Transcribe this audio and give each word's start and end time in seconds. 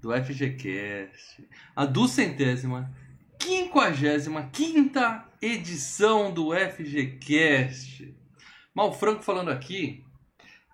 do 0.00 0.12
FGCast, 0.12 1.46
a 1.74 1.84
duzentésima, 1.84 2.90
quinquagésima 3.38 4.48
quinta 4.52 5.24
edição 5.40 6.32
do 6.32 6.50
FGCast. 6.52 8.14
Mal 8.74 8.92
Franco 8.92 9.22
falando 9.22 9.50
aqui, 9.50 10.04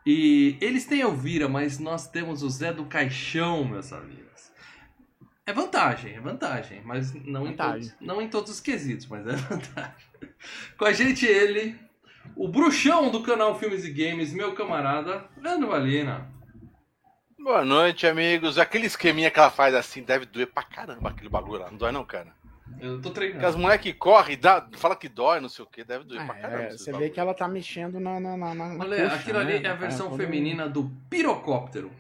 e 0.05 0.57
eles 0.61 0.85
têm 0.85 1.01
Elvira, 1.01 1.49
mas 1.49 1.79
nós 1.79 2.09
temos 2.09 2.43
o 2.43 2.51
Zé 2.51 2.73
do 2.73 2.87
Caixão, 2.87 3.65
meus 3.65 3.93
amigos. 3.93 4.23
É 5.47 5.53
vantagem, 5.53 6.15
é 6.15 6.21
vantagem, 6.21 6.83
mas 6.85 7.13
não, 7.13 7.45
Vantagem. 7.45 7.83
Em, 7.83 7.89
todos, 7.89 8.01
não 8.01 8.23
em 8.23 8.29
todos 8.29 8.51
os 8.53 8.61
quesitos, 8.61 9.07
mas 9.07 9.27
é 9.27 9.35
vantagem. 9.37 10.09
Com 10.77 10.85
a 10.85 10.93
gente 10.93 11.27
ele, 11.27 11.77
o 12.37 12.49
bruxão 12.49 13.11
do 13.11 13.23
canal 13.23 13.59
Filmes 13.59 13.85
e 13.85 13.91
Games, 13.91 14.33
meu 14.33 14.55
camarada, 14.55 15.29
Leandro 15.37 15.69
Valina. 15.69 16.31
Boa 17.43 17.65
noite, 17.65 18.07
amigos. 18.07 18.59
Aquele 18.59 18.87
esqueminha 18.87 19.31
que 19.31 19.39
ela 19.39 19.51
faz 19.51 19.75
assim 19.75 20.03
deve 20.03 20.27
doer 20.27 20.47
pra 20.47 20.63
caramba 20.63 21.11
aquele 21.11 21.29
bagulho 21.29 21.61
lá. 21.63 21.71
Não 21.71 21.79
dói 21.79 21.93
não, 21.93 22.05
cara. 22.05 22.29
Eu 22.81 23.01
tô 23.01 23.11
Porque 23.11 23.25
as 23.27 23.33
treinando. 23.33 23.59
correm 23.59 23.93
correm, 23.93 24.39
dá, 24.39 24.67
fala 24.77 24.97
que 24.97 25.09
dói, 25.09 25.41
não 25.41 25.49
sei 25.49 25.65
o 25.65 25.69
que, 25.69 25.85
deve 25.85 26.05
doer 26.05 26.25
pra 26.25 26.35
caramba. 26.35 26.63
É, 26.65 26.71
você 26.71 26.87
vê 26.87 26.93
bagulho. 26.93 27.13
que 27.13 27.21
ela 27.21 27.35
tá 27.35 27.47
mexendo 27.49 28.01
na, 28.01 28.19
na, 28.19 28.37
na, 28.37 28.55
na 28.55 28.65
Olha, 28.85 29.03
coxa, 29.05 29.17
aquilo 29.17 29.39
ali 29.39 29.61
né? 29.61 29.69
é 29.69 29.71
a 29.71 29.75
versão 29.75 30.09
todo- 30.09 30.17
feminina 30.19 30.69
do 30.69 30.91
pirocóptero. 31.11 31.91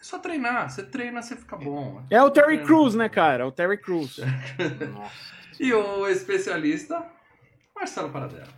É 0.00 0.02
só 0.04 0.18
treinar, 0.18 0.70
você 0.70 0.82
treina, 0.82 1.20
você 1.22 1.36
fica 1.36 1.56
bom. 1.56 2.02
É 2.10 2.20
o 2.22 2.30
Terry 2.30 2.64
Crews, 2.64 2.94
né, 2.94 3.08
cara? 3.08 3.46
O 3.46 3.52
Terry 3.52 3.76
Crews. 3.78 4.18
Nossa. 4.92 5.12
E 5.60 5.72
o 5.72 6.08
especialista, 6.08 7.04
Marcelo 7.76 8.10
Paradela. 8.10 8.48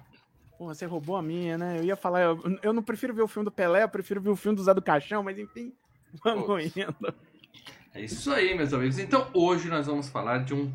Pô, 0.56 0.66
você 0.66 0.86
roubou 0.86 1.16
a 1.16 1.22
minha, 1.22 1.58
né? 1.58 1.78
Eu 1.80 1.84
ia 1.84 1.96
falar, 1.96 2.20
eu, 2.22 2.58
eu 2.62 2.72
não 2.72 2.82
prefiro 2.82 3.12
ver 3.12 3.22
o 3.22 3.28
filme 3.28 3.44
do 3.44 3.50
Pelé, 3.50 3.82
eu 3.82 3.88
prefiro 3.88 4.20
ver 4.20 4.30
o 4.30 4.36
filme 4.36 4.56
do 4.56 4.62
Zé 4.62 4.72
do 4.72 4.80
Caixão, 4.80 5.22
mas 5.22 5.36
enfim, 5.38 5.74
vamos 6.22 6.76
indo. 6.76 7.14
É 7.94 8.00
isso 8.02 8.32
aí, 8.32 8.54
meus 8.56 8.72
amigos. 8.72 8.98
Então, 8.98 9.28
hoje 9.32 9.68
nós 9.68 9.86
vamos 9.86 10.08
falar 10.08 10.38
de 10.44 10.52
um 10.54 10.72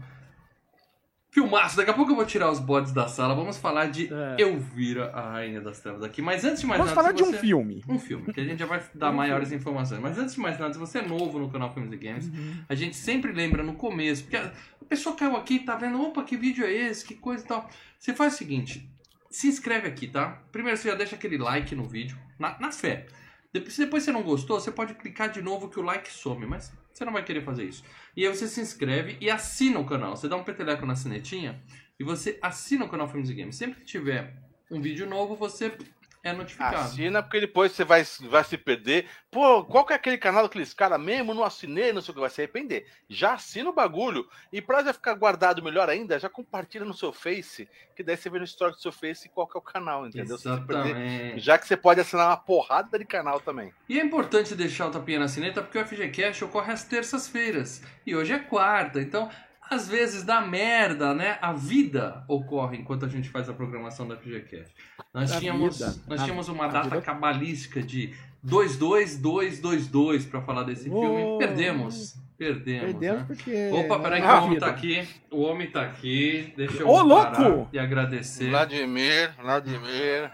filmaço. 1.31 1.77
Daqui 1.77 1.91
a 1.91 1.93
pouco 1.93 2.11
eu 2.11 2.15
vou 2.15 2.25
tirar 2.25 2.49
os 2.49 2.59
bodes 2.59 2.91
da 2.91 3.07
sala. 3.07 3.35
Vamos 3.35 3.57
falar 3.57 3.87
de 3.87 4.11
É. 4.11 4.41
Elvira, 4.41 5.11
a 5.13 5.33
Rainha 5.33 5.61
das 5.61 5.79
Trevas 5.79 6.01
aqui. 6.03 6.21
Mas 6.21 6.43
antes 6.43 6.61
de 6.61 6.67
mais 6.67 6.79
Vamos 6.79 6.91
nada, 6.95 7.01
falar 7.01 7.09
se 7.09 7.15
de 7.17 7.23
um 7.23 7.31
você- 7.31 7.37
filme. 7.39 7.83
Um 7.87 7.99
filme, 7.99 8.33
que 8.33 8.39
a 8.39 8.43
gente 8.43 8.59
já 8.59 8.65
vai 8.65 8.81
dar 8.95 9.11
maiores 9.11 9.51
informações. 9.51 10.01
Mas 10.01 10.17
antes 10.17 10.33
de 10.35 10.39
mais 10.39 10.57
nada, 10.57 10.73
se 10.73 10.79
você 10.79 10.99
é 10.99 11.01
novo 11.07 11.37
no 11.39 11.49
canal 11.49 11.73
Filmes 11.73 11.91
e 11.91 11.97
Games, 11.97 12.25
Uhum. 12.27 12.63
a 12.67 12.73
gente 12.75 12.95
sempre 12.95 13.31
lembra 13.31 13.63
no 13.63 13.73
começo, 13.75 14.23
porque 14.23 14.37
a 14.37 14.51
a 14.81 14.85
pessoa 14.89 15.15
caiu 15.15 15.35
aqui 15.35 15.55
e 15.55 15.59
tá 15.59 15.75
vendo, 15.75 16.01
opa, 16.01 16.23
que 16.23 16.35
vídeo 16.35 16.65
é 16.65 16.71
esse, 16.73 17.05
que 17.05 17.13
coisa 17.13 17.43
e 17.43 17.47
tal. 17.47 17.69
Você 17.99 18.11
faz 18.11 18.33
o 18.33 18.37
seguinte, 18.37 18.89
se 19.29 19.47
inscreve 19.47 19.87
aqui, 19.87 20.07
tá? 20.07 20.41
Primeiro 20.51 20.75
você 20.79 20.89
já 20.89 20.95
deixa 20.95 21.15
aquele 21.15 21.37
like 21.37 21.75
no 21.75 21.83
vídeo, 21.83 22.17
na, 22.39 22.57
na 22.59 22.71
fé. 22.71 23.05
Se 23.51 23.83
depois 23.83 24.03
você 24.03 24.11
não 24.11 24.21
gostou, 24.21 24.59
você 24.59 24.71
pode 24.71 24.93
clicar 24.93 25.31
de 25.31 25.41
novo 25.41 25.69
que 25.69 25.79
o 25.79 25.83
like 25.83 26.11
some, 26.11 26.45
mas 26.45 26.71
você 26.93 27.03
não 27.03 27.13
vai 27.13 27.23
querer 27.23 27.43
fazer 27.43 27.63
isso. 27.63 27.83
E 28.15 28.25
aí 28.25 28.35
você 28.35 28.47
se 28.47 28.61
inscreve 28.61 29.17
e 29.19 29.29
assina 29.29 29.79
o 29.79 29.85
canal. 29.85 30.15
Você 30.15 30.29
dá 30.29 30.35
um 30.35 30.43
peteleco 30.43 30.85
na 30.85 30.95
sinetinha 30.95 31.59
e 31.99 32.03
você 32.03 32.37
assina 32.41 32.85
o 32.85 32.89
canal 32.89 33.07
Filmes 33.07 33.29
e 33.29 33.33
Games. 33.33 33.55
Sempre 33.55 33.79
que 33.79 33.85
tiver 33.85 34.35
um 34.69 34.79
vídeo 34.79 35.09
novo, 35.09 35.35
você 35.35 35.75
é 36.23 36.33
notificado. 36.33 36.75
Assina, 36.77 37.23
porque 37.23 37.39
depois 37.39 37.71
você 37.71 37.83
vai, 37.83 38.03
vai 38.29 38.43
se 38.43 38.57
perder. 38.57 39.07
Pô, 39.31 39.63
qual 39.63 39.85
que 39.85 39.93
é 39.93 39.95
aquele 39.95 40.17
canal 40.17 40.43
daqueles 40.43 40.73
caras 40.73 40.99
mesmo? 40.99 41.33
Não 41.33 41.43
assinei, 41.43 41.93
não 41.93 42.01
sei 42.01 42.11
o 42.11 42.15
que, 42.15 42.19
vai 42.19 42.29
se 42.29 42.41
arrepender. 42.41 42.85
Já 43.07 43.33
assina 43.33 43.69
o 43.69 43.73
bagulho. 43.73 44.27
E 44.51 44.61
pra 44.61 44.83
já 44.83 44.91
ficar 44.93 45.13
guardado 45.13 45.63
melhor 45.63 45.89
ainda, 45.89 46.19
já 46.19 46.27
compartilha 46.29 46.83
no 46.83 46.93
seu 46.93 47.13
Face, 47.13 47.69
que 47.95 48.03
daí 48.03 48.17
você 48.17 48.29
vê 48.29 48.37
no 48.39 48.43
histórico 48.45 48.77
do 48.79 48.81
seu 48.81 48.91
Face 48.91 49.29
qual 49.29 49.47
que 49.47 49.57
é 49.57 49.59
o 49.59 49.61
canal, 49.61 50.05
entendeu? 50.07 50.37
Perder- 50.67 51.39
já 51.39 51.57
que 51.57 51.67
você 51.67 51.77
pode 51.77 52.01
assinar 52.01 52.27
uma 52.27 52.37
porrada 52.37 52.99
de 52.99 53.05
canal 53.05 53.39
também. 53.39 53.73
E 53.87 53.99
é 53.99 54.03
importante 54.03 54.55
deixar 54.55 54.87
o 54.87 54.91
tapinha 54.91 55.19
na 55.19 55.27
sineta 55.27 55.61
porque 55.61 55.77
o 55.77 55.85
FGCast 55.85 56.43
ocorre 56.43 56.73
às 56.73 56.83
terças-feiras. 56.83 57.81
E 58.05 58.15
hoje 58.15 58.33
é 58.33 58.39
quarta, 58.39 59.01
então 59.01 59.29
às 59.69 59.87
vezes 59.87 60.23
dá 60.23 60.41
merda, 60.41 61.13
né? 61.13 61.37
A 61.41 61.53
vida 61.53 62.23
ocorre 62.27 62.75
enquanto 62.77 63.05
a 63.05 63.07
gente 63.07 63.29
faz 63.29 63.47
a 63.47 63.53
programação 63.53 64.07
do 64.07 64.17
FGCast. 64.17 64.73
Nós 65.13 65.31
tínhamos, 65.39 65.79
vida. 65.79 65.95
nós 66.07 66.21
tínhamos 66.23 66.47
uma 66.49 66.67
data 66.67 66.89
vida- 66.89 67.01
cabalística 67.01 67.81
de 67.81 68.13
22222 68.43 70.25
para 70.25 70.41
falar 70.41 70.63
desse 70.63 70.83
filme. 70.83 71.23
Oh. 71.23 71.37
Perdemos. 71.37 72.15
Perdemos. 72.37 72.83
Perdemos 72.93 73.19
né? 73.19 73.25
porque. 73.27 73.69
Opa, 73.73 73.99
peraí 73.99 74.21
que 74.21 74.27
é 74.27 74.29
a 74.29 74.33
o 74.39 74.43
homem 74.43 74.53
vida. 74.53 74.65
tá 74.65 74.71
aqui. 74.71 75.07
O 75.31 75.41
homem 75.41 75.71
tá 75.71 75.81
aqui. 75.81 76.53
Deixa 76.55 76.83
eu 76.83 76.87
Ô, 76.87 76.93
parar 77.07 77.39
louco! 77.39 77.69
e 77.73 77.79
agradecer. 77.79 78.49
Vladimir, 78.49 79.33
Vladimir, 79.41 80.31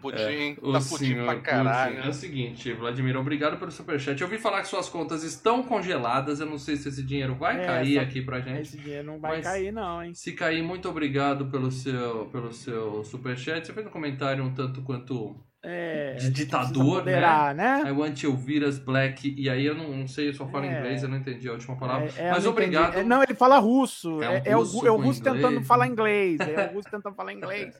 Pudim, 0.00 0.56
O 0.62 0.72
tá 0.72 0.78
Pudim 0.80 0.96
senhor 1.06 1.24
pra 1.26 1.40
caralho. 1.40 1.96
Putin. 1.96 2.06
É 2.06 2.10
o 2.10 2.14
seguinte, 2.14 2.72
Vladimir, 2.72 3.16
obrigado 3.16 3.58
pelo 3.58 3.70
superchat. 3.70 4.20
Eu 4.20 4.26
ouvi 4.26 4.38
falar 4.38 4.62
que 4.62 4.68
suas 4.68 4.88
contas 4.88 5.22
estão 5.22 5.62
congeladas. 5.62 6.40
Eu 6.40 6.46
não 6.46 6.58
sei 6.58 6.76
se 6.76 6.88
esse 6.88 7.02
dinheiro 7.02 7.34
vai 7.34 7.60
É, 7.62 7.66
cair 7.66 7.94
só- 7.96 8.00
aqui 8.00 8.22
pra 8.22 8.40
gente. 8.40 8.62
Esse 8.62 8.78
dinheiro 8.78 9.06
não 9.06 9.20
vai 9.20 9.40
cair, 9.42 9.72
não, 9.72 10.02
hein? 10.02 10.14
Se 10.14 10.32
cair, 10.32 10.62
muito 10.62 10.88
obrigado 10.88 11.46
pelo 11.46 11.70
seu, 11.70 12.26
pelo 12.32 12.52
seu 12.52 13.04
superchat. 13.04 13.66
Você 13.66 13.72
fez 13.72 13.86
um 13.86 13.90
comentário 13.90 14.42
um 14.44 14.54
tanto 14.54 14.82
quanto 14.82 15.36
É. 15.62 16.14
de 16.14 16.30
ditador, 16.30 16.82
moderar, 16.84 17.54
né? 17.54 17.82
I 17.86 17.90
want 17.92 18.22
Elvira's 18.24 18.78
Black. 18.78 19.34
E 19.36 19.48
aí 19.50 19.66
eu 19.66 19.74
não, 19.74 19.90
não 19.94 20.06
sei, 20.08 20.28
eu 20.30 20.34
só 20.34 20.46
falo 20.48 20.64
É. 20.64 20.78
inglês, 20.78 21.02
eu 21.02 21.08
não 21.08 21.18
entendi 21.18 21.48
a 21.48 21.52
última 21.52 21.76
palavra. 21.76 22.08
É, 22.16 22.28
é, 22.28 22.30
Mas 22.30 22.46
obrigado. 22.46 22.88
entendi. 22.92 23.00
É, 23.00 23.04
não, 23.04 23.22
ele 23.22 23.34
fala 23.34 23.58
russo. 23.58 24.22
É 24.22 24.56
um 24.56 24.60
o, 24.60 24.62
russo 24.62 24.86
é 24.86 24.90
o 24.90 24.96
com 24.96 25.02
russo 25.02 25.20
inglês. 25.20 25.36
tentando 25.42 25.64
falar 25.64 25.86
inglês. 25.86 26.40
É 26.40 26.70
o 26.70 26.72
russo 26.76 26.88
tentando 26.90 27.14
falar 27.14 27.32
inglês. 27.34 27.74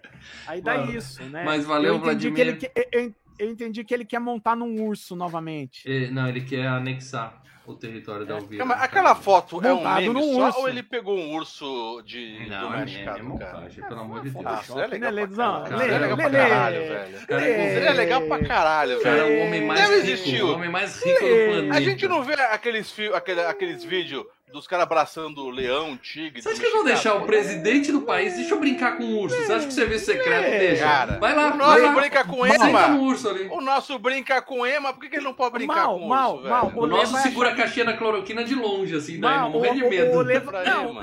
Aí 0.47 0.61
dá 0.61 0.77
isso, 0.85 1.23
né? 1.25 1.43
mas 1.45 1.65
valeu, 1.65 1.95
eu 1.95 2.01
Vladimir. 2.01 2.35
que 2.35 2.41
ele 2.41 2.53
que- 2.57 2.71
eu, 2.93 3.15
eu 3.41 3.51
entendi 3.51 3.83
que 3.85 3.93
ele 3.95 4.05
quer 4.05 4.21
montar 4.21 4.55
num 4.57 4.83
urso 4.83 5.17
novamente. 5.17 5.83
Não, 6.13 6.29
ele 6.29 6.41
quer 6.43 6.67
anexar 6.67 7.41
o 7.67 7.75
território 7.75 8.27
da 8.27 8.35
Elvira. 8.39 8.59
Calma, 8.59 8.75
aquela 8.83 9.15
foto 9.15 9.65
é 9.65 9.73
um 9.73 9.85
meme 9.95 10.09
num 10.09 10.35
só 10.35 10.47
urso. 10.47 10.59
ou 10.61 10.69
ele 10.69 10.83
pegou 10.83 11.17
um 11.17 11.35
urso 11.37 12.03
de 12.05 12.47
Não, 12.49 12.57
é 12.75 12.79
domesticado, 12.79 13.11
é 13.11 13.13
cara? 13.13 13.23
montagem, 13.25 13.85
pelo 13.85 14.01
amor 14.01 14.23
de 14.23 14.31
Deus. 14.31 14.45
Ah, 14.47 14.63
seria 14.63 15.11
legal 15.11 15.63
Né, 15.63 15.69
pra 15.69 15.69
caralho. 15.71 15.91
Lê, 15.93 15.99
legal 15.99 16.17
pra 16.17 16.31
caralho, 16.31 16.79
lê. 16.81 16.89
velho. 16.89 17.27
Cara, 17.27 17.41
Lê. 17.43 17.71
Seria 17.75 17.93
legal 17.93 18.23
pra 18.23 18.39
caralho, 18.45 19.01
Cara, 19.03 19.25
velho. 19.25 19.41
o 19.43 19.47
homem 19.47 19.65
mais 19.67 19.81
Deve 19.89 20.15
rico, 20.15 20.47
o 20.47 20.55
homem 20.55 20.69
mais 20.71 20.97
rico 21.05 21.21
do 21.21 21.27
planeta. 21.53 21.75
A 21.77 21.81
gente 21.81 22.09
não 22.09 22.25
vê 22.25 22.35
aqueles, 22.35 22.97
aquele, 23.15 23.41
aqueles 23.43 23.85
vídeos 23.85 24.25
dos 24.53 24.67
caras 24.67 24.85
abraçando 24.85 25.49
leão, 25.49 25.97
tigre. 25.97 26.43
Você 26.43 26.49
acha 26.49 26.59
que 26.59 26.65
eles 26.67 26.75
vão 26.75 26.85
deixar 26.85 27.15
o 27.15 27.27
presidente 27.27 27.93
do 27.93 28.03
país? 28.03 28.35
Deixa 28.37 28.55
eu 28.55 28.61
brincar 28.61 28.97
com 28.97 29.05
o 29.05 29.19
urso. 29.21 29.37
Você 29.37 29.53
acha 29.53 29.67
que 29.67 29.73
o 29.73 29.75
serviço 29.75 30.07
secreto 30.07 30.45
É, 30.45 30.59
deixa? 30.59 30.85
cara. 30.85 31.19
vai 31.19 31.35
lá, 31.35 31.47
O 31.47 31.49
vai 31.51 31.59
nosso 31.59 31.83
lá. 31.83 31.93
brinca 31.93 32.25
com 32.25 32.45
Senta 32.47 32.69
ema. 32.69 32.89
no 32.89 33.03
urso 33.03 33.29
ali. 33.29 33.49
O 33.51 33.61
nosso 33.61 33.99
brinca 33.99 34.43
com 34.43 34.67
ema, 34.67 34.93
por 34.93 35.01
que, 35.03 35.09
que 35.09 35.17
ele 35.17 35.25
não 35.25 35.35
pode 35.35 35.53
brincar 35.55 35.75
Mal, 35.87 35.99
com 35.99 36.05
o 36.05 36.09
mal, 36.09 36.35
urso, 36.37 36.49
mal. 36.49 36.67
velho? 36.69 36.79
O 36.79 36.85
Lê 36.87 36.91
nosso 36.97 37.17
segura 37.19 37.51
a 37.51 37.55
caixinha 37.55 37.85
da 37.85 37.97
cloroquina 37.97 38.45
de 38.45 38.55
longe, 38.55 38.97
assim, 38.97 39.21
daí, 39.21 39.37
Não, 39.39 39.51
morrer 39.51 39.75
de 39.75 39.83
o- 39.83 39.87
o- 39.87 39.91
medo. 39.91 40.19
o 40.19 40.23
Lê- 40.23 40.41
Pra 40.41 40.65
não. 40.65 41.01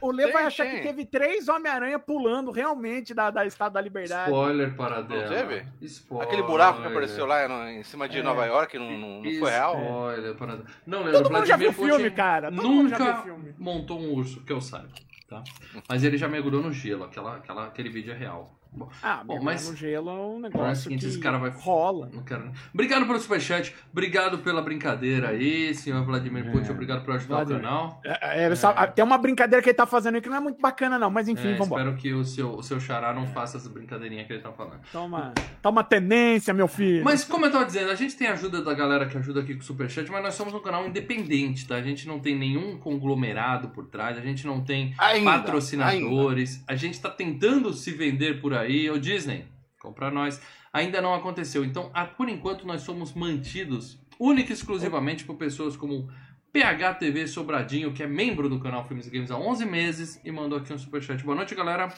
O 0.00 0.10
Lê 0.10 0.24
Tem, 0.24 0.32
vai 0.32 0.44
achar 0.44 0.64
tem. 0.64 0.76
que 0.76 0.82
teve 0.82 1.04
três 1.06 1.48
Homem-Aranha 1.48 1.98
pulando 1.98 2.50
realmente 2.50 3.12
da, 3.14 3.30
da 3.30 3.44
Estado 3.46 3.72
da 3.74 3.80
Liberdade. 3.80 4.30
Spoiler 4.30 4.74
para 4.76 5.02
dela. 5.02 5.28
Teve? 5.28 5.66
Spoiler. 5.82 6.26
Aquele 6.28 6.42
buraco 6.42 6.80
que 6.80 6.86
apareceu 6.88 7.26
lá 7.26 7.46
no- 7.48 7.68
em 7.68 7.82
cima 7.82 8.08
de 8.08 8.18
É. 8.18 8.22
Nova 8.22 8.44
York, 8.46 8.78
não, 8.78 8.90
não, 8.98 9.22
não 9.22 9.30
foi 9.38 9.50
real? 9.50 9.74
Spoiler 9.80 10.34
para 10.34 10.46
dela. 10.56 10.66
Não, 10.86 10.98
Todo 11.02 11.10
Leandro, 11.12 11.32
mundo 11.32 11.46
já 11.46 11.56
viu 11.56 11.70
o 11.70 11.72
filme, 11.72 11.92
Putin 12.04 12.10
cara. 12.16 12.50
Todo 12.52 12.68
mundo 12.68 12.88
já 12.88 12.96
viu 12.96 13.04
o 13.06 13.08
Nunca 13.10 13.22
filme. 13.22 13.54
montou 13.58 14.00
um 14.00 14.12
urso, 14.14 14.42
que 14.44 14.52
eu 14.52 14.60
saiba. 14.60 14.88
Tá? 15.28 15.42
Mas 15.88 16.04
ele 16.04 16.18
já 16.18 16.28
mergulhou 16.28 16.62
no 16.62 16.72
gelo, 16.72 17.04
aquela, 17.04 17.36
aquela, 17.36 17.66
aquele 17.66 17.88
vídeo 17.88 18.12
é 18.12 18.16
real. 18.16 18.54
Bom, 18.74 18.88
Ah, 19.02 19.22
Bom, 19.22 19.38
mas- 19.42 19.68
no 19.68 19.76
gelo 19.76 20.08
é 20.08 20.12
um 20.14 20.16
é 20.16 20.36
o 20.36 20.40
negócio 20.40 20.84
seguinte, 20.84 21.00
que 21.00 21.06
esse 21.06 21.18
cara 21.18 21.36
vai- 21.36 21.50
rola. 21.50 22.08
Não 22.12 22.22
quero. 22.22 22.50
Obrigado 22.72 23.04
pelo 23.06 23.20
superchat, 23.20 23.74
obrigado 23.92 24.38
pela 24.38 24.62
brincadeira 24.62 25.28
aí, 25.28 25.74
senhor 25.74 26.02
Vladimir 26.06 26.50
Putin, 26.50 26.68
É. 26.68 26.72
obrigado 26.72 27.04
por 27.04 27.14
ajudar 27.14 27.36
Vladimir. 27.44 27.60
o 27.60 27.62
canal. 27.62 28.00
É, 28.02 28.44
é, 28.44 28.54
só- 28.54 28.72
Tem 28.86 29.04
uma 29.04 29.18
brincadeira 29.18 29.62
que 29.62 29.68
ele 29.68 29.76
tá 29.76 29.84
fazendo 29.86 30.14
aí 30.14 30.22
que 30.22 30.28
não 30.30 30.36
é 30.38 30.40
muito 30.40 30.58
bacana, 30.60 30.98
não. 30.98 31.10
Mas 31.10 31.28
enfim, 31.28 31.48
É, 31.48 31.54
vambora. 31.56 31.82
espero 31.82 31.96
que 32.00 32.14
o 32.14 32.24
seu, 32.24 32.50
o 32.54 32.62
seu 32.62 32.80
xará 32.80 33.12
não 33.12 33.26
faça 33.26 33.58
essa 33.58 33.68
brincadeirinha 33.68 34.24
que 34.24 34.32
ele 34.32 34.40
tá 34.42 34.50
falando. 34.52 34.80
Toma, 34.90 35.34
toma 35.60 35.84
tenência, 35.84 36.54
meu 36.54 36.66
filho. 36.66 37.04
Mas 37.04 37.24
como 37.24 37.44
eu 37.44 37.52
tava 37.52 37.66
dizendo, 37.66 37.90
a 37.90 37.94
gente 37.94 38.16
tem 38.16 38.28
ajuda 38.28 38.62
da 38.62 38.72
galera 38.72 39.04
que 39.06 39.18
ajuda 39.18 39.40
aqui 39.40 39.52
com 39.54 39.60
o 39.60 39.64
Superchat, 39.64 40.10
mas 40.10 40.22
nós 40.22 40.34
somos 40.34 40.54
um 40.54 40.60
canal 40.60 40.86
independente, 40.86 41.68
tá? 41.68 41.74
A 41.76 41.82
gente 41.82 42.08
não 42.08 42.18
tem 42.18 42.34
nenhum 42.38 42.78
conglomerado 42.78 43.68
por 43.68 43.84
trás, 43.86 44.16
a 44.16 44.22
gente 44.22 44.46
não 44.46 44.62
tem 44.62 44.94
Ainda, 44.96 45.30
patrocinadores, 45.30 46.64
a 46.66 46.74
gente 46.74 47.00
tá 47.00 47.10
tentando 47.10 47.72
se 47.74 47.90
vender 47.90 48.40
por 48.40 48.54
aí. 48.54 48.61
Ô 48.90 48.98
Disney, 48.98 49.44
compra 49.80 50.10
nós. 50.10 50.40
Ainda 50.72 51.00
não 51.00 51.14
aconteceu. 51.14 51.64
Então, 51.64 51.90
a- 51.92 52.04
por 52.06 52.28
enquanto, 52.28 52.66
nós 52.66 52.82
somos 52.82 53.12
mantidos 53.12 53.98
única 54.18 54.50
e 54.50 54.54
exclusivamente 54.54 55.24
por 55.24 55.36
pessoas 55.36 55.76
como 55.76 56.10
PHTV 56.52 57.26
Sobradinho, 57.26 57.92
que 57.92 58.02
é 58.02 58.06
membro 58.06 58.48
do 58.48 58.60
canal 58.60 58.86
Filmes 58.86 59.06
e 59.06 59.10
Games 59.10 59.30
há 59.30 59.38
11 59.38 59.64
meses 59.64 60.20
e 60.24 60.30
mandou 60.30 60.58
aqui 60.58 60.72
um 60.72 60.78
superchat. 60.78 61.22
Boa 61.24 61.34
noite, 61.36 61.54
galera. 61.54 61.92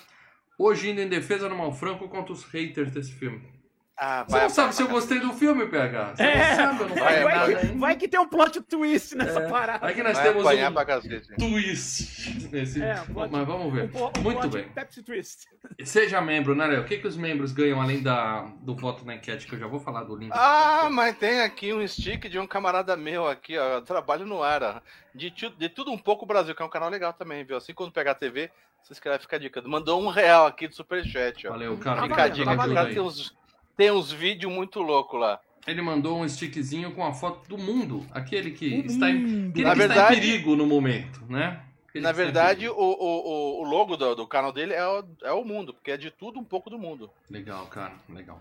Hoje 0.59 0.91
indo 0.91 1.01
em 1.01 1.09
defesa 1.09 1.49
do 1.49 1.55
Malfranco 1.55 2.09
contra 2.09 2.33
os 2.33 2.45
haters 2.45 2.93
desse 2.93 3.13
filme. 3.13 3.54
Ah, 3.97 4.25
Você 4.27 4.41
não 4.41 4.49
sabe 4.51 4.75
se 4.75 4.83
eu 4.83 4.89
gostei 4.89 5.21
do 5.21 5.33
filme, 5.33 5.67
PH. 5.69 6.17
Você 6.17 6.23
É, 6.25 6.49
não 6.49 6.57
sabe, 6.57 6.79
não 6.91 6.97
vai, 6.97 7.23
Vai, 7.23 7.57
que, 7.57 7.67
vai 7.79 7.97
que 7.97 8.09
tem 8.09 8.19
um 8.19 8.27
plot 8.29 8.61
twist 8.63 9.15
nessa 9.15 9.39
É, 9.39 9.49
parada. 9.49 9.87
Aí 9.87 9.95
que 9.95 10.03
nós 10.03 10.17
Vai 10.19 10.25
temos 10.27 10.45
um 10.45 11.37
twist 11.39 12.49
nesse... 12.51 12.83
É, 12.83 13.01
um 13.03 13.15
plot- 13.15 13.31
Mas 13.31 13.47
vamos 13.47 13.73
ver. 13.73 13.91
Um 13.95 14.19
um 14.19 14.23
Muito 14.23 14.49
bem. 14.49 14.69
Pepsi 14.69 15.01
twist. 15.03 15.47
Seja 15.85 16.21
membro, 16.21 16.57
né, 16.57 16.67
Léo? 16.67 16.83
O 16.83 16.85
que, 16.85 16.99
que 16.99 17.07
os 17.07 17.17
membros 17.17 17.53
ganham 17.53 17.81
além 17.81 18.03
da, 18.03 18.43
do 18.63 18.75
voto 18.75 19.05
na 19.05 19.15
enquete, 19.15 19.47
que 19.47 19.55
eu 19.55 19.59
já 19.61 19.67
vou 19.69 19.79
falar 19.79 20.03
do 20.03 20.17
link. 20.17 20.33
Ah, 20.35 20.89
mas 20.91 21.17
tem 21.17 21.43
aqui 21.43 21.73
um 21.73 21.87
stick 21.87 22.29
de 22.29 22.39
um 22.39 22.47
camarada 22.49 22.97
meu 22.97 23.29
aqui, 23.29 23.57
ó. 23.57 23.81
Trabalho 23.81 24.27
no 24.27 24.43
ar, 24.43 24.63
ó. 24.63 24.81
De, 25.15 25.31
de 25.31 25.69
tudo 25.69 25.93
um 25.93 25.99
pouco 25.99 26.27
Brasil, 26.27 26.53
que 26.55 26.63
é 26.63 26.65
um 26.65 26.69
canal 26.71 26.91
legal 26.91 27.13
também, 27.13 27.45
viu? 27.45 27.57
Assim 27.57 27.73
quando 27.73 27.93
pegar 27.93 28.11
a 28.11 28.17
TV, 28.17 28.51
se 28.83 28.93
inscreve, 28.93 29.21
fica 29.21 29.37
a 29.37 29.39
dica. 29.39 29.63
Mandou 29.63 30.03
um 30.03 30.09
real 30.09 30.47
aqui 30.47 30.67
do 30.67 30.75
Superchat, 30.75 31.47
ó. 31.47 31.51
Valeu, 31.51 31.77
cara. 31.79 32.01
Tá 32.01 32.09
Fica 32.09 32.23
a 32.25 32.29
dica, 32.29 32.57
tá 32.57 32.67
o 32.67 32.75
cara 32.75 32.89
tem 32.89 33.01
uns, 33.01 33.33
tem 33.77 33.91
uns 33.91 34.11
vídeos 34.13 34.53
muito 34.53 34.81
loucos 34.81 35.19
lá. 35.21 35.41
Ele 35.67 35.81
mandou 35.81 36.19
um 36.21 36.29
stickzinho 36.29 36.93
com 36.93 37.05
a 37.05 37.13
foto 37.13 37.49
do 37.49 37.57
mundo. 37.57 38.07
Aquele 38.13 38.51
que 38.51 38.67
está 38.87 39.09
em, 39.11 39.17
aquele 39.17 39.45
Na 39.47 39.51
que 39.53 39.59
está 39.59 39.75
verdade- 39.75 40.15
em 40.17 40.21
perigo 40.21 40.57
no 40.57 40.67
momento, 40.67 41.25
né? 41.29 41.63
Aquele 41.89 42.03
Na 42.05 42.11
está 42.11 42.23
verdade, 42.23 42.69
o, 42.69 42.75
o, 42.75 42.81
o- 42.81 43.61
o 43.63 43.65
logo 43.65 43.97
do, 43.97 44.15
do 44.15 44.27
canal 44.27 44.53
dele 44.53 44.75
é 44.75 44.87
o, 44.87 45.05
é 45.23 45.33
o 45.33 45.45
mundo, 45.45 45.73
porque 45.73 45.93
é 45.93 45.97
de 45.97 46.11
tudo 46.11 46.39
um 46.39 46.45
pouco 46.45 46.69
do 46.69 46.79
mundo. 46.79 47.11
Legal, 47.31 47.67
cara. 47.67 47.95
Legal. 48.09 48.39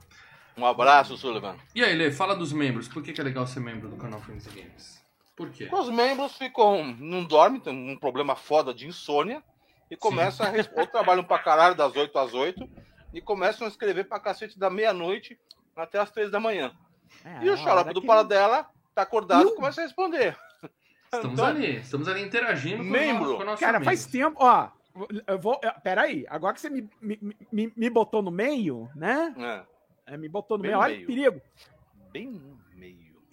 Um 0.58 0.66
abraço, 0.66 1.16
Sullivan. 1.18 1.56
E 1.74 1.84
aí, 1.84 1.96
Lê, 1.96 2.12
fala 2.12 2.36
dos 2.36 2.52
membros. 2.52 2.88
Por 2.88 3.02
que, 3.02 3.14
que 3.14 3.22
é 3.22 3.24
legal 3.24 3.48
ser 3.48 3.60
membro 3.60 3.88
do 3.90 3.96
canal 3.96 4.20
Filmes 4.22 4.46
e 4.46 4.50
Games? 4.50 5.02
Por 5.36 5.50
quê? 5.50 5.68
Os 5.72 5.90
membros 5.90 6.36
ficam. 6.38 6.94
não 7.00 7.24
dormem, 7.24 7.60
tem 7.62 7.74
um 7.74 7.98
problema 7.98 8.36
foda 8.36 8.74
de 8.74 8.86
insônia. 8.86 9.42
E 9.90 9.96
começam 9.96 10.46
a. 10.46 10.50
Ou 10.80 10.86
trabalham 10.88 11.24
pra 11.24 11.40
caralho 11.40 11.74
das 11.76 11.96
8 11.96 12.18
às 12.20 12.34
8 12.34 12.68
e 13.14 13.22
começam 13.22 13.66
a 13.66 13.70
escrever 13.70 14.06
pra 14.06 14.20
cacete 14.20 14.58
da 14.60 14.70
meia-noite 14.70 15.40
até 15.76 16.00
as 16.00 16.12
3 16.12 16.32
da 16.32 16.40
manhã. 16.40 16.74
É, 17.24 17.46
E 17.46 17.50
o 17.50 17.54
a 17.54 17.58
xarope 17.58 17.94
do 17.94 18.02
que- 18.02 18.08
Paradela 18.08 18.68
tá 18.96 19.02
acordado 19.04 19.48
E 19.50 19.56
começa 19.56 19.82
a 19.82 19.84
responder. 19.84 20.36
Estamos 21.06 21.34
Então, 21.34 21.46
ali. 21.46 21.76
Estamos 21.78 22.08
ali 22.08 22.22
interagindo 22.24 22.78
com, 22.84 22.90
Membro. 22.90 23.34
o, 23.36 23.38
com 23.38 23.44
nossos 23.44 23.60
Cara, 23.60 23.78
amigos. 23.78 23.86
faz 24.02 24.06
tempo, 24.08 24.38
ó. 24.40 24.70
Eu 25.28 25.40
vou. 25.40 25.60
eu- 25.64 25.72
Peraí, 25.84 26.26
agora 26.30 26.54
que 26.56 26.62
você 26.62 26.70
me, 26.70 26.90
me, 27.02 27.20
me, 27.52 27.74
me 27.76 27.90
botou 27.90 28.22
no 28.24 28.32
meio, 28.32 28.90
né? 28.96 29.34
É, 30.08 30.14
É, 30.14 30.18
me 30.18 30.28
botou 30.28 30.58
no 30.58 30.64
Bem 30.64 30.72
meio, 30.72 30.80
no 30.80 30.84
olha 30.84 30.98
que 30.98 31.06
perigo. 31.06 31.42
bem. 32.12 32.42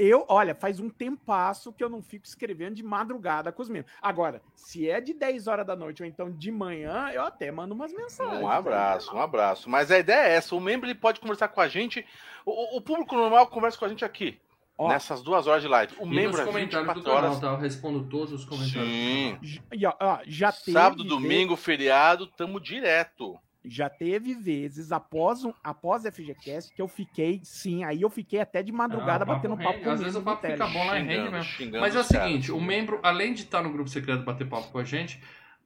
Eu, 0.02 0.24
olha, 0.28 0.54
faz 0.54 0.80
um 0.80 0.88
tempasso 0.88 1.72
que 1.74 1.84
eu 1.84 1.90
não 1.90 2.00
fico 2.00 2.24
escrevendo 2.26 2.74
de 2.76 2.82
madrugada 2.82 3.52
com 3.52 3.60
os 3.60 3.68
membros. 3.68 3.92
Agora, 4.00 4.40
se 4.54 4.88
é 4.88 4.98
de 5.00 5.12
10 5.12 5.46
horas 5.46 5.66
da 5.66 5.76
noite 5.76 6.02
ou 6.02 6.08
então 6.08 6.30
de 6.30 6.50
manhã, 6.50 7.10
eu 7.12 7.22
até 7.22 7.50
mando 7.52 7.74
umas 7.74 7.92
mensagens. 7.92 8.40
Um 8.40 8.48
abraço, 8.48 9.14
um 9.14 9.20
abraço. 9.20 9.68
Mas 9.68 9.90
a 9.90 9.98
ideia 9.98 10.28
é 10.28 10.32
essa: 10.36 10.54
o 10.56 10.60
membro 10.60 10.86
ele 10.88 10.94
pode 10.94 11.20
conversar 11.20 11.48
com 11.48 11.60
a 11.60 11.68
gente. 11.68 12.04
O, 12.46 12.78
o 12.78 12.80
público 12.80 13.14
normal 13.14 13.46
conversa 13.48 13.78
com 13.78 13.84
a 13.84 13.88
gente 13.90 14.02
aqui, 14.04 14.40
Ó. 14.78 14.88
nessas 14.88 15.22
duas 15.22 15.46
horas 15.46 15.60
de 15.62 15.68
live. 15.68 15.94
O 15.98 16.06
E 16.06 16.08
membro 16.08 16.30
nos 16.38 16.40
é 16.40 16.44
comentários 16.46 16.88
do 16.88 16.94
24 16.94 17.02
canal, 17.02 17.28
horas. 17.30 17.40
tá? 17.40 17.46
Eu 17.48 17.56
respondo 17.58 18.04
todos 18.08 18.32
os 18.32 18.44
comentários. 18.46 18.88
Sim. 18.90 19.38
J- 19.42 19.62
E, 19.72 19.86
ó, 19.86 20.18
já 20.26 20.50
Sábado, 20.50 21.04
domingo, 21.04 21.56
feriado, 21.56 22.26
tamo 22.26 22.58
direto. 22.58 23.38
Já 23.64 23.90
teve 23.90 24.34
vezes 24.34 24.90
após, 24.90 25.44
um, 25.44 25.52
após 25.62 26.04
FGCast 26.04 26.72
que 26.74 26.80
eu 26.80 26.88
fiquei, 26.88 27.40
sim, 27.44 27.84
aí 27.84 28.00
eu 28.00 28.08
fiquei 28.08 28.40
até 28.40 28.62
de 28.62 28.72
madrugada 28.72 29.24
Ah, 29.24 29.26
papo 29.26 29.48
batendo 29.48 29.54
rende. 29.54 29.72
papo 29.72 29.84
com 29.84 29.90
Às 29.90 30.00
vezes 30.00 30.16
o 30.16 30.22
papo 30.22 30.46
fica 30.46 30.66
bom 30.66 30.86
lá 30.86 30.98
e 30.98 31.02
rende 31.02 31.14
Xingando, 31.14 31.32
mesmo. 31.32 31.52
xingando 31.52 31.80
Mas 31.80 31.94
é 31.94 32.00
o 32.00 32.04
seguinte, 32.04 32.52
o 32.52 32.60
membro, 32.60 32.98
além 33.02 33.34
de 33.34 33.42
estar 33.42 33.62
no 33.62 33.70
grupo 33.70 33.90
secreto 33.90 34.24
bater 34.24 34.48
papo 34.48 34.70
com 34.70 34.78
a 34.78 34.84
gente, 34.84 35.20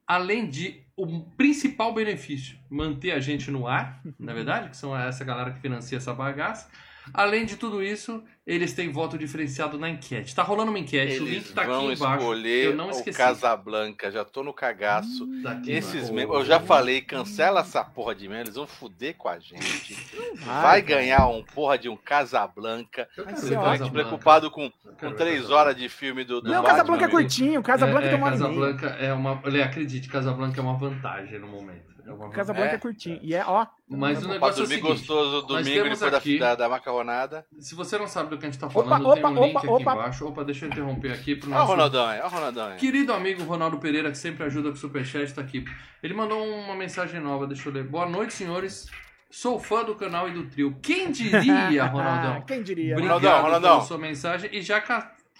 além 0.07 0.49
de 0.49 0.83
o 0.97 1.21
principal 1.37 1.95
benefício, 1.95 2.59
manter 2.69 3.13
a 3.13 3.21
gente 3.21 3.51
no 3.51 3.67
ar, 3.67 4.01
na 4.19 4.33
é 4.33 4.35
verdade, 4.35 4.71
que 4.71 4.77
são 4.77 4.97
essa 4.97 5.25
galera 5.25 5.53
que 5.53 5.61
financia 5.61 5.99
essa 5.99 6.13
bagaça. 6.13 6.69
Além 7.13 7.45
de 7.45 7.57
tudo 7.57 7.83
isso, 7.83 8.23
eles 8.47 8.73
têm 8.73 8.91
voto 8.91 9.19
diferenciado 9.19 9.79
na 9.79 9.91
enquete. 9.91 10.35
Tá 10.35 10.43
rolando 10.43 10.71
uma 10.71 10.79
enquete, 10.79 11.19
o 11.21 11.25
link 11.25 11.35
Eles 11.37 11.53
tá 11.53 11.63
aqui 11.63 11.71
vão 11.71 11.93
embaixo. 11.93 12.19
escolher 12.19 12.65
Eu 12.67 12.77
não 12.77 12.89
o 12.89 12.91
esqueci. 12.91 13.19
Casablanca, 13.19 14.11
já 14.11 14.25
tô 14.25 14.43
no 14.43 14.53
cagaço. 14.53 15.27
Tá 15.43 15.53
aqui 15.53 15.73
Esses 15.73 16.11
membros, 16.11 16.39
eu 16.41 16.45
já 16.45 16.61
falei, 16.61 17.01
cancela 17.01 17.61
essa 17.61 17.85
porra 17.85 18.15
de 18.15 18.29
membro, 18.29 18.45
eles 18.45 18.55
vão 18.55 18.67
fuder 18.67 19.15
com 19.17 19.29
a 19.29 19.39
gente. 19.39 19.95
Vai, 20.37 20.63
Vai 20.63 20.83
cara. 20.83 21.01
ganhar 21.01 21.27
um 21.29 21.43
porra 21.43 21.79
de 21.79 21.89
um 21.89 21.97
Casablanca. 21.97 23.09
Eu 23.17 23.25
quero 23.25 23.41
ver 23.41 23.55
Tá. 23.55 23.63
Casablanca. 23.63 23.91
preocupado 23.91 24.51
com, 24.51 24.71
com 24.99 25.13
três 25.13 25.51
horas 25.51 25.77
de 25.77 25.89
filme 25.89 26.25
do, 26.25 26.41
do 26.41 26.49
Não, 26.49 26.57
Batman, 26.63 26.69
Casablanca 26.71 27.05
é 27.05 27.09
curtinho, 27.09 27.63
Casablanca 27.63 28.07
é, 28.07 28.11
tem 28.11 28.19
é, 28.19 28.23
uma. 28.23 28.31
Casablanca 28.31 28.87
é 28.87 29.13
uma. 29.13 29.41
Olha, 29.45 29.65
acredite, 29.65 30.09
Casablanca 30.09 30.61
é 30.61 30.63
uma 30.63 30.75
vantagem 30.77 31.39
no 31.39 31.47
momento. 31.49 31.94
É 32.07 32.11
vantagem. 32.11 32.31
Casablanca 32.33 32.71
é, 32.73 32.75
É. 32.75 32.79
curtinho. 32.79 33.19
E 33.23 33.35
é, 33.35 33.45
ó. 33.47 33.67
Mas 33.89 34.23
o 34.25 34.29
negócio 34.29 34.61
é 34.61 34.65
o 34.65 34.67
seguinte. 34.67 34.87
gostoso 34.87 35.43
domingo 35.47 35.83
depois 35.83 36.01
da- 36.01 36.19
aqui- 36.19 36.39
da, 36.39 36.55
da 36.55 36.69
macarronada. 36.69 37.47
Se 37.59 37.75
você 37.75 37.97
não 37.99 38.07
sabe 38.07 38.31
do 38.31 38.39
que 38.39 38.47
a 38.47 38.51
gente 38.51 38.61
tá 38.61 38.69
falando, 38.69 39.07
opa, 39.09 39.15
tem 39.17 39.27
um 39.27 39.45
link 39.45 39.51
opa, 39.51 39.59
aqui 39.61 39.69
opa. 39.69 39.93
embaixo. 39.93 40.27
Opa, 40.27 40.45
deixa 40.45 40.65
eu 40.67 40.71
interromper 40.71 41.13
aqui 41.13 41.37
pro 41.37 41.49
nosso 41.51 41.67
Ronaldão 41.67 42.07
aí, 42.07 42.19
olha 42.21 42.27
o 42.27 42.31
Ronaldão 42.31 42.77
querido 42.77 43.13
amigo 43.13 43.43
Ronaldo 43.45 43.79
Pereira, 43.79 44.11
que 44.11 44.19
sempre 44.19 44.45
ajuda 44.45 44.69
com 44.69 44.75
o 44.75 44.79
Superchat, 44.79 45.33
tá 45.35 45.41
aqui. 45.41 45.65
Ele 46.03 46.15
mandou 46.15 46.45
uma 46.47 46.75
mensagem 46.77 47.21
nova, 47.21 47.47
deixa 47.47 47.69
eu 47.69 47.73
ler. 47.73 47.85
Boa 47.85 48.07
noite, 48.09 48.33
senhores. 48.35 48.89
Sou 49.31 49.59
fã 49.59 49.83
do 49.83 49.95
canal 49.97 50.29
e 50.29 50.33
do 50.33 50.47
trio. 50.47 50.77
Quem 50.81 51.11
diria, 51.11 51.85
Ronaldão? 51.91 52.43
Quem 52.43 52.63
diria? 52.63 52.95
Obrigado 52.95 53.19
Ronaldão, 53.21 53.43
Ronaldão. 53.43 53.71
pela 53.77 53.83
sua 53.85 53.99
mensagem. 53.99 54.49
E 54.53 54.63
já, 54.63 54.83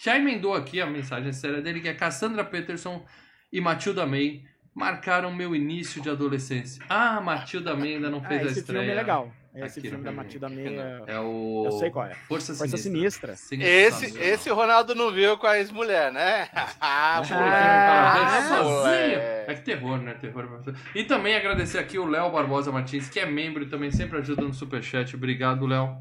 já 0.03 0.17
emendou 0.17 0.53
aqui 0.55 0.81
a 0.81 0.87
mensagem 0.87 1.33
séria 1.33 1.63
dele, 1.63 1.81
que 1.81 1.89
é 1.89 1.95
Cassandra 1.95 2.43
Peterson 2.45 3.05
e 3.53 3.61
Matilda 3.61 4.05
May 4.05 4.43
marcaram 4.75 5.33
meu 5.33 5.55
início 5.55 6.03
de 6.03 6.11
adolescência. 6.11 6.83
Ah, 6.89 7.21
Matilda 7.21 7.75
ainda 7.75 8.11
não 8.11 8.19
Ah, 8.19 8.29
fez 8.29 8.43
a 8.43 8.51
esse 8.51 8.61
estreia. 8.61 8.81
filme 8.83 8.93
é 8.93 8.97
legal. 8.97 9.33
Esse 9.55 9.79
Aqui 9.79 9.89
filme 9.89 10.03
da. 10.03 10.11
Matilda 10.11 10.49
Meia. 10.49 11.05
É 11.07 11.21
o... 11.21 11.63
Eu 11.67 11.71
sei 11.79 11.89
qual 11.89 12.07
é. 12.07 12.15
Força, 12.27 12.53
Força 12.57 12.77
Sinistra. 12.77 13.37
Sinistra. 13.37 13.73
Esse, 13.73 14.19
esse 14.19 14.51
o 14.51 14.55
Ronaldo 14.57 14.97
não 14.97 15.13
viu 15.13 15.39
com 15.39 15.47
a 15.47 15.57
ex-mulher, 15.59 16.11
né? 16.13 16.49
Ah, 16.81 17.23
para 17.25 17.37
ver 17.39 18.25
Ah, 18.35 18.49
sozinho. 18.49 19.19
É 19.47 19.55
que 19.55 19.61
terror, 19.63 19.99
né? 19.99 20.15
Terror. 20.15 20.61
E 20.93 21.05
também 21.05 21.37
agradecer 21.37 21.79
aqui 21.79 22.01
o 22.01 22.05
Léo 22.05 22.33
Barbosa 22.33 22.73
Martins, 22.73 23.09
que 23.09 23.21
é 23.21 23.27
membro 23.27 23.63
e 23.63 23.67
também 23.67 23.93
sempre 23.93 24.19
ajuda 24.19 24.43
no 24.43 24.53
Superchat. 24.53 25.15
Obrigado, 25.15 25.67
Léo. 25.69 25.99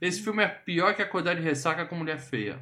Esse 0.00 0.20
filme 0.20 0.42
é 0.42 0.48
pior 0.48 0.92
que 0.92 1.00
acordar 1.00 1.36
de 1.36 1.42
ressaca 1.42 1.86
com 1.86 1.94
mulher 1.94 2.18
feia. 2.18 2.58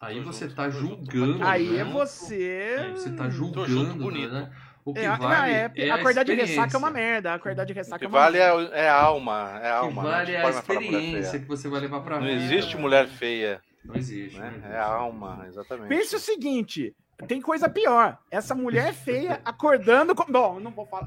Aí 0.00 0.20
você 0.20 0.44
junto, 0.44 0.54
tá 0.56 0.70
julgando. 0.70 1.44
Aí 1.44 1.68
né? 1.70 1.80
é 1.80 1.84
você. 1.84 2.76
Aí 2.80 2.90
você 2.92 3.10
tá 3.10 3.24
Tô 3.24 3.30
junto, 3.30 3.66
julgando, 3.66 4.04
bonito. 4.04 4.32
né? 4.32 4.50
O 4.84 4.94
que 4.94 5.00
É, 5.00 5.16
vale 5.16 5.52
é, 5.52 5.72
é, 5.76 5.90
a 5.90 5.96
acordar 5.96 6.24
de 6.24 6.32
ressaca 6.34 6.74
é 6.74 6.78
uma 6.78 6.90
merda. 6.90 7.34
Acordar 7.34 7.64
de 7.64 7.72
O 7.72 7.76
ressaca 7.76 7.98
que 7.98 8.04
é 8.04 8.08
uma 8.08 8.18
vale 8.20 8.38
merda. 8.38 8.74
é, 8.76 8.84
é 8.84 8.88
a 8.88 8.94
alma, 9.02 9.60
é 9.62 9.70
a 9.70 9.82
O 9.82 9.88
que 9.90 9.98
alma. 9.98 10.02
né? 10.04 10.10
vale 10.10 10.32
Não 10.32 10.38
é 10.40 10.44
a 10.46 10.50
experiência 10.50 11.30
feia. 11.30 11.40
que 11.42 11.48
você 11.48 11.68
vai 11.68 11.80
levar 11.80 12.00
pra 12.00 12.18
Não 12.20 12.26
vida. 12.26 12.40
existe 12.42 12.76
mulher 12.78 13.06
feia, 13.08 13.60
Não 13.84 13.96
existe. 13.96 14.38
né? 14.38 14.46
não 14.46 14.50
existe. 14.56 14.72
É 14.72 14.78
a 14.78 14.84
alma, 14.86 15.44
exatamente. 15.46 15.88
Pense 15.88 16.16
o 16.16 16.18
seguinte: 16.20 16.94
tem 17.26 17.40
coisa 17.40 17.68
pior. 17.68 18.16
Essa 18.30 18.54
mulher 18.54 18.92
feia 18.92 19.40
acordando 19.44 20.14
com. 20.14 20.24
Bom, 20.30 20.60
não 20.60 20.70
vou 20.70 20.86
falar. 20.86 21.04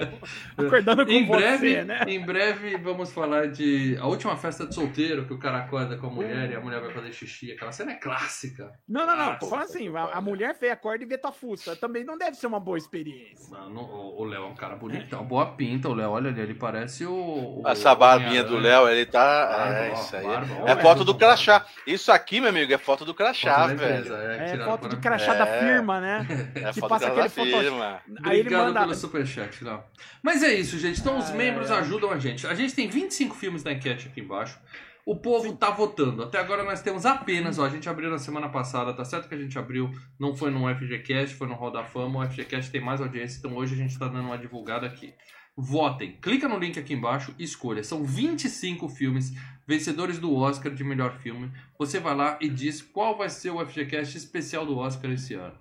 Acordando 0.57 1.05
com 1.05 1.11
Em 1.11 1.25
você, 1.25 1.37
breve, 1.37 1.83
né? 1.83 2.03
em 2.07 2.19
breve 2.25 2.77
vamos 2.77 3.11
falar 3.11 3.47
de 3.47 3.97
a 3.99 4.07
última 4.07 4.35
festa 4.35 4.65
de 4.67 4.75
solteiro 4.75 5.25
que 5.25 5.33
o 5.33 5.39
cara 5.39 5.59
acorda 5.59 5.97
com 5.97 6.07
a 6.07 6.09
mulher 6.09 6.51
e 6.51 6.55
a 6.55 6.59
mulher 6.59 6.81
vai 6.81 6.91
fazer 6.93 7.13
xixi. 7.13 7.51
Aquela 7.51 7.71
cena 7.71 7.91
é 7.91 7.95
clássica. 7.95 8.71
Não, 8.87 9.05
não, 9.05 9.15
não. 9.15 9.31
Ah, 9.31 9.37
falando 9.39 9.63
assim: 9.65 9.95
a, 9.95 10.03
a 10.17 10.21
mulher 10.21 10.55
feia 10.55 10.73
acorda 10.73 11.03
e 11.03 11.07
vê 11.07 11.17
tua 11.17 11.31
fuça. 11.31 11.75
Também 11.75 12.03
não 12.03 12.17
deve 12.17 12.35
ser 12.35 12.47
uma 12.47 12.59
boa 12.59 12.77
experiência. 12.77 13.49
Mano, 13.49 13.81
o 13.81 14.23
Léo 14.25 14.43
é 14.43 14.47
um 14.47 14.55
cara 14.55 14.75
bonitão, 14.75 15.23
boa 15.23 15.45
pinta. 15.55 15.87
O 15.87 15.93
Léo, 15.93 16.09
olha 16.11 16.29
ali, 16.29 16.41
ele 16.41 16.55
parece 16.55 17.05
o. 17.05 17.61
o 17.61 17.63
Essa 17.67 17.95
barbinha 17.95 18.43
do. 18.43 18.57
Léo, 18.57 18.87
ele 18.89 19.05
tá. 19.05 19.21
Barba, 19.47 19.75
É 19.85 19.93
isso 19.93 20.15
aí. 20.15 20.23
barba, 20.25 20.69
É 20.69 20.75
foto 20.75 21.05
do 21.05 21.15
crachá. 21.15 21.65
Isso 21.87 22.11
aqui, 22.11 22.39
meu 22.41 22.49
amigo, 22.49 22.73
é 22.73 22.77
foto 22.77 23.05
do 23.05 23.13
crachá, 23.13 23.55
Foto 23.69 23.75
velho. 23.77 23.99
empresa, 23.99 24.17
é, 24.17 24.53
É 24.53 24.57
foto 24.65 24.89
de 24.89 24.95
para- 24.97 25.01
crachá 25.17 25.33
da 25.35 25.47
É. 25.47 25.59
firma, 25.59 26.00
né? 26.01 26.25
É 26.55 26.73
que 26.73 26.79
foto 26.79 26.89
passa 26.89 27.05
da 27.13 27.25
aquele 27.25 27.51
firma. 27.51 28.01
Aí 28.23 28.39
ele 28.39 28.41
Obrigado 28.41 28.67
manda. 28.67 28.79
pelo 28.81 28.95
superchat, 28.95 29.63
Léo. 29.63 29.83
Mas 30.21 30.43
é 30.43 30.53
isso, 30.53 30.77
gente. 30.77 30.99
Então 30.99 31.17
os 31.17 31.29
Ah, 31.29 31.33
membros 31.35 31.69
é. 31.69 31.75
ajudam 31.75 32.11
a 32.11 32.17
gente. 32.19 32.45
A 32.47 32.53
gente 32.53 32.73
tem 32.75 32.89
25 32.89 33.35
filmes 33.35 33.63
na 33.63 33.71
enquete 33.71 34.07
aqui 34.07 34.19
embaixo. 34.21 34.59
O 35.05 35.15
povo 35.15 35.55
tá 35.55 35.69
votando. 35.71 36.23
Até 36.23 36.37
agora 36.37 36.63
nós 36.63 36.81
temos 36.81 37.05
apenas, 37.05 37.57
ó, 37.57 37.65
a 37.65 37.69
gente 37.69 37.89
abriu 37.89 38.09
na 38.11 38.19
semana 38.19 38.49
passada, 38.49 38.93
tá 38.93 39.03
certo 39.03 39.27
que 39.27 39.33
a 39.33 39.37
gente 39.37 39.57
abriu, 39.57 39.89
não 40.19 40.35
foi 40.35 40.51
no 40.51 40.67
FGCast, 40.75 41.35
foi 41.35 41.47
no 41.47 41.55
Roda 41.55 41.83
Fama. 41.83 42.19
O 42.19 42.29
FGCast 42.29 42.69
tem 42.71 42.81
mais 42.81 43.01
audiência, 43.01 43.39
então 43.39 43.55
hoje 43.55 43.73
a 43.73 43.77
gente 43.77 43.97
tá 43.97 44.07
dando 44.07 44.25
uma 44.25 44.37
divulgada 44.37 44.85
aqui. 44.85 45.13
Votem. 45.57 46.17
Clica 46.21 46.47
no 46.47 46.57
link 46.57 46.79
aqui 46.79 46.93
embaixo 46.93 47.33
e 47.37 47.43
escolha. 47.43 47.83
São 47.83 48.03
25 48.05 48.87
filmes 48.89 49.33
vencedores 49.67 50.17
do 50.19 50.33
Oscar 50.35 50.71
de 50.73 50.83
melhor 50.83 51.17
filme. 51.19 51.51
Você 51.77 51.99
vai 51.99 52.15
lá 52.15 52.37
e 52.39 52.47
diz 52.47 52.81
qual 52.81 53.17
vai 53.17 53.29
ser 53.29 53.49
o 53.49 53.65
FGCast 53.65 54.15
especial 54.17 54.65
do 54.65 54.77
Oscar 54.77 55.11
esse 55.11 55.33
ano. 55.33 55.53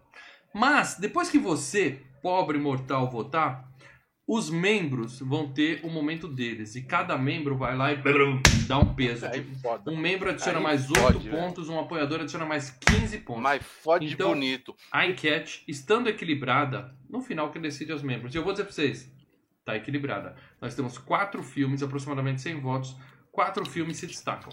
Mas, 0.54 0.97
depois 0.99 1.30
que 1.30 1.38
você, 1.38 2.02
pobre 2.23 2.59
mortal, 2.59 3.09
votar, 3.11 3.69
Os 4.33 4.49
membros 4.49 5.19
vão 5.19 5.52
ter 5.52 5.80
o 5.85 5.90
momento 5.90 6.28
deles. 6.28 6.76
E 6.76 6.83
cada 6.83 7.19
membro 7.19 7.57
vai 7.57 7.76
lá 7.76 7.92
e 7.92 7.97
dá 8.69 8.78
um 8.78 8.95
peso. 8.95 9.28
Tipo, 9.28 9.50
um 9.90 9.97
membro 9.97 10.30
adiciona 10.30 10.59
Aí 10.59 10.62
mais 10.62 10.88
8 10.88 11.00
fode, 11.00 11.28
velho. 11.28 11.42
pontos, 11.42 11.69
um 11.69 11.80
apoiador 11.80 12.21
adiciona 12.21 12.47
mais 12.47 12.71
15 12.71 13.19
pontos. 13.19 13.42
Mas 13.42 13.61
fode 13.64 14.07
Então- 14.07 14.28
bonito. 14.28 14.73
A 14.92 15.04
enquete, 15.04 15.64
estando 15.66 16.09
equilibrada, 16.09 16.97
no 17.09 17.21
final 17.21 17.50
quem 17.50 17.61
decide 17.61 17.90
é 17.90 17.95
os 17.97 18.04
membros. 18.04 18.33
E 18.33 18.38
eu 18.38 18.45
vou 18.45 18.52
dizer 18.52 18.62
pra 18.66 18.73
vocês, 18.73 19.12
tá 19.64 19.75
equilibrada. 19.75 20.37
Nós 20.61 20.76
temos 20.76 20.97
quatro 20.97 21.42
filmes, 21.42 21.83
aproximadamente 21.83 22.40
100 22.40 22.61
votos. 22.61 22.97
Quatro 23.33 23.69
filmes 23.69 23.97
se 23.97 24.07
destacam. 24.07 24.52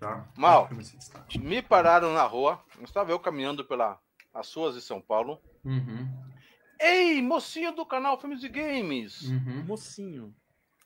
Tá? 0.00 0.26
Mal. 0.36 0.66
Filmes 0.66 0.88
se 0.88 0.96
destacam. 0.96 1.40
Me 1.40 1.62
pararam 1.62 2.12
na 2.12 2.24
rua. 2.24 2.60
Estava 2.82 3.12
eu 3.12 3.20
caminhando 3.20 3.64
pela 3.64 3.96
as 4.34 4.52
ruas 4.52 4.74
de 4.74 4.80
São 4.80 5.00
Paulo. 5.00 5.40
Uhum, 5.64 6.08
Ei, 6.80 7.22
mocinho 7.22 7.72
do 7.72 7.86
canal 7.86 8.20
Filmes 8.20 8.42
e 8.42 8.48
Games. 8.48 9.22
uhum. 9.22 9.64
Mocinho. 9.66 10.34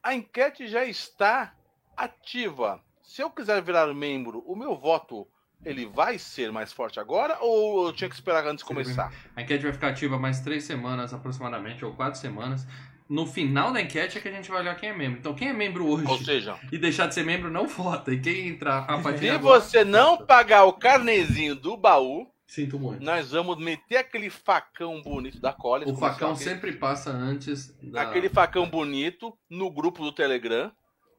A 0.02 0.14
enquete 0.14 0.69
já 0.69 0.85
está 0.85 1.55
ativa. 1.97 2.81
Se 3.02 3.23
eu 3.23 3.31
quiser 3.31 3.61
virar 3.62 3.93
membro, 3.95 4.40
o 4.47 4.55
meu 4.55 4.76
voto 4.76 5.26
ele 5.64 5.87
vai 5.87 6.19
ser 6.19 6.52
mais 6.52 6.73
forte 6.73 7.00
agora 7.00 7.37
ou 7.40 7.87
eu 7.87 7.93
tinha 7.93 8.09
que 8.09 8.14
esperar 8.14 8.47
antes 8.47 8.59
de 8.59 8.64
começar? 8.64 9.12
A 9.35 9.43
enquete 9.43 9.64
vai 9.64 9.73
ficar 9.73 9.88
ativa 9.88 10.19
mais 10.19 10.40
três 10.40 10.64
semanas, 10.64 11.12
aproximadamente, 11.12 11.85
ou 11.85 11.93
quatro 11.95 12.21
semanas. 12.21 12.67
No 13.09 13.26
final 13.26 13.73
da 13.73 13.81
enquete 13.81 14.19
é 14.19 14.21
que 14.21 14.28
a 14.28 14.33
gente 14.33 14.50
vai 14.50 14.61
olhar 14.61 14.76
quem 14.76 14.90
é 14.90 14.93
membro. 14.95 15.19
Então, 15.19 15.35
quem 15.35 15.49
é 15.49 15.52
membro 15.52 15.87
hoje 15.87 16.07
Ou 16.07 16.19
seja, 16.19 16.59
e 16.71 16.76
deixar 16.76 17.07
de 17.07 17.14
ser 17.14 17.25
membro 17.25 17.50
não 17.50 17.67
vota. 17.67 18.12
E 18.12 18.21
quem 18.21 18.49
entrar 18.49 18.85
a 18.85 18.99
partir 18.99 19.21
de 19.21 19.26
se 19.26 19.31
agora, 19.31 19.61
você 19.61 19.83
não 19.85 20.11
vota. 20.11 20.26
pagar 20.26 20.64
o 20.64 20.75
carnezinho 20.75 21.57
do 21.57 21.75
baú, 21.76 22.31
Sinto 22.49 22.81
muito. 22.81 23.05
nós 23.05 23.31
vamos 23.31 23.59
meter 23.59 23.99
aquele 23.99 24.31
facão 24.31 25.02
bonito 25.02 25.38
da 25.38 25.52
Collins. 25.52 25.93
O 25.93 25.95
facão 25.97 26.35
sempre 26.35 26.73
passa 26.73 27.11
antes 27.11 27.76
da... 27.83 28.00
Aquele 28.00 28.31
facão 28.31 28.67
bonito 28.69 29.38
no 29.50 29.71
grupo 29.71 30.02
do 30.02 30.11
Telegram. 30.11 30.73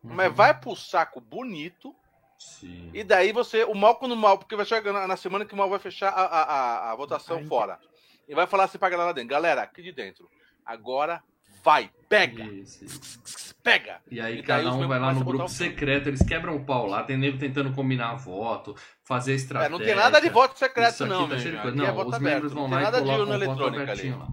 Uhum. 0.03 0.15
Mas 0.15 0.33
vai 0.33 0.59
pro 0.59 0.75
saco 0.75 1.21
bonito. 1.21 1.95
Sim. 2.39 2.89
E 2.95 3.03
daí 3.03 3.31
você. 3.31 3.63
O 3.63 3.75
mal 3.75 3.97
quando 3.97 4.13
o 4.13 4.17
mal, 4.17 4.39
porque 4.39 4.55
vai 4.55 4.65
chegar 4.65 4.91
na, 4.91 5.05
na 5.05 5.15
semana 5.17 5.45
que 5.45 5.53
o 5.53 5.57
mal 5.57 5.69
vai 5.69 5.77
fechar 5.77 6.09
a, 6.09 6.21
a, 6.23 6.41
a- 6.43 6.91
a 6.91 6.95
votação 6.95 7.37
Ai, 7.37 7.45
fora. 7.45 7.79
E 8.27 8.33
vai 8.33 8.47
falar 8.47 8.63
assim 8.63 8.79
pra 8.79 8.89
galera 8.89 9.07
lá 9.09 9.13
dentro. 9.13 9.29
Galera, 9.29 9.61
aqui 9.61 9.83
de 9.83 9.91
dentro. 9.91 10.27
Agora 10.65 11.21
vai, 11.63 11.91
pega! 12.07 12.43
Isso, 12.45 12.85
isso. 12.85 13.48
Pega! 13.63 13.99
E 14.09 14.19
aí 14.21 14.39
E 14.39 14.43
cada 14.43 14.73
um 14.73 14.87
vai 14.87 14.99
lá 14.99 15.13
no 15.13 15.23
grupo 15.23 15.47
secreto, 15.49 16.07
eles 16.07 16.21
quebram 16.21 16.55
o 16.55 16.65
pau 16.65 16.85
lá, 16.87 17.03
tem 17.03 17.17
nego 17.17 17.37
tentando 17.37 17.71
combinar 17.73 18.15
voto, 18.15 18.75
fazer 19.03 19.33
É, 19.33 19.35
estratégia. 19.35 19.69
não 19.77 19.83
tem 19.83 19.95
nada 19.95 20.19
de 20.21 20.29
voto 20.29 20.57
secreto, 20.57 21.05
não, 21.05 21.27
tá. 21.27 21.35
Aqui 21.35 21.47
é 21.49 21.71
Não, 21.71 21.93
voto 21.93 22.09
os 22.09 22.13
aberto. 22.15 22.33
membros 22.33 22.53
vão 22.53 22.67
Não 22.67 22.69
lá 22.69 22.77
tem 22.77 22.79
e 22.79 22.91
nada 22.91 23.01
de 23.01 23.05
colocam 23.05 23.35
o 23.35 23.55
voto 23.55 23.67
abertinho 23.67 24.17
lá. 24.19 24.27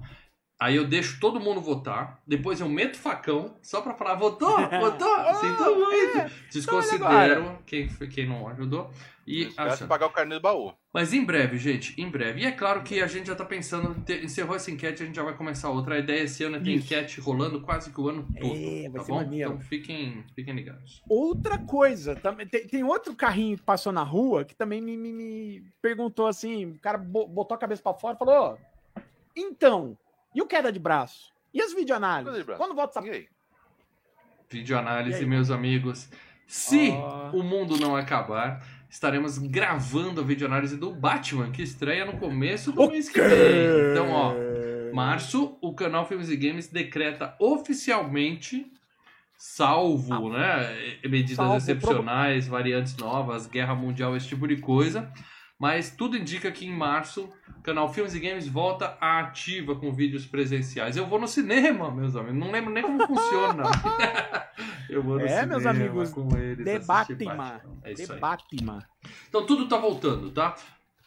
Aí 0.59 0.77
eu 0.77 0.87
deixo 0.87 1.21
todo 1.21 1.39
mundo 1.39 1.61
votar, 1.61 2.23
depois 2.27 2.61
eu 2.61 2.69
meto 2.69 2.95
o 2.95 2.99
facão, 2.99 3.59
só 3.61 3.83
pra 3.83 3.93
falar, 3.95 4.15
votou, 4.15 4.49
votou, 4.81 5.35
sinto 5.35 5.75
muito. 5.77 6.33
Desconsidero 6.51 7.59
quem, 7.67 7.89
foi- 7.91 8.09
quem 8.09 8.27
não 8.27 8.49
ajudou. 8.49 8.91
E 9.27 9.53
aciona. 9.57 9.89
pagar 9.89 10.07
o 10.07 10.11
carnê 10.11 10.37
do 10.37 10.41
baú. 10.41 10.73
Mas 10.95 11.13
em 11.13 11.25
breve, 11.25 11.59
gente, 11.59 12.01
em 12.01 12.09
breve. 12.09 12.43
E 12.43 12.47
é 12.47 12.53
claro 12.53 12.83
que 12.85 13.03
a 13.03 13.09
gente 13.09 13.27
já 13.27 13.35
tá 13.35 13.45
pensando, 13.45 13.97
encerrou 14.23 14.55
essa 14.55 14.71
enquete, 14.71 15.03
a 15.03 15.07
gente 15.07 15.17
já 15.17 15.25
vai 15.25 15.35
começar 15.37 15.69
outra. 15.69 15.97
A 15.97 15.99
ideia 15.99 16.23
esse 16.23 16.45
ano 16.45 16.57
é 16.57 16.61
ter 16.61 16.71
Isso. 16.71 16.85
enquete 16.87 17.21
rolando 17.21 17.61
quase 17.61 17.91
que 17.93 18.01
o 18.01 18.09
ano 18.09 18.25
todo. 18.41 18.55
É, 18.55 18.83
vai 18.89 18.93
tá 19.01 19.05
ser 19.05 19.11
bom? 19.13 19.17
maneiro. 19.17 19.51
Então 19.51 19.61
fiquem, 19.67 20.25
fiquem 20.33 20.55
ligados. 20.55 21.03
Outra 21.09 21.59
coisa, 21.59 22.15
também 22.15 22.47
tem, 22.47 22.67
tem 22.69 22.85
outro 22.85 23.17
carrinho 23.17 23.57
que 23.59 23.65
passou 23.65 23.93
na 23.93 24.05
rua 24.05 24.45
que 24.45 24.55
também 24.55 24.81
me, 24.81 24.97
me- 24.97 25.13
me 25.13 25.65
perguntou 25.83 26.29
assim: 26.29 26.65
o 26.67 26.79
cara 26.79 26.97
bo- 26.97 27.27
botou 27.27 27.57
a 27.57 27.59
cabeça 27.59 27.83
pra 27.83 27.95
fora 27.95 28.15
e 28.15 28.19
falou: 28.19 28.53
"Ô, 28.55 29.01
então, 29.37 29.99
e 30.37 30.43
o 30.43 30.47
queda 30.47 30.71
de 30.71 30.79
braço? 30.79 31.33
E 31.53 31.63
as 31.63 31.73
videoanálises? 31.73 32.45
Quando 32.59 32.75
volta 32.75 32.99
essa 32.99 33.09
E? 33.09 33.27
Videoanálise, 34.51 35.23
E 35.23 35.27
meus 35.27 35.51
amigos. 35.51 36.11
Se 36.47 36.91
Ó. 36.91 37.31
o 37.31 37.43
mundo 37.43 37.79
não 37.81 37.97
acabar, 37.97 38.63
estaremos 38.91 39.39
gravando 39.39 40.21
a 40.21 40.25
videoanálise 40.25 40.77
do 40.77 40.93
Batman, 40.95 41.51
que 41.51 41.63
estreia 41.63 42.05
no 42.05 42.19
começo 42.19 42.71
do 42.71 42.87
mês 42.87 43.09
que 43.09 43.19
vem. 43.19 43.93
Então, 43.93 44.11
ó, 44.11 44.35
março, 44.95 45.57
o 45.63 45.75
canal 45.75 46.07
Filmes 46.07 46.29
e 46.29 46.37
Games 46.37 46.69
decreta 46.69 47.35
oficialmente, 47.41 48.71
salvo, 49.39 50.29
né, 50.29 50.99
medidas 51.03 51.37
Salvo 51.37 51.57
excepcionais, 51.57 52.47
variantes 52.47 52.95
novas, 52.99 53.47
guerra 53.47 53.75
mundial, 53.75 54.15
esse 54.15 54.29
tipo 54.29 54.47
de 54.47 54.59
coisa. 54.59 55.11
Mas 55.59 55.91
tudo 55.91 56.17
indica 56.17 56.53
que 56.53 56.67
em 56.67 56.71
março, 56.71 57.31
o 57.57 57.63
canal 57.63 57.93
Filmes 57.93 58.15
e 58.15 58.21
Games 58.21 58.47
volta 58.47 58.97
à 59.01 59.21
ativa 59.21 59.75
com 59.75 59.93
vídeos 59.93 60.27
presenciais. 60.27 60.97
Eu 60.97 61.07
vou 61.07 61.19
no 61.19 61.27
cinema, 61.27 61.91
meus 61.91 62.15
amigos. 62.15 62.39
Não 62.39 62.51
lembro 62.51 62.73
nem 62.73 62.83
como 62.83 63.07
funciona. 63.07 63.65
Eu 64.89 65.03
vou 65.03 65.19
no 65.19 65.25
É, 65.25 65.29
cinema 65.29 65.47
meus 65.47 65.67
amigos, 65.67 66.13
com 66.13 66.37
eles. 66.37 66.87
Batman. 66.87 67.61
É 67.83 67.93
isso. 67.93 68.19
Então 69.29 69.45
tudo 69.47 69.69
tá 69.69 69.77
voltando, 69.79 70.31
tá? 70.31 70.55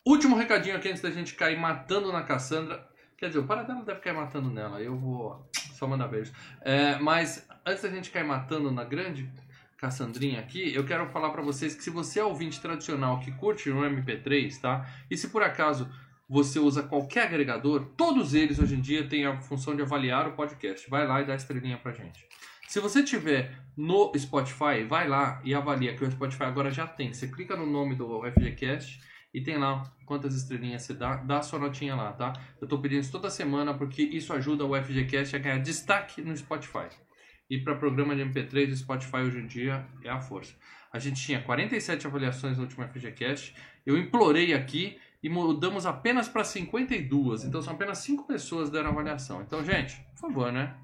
Último 0.06 0.36
recadinho 0.36 0.75
aqui 0.75 0.89
antes 0.89 1.01
da 1.01 1.12
gente 1.12 1.36
cair 1.36 1.58
matando 1.60 2.12
na 2.12 2.24
Cassandra. 2.24 2.88
Quer 3.18 3.27
dizer, 3.27 3.39
o 3.39 3.44
Paradela 3.46 3.84
deve 3.84 4.00
cair 4.00 4.13
matando 4.15 4.50
nela, 4.50 4.82
eu 4.82 4.98
vou 4.98 5.50
só 5.74 5.86
mandar 5.86 6.08
beijos. 6.08 6.34
É, 6.62 6.98
mas 6.98 7.48
antes 7.65 7.84
da 7.84 7.89
gente 7.89 8.10
cair 8.10 8.24
matando 8.25 8.72
na 8.72 8.84
grande 8.84 9.29
Cassandrinha 9.79 10.41
aqui, 10.41 10.75
eu 10.75 10.86
quero 10.86 11.07
falar 11.07 11.29
pra 11.29 11.41
vocês 11.41 11.74
que 11.74 11.81
se 11.81 11.89
você 11.89 12.19
é 12.19 12.24
ouvinte 12.24 12.59
tradicional 12.59 13.21
que 13.21 13.31
curte 13.31 13.69
no 13.69 13.79
MP3, 13.81 14.59
tá? 14.59 14.86
E 15.09 15.15
se 15.15 15.29
por 15.29 15.41
acaso 15.41 15.89
você 16.27 16.59
usa 16.59 16.83
qualquer 16.83 17.27
agregador, 17.27 17.86
todos 17.95 18.33
eles 18.33 18.59
hoje 18.59 18.75
em 18.75 18.81
dia 18.81 19.07
têm 19.07 19.25
a 19.25 19.39
função 19.39 19.74
de 19.74 19.81
avaliar 19.81 20.27
o 20.27 20.33
podcast. 20.33 20.89
Vai 20.89 21.07
lá 21.07 21.21
e 21.21 21.25
dá 21.25 21.33
estrelinha 21.33 21.77
pra 21.77 21.93
gente. 21.93 22.27
Se 22.67 22.81
você 22.81 23.01
tiver 23.01 23.57
no 23.75 24.12
Spotify, 24.17 24.83
vai 24.88 25.07
lá 25.07 25.41
e 25.45 25.55
avalia, 25.55 25.95
que 25.95 26.03
o 26.03 26.12
Spotify 26.12 26.43
agora 26.43 26.69
já 26.69 26.86
tem. 26.86 27.13
Você 27.13 27.29
clica 27.29 27.55
no 27.55 27.65
nome 27.65 27.95
do 27.95 28.21
FGCast 28.33 29.01
e 29.33 29.41
tem 29.41 29.57
lá 29.57 29.83
quantas 30.05 30.36
estrelinhas 30.36 30.81
você 30.81 30.93
dá, 30.93 31.15
dá 31.15 31.41
sua 31.41 31.57
notinha 31.57 31.95
lá, 31.95 32.12
tá? 32.12 32.33
Eu 32.62 32.67
tô 32.67 32.77
pedindo 32.79 33.00
isso 33.00 33.13
toda 33.13 33.29
semana 33.29 33.74
porque 33.74 34.01
isso 34.03 34.33
ajuda 34.33 34.65
o 34.65 34.75
FGCast 34.75 35.38
a 35.38 35.39
ganhar 35.39 35.59
destaque 35.59 36.21
no 36.21 36.36
Spotify. 36.36 36.89
E 37.50 37.58
para 37.58 37.75
programa 37.75 38.15
de 38.15 38.22
MP3, 38.22 38.72
o 38.72 38.75
Spotify 38.77 39.18
hoje 39.18 39.39
em 39.39 39.48
dia 39.48 39.86
é 40.03 40.10
a 40.10 40.20
força. 40.20 40.53
A 40.94 41.00
gente 41.00 41.22
tinha 41.24 41.41
47 41.41 42.06
avaliações 42.08 42.58
no 42.58 42.63
último 42.63 42.86
FGCast. 42.88 43.56
Eu 43.86 43.98
implorei 43.98 44.53
aqui 44.53 44.98
e 45.22 45.29
mudamos 45.29 45.86
apenas 45.86 46.27
para 46.27 46.44
52. 46.44 47.44
Então 47.46 47.62
são 47.62 47.74
apenas 47.74 47.98
5 48.00 48.25
pessoas 48.27 48.70
que 48.70 48.75
deram 48.75 48.89
avaliação. 48.91 49.41
Então, 49.41 49.63
gente, 49.63 49.96
por 50.13 50.20
favor, 50.29 50.51
né? 50.51 50.75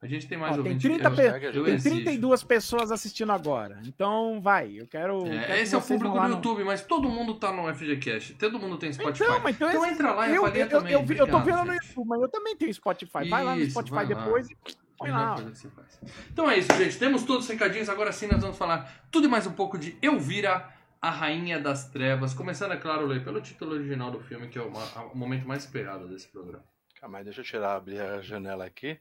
A 0.00 0.06
gente 0.06 0.26
tem 0.28 0.36
mais 0.36 0.52
Ó, 0.58 0.62
tem 0.62 0.72
ouvintes. 0.72 0.82
30 0.82 1.08
eu- 1.08 1.14
pe- 1.16 1.46
eu 1.58 1.64
Tem 1.64 1.74
exijo. 1.74 1.94
32 1.96 2.44
pessoas 2.44 2.92
assistindo 2.92 3.32
agora. 3.32 3.80
Então, 3.86 4.38
vai. 4.40 4.78
Eu 4.78 4.86
quero. 4.86 5.24
É, 5.26 5.30
quero 5.30 5.46
que 5.46 5.52
esse 5.60 5.74
é 5.74 5.78
o 5.78 5.80
público 5.82 6.14
do 6.14 6.20
no- 6.20 6.28
YouTube, 6.34 6.62
mas 6.62 6.84
todo 6.84 7.08
mundo 7.08 7.34
tá 7.36 7.50
no 7.50 7.68
FGCast. 7.74 8.34
Todo 8.34 8.58
mundo 8.58 8.76
tem 8.76 8.92
Spotify. 8.92 9.24
Então, 9.24 9.40
mas 9.40 9.56
então, 9.56 9.68
Então 9.70 9.86
entra 9.86 10.12
lá 10.12 10.28
e 10.28 10.34
eu, 10.34 10.44
avalia 10.44 10.64
eu, 10.64 10.68
também. 10.68 10.92
eu, 10.92 11.02
vi- 11.02 11.16
eu 11.16 11.26
tô 11.26 11.38
Obrigado, 11.38 11.60
vendo 11.60 11.66
no 11.68 11.72
gente. 11.72 11.88
YouTube, 11.88 12.08
mas 12.08 12.20
eu 12.20 12.28
também 12.28 12.54
tenho 12.56 12.74
Spotify. 12.74 13.28
Vai 13.30 13.44
lá 13.44 13.56
no 13.56 13.64
Spotify 13.70 13.94
lá. 13.94 14.04
depois 14.04 14.50
e 14.50 14.56
põe 14.96 15.10
Melhor 15.10 15.28
lá. 15.28 15.34
coisa 15.34 15.50
que 15.50 15.56
você 15.58 15.68
faz. 15.70 16.00
Então 16.32 16.50
é 16.50 16.58
isso, 16.58 16.72
gente. 16.76 16.98
Temos 16.98 17.22
todos 17.22 17.44
os 17.44 17.50
recadinhos. 17.50 17.88
Agora 17.88 18.12
sim 18.12 18.26
nós 18.26 18.40
vamos 18.40 18.56
falar 18.58 19.06
tudo 19.10 19.26
e 19.26 19.30
mais 19.30 19.46
um 19.46 19.52
pouco 19.52 19.78
de 19.78 19.96
Elvira, 20.02 20.68
a 21.00 21.10
Rainha 21.10 21.58
das 21.60 21.88
Trevas. 21.90 22.34
Começando, 22.34 22.72
é 22.72 22.76
claro, 22.76 23.06
Lê, 23.06 23.20
pelo 23.20 23.40
título 23.40 23.72
original 23.72 24.10
do 24.10 24.20
filme, 24.20 24.48
que 24.48 24.58
é 24.58 24.62
o, 24.62 24.72
o 25.12 25.16
momento 25.16 25.46
mais 25.46 25.64
esperado 25.64 26.08
desse 26.08 26.28
programa. 26.28 26.64
Calma 27.00 27.18
aí, 27.18 27.24
deixa 27.24 27.40
eu 27.40 27.44
tirar, 27.44 27.74
abrir 27.76 28.00
a 28.00 28.22
janela 28.22 28.64
aqui. 28.64 28.98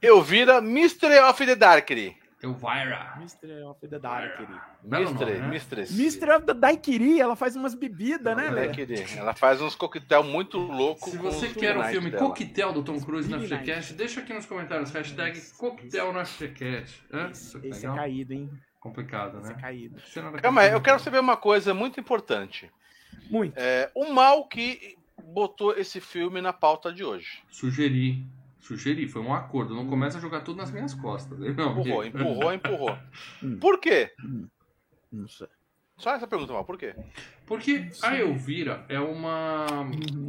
Eu 0.00 0.20
vira 0.22 0.60
Mystery 0.60 1.18
of 1.18 1.46
the 1.46 1.56
Darkly. 1.56 2.21
Elvira. 2.42 3.16
Mystery 3.18 3.62
of 3.62 3.88
the 3.88 3.98
Daiquiri. 3.98 4.60
Mystery, 4.82 5.38
né? 5.38 5.48
Mistress. 5.48 5.92
Mystery 5.92 6.32
of 6.32 6.46
the 6.46 6.54
Daiquiri, 6.54 7.20
ela 7.20 7.36
faz 7.36 7.54
umas 7.56 7.74
bebidas, 7.74 8.36
né? 8.36 8.50
Daiquiri. 8.50 9.04
Ela 9.16 9.34
faz 9.34 9.60
uns 9.60 9.74
coquetel 9.74 10.24
muito 10.24 10.58
loucos. 10.58 11.10
Se 11.10 11.16
você 11.16 11.48
quer 11.48 11.76
o 11.76 11.84
filme 11.84 12.10
dela. 12.10 12.26
Coquetel 12.26 12.72
do 12.72 12.82
Tom 12.82 13.00
Cruise 13.00 13.28
Midnight. 13.28 13.54
FGCast, 13.54 13.94
deixa 13.94 14.20
aqui 14.20 14.32
nos 14.34 14.46
comentários. 14.46 14.90
Hashtag 14.90 15.40
Coquetel 15.56 16.12
no 16.12 16.24
FGCast. 16.24 17.04
Hã? 17.12 17.30
Isso 17.30 17.60
que 17.60 17.68
Esse 17.68 17.86
é 17.86 17.94
caído, 17.94 18.32
hein? 18.32 18.50
Complicado, 18.80 19.38
Esse 19.38 19.52
é 19.52 19.54
né? 19.54 19.60
caído. 19.60 20.02
Calma 20.42 20.62
aí, 20.62 20.72
eu 20.72 20.80
quero 20.80 20.98
saber 20.98 21.20
uma 21.20 21.36
coisa 21.36 21.72
muito 21.72 22.00
importante. 22.00 22.68
Muito. 23.30 23.54
É, 23.56 23.90
o 23.94 24.12
mal 24.12 24.48
que 24.48 24.96
botou 25.22 25.76
esse 25.78 26.00
filme 26.00 26.40
na 26.40 26.52
pauta 26.52 26.92
de 26.92 27.04
hoje. 27.04 27.42
Sugeri. 27.48 28.26
Sugeri, 28.62 29.06
foi 29.08 29.20
um 29.20 29.34
acordo. 29.34 29.74
Não 29.74 29.86
começa 29.86 30.16
a 30.16 30.20
jogar 30.20 30.40
tudo 30.40 30.56
nas 30.56 30.70
minhas 30.70 30.94
costas. 30.94 31.38
né? 31.38 31.52
Não, 31.56 31.72
Empurrou, 31.80 32.04
empurrou, 32.04 32.52
empurrou. 32.54 32.98
Hum. 33.42 33.58
Por 33.58 33.78
quê? 33.80 34.10
Não 35.12 35.28
sei. 35.28 35.48
Só 35.98 36.14
essa 36.14 36.26
pergunta, 36.26 36.52
mal. 36.52 36.64
Por 36.64 36.78
quê? 36.78 36.94
Porque 37.44 37.90
a. 38.02 38.16
Elvira 38.16 38.84
é 38.88 38.98
uma. 38.98 39.66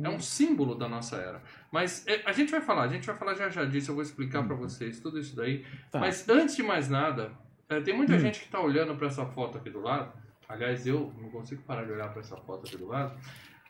É 0.03 0.09
um 0.09 0.19
símbolo 0.19 0.75
da 0.75 0.89
nossa 0.89 1.15
era. 1.15 1.41
Mas 1.71 2.05
é, 2.07 2.21
a 2.25 2.31
gente 2.33 2.51
vai 2.51 2.59
falar, 2.61 2.83
a 2.83 2.87
gente 2.87 3.07
vai 3.07 3.15
falar 3.15 3.33
já 3.35 3.49
já 3.49 3.63
disso, 3.65 3.89
eu 3.91 3.95
vou 3.95 4.03
explicar 4.03 4.43
pra 4.45 4.55
vocês 4.55 4.99
tudo 4.99 5.17
isso 5.19 5.35
daí. 5.35 5.65
Tá. 5.89 5.99
Mas 5.99 6.27
antes 6.27 6.55
de 6.55 6.61
mais 6.63 6.89
nada, 6.89 7.31
é, 7.69 7.79
tem 7.81 7.95
muita 7.95 8.13
Hum. 8.15 8.19
gente 8.19 8.41
que 8.41 8.49
tá 8.49 8.59
olhando 8.59 8.95
pra 8.95 9.07
essa 9.07 9.25
foto 9.25 9.57
aqui 9.57 9.69
do 9.69 9.79
lado. 9.81 10.11
Aliás, 10.49 10.85
eu 10.85 11.11
não 11.19 11.29
consigo 11.31 11.63
parar 11.63 11.85
de 11.85 11.91
olhar 11.91 12.09
pra 12.09 12.19
essa 12.19 12.35
foto 12.37 12.67
aqui 12.67 12.77
do 12.77 12.87
lado. 12.87 13.17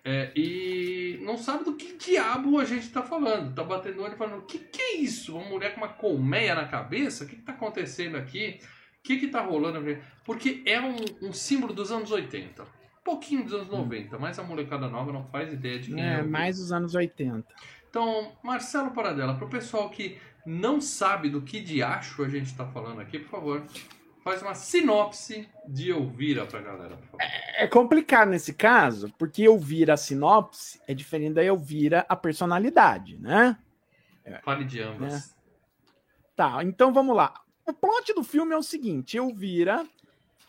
É, 0.05 0.31
e 0.35 1.17
não 1.21 1.37
sabe 1.37 1.63
do 1.63 1.75
que 1.75 1.97
diabo 1.97 2.59
a 2.59 2.65
gente 2.65 2.89
tá 2.89 3.01
falando. 3.01 3.55
Tá 3.55 3.63
batendo 3.63 3.99
o 4.01 4.03
olho 4.03 4.17
falando: 4.17 4.39
o 4.39 4.45
que, 4.45 4.57
que 4.59 4.81
é 4.81 4.97
isso? 4.97 5.35
Uma 5.37 5.47
mulher 5.49 5.73
com 5.73 5.81
uma 5.81 5.87
colmeia 5.87 6.53
na 6.55 6.65
cabeça? 6.65 7.23
O 7.23 7.27
que, 7.27 7.37
que 7.37 7.41
tá 7.41 7.53
acontecendo 7.53 8.17
aqui? 8.17 8.59
O 8.99 9.03
que, 9.03 9.17
que 9.17 9.27
tá 9.27 9.41
rolando? 9.41 9.97
Porque 10.25 10.61
é 10.65 10.79
um, 10.81 10.95
um 11.21 11.31
símbolo 11.33 11.73
dos 11.73 11.91
anos 11.91 12.11
80. 12.11 12.63
Um 12.63 13.03
pouquinho 13.03 13.43
dos 13.43 13.53
anos 13.53 13.67
90, 13.69 14.17
mas 14.17 14.39
a 14.39 14.43
molecada 14.43 14.87
nova 14.87 15.11
não 15.11 15.25
faz 15.25 15.51
ideia 15.51 15.79
de 15.79 15.93
quem 15.93 16.01
é. 16.03 16.19
É, 16.19 16.21
o- 16.21 16.29
mais 16.29 16.59
os 16.59 16.71
anos 16.71 16.95
80. 16.95 17.45
Então, 17.89 18.31
Marcelo 18.43 18.91
Paradela, 18.91 19.35
pro 19.35 19.47
pessoal 19.49 19.89
que 19.89 20.17
não 20.45 20.81
sabe 20.81 21.29
do 21.29 21.41
que 21.41 21.59
de 21.61 21.81
acho 21.83 22.23
a 22.23 22.29
gente 22.29 22.53
tá 22.55 22.65
falando 22.65 22.99
aqui, 23.01 23.19
por 23.19 23.29
favor, 23.29 23.63
faz 24.23 24.41
uma 24.41 24.55
sinopse 24.55 25.49
de 25.67 25.91
Elvira 25.91 26.45
pra 26.45 26.61
galera, 26.61 26.95
por 26.95 27.05
favor. 27.05 27.19
É 27.55 27.67
complicado 27.67 28.29
nesse 28.29 28.53
caso, 28.53 29.13
porque 29.17 29.43
Elvira 29.43 29.93
a 29.93 29.97
sinopse 29.97 30.81
é 30.87 30.93
diferente 30.93 31.33
da 31.33 31.43
Elvira 31.43 32.05
a 32.07 32.15
personalidade, 32.15 33.17
né? 33.17 33.57
Fale 34.43 34.63
de 34.63 34.81
ambas. 34.81 35.35
Tá, 36.35 36.63
então 36.63 36.93
vamos 36.93 37.15
lá. 37.15 37.33
O 37.65 37.73
plot 37.73 38.13
do 38.13 38.23
filme 38.23 38.53
é 38.53 38.57
o 38.57 38.63
seguinte: 38.63 39.17
Elvira, 39.17 39.85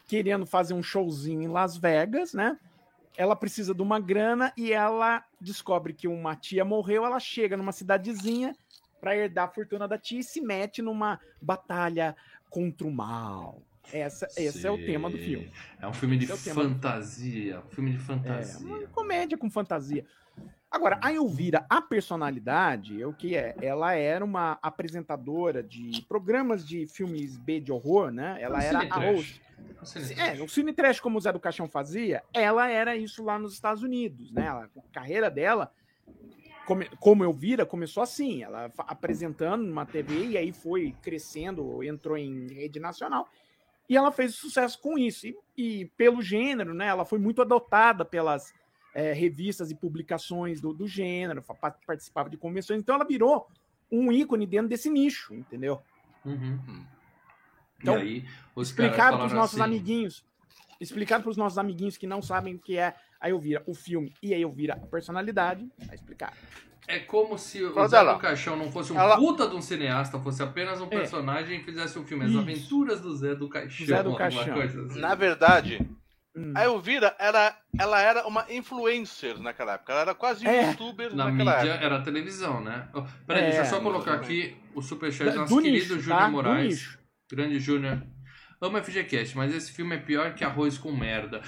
querendo 0.06 0.46
fazer 0.46 0.74
um 0.74 0.82
showzinho 0.82 1.42
em 1.42 1.48
Las 1.48 1.76
Vegas, 1.76 2.32
né? 2.32 2.58
Ela 3.16 3.36
precisa 3.36 3.74
de 3.74 3.82
uma 3.82 4.00
grana 4.00 4.52
e 4.56 4.72
ela 4.72 5.24
descobre 5.40 5.92
que 5.92 6.08
uma 6.08 6.34
tia 6.34 6.64
morreu. 6.64 7.04
Ela 7.04 7.20
chega 7.20 7.56
numa 7.56 7.70
cidadezinha 7.70 8.56
para 9.00 9.16
herdar 9.16 9.48
a 9.48 9.52
fortuna 9.52 9.86
da 9.86 9.98
tia 9.98 10.20
e 10.20 10.24
se 10.24 10.40
mete 10.40 10.80
numa 10.80 11.20
batalha 11.40 12.16
contra 12.54 12.86
o 12.86 12.92
mal. 12.92 13.60
Essa, 13.92 14.26
esse 14.36 14.64
é 14.64 14.70
o 14.70 14.78
tema 14.78 15.10
do 15.10 15.18
filme. 15.18 15.50
É 15.80 15.88
um 15.88 15.92
filme 15.92 16.16
de 16.16 16.30
Esse 16.30 16.50
é 16.50 16.54
fantasia. 16.54 17.60
Um 17.66 17.70
filme 17.70 17.90
de 17.90 17.96
É, 17.96 18.00
fantasia. 18.00 18.64
uma 18.66 18.86
comédia 18.86 19.36
com 19.36 19.50
fantasia. 19.50 20.06
Agora, 20.70 20.98
a 21.02 21.12
Elvira, 21.12 21.66
a 21.68 21.82
personalidade, 21.82 23.00
é 23.02 23.06
o 23.06 23.12
que 23.12 23.36
é? 23.36 23.54
Ela 23.60 23.94
era 23.94 24.24
uma 24.24 24.56
apresentadora 24.62 25.62
de 25.62 26.04
programas 26.08 26.66
de 26.66 26.86
filmes 26.86 27.36
B 27.36 27.60
de 27.60 27.72
horror, 27.72 28.10
né? 28.12 28.38
Ela 28.40 28.62
era 28.62 28.78
a 28.88 28.98
host. 28.98 29.42
É, 30.16 30.40
o 30.42 30.48
Cine 30.48 30.72
Trash, 30.72 31.00
como 31.00 31.18
o 31.18 31.20
Zé 31.20 31.32
do 31.32 31.40
Caixão 31.40 31.68
fazia, 31.68 32.22
ela 32.32 32.68
era 32.70 32.96
isso 32.96 33.22
lá 33.22 33.38
nos 33.38 33.52
Estados 33.52 33.82
Unidos, 33.82 34.32
né? 34.32 34.46
Ela- 34.46 34.70
a 34.76 34.92
carreira 34.92 35.30
dela, 35.30 35.70
come- 36.66 36.88
como 36.98 37.24
Elvira, 37.24 37.64
começou 37.64 38.02
assim, 38.02 38.42
ela 38.42 38.72
apresentando 38.78 39.64
numa 39.64 39.86
TV 39.86 40.26
e 40.26 40.38
aí 40.38 40.52
foi 40.52 40.94
crescendo, 41.02 41.82
entrou 41.82 42.16
em 42.16 42.46
rede 42.48 42.80
nacional. 42.80 43.28
E 43.88 43.96
ela 43.96 44.10
fez 44.10 44.34
sucesso 44.34 44.80
com 44.80 44.98
isso. 44.98 45.26
E, 45.26 45.36
e 45.56 45.84
pelo 45.96 46.22
gênero, 46.22 46.72
né? 46.74 46.86
Ela 46.86 47.04
foi 47.04 47.18
muito 47.18 47.42
adotada 47.42 48.04
pelas 48.04 48.54
é, 48.94 49.12
revistas 49.12 49.70
e 49.70 49.74
publicações 49.74 50.60
do, 50.60 50.72
do 50.72 50.86
gênero, 50.86 51.44
participava 51.86 52.30
de 52.30 52.36
convenções. 52.36 52.80
Então 52.80 52.94
ela 52.94 53.04
virou 53.04 53.46
um 53.90 54.10
ícone 54.10 54.46
dentro 54.46 54.68
desse 54.68 54.88
nicho, 54.88 55.34
entendeu? 55.34 55.82
Uhum. 56.24 56.58
Então, 57.80 57.98
e 57.98 58.00
aí, 58.00 58.28
os 58.54 58.68
Explicado 58.68 59.18
para 59.18 59.26
os 59.26 59.32
nossos 59.32 59.60
assim, 59.60 59.70
amiguinhos. 59.70 60.24
Explicado 60.80 61.22
para 61.22 61.30
os 61.30 61.36
nossos 61.36 61.58
amiguinhos 61.58 61.96
que 61.96 62.06
não 62.06 62.22
sabem 62.22 62.54
o 62.54 62.58
que 62.58 62.78
é 62.78 62.94
a 63.24 63.30
Elvira, 63.30 63.62
o 63.66 63.74
filme 63.74 64.12
e 64.22 64.34
a 64.34 64.38
Elvira, 64.38 64.74
a 64.74 64.86
personalidade. 64.86 65.66
Vai 65.86 65.94
explicar. 65.94 66.32
É 66.86 66.98
como 66.98 67.38
se 67.38 67.62
o 67.64 67.86
Zé 67.88 68.04
do 68.04 68.18
Caixão 68.18 68.56
não 68.56 68.70
fosse 68.70 68.92
um 68.92 68.98
Ela- 69.00 69.16
puta 69.16 69.48
de 69.48 69.56
um 69.56 69.62
cineasta, 69.62 70.18
fosse 70.18 70.42
apenas 70.42 70.78
um 70.82 70.84
É. 70.84 70.88
personagem 70.88 71.60
e 71.60 71.64
fizesse 71.64 71.98
um 71.98 72.04
filme. 72.04 72.24
As 72.24 72.30
Isso. 72.30 72.40
aventuras 72.40 73.00
do 73.00 73.16
Zé 73.16 73.34
do 73.34 73.48
Caixão. 73.48 73.86
Zé 73.86 73.94
do 74.02 74.10
alguma 74.10 74.18
Caixão. 74.18 74.54
coisa 74.54 74.82
assim. 74.84 75.00
Na 75.00 75.14
verdade, 75.14 75.80
Hum. 76.36 76.52
a 76.54 76.64
Elvira 76.64 77.16
era, 77.18 77.56
ela 77.78 78.02
era 78.02 78.26
uma 78.26 78.44
influencer 78.50 79.38
naquela 79.40 79.74
época. 79.74 79.92
Ela 79.92 80.02
era 80.02 80.14
quase 80.14 80.46
um 80.46 80.50
É. 80.50 80.68
youtuber 80.72 81.14
Na 81.14 81.30
naquela 81.30 81.56
mídia 81.56 81.70
época. 81.70 81.86
era 81.86 82.02
televisão, 82.02 82.60
né? 82.60 82.88
Oh, 82.92 83.02
peraí, 83.26 83.44
É, 83.44 83.46
deixa 83.46 83.60
eu 83.62 83.64
só 83.66 83.80
colocar 83.80 84.14
aqui 84.14 84.54
o 84.74 84.82
superchat 84.82 85.28
do 85.30 85.32
do 85.32 85.40
nosso 85.40 85.56
querido 85.56 85.72
nicho, 85.94 86.00
Júnior 86.00 86.18
tá? 86.18 86.26
Do 86.26 86.32
Moraes. 86.32 86.98
Grande 87.32 87.58
Júnior. 87.58 88.02
Amo 88.60 88.76
FGCast, 88.78 89.36
mas 89.36 89.54
esse 89.54 89.72
filme 89.72 89.94
é 89.96 89.98
pior 89.98 90.34
que 90.34 90.44
arroz 90.44 90.76
com 90.76 90.92
merda. 90.92 91.40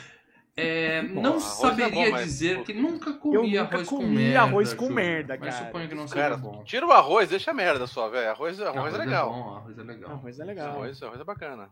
É, 0.59 1.03
Bom, 1.03 1.21
não 1.21 1.31
arroz 1.33 1.45
é 1.45 1.49
saberia 1.69 2.07
bom, 2.07 2.11
mas- 2.13 2.25
dizer 2.25 2.63
que 2.65 2.73
nunca 2.73 3.11
Eu 3.11 3.19
comi 3.19 3.49
nunca 3.59 3.75
arroz 3.75 3.89
com 3.89 3.97
comi 3.97 4.15
merda. 4.17 4.41
arroz 4.41 4.73
com 4.75 4.89
merda, 4.89 5.37
Mas 5.39 5.55
cara. 5.55 5.67
suponho 5.67 5.89
que 5.89 5.95
não 5.95 6.09
seja 6.09 6.21
Cara, 6.23 6.37
bom. 6.39 6.65
tira 6.65 6.87
o 6.87 6.93
arroz, 6.93 7.29
deixa 7.29 7.51
a 7.51 7.55
merda 7.55 7.87
só, 7.87 8.09
velho. 8.09 8.31
Arroz, 8.31 8.59
arroz, 8.63 8.95
é 8.95 8.99
legal. 8.99 9.31
bom, 9.31 9.55
arroz 9.57 9.79
é 9.79 9.83
legal. 9.83 10.11
Arroz 10.13 10.41
é 10.41 10.45
legal. 10.45 10.69
Arroz, 10.69 11.03
arroz 11.03 11.21
é 11.21 11.25
bacana. 11.25 11.69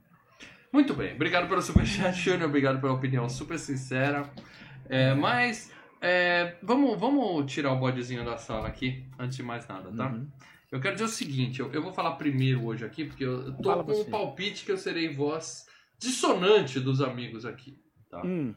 Muito 0.71 0.93
bem, 0.93 1.15
obrigado 1.15 1.49
pelo 1.49 1.63
superchat, 1.63 2.15
Júnior. 2.19 2.49
Obrigado 2.49 2.79
pela 2.81 2.93
opinião 2.93 3.27
super 3.29 3.59
sincera. 3.59 4.29
É, 4.89 5.15
mas 5.15 5.73
é, 6.03 6.57
vamos, 6.63 6.99
vamos 7.01 7.51
tirar 7.51 7.73
o 7.73 7.77
bodezinho 7.77 8.23
da 8.25 8.37
sala 8.37 8.69
aqui, 8.69 9.07
antes 9.19 9.37
de 9.39 9.43
mais 9.43 9.67
nada, 9.67 9.91
tá? 9.97 10.09
Uhum. 10.09 10.29
Eu 10.71 10.81
quero 10.81 10.95
dizer 10.95 11.05
o 11.07 11.09
seguinte, 11.09 11.61
eu, 11.61 11.73
eu 11.73 11.81
vou 11.83 11.93
falar 11.93 12.17
primeiro 12.17 12.67
hoje 12.67 12.85
aqui, 12.85 13.05
porque 13.05 13.25
eu 13.25 13.55
tô 13.57 13.71
Fala 13.71 13.83
com 13.85 13.95
você. 13.95 14.03
o 14.03 14.05
palpite 14.07 14.65
que 14.65 14.73
eu 14.73 14.77
serei 14.77 15.09
voz 15.09 15.67
dissonante 15.99 16.79
dos 16.81 17.01
amigos 17.01 17.47
aqui. 17.47 17.79
Tá? 18.15 18.23
Hum. 18.27 18.55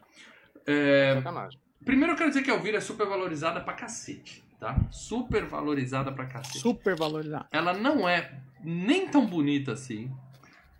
É, 0.66 1.14
Sacanagem. 1.14 1.58
primeiro 1.84 2.12
eu 2.12 2.16
quero 2.16 2.28
dizer 2.30 2.42
que 2.42 2.50
a 2.50 2.54
Elvira 2.54 2.78
é 2.78 2.80
super 2.80 3.06
valorizada 3.06 3.60
pra 3.60 3.72
cacete, 3.74 4.44
tá? 4.60 4.78
Super 4.90 5.44
valorizada 5.46 6.12
pra 6.12 6.26
cacete. 6.26 6.58
Super 6.60 6.94
valorizado. 6.96 7.46
Ela 7.50 7.72
não 7.72 8.08
é 8.08 8.38
nem 8.62 9.08
tão 9.08 9.24
bonita 9.26 9.72
assim, 9.72 10.10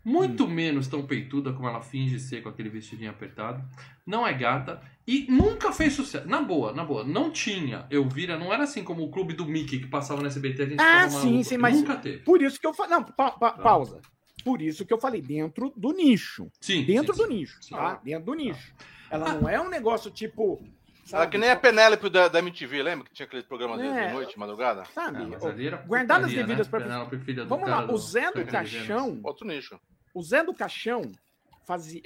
muito 0.05 0.45
Hum. 0.45 0.49
menos 0.51 0.87
tão 0.89 1.07
peituda 1.07 1.53
como 1.53 1.69
ela 1.69 1.81
finge 1.81 2.19
ser 2.21 2.43
com 2.43 2.49
aquele 2.49 2.69
vestidinho 2.69 3.11
apertado. 3.11 3.63
Não 4.07 4.27
é 4.27 4.33
gata 4.33 4.81
e 5.07 5.27
nunca 5.31 5.73
fez 5.73 5.93
sucesso. 5.95 6.27
Na 6.29 6.41
boa, 6.43 6.73
na 6.73 6.85
boa, 6.85 7.05
não 7.05 7.31
tinha. 7.31 7.87
Elvira 7.91 8.39
não 8.39 8.53
era 8.53 8.65
assim 8.65 8.83
como 8.85 9.03
o 9.05 9.11
clube 9.11 9.35
do 9.35 9.45
Mickey 9.45 9.81
que 9.81 9.87
passava 9.87 10.21
no 10.21 10.27
SBT, 10.27 10.63
a 10.63 10.67
gente 10.67 10.81
Ah, 10.81 11.09
sim, 11.11 11.27
maluco. 11.27 11.45
sim, 11.45 11.57
mas- 11.59 11.77
Nunca 11.77 11.97
teve. 11.97 12.19
Por 12.19 12.41
isso 12.43 12.59
que 12.61 12.67
eu 12.67 12.73
falei. 12.75 12.93
Não, 12.93 13.03
pa- 13.05 13.33
pa- 13.33 13.51
Tá. 13.53 13.63
pausa. 13.63 14.01
Por 14.45 14.63
isso 14.63 14.85
que 14.87 14.93
eu 14.93 14.99
falei 14.99 15.21
dentro 15.21 15.73
do 15.77 15.93
nicho. 15.93 16.51
Sim. 16.61 16.85
Dentro 16.85 17.15
sim, 17.15 17.23
do 17.23 17.29
sim. 17.29 17.35
nicho, 17.35 17.59
Sim. 17.63 17.75
tá? 17.75 18.01
Dentro 18.03 18.25
do 18.27 18.35
nicho. 18.35 18.73
Ela 19.11 19.35
não 19.35 19.49
é 19.49 19.61
um 19.61 19.69
negócio 19.69 20.11
tipo. 20.11 20.59
Ela 21.11 21.23
Sabe, 21.23 21.33
que 21.33 21.39
nem 21.39 21.51
a 21.51 21.57
Penélope 21.57 22.11
da, 22.11 22.29
da 22.29 22.39
MTV, 22.41 22.83
lembra 22.83 23.07
que 23.09 23.15
tinha 23.15 23.25
aquele 23.25 23.43
programa 23.43 23.79
de, 23.79 23.87
É. 23.87 24.09
de 24.09 24.13
noite, 24.13 24.39
madrugada? 24.39 24.85
sabe? 24.95 25.23
É, 25.23 25.27
Guardadas 25.87 26.27
putaria, 26.31 26.37
devidas 26.47 26.67
né? 26.67 26.71
pra- 26.71 26.81
Penélope, 26.83 27.19
filha 27.21 27.43
do 27.45 27.49
Vamos 27.49 27.69
lá, 27.71 27.85
do 27.87 27.95
o 27.95 27.99
Zé 27.99 28.31
do 28.31 28.45
Caixão. 28.45 29.19
Outro 29.25 29.47
nicho. 29.47 29.81
O 30.15 30.23
Zé 30.23 30.45
do 30.45 30.53
Caixão 30.53 31.03
fazia. 31.67 32.03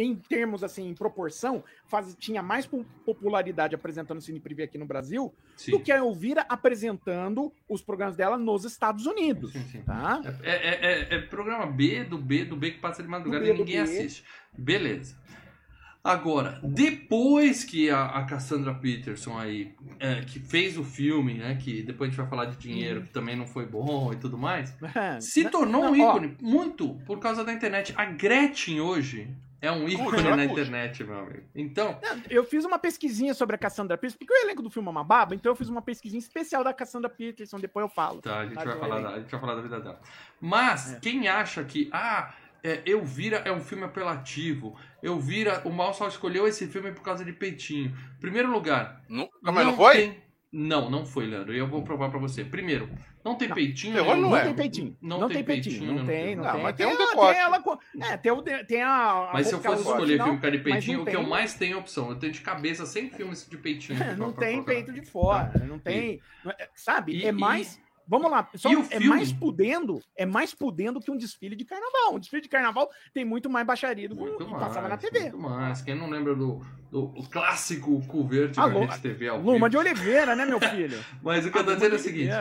Em 0.00 0.14
termos 0.14 0.62
assim, 0.62 0.88
em 0.88 0.94
proporção, 0.94 1.64
faz- 1.86 2.14
tinha 2.18 2.40
mais 2.40 2.64
po- 2.66 2.86
popularidade 3.04 3.74
apresentando 3.74 4.20
Cine 4.20 4.38
Privé 4.38 4.62
aqui 4.62 4.78
no 4.78 4.86
Brasil 4.86 5.34
Sim. 5.56 5.72
do 5.72 5.80
que 5.80 5.90
a 5.90 5.96
Elvira 5.98 6.46
apresentando 6.48 7.52
os 7.68 7.82
programas 7.82 8.14
dela 8.14 8.38
nos 8.38 8.64
Estados 8.64 9.06
Unidos. 9.06 9.50
Sim, 9.52 9.64
sim. 9.64 9.82
Tá? 9.82 10.20
É, 10.42 10.50
é- 10.50 10.92
é- 10.92 11.14
é 11.16 11.20
programa 11.22 11.66
B 11.66 12.04
do 12.04 12.16
B 12.16 12.44
do 12.44 12.54
B 12.56 12.70
que 12.70 12.78
passa 12.78 13.02
de 13.02 13.08
madrugada 13.08 13.44
e 13.44 13.52
ninguém 13.52 13.80
assiste. 13.80 14.22
Beleza. 14.56 15.16
Agora, 16.04 16.60
depois 16.62 17.64
que 17.64 17.90
a, 17.90 18.04
a 18.06 18.24
Cassandra 18.24 18.72
Peterson 18.72 19.36
aí, 19.36 19.74
é, 19.98 20.20
que 20.22 20.38
fez 20.38 20.78
o 20.78 20.84
filme, 20.84 21.34
né, 21.34 21.56
que 21.60 21.82
depois 21.82 22.08
a 22.08 22.10
gente 22.12 22.20
vai 22.20 22.30
falar 22.30 22.44
de 22.46 22.56
dinheiro, 22.56 23.02
que 23.02 23.08
também 23.10 23.36
não 23.36 23.46
foi 23.46 23.66
bom 23.66 24.12
e 24.12 24.16
tudo 24.16 24.38
mais, 24.38 24.74
se 25.20 25.50
tornou 25.50 25.82
um 25.86 26.00
ó, 26.02 26.12
ícone 26.14 26.36
muito 26.40 26.94
por 27.04 27.18
causa 27.18 27.44
da 27.44 27.52
internet. 27.52 27.92
A 27.96 28.04
Gretchen 28.06 28.80
hoje 28.80 29.28
é 29.60 29.70
um 29.72 29.88
ícone 29.88 30.18
ela 30.18 30.36
na 30.36 30.46
curte. 30.46 30.52
internet, 30.62 31.04
meu 31.04 31.18
amigo. 31.18 31.42
Então, 31.54 31.98
Eu 32.30 32.44
fiz 32.44 32.64
uma 32.64 32.78
pesquisinha 32.78 33.34
sobre 33.34 33.56
a 33.56 33.58
Cassandra 33.58 33.96
Peterson, 33.98 34.18
porque 34.18 34.32
o 34.32 34.44
elenco 34.44 34.62
do 34.62 34.70
filme 34.70 34.88
é 34.88 34.90
uma 34.90 35.04
baba, 35.04 35.34
então 35.34 35.50
eu 35.52 35.56
fiz 35.56 35.68
uma 35.68 35.82
pesquisinha 35.82 36.18
especial 36.20 36.62
da 36.62 36.72
Cassandra 36.72 37.08
Peterson, 37.10 37.58
depois 37.58 37.82
eu 37.84 37.88
falo. 37.88 38.20
Tá, 38.20 38.40
a 38.40 38.44
gente, 38.46 38.54
Tá 38.54 38.64
vai 38.64 38.78
falar 38.78 39.00
da, 39.00 39.08
a 39.10 39.18
gente 39.20 39.30
vai 39.30 39.40
falar 39.40 39.54
da 39.56 39.62
vida 39.62 39.80
dela. 39.80 40.00
Mas, 40.40 40.94
É. 40.94 41.00
quem 41.00 41.26
acha 41.28 41.64
que, 41.64 41.88
ah, 41.92 42.32
é, 42.62 42.82
Elvira 42.86 43.38
é 43.44 43.52
um 43.52 43.60
filme 43.60 43.84
apelativo, 43.84 44.76
Elvira, 45.02 45.62
o 45.64 45.70
Mal 45.70 45.94
só 45.94 46.08
escolheu 46.08 46.46
esse 46.46 46.66
filme 46.66 46.92
por 46.92 47.02
causa 47.02 47.24
de 47.24 47.32
peitinho. 47.32 47.96
Primeiro 48.20 48.50
lugar, 48.50 49.00
Não, 49.08 49.28
mas 49.42 49.66
não 49.66 49.76
foi? 49.76 49.94
tem- 49.96 50.27
Não, 50.50 50.88
não 50.90 51.04
foi, 51.04 51.26
Leandro, 51.26 51.52
e 51.54 51.58
eu 51.58 51.66
vou 51.66 51.82
provar 51.82 52.08
pra 52.08 52.18
você. 52.18 52.42
Primeiro, 52.42 52.88
não 53.22 53.34
tem 53.36 53.48
Não. 53.48 53.54
peitinho. 53.54 53.94
Nenhum. 54.02 54.06
não 54.22 54.30
Não 54.30 54.36
é. 54.36 54.44
tem 54.44 54.54
peitinho. 54.54 54.96
Não, 55.02 55.28
tem 55.28 55.44
peitinho. 55.44 55.92
Não 55.92 56.06
tem, 56.06 56.34
não, 56.36 56.44
Não, 56.44 56.52
tem. 56.52 56.62
mas 56.62 56.76
tem 56.76 56.86
um 56.86 56.90
a- 56.90 56.96
decote. 56.96 57.32
Tem, 57.34 57.42
ela, 57.42 57.64
é, 58.12 58.16
tem, 58.16 58.32
o, 58.32 58.42
tem 58.42 58.82
a. 58.82 59.28
a 59.28 59.30
Mas 59.34 59.46
se 59.48 59.52
eu 59.52 59.60
fosse 59.60 59.82
escolher 59.82 60.16
no 60.16 60.24
filme 60.24 60.38
com 60.38 60.42
cara 60.42 60.56
de 60.56 60.64
peitinho, 60.64 60.96
não 60.98 61.02
o 61.02 61.06
que 61.06 61.14
eu 61.14 61.20
tem- 61.20 61.28
mais 61.28 61.52
tenho 61.54 61.74
é 61.74 61.76
opção. 61.76 62.08
Eu 62.08 62.16
tenho 62.16 62.32
de 62.32 62.40
cabeça 62.40 62.86
100 62.86 63.10
filmes 63.12 63.46
de 63.46 63.58
peitinho. 63.58 63.98
Não 64.16 64.32
tem 64.32 64.62
peito 64.62 64.90
de 64.90 65.02
fora, 65.02 65.52
não 65.68 65.78
tem, 65.78 66.18
não 66.42 66.52
é- 66.52 66.68
sabe? 66.74 67.12
E- 67.14 67.26
é 67.26 67.32
mais, 67.32 67.78
vamos 68.08 68.30
lá, 68.30 68.48
só 68.54 68.70
é 68.72 68.82
filme? 68.82 69.08
mais 69.08 69.32
pudendo, 69.32 70.00
é 70.16 70.24
mais 70.24 70.54
pudendo 70.54 71.00
que 71.00 71.10
um 71.10 71.16
desfile 71.16 71.54
de 71.54 71.64
carnaval. 71.64 72.14
Um 72.14 72.18
desfile 72.18 72.42
de 72.42 72.48
carnaval 72.48 72.88
tem 73.12 73.24
muito 73.24 73.50
mais 73.50 73.66
baixaria 73.66 74.08
do 74.08 74.16
que 74.16 74.20
Muito 74.22 74.44
que 74.44 74.50
mais, 74.50 74.64
passava 74.64 74.88
na 74.88 74.96
TV. 74.96 75.20
Muito 75.20 75.38
mais. 75.38 75.82
Quem 75.82 75.94
não 75.94 76.08
lembra 76.08 76.34
do, 76.34 76.64
do 76.90 77.12
clássico 77.30 78.00
cu 78.06 78.26
verde 78.26 78.58
Alô, 78.58 78.86
TV 79.00 79.28
ao 79.28 79.38
Luma 79.38 79.52
vivo? 79.52 79.68
de 79.68 79.76
Oliveira, 79.76 80.34
né, 80.34 80.46
meu 80.46 80.58
filho? 80.58 80.98
Mas 81.22 81.44
o 81.44 81.50
que 81.50 81.58
eu 81.58 81.64
tô 81.64 81.74
dizendo 81.74 81.92
é 81.92 81.96
o 81.96 82.00
seguinte. 82.00 82.32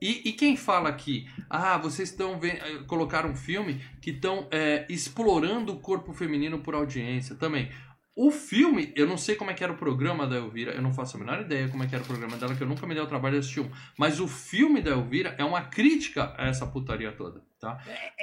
E, 0.00 0.30
e 0.30 0.32
quem 0.32 0.56
fala 0.56 0.88
aqui, 0.88 1.28
ah, 1.48 1.78
vocês 1.78 2.10
estão 2.10 2.36
vendo, 2.40 2.84
colocaram 2.86 3.30
um 3.30 3.36
filme 3.36 3.80
que 4.00 4.10
estão 4.10 4.48
explorando 4.88 5.72
o 5.72 5.78
corpo 5.78 6.12
feminino 6.12 6.58
por 6.58 6.74
audiência 6.74 7.36
também. 7.36 7.70
O 8.14 8.30
filme, 8.30 8.92
eu 8.94 9.06
não 9.06 9.16
sei 9.16 9.34
como 9.36 9.50
é 9.50 9.54
que 9.54 9.64
era 9.64 9.72
o 9.72 9.76
programa 9.76 10.26
da 10.26 10.36
Elvira, 10.36 10.72
eu 10.72 10.82
não 10.82 10.92
faço 10.92 11.16
a 11.16 11.20
menor 11.20 11.40
ideia 11.40 11.68
como 11.68 11.82
é 11.82 11.86
que 11.86 11.94
era 11.94 12.04
o 12.04 12.06
programa 12.06 12.36
dela, 12.36 12.54
que 12.54 12.62
eu 12.62 12.66
nunca 12.66 12.86
me 12.86 12.92
dei 12.94 13.02
o 13.02 13.06
trabalho 13.06 13.34
de 13.34 13.40
assistir 13.40 13.60
um. 13.60 13.70
Mas 13.98 14.20
o 14.20 14.28
filme 14.28 14.82
da 14.82 14.90
Elvira 14.90 15.34
é 15.38 15.44
uma 15.44 15.62
crítica 15.62 16.34
a 16.36 16.46
essa 16.46 16.66
putaria 16.66 17.10
toda, 17.12 17.42
tá? 17.58 17.78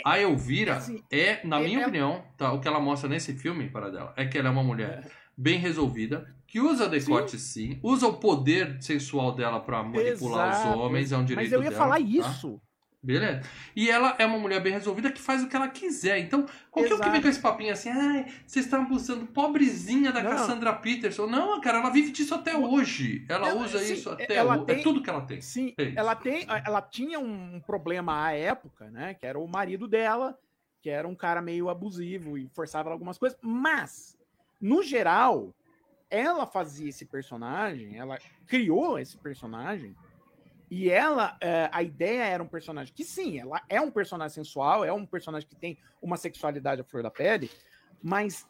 A 0.05 0.19
Elvira 0.19 0.75
assim, 0.75 1.03
é, 1.11 1.45
na 1.45 1.59
é- 1.59 1.63
minha 1.63 1.79
é- 1.79 1.83
opinião, 1.83 2.23
tá? 2.37 2.51
O 2.53 2.59
que 2.59 2.67
ela 2.67 2.79
mostra 2.79 3.09
nesse 3.09 3.33
filme, 3.33 3.67
para 3.69 3.89
dela, 3.89 4.13
é 4.15 4.27
que 4.27 4.37
ela 4.37 4.49
é 4.49 4.51
uma 4.51 4.63
mulher 4.63 5.09
bem 5.35 5.57
resolvida, 5.57 6.35
que 6.45 6.59
usa 6.59 6.87
decote 6.87 7.39
sim, 7.39 7.79
usa 7.81 8.07
o 8.07 8.17
poder 8.19 8.77
sensual 8.83 9.33
dela 9.33 9.59
pra 9.59 9.81
manipular 9.81 10.49
Exato. 10.49 10.69
os 10.69 10.75
homens, 10.75 11.11
é 11.11 11.17
um 11.17 11.25
direito 11.25 11.45
Mas 11.47 11.51
eu 11.53 11.63
ia 11.63 11.69
dela, 11.69 11.81
falar 11.81 11.95
tá? 11.95 12.01
isso. 12.01 12.61
Beleza. 13.01 13.41
E 13.75 13.89
ela 13.89 14.13
é 14.19 14.25
uma 14.25 14.37
mulher 14.37 14.61
bem 14.61 14.73
resolvida 14.73 15.09
que 15.09 15.21
faz 15.21 15.41
o 15.41 15.47
que 15.47 15.55
ela 15.55 15.69
quiser. 15.69 16.19
Então, 16.19 16.45
qualquer 16.69 16.95
um 16.95 16.99
que 16.99 17.09
vem 17.09 17.21
com 17.21 17.27
esse 17.29 17.39
papinho 17.39 17.71
assim, 17.71 17.89
ai, 17.89 18.25
vocês 18.45 18.65
estão 18.65 18.81
abusando, 18.81 19.25
pobrezinha 19.27 20.11
da 20.11 20.21
Não. 20.21 20.31
Cassandra 20.31 20.73
Peterson. 20.73 21.25
Não, 21.25 21.61
cara, 21.61 21.77
ela 21.77 21.89
vive 21.89 22.11
disso 22.11 22.35
até 22.35 22.57
hoje. 22.57 23.25
Ela 23.29 23.49
Ela- 23.49 23.61
usa 23.63 23.79
sim, 23.79 23.93
isso 23.93 24.09
até 24.09 24.35
ela 24.35 24.55
hoje. 24.55 24.63
É 24.63 24.73
tem- 24.75 24.83
tudo 24.83 25.01
que 25.01 25.09
ela 25.09 25.21
tem. 25.21 25.39
Sim, 25.39 25.73
É 25.77 25.93
ela 25.95 26.13
tem, 26.13 26.45
ela 26.65 26.81
tinha 26.81 27.19
um 27.19 27.61
problema 27.61 28.25
à 28.25 28.33
época, 28.33 28.89
né? 28.91 29.13
Que 29.13 29.25
era 29.25 29.39
o 29.39 29.47
marido 29.47 29.87
dela, 29.87 30.37
que 30.81 30.89
era 30.89 31.07
um 31.07 31.15
cara 31.15 31.41
meio 31.41 31.69
abusivo 31.69 32.37
e 32.37 32.49
forçava 32.49 32.89
algumas 32.91 33.17
coisas. 33.17 33.37
Mas, 33.41 34.17
no 34.59 34.83
geral, 34.83 35.55
ela 36.09 36.45
fazia 36.45 36.89
esse 36.89 37.05
personagem, 37.05 37.97
ela 37.97 38.17
criou 38.45 38.99
esse 38.99 39.15
personagem. 39.17 39.95
E 40.69 40.89
ela, 40.89 41.35
é, 41.41 41.69
a 41.71 41.81
ideia 41.81 42.23
era 42.23 42.43
um 42.43 42.47
personagem 42.47 42.93
que 42.93 43.03
sim, 43.03 43.39
ela 43.39 43.61
é 43.67 43.81
um 43.81 43.89
personagem 43.89 44.35
sensual, 44.35 44.85
é 44.85 44.93
um 44.93 45.05
personagem 45.05 45.47
que 45.47 45.55
tem 45.55 45.77
uma 46.01 46.15
sexualidade 46.15 46.81
à 46.81 46.83
flor 46.83 47.01
da 47.01 47.09
pele, 47.09 47.49
mas 48.03 48.45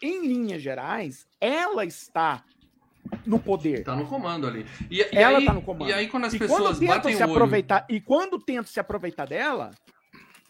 em 0.00 0.26
linhas 0.26 0.62
gerais, 0.62 1.26
ela 1.40 1.84
está 1.84 2.44
no 3.26 3.38
poder. 3.38 3.82
Tá 3.84 3.96
no 3.96 4.06
comando 4.06 4.46
ali. 4.46 4.66
E, 4.90 5.00
e 5.00 5.08
Ela 5.12 5.38
aí, 5.38 5.44
tá 5.44 5.52
no 5.52 5.62
comando. 5.62 5.88
E 5.88 5.92
aí, 5.92 6.08
quando 6.08 6.24
as 6.24 6.34
E 6.34 6.38
pessoas 6.38 6.78
quando 6.78 6.86
batem 6.86 7.14
se 7.14 7.22
o 7.22 7.24
olho, 7.24 7.32
aproveitar, 7.34 7.86
e 7.88 8.00
quando 8.00 8.38
tentam 8.38 8.64
se 8.64 8.80
aproveitar 8.80 9.26
dela, 9.26 9.72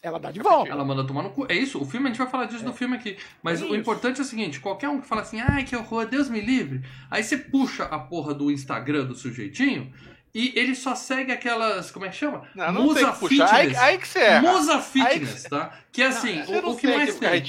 ela 0.02 0.18
dá 0.20 0.30
de 0.30 0.40
volta. 0.40 0.70
ela 0.70 0.84
manda 0.84 1.06
tomar 1.06 1.22
no 1.22 1.30
cu. 1.30 1.46
É 1.48 1.54
isso, 1.54 1.80
o 1.80 1.84
filme, 1.86 2.06
a 2.06 2.10
gente 2.10 2.18
vai 2.18 2.28
falar 2.28 2.44
disso 2.44 2.64
no 2.64 2.72
filme 2.74 2.96
aqui. 2.96 3.16
Mas 3.42 3.62
É 3.62 3.64
o 3.64 3.74
importante 3.74 4.20
é 4.20 4.22
o 4.22 4.26
seguinte: 4.26 4.60
qualquer 4.60 4.88
um 4.88 5.00
que 5.00 5.06
fala 5.06 5.22
assim, 5.22 5.40
ai, 5.40 5.64
que 5.64 5.74
horror, 5.74 6.06
Deus 6.06 6.28
me 6.28 6.40
livre. 6.40 6.82
Aí 7.10 7.22
você 7.22 7.36
puxa 7.38 7.84
a 7.84 7.98
porra 7.98 8.34
do 8.34 8.50
Instagram 8.50 9.06
do 9.06 9.14
sujeitinho 9.14 9.92
e 10.34 10.52
ele 10.56 10.74
só 10.74 10.94
segue 10.94 11.30
aquelas. 11.30 11.90
Como 11.90 12.04
é 12.04 12.08
que 12.08 12.16
chama? 12.16 12.42
Não, 12.54 12.72
não 12.72 12.82
Musa 12.84 13.12
que 13.12 13.18
puxar. 13.20 13.54
Aí, 13.54 13.66
Fitness. 13.68 13.78
aí 13.82 13.98
que 13.98 14.08
você 14.08 14.18
erra. 14.18 14.52
Musa 14.52 14.78
Fitness, 14.80 15.42
tá? 15.44 15.72
Que 15.92 16.02
é 16.02 16.06
assim, 16.06 16.42
Você 16.42 16.58
o, 16.58 16.62
não 16.62 16.70
o 16.72 16.76
que 16.76 16.86
mais 16.88 17.16
tem. 17.18 17.42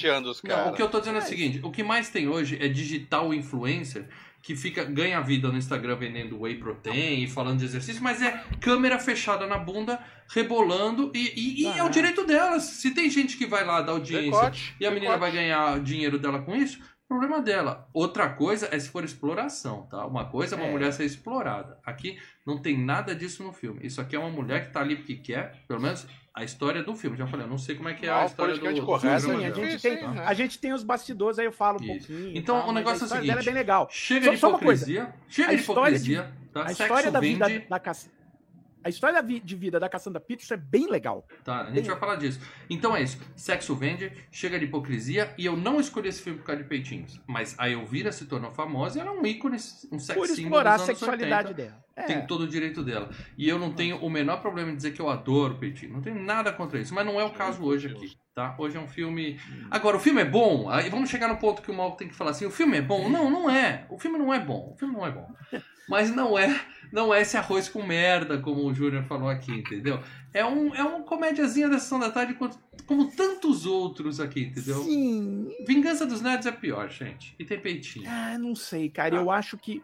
Não, 0.43 0.69
o 0.69 0.73
que 0.73 0.81
eu 0.81 0.89
tô 0.89 0.99
dizendo 0.99 1.17
é 1.17 1.21
o 1.21 1.25
seguinte: 1.25 1.59
o 1.63 1.71
que 1.71 1.81
mais 1.83 2.09
tem 2.09 2.27
hoje 2.27 2.57
é 2.61 2.67
digital 2.67 3.33
influencer 3.33 4.07
que 4.41 4.55
fica 4.55 4.83
ganha 4.83 5.19
vida 5.21 5.47
no 5.47 5.57
Instagram 5.57 5.95
vendendo 5.95 6.39
whey 6.41 6.53
protein 6.59 7.23
e 7.23 7.27
falando 7.27 7.57
de 7.57 7.65
exercício, 7.65 8.03
mas 8.03 8.21
é 8.21 8.43
câmera 8.61 8.99
fechada 8.99 9.47
na 9.47 9.57
bunda, 9.57 9.99
rebolando 10.29 11.11
e, 11.15 11.33
e- 11.35 11.63
e 11.63 11.65
é 11.65 11.81
o 11.81 11.87
Ah. 11.87 11.89
direito 11.89 12.23
delas. 12.25 12.63
Se 12.63 12.91
tem 12.91 13.09
gente 13.09 13.37
que 13.37 13.47
vai 13.47 13.65
lá 13.65 13.81
dar 13.81 13.93
audiência 13.93 14.29
Decote, 14.29 14.75
e 14.79 14.85
a 14.85 14.91
menina 14.91 15.13
decote. 15.13 15.31
vai 15.31 15.41
ganhar 15.41 15.79
dinheiro 15.79 16.19
dela 16.19 16.39
com 16.43 16.55
isso, 16.55 16.77
problema 17.07 17.41
dela. 17.41 17.87
Outra 17.93 18.29
coisa 18.29 18.67
é 18.71 18.79
se 18.79 18.89
for 18.89 19.03
exploração, 19.03 19.83
tá? 19.83 20.05
Uma 20.05 20.25
coisa 20.25 20.55
é 20.55 20.57
uma 20.57 20.67
É. 20.67 20.71
mulher 20.71 20.91
ser 20.91 21.05
explorada. 21.05 21.77
Aqui 21.85 22.17
não 22.45 22.57
tem 22.61 22.77
nada 22.77 23.15
disso 23.15 23.43
no 23.43 23.53
filme. 23.53 23.79
Isso 23.85 24.01
aqui 24.01 24.15
é 24.15 24.19
uma 24.19 24.29
mulher 24.29 24.65
que 24.67 24.73
tá 24.73 24.79
ali 24.81 24.95
porque 24.95 25.15
quer, 25.15 25.63
pelo 25.67 25.79
menos 25.81 26.07
a 26.33 26.43
história 26.43 26.83
do 26.83 26.95
filme. 26.95 27.15
Já 27.15 27.25
falei, 27.27 27.45
eu 27.45 27.49
não 27.49 27.57
sei 27.57 27.75
como 27.75 27.87
é 27.89 27.93
que 27.93 28.05
é 28.05 28.09
a 28.11 28.25
história 28.25 28.55
do, 28.57 28.73
do 28.73 28.85
correto, 28.85 29.21
Sim, 29.21 29.27
programa 29.27 29.51
a 29.53 29.55
gente, 29.55 29.79
Sim, 29.79 29.89
tem, 29.89 29.97
sim, 29.99 30.07
né? 30.15 30.23
a 30.25 30.33
gente 30.33 30.59
tem 30.59 30.73
os 30.73 30.83
bastidores, 30.83 31.39
aí 31.39 31.45
eu 31.45 31.51
falo 31.51 31.79
um 31.79 31.83
Isso. 31.85 32.07
pouquinho. 32.07 32.37
Então, 32.37 32.59
tal, 32.59 32.69
o 32.69 32.73
negócio 32.73 32.97
é 32.97 33.01
a 33.01 33.03
o 33.03 33.05
história 33.05 33.25
dela 33.27 33.41
seguinte, 33.41 33.49
é 33.49 33.53
bem 33.53 33.61
legal. 33.61 33.87
Chega 33.91 34.25
Só- 34.25 34.31
de 34.31 34.37
só 34.37 34.49
uma 34.49 34.59
coisa. 34.59 34.91
hipocrisia. 34.91 35.15
Chega 35.29 35.49
A 35.49 35.53
de 35.55 35.61
história 35.61 35.99
de- 35.99 36.11
hipocrisia. 36.13 36.35
tá? 36.51 36.61
A 36.63 36.67
Sexo 36.69 36.81
história 36.83 37.11
da 37.11 37.19
vende. 37.19 37.33
vida 37.45 37.65
da 37.69 37.79
Cass... 37.79 38.09
A 38.85 38.89
história 38.89 39.19
de 39.23 39.55
vida 39.55 39.79
da 39.79 39.89
Cassandra 39.89 40.19
Peterson 40.19 40.53
é 40.53 40.57
bem 40.57 40.87
legal. 40.87 41.27
Tá, 41.43 41.61
a 41.61 41.71
gente 41.71 41.87
vai 41.87 41.97
falar 41.97 42.17
disso. 42.17 42.39
Então 42.69 42.95
é 42.95 43.01
isso. 43.01 43.19
Sexo 43.35 43.73
vende, 43.75 44.11
chega 44.31 44.59
de 44.59 44.65
hipocrisia. 44.65 45.33
E 45.39 45.45
eu 45.47 45.57
não 45.57 45.79
escolhi 45.79 46.07
esse 46.09 46.21
filme 46.21 46.37
por 46.37 46.45
causa 46.45 46.61
de 46.61 46.69
peitinhos. 46.69 47.19
Mas 47.25 47.55
a 47.57 47.67
Elvira 47.67 48.11
se 48.11 48.27
tornou 48.27 48.51
famosa 48.51 48.99
e 48.99 49.01
era 49.01 49.11
um 49.11 49.25
ícone, 49.25 49.57
um 49.91 49.97
sex 49.97 50.13
Por 50.13 50.29
explorar 50.29 50.73
a 50.73 50.77
dos 50.77 50.87
anos 50.87 50.99
sexualidade 50.99 51.47
80. 51.47 51.63
dela. 51.63 51.83
É. 51.95 52.03
Tem 52.03 52.27
todo 52.27 52.41
o 52.41 52.47
direito 52.47 52.83
dela. 52.83 53.09
E 53.35 53.49
eu 53.49 53.57
não 53.57 53.73
tenho 53.73 53.97
o 53.97 54.07
menor 54.07 54.39
problema 54.39 54.69
em 54.69 54.75
dizer 54.75 54.91
que 54.91 55.01
eu 55.01 55.09
adoro 55.09 55.57
peitinho. 55.57 55.93
Não 55.93 56.01
tenho 56.01 56.21
nada 56.21 56.53
contra 56.53 56.79
isso. 56.79 56.93
Mas 56.93 57.07
não 57.07 57.19
é 57.19 57.23
o 57.23 57.31
caso 57.31 57.63
hoje 57.63 57.87
aqui, 57.87 58.15
tá? 58.35 58.55
Hoje 58.59 58.77
é 58.77 58.79
um 58.79 58.87
filme. 58.87 59.39
Agora, 59.71 59.97
o 59.97 59.99
filme 59.99 60.21
é 60.21 60.25
bom. 60.25 60.69
Aí 60.69 60.91
vamos 60.91 61.09
chegar 61.09 61.27
no 61.27 61.37
ponto 61.37 61.63
que 61.63 61.71
o 61.71 61.73
Mal 61.73 61.93
tem 61.93 62.07
que 62.07 62.13
falar 62.13 62.31
assim: 62.31 62.45
o 62.45 62.51
filme 62.51 62.77
é 62.77 62.81
bom? 62.83 63.09
Não, 63.09 63.31
não 63.31 63.49
é. 63.49 63.87
O 63.89 63.97
filme 63.97 64.19
não 64.19 64.31
é 64.31 64.39
bom. 64.39 64.73
O 64.75 64.77
filme 64.77 64.93
não 64.93 65.07
é 65.07 65.09
bom. 65.09 65.27
Mas 65.87 66.13
não 66.13 66.37
é, 66.37 66.59
não 66.91 67.13
é 67.13 67.21
esse 67.21 67.37
arroz 67.37 67.69
com 67.69 67.83
merda, 67.83 68.37
como 68.39 68.65
o 68.65 68.73
Júnior 68.73 69.03
falou 69.03 69.29
aqui, 69.29 69.51
entendeu? 69.51 70.01
É 70.33 70.43
um, 70.45 70.73
é 70.73 70.83
uma 70.83 71.01
comédiazinha 71.01 71.69
da 71.69 71.79
sessão 71.79 71.99
da 71.99 72.09
tarde, 72.09 72.37
como 72.85 73.11
tantos 73.11 73.65
outros 73.65 74.19
aqui, 74.19 74.43
entendeu? 74.45 74.83
Sim. 74.83 75.49
Vingança 75.65 76.05
dos 76.05 76.21
Nerds 76.21 76.45
é 76.45 76.51
pior, 76.51 76.89
gente. 76.89 77.35
E 77.37 77.45
tem 77.45 77.59
peitinho. 77.59 78.05
Ah, 78.09 78.37
não 78.37 78.55
sei, 78.55 78.89
cara. 78.89 79.15
Ah. 79.15 79.21
Eu 79.21 79.31
acho 79.31 79.57
que 79.57 79.83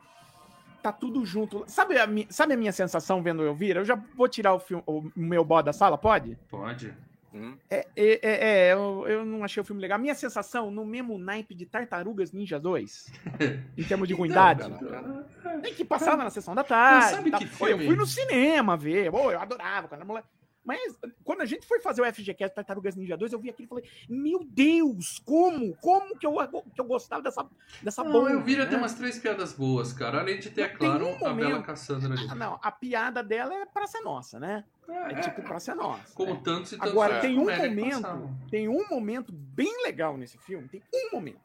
tá 0.81 0.91
tudo 0.91 1.25
junto. 1.25 1.63
Sabe 1.67 1.97
a, 1.97 2.07
sabe 2.29 2.53
a 2.53 2.57
minha 2.57 2.71
sensação 2.71 3.21
vendo 3.21 3.43
eu 3.43 3.53
vir? 3.53 3.75
Eu 3.75 3.85
já 3.85 3.95
vou 4.15 4.27
tirar 4.27 4.53
o, 4.53 4.59
filme, 4.59 4.83
o 4.85 5.09
meu 5.15 5.45
bó 5.45 5.61
da 5.61 5.71
sala, 5.71 5.97
pode? 5.97 6.37
Pode. 6.49 6.93
Hum. 7.33 7.57
É, 7.69 7.87
é, 7.95 8.19
é, 8.21 8.67
é, 8.69 8.73
eu, 8.73 9.05
eu 9.07 9.25
não 9.25 9.43
achei 9.43 9.61
o 9.61 9.63
filme 9.63 9.81
legal. 9.81 9.97
Minha 9.97 10.15
sensação, 10.15 10.69
no 10.69 10.85
mesmo 10.85 11.17
naipe 11.17 11.55
de 11.55 11.65
Tartarugas 11.65 12.31
Ninja 12.33 12.59
2, 12.59 13.05
em 13.77 13.83
termos 13.83 14.07
de 14.07 14.13
ruindade, 14.13 14.69
Então, 14.69 15.25
nem 15.61 15.73
que 15.73 15.85
passava 15.85 16.23
na 16.23 16.29
sessão 16.29 16.53
da 16.53 16.63
tarde. 16.63 17.15
sabe 17.15 17.31
que 17.31 17.45
Pô, 17.57 17.67
Eu 17.67 17.77
filme- 17.77 17.85
fui 17.85 17.95
no 17.95 18.05
cinema 18.05 18.75
ver, 18.75 19.09
pô, 19.11 19.31
eu 19.31 19.39
adorava 19.39 19.87
quando 19.87 19.99
era 20.01 20.05
moleque. 20.07 20.27
Mas 20.63 20.79
quando 21.23 21.41
a 21.41 21.45
gente 21.45 21.65
foi 21.65 21.79
fazer 21.79 22.03
o 22.03 22.05
FGCast 22.05 22.53
Tartarugas 22.53 22.95
Ninja 22.95 23.17
2, 23.17 23.33
eu 23.33 23.39
vi 23.39 23.49
aquilo 23.49 23.65
e 23.65 23.69
falei, 23.69 23.83
meu 24.07 24.41
Deus, 24.45 25.17
como? 25.25 25.75
Como 25.77 26.15
que 26.19 26.27
eu, 26.27 26.35
que 26.75 26.79
eu 26.79 26.85
gostava 26.85 27.23
dessa, 27.23 27.49
dessa 27.81 28.03
Não, 28.03 28.11
bomba? 28.11 28.29
eu 28.29 28.41
vira 28.43 28.65
né? 28.65 28.69
tem 28.69 28.77
umas 28.77 28.93
três 28.93 29.17
piadas 29.17 29.53
boas, 29.53 29.91
cara. 29.91 30.19
Além 30.19 30.39
de 30.39 30.51
ter, 30.51 30.61
é 30.61 30.67
claro, 30.69 31.07
um 31.07 31.25
a 31.25 31.33
Bela 31.33 31.63
Cassandra 31.63 32.13
ali. 32.13 32.27
Ah, 32.29 32.35
não, 32.35 32.59
a 32.61 32.71
piada 32.71 33.23
dela 33.23 33.55
é 33.55 33.65
Praça 33.65 34.01
Nossa, 34.03 34.39
né? 34.39 34.63
É, 34.91 35.11
É, 35.13 35.21
tipo 35.21 35.41
Praça 35.43 35.73
Nossa. 35.75 36.13
como 36.13 36.33
né? 36.33 36.41
tantos 36.43 36.71
e 36.73 36.77
tantos 36.77 36.91
Agora, 36.91 37.19
tem 37.19 37.37
um 37.39 37.45
momento, 37.45 38.29
tem 38.49 38.67
um 38.67 38.87
momento 38.89 39.31
bem 39.31 39.83
legal 39.83 40.17
nesse 40.17 40.37
filme, 40.37 40.67
tem 40.67 40.81
um 40.93 41.15
momento, 41.15 41.39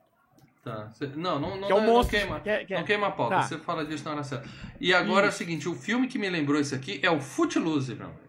Tá. 0.64 0.90
Não, 1.14 1.38
não, 1.38 1.56
não, 1.56 1.66
que 1.68 1.72
é 1.72 1.76
o 1.76 1.80
não 1.80 2.04
queima. 2.04 2.40
que 2.40 2.50
é- 2.50 2.64
que 2.64 2.74
é- 2.74 2.78
Não 2.78 2.84
queima 2.84 3.06
a 3.06 3.10
pauta, 3.12 3.36
Tá. 3.36 3.42
você 3.44 3.56
fala 3.56 3.84
disso 3.84 4.04
na 4.04 4.10
hora 4.12 4.24
certa. 4.24 4.48
E 4.80 4.92
agora 4.92 5.26
é 5.26 5.28
o 5.28 5.32
seguinte, 5.32 5.68
o 5.68 5.76
filme 5.76 6.08
que 6.08 6.18
me 6.18 6.28
lembrou 6.28 6.60
esse 6.60 6.74
aqui 6.74 6.98
é 7.04 7.10
o 7.10 7.20
Footloose, 7.20 7.94
meu 7.94 8.06
amigo. 8.06 8.20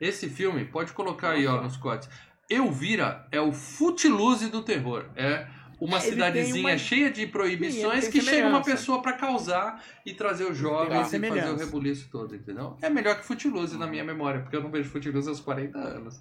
Esse 0.00 0.28
filme, 0.28 0.64
pode 0.64 0.92
colocar 0.92 1.30
aí, 1.30 1.46
ó, 1.46 1.60
nos 1.62 1.76
cortes. 1.76 2.08
Elvira 2.48 3.24
é 3.30 3.40
o 3.40 3.52
Footloose 3.52 4.48
do 4.50 4.62
terror. 4.62 5.04
É 5.14 5.46
uma 5.80 5.98
tem 5.98 6.10
cidadezinha 6.10 6.68
uma- 6.68 6.78
cheia 6.78 7.10
de 7.10 7.22
Sim, 7.22 7.28
proibições 7.28 8.04
ele 8.04 8.12
que 8.12 8.20
chega 8.20 8.46
uma 8.48 8.62
pessoa 8.62 9.00
pra 9.00 9.14
causar 9.14 9.82
e 10.04 10.12
trazer 10.12 10.44
os 10.44 10.56
jovens 10.58 11.12
e 11.12 11.18
fazer 11.28 11.50
o 11.50 11.56
rebuliço 11.56 12.08
todo, 12.10 12.34
entendeu? 12.36 12.76
É 12.82 12.90
melhor 12.90 13.16
que 13.18 13.24
Footloose 13.24 13.76
na 13.78 13.86
minha 13.86 14.04
memória, 14.04 14.40
porque 14.42 14.54
eu 14.56 14.62
não 14.62 14.70
vejo 14.70 14.90
Footloose 14.90 15.28
há 15.28 15.32
uns 15.32 15.40
40 15.40 15.78
anos. 15.78 16.20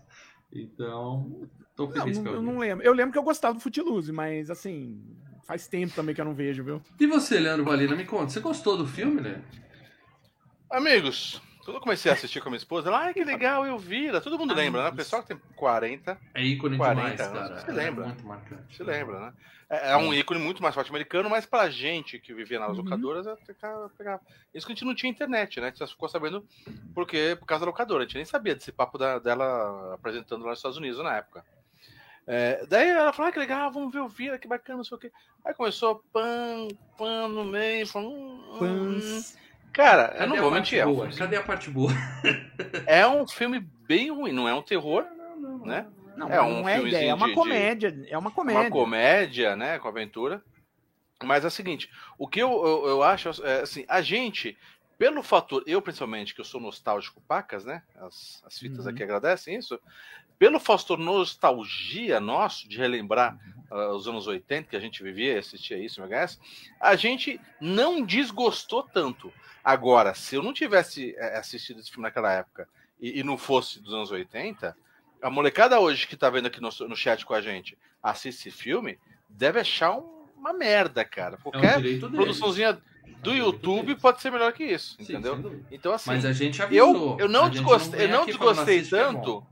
Então, 0.52 1.48
tô 1.76 1.86
Não, 1.88 1.91
feliz 1.91 2.17
não- 2.17 2.24
com 2.24 2.30
eu 2.32 2.36
ele. 2.38 2.45
não 2.45 2.58
lembro. 2.60 2.86
Eu 2.86 2.93
lembro 2.93 3.12
que 3.12 3.17
eu 3.19 3.24
gostava 3.24 3.54
do 3.54 3.60
Footloose, 3.60 4.12
mas 4.12 4.50
assim, 4.50 5.00
faz 5.45 5.67
tempo 5.67 5.93
também 5.93 6.15
que 6.15 6.22
eu 6.22 6.26
não 6.26 6.34
vejo, 6.34 6.63
viu? 6.63 6.82
E 7.00 7.06
você, 7.06 7.39
Leandro 7.39 7.65
Valina, 7.65 7.95
me 7.95 8.06
conta, 8.06 8.30
você 8.30 8.39
gostou 8.39 8.78
do 8.78 8.88
filme, 8.88 9.22
Leandro? 9.22 9.43
Amigos, 10.72 11.41
quando 11.69 11.75
eu 11.77 11.82
comecei 11.82 12.12
a 12.12 12.15
assistir 12.15 12.41
com 12.41 12.49
a 12.49 12.51
minha 12.51 12.58
esposa, 12.58 12.89
ela, 12.89 12.99
ai 12.99 13.13
que 13.13 13.23
legal, 13.23 13.65
eu 13.65 13.77
vira. 13.77 14.19
Todo 14.19 14.38
mundo 14.39 14.53
lembra, 14.55 14.84
né? 14.84 14.89
O 14.89 14.95
pessoal 14.95 15.21
que 15.21 15.27
tem 15.29 15.39
40 15.55 16.17
É 16.34 16.43
ícone 16.43 16.77
40 16.77 17.01
demais, 17.01 17.21
anos, 17.21 17.49
cara. 17.49 17.62
se 17.62 17.69
É 17.69 17.73
lembra. 17.73 18.05
muito 18.08 18.25
marcante. 18.25 18.75
se 18.75 18.84
lembra, 18.84 19.19
né? 19.19 19.34
É, 19.69 19.91
é 19.91 19.97
um 19.97 20.12
ícone 20.12 20.39
muito 20.39 20.63
mais 20.63 20.73
forte 20.73 20.89
americano, 20.89 21.29
mas 21.29 21.45
pra 21.45 21.69
gente 21.69 22.17
que 22.17 22.34
vivia 22.34 22.60
nas 22.60 22.69
Uhum. 22.71 22.84
locadoras, 22.84 23.27
é 23.27 23.36
pegar- 23.36 23.89
pegar- 23.97 24.19
isso 24.51 24.65
que 24.65 24.73
a 24.73 24.75
gente 24.75 24.84
não 24.86 24.95
tinha 24.95 25.12
internet, 25.12 25.60
né? 25.60 25.67
A 25.67 25.69
gente 25.69 25.77
só 25.77 25.86
ficou 25.88 26.10
sabendo 26.10 26.43
porque, 26.95 27.38
por 27.39 27.45
causa 27.45 27.65
da 27.65 27.69
locadora. 27.71 28.03
A 28.03 28.08
gente 28.08 28.15
nem 28.15 28.25
sabia 28.25 28.55
desse 28.55 28.71
papo 28.71 28.97
da- 28.97 29.19
dela 29.19 29.93
apresentando 29.93 30.41
lá 30.43 30.49
nos 30.49 30.60
Estados 30.60 30.77
Unidos 30.77 30.97
na 31.03 31.17
época. 31.17 31.45
É, 32.25 32.65
daí 32.67 32.89
ela 32.89 33.13
falou, 33.13 33.29
ah, 33.29 33.32
que 33.32 33.39
legal, 33.39 33.71
vamos 33.71 33.91
ver 33.93 33.99
o 34.01 34.08
Vira, 34.08 34.38
que 34.38 34.47
bacana, 34.47 34.77
não 34.77 34.84
sei 34.84 34.97
o 34.97 34.99
quê. 34.99 35.12
Aí 35.45 35.53
começou 35.53 36.03
pan, 36.13 36.67
pan 36.97 37.27
no 37.27 37.43
meio, 37.43 37.88
falou, 37.88 38.12
hum, 38.12 38.60
hum. 38.99 39.21
Cara, 39.73 40.12
eu 40.13 40.17
Cadê 40.19 40.27
não 40.27 40.38
a 40.38 40.41
vou 40.41 40.51
mentir, 40.51 40.79
é 40.79 40.86
um, 40.86 41.10
Cadê 41.12 41.36
a 41.38 41.43
parte 41.43 41.69
boa? 41.69 41.91
é 42.86 43.05
um 43.08 43.27
filme 43.27 43.60
bem 43.88 44.12
ruim, 44.12 44.32
não 44.32 44.47
é 44.47 44.53
um 44.53 44.62
terror, 44.62 45.05
né? 45.63 45.86
Não, 46.15 46.29
É 46.29 46.41
um 46.41 46.62
não 46.62 46.69
é 46.69 46.82
ideia, 46.82 47.12
é 47.12 47.13
uma 47.13 47.27
de- 47.27 47.32
de- 47.34 47.39
comédia. 47.39 48.05
É 48.10 48.17
uma 48.17 48.32
comédia. 48.32 48.62
uma 48.63 48.69
comédia, 48.71 49.55
né, 49.55 49.79
com 49.79 49.88
aventura. 49.88 50.43
Mas 51.23 51.43
é 51.43 51.47
o 51.47 51.51
seguinte, 51.51 51.89
o 52.17 52.27
que 52.27 52.41
eu, 52.41 52.49
eu, 52.65 52.88
eu 52.88 53.03
acho, 53.03 53.29
é, 53.45 53.62
assim, 53.62 53.86
a 53.89 54.01
gente, 54.01 54.58
pelo 54.97 55.21
fator, 55.21 55.63
eu 55.67 55.82
principalmente, 55.82 56.34
que 56.34 56.39
eu 56.41 56.45
sou 56.45 56.62
nostálgico 56.62 57.21
pacas, 57.27 57.65
né, 57.65 57.84
as, 57.95 58.41
as 58.45 58.58
fitas 58.58 58.86
Uhum. 58.86 58.91
aqui 58.91 59.03
agradecem 59.03 59.55
isso, 59.58 59.79
pelo 60.39 60.60
fator 60.60 60.97
nostalgia 60.97 62.19
nosso, 62.21 62.67
de 62.67 62.78
relembrar 62.78 63.38
uh, 63.69 63.93
os 63.93 64.08
anos 64.08 64.25
80, 64.25 64.69
que 64.69 64.75
a 64.75 64.80
gente 64.80 65.04
vivia 65.04 65.34
e 65.34 65.38
assistia 65.38 65.78
isso 65.78 66.02
VHS, 66.02 66.39
a 66.80 66.95
gente 66.95 67.39
não 67.60 68.02
desgostou 68.02 68.82
tanto. 68.82 69.32
Agora, 69.62 70.15
se 70.15 70.36
eu 70.36 70.41
não 70.41 70.54
tivesse 70.54 71.13
é, 71.17 71.38
assistido 71.38 71.82
esse 71.82 71.91
filme 71.91 72.04
naquela 72.04 72.32
época 72.32 72.69
e, 73.02 73.19
e 73.19 73.23
não 73.23 73.38
fosse 73.38 73.82
dos 73.82 73.93
anos 73.93 74.10
80, 74.10 74.75
a 75.21 75.30
molecada 75.30 75.78
hoje 75.78 76.08
que 76.08 76.15
tá 76.15 76.30
vendo 76.30 76.47
aqui 76.47 76.62
no, 76.62 76.69
no 76.88 76.95
chat 76.95 77.25
com 77.25 77.34
a 77.34 77.41
gente 77.41 77.78
assiste 78.02 78.47
esse 78.47 78.58
filme, 78.58 78.97
deve 79.28 79.60
achar 79.60 79.91
um, 79.91 80.25
uma 80.38 80.54
merda, 80.54 81.04
cara. 81.04 81.36
Qualquer 81.38 81.86
é 81.86 82.06
um 82.06 82.12
produçãozinha 82.12 82.82
do 83.21 83.34
YouTube 83.34 83.95
pode 83.95 84.21
ser 84.21 84.32
melhor 84.32 84.54
que 84.54 84.63
isso, 84.63 84.95
Sim, 84.95 85.04
entendeu? 85.13 85.62
Então, 85.69 85.91
assim. 85.91 86.10
Mas 86.10 86.23
a 86.23 86.32
gente 86.32 86.62
avisou. 86.62 87.17
Eu, 87.19 87.25
eu 87.25 87.28
não 87.28 87.49
desgostei, 87.49 88.08
não 88.08 88.13
eu 88.13 88.17
não 88.19 88.25
desgostei 88.25 88.82
tanto. 88.84 89.45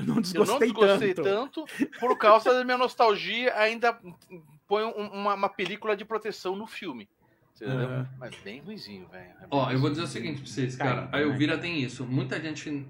Eu 0.00 0.14
não 0.14 0.20
desgostei, 0.20 0.40
eu 0.40 0.46
não 0.46 0.58
desgostei 0.58 1.14
tanto. 1.14 1.64
tanto. 1.64 1.98
por 1.98 2.16
causa 2.18 2.52
da 2.52 2.64
minha 2.64 2.78
nostalgia. 2.78 3.54
Ainda 3.56 3.98
põe 4.66 4.84
uma, 4.84 5.34
uma 5.34 5.48
película 5.48 5.96
de 5.96 6.04
proteção 6.04 6.56
no 6.56 6.66
filme. 6.66 7.08
Uhum. 7.60 8.06
Mas 8.18 8.34
bem 8.36 8.60
ruizinho, 8.60 9.06
velho. 9.08 9.30
É 9.40 9.46
Ó, 9.50 9.70
eu 9.70 9.78
vou 9.78 9.90
dizer 9.90 10.02
o 10.02 10.06
seguinte 10.06 10.40
pra 10.40 10.50
vocês, 10.50 10.76
cara. 10.76 11.08
A 11.12 11.20
Elvira 11.20 11.58
tem 11.58 11.82
isso. 11.82 12.06
Muita 12.06 12.40
gente 12.40 12.86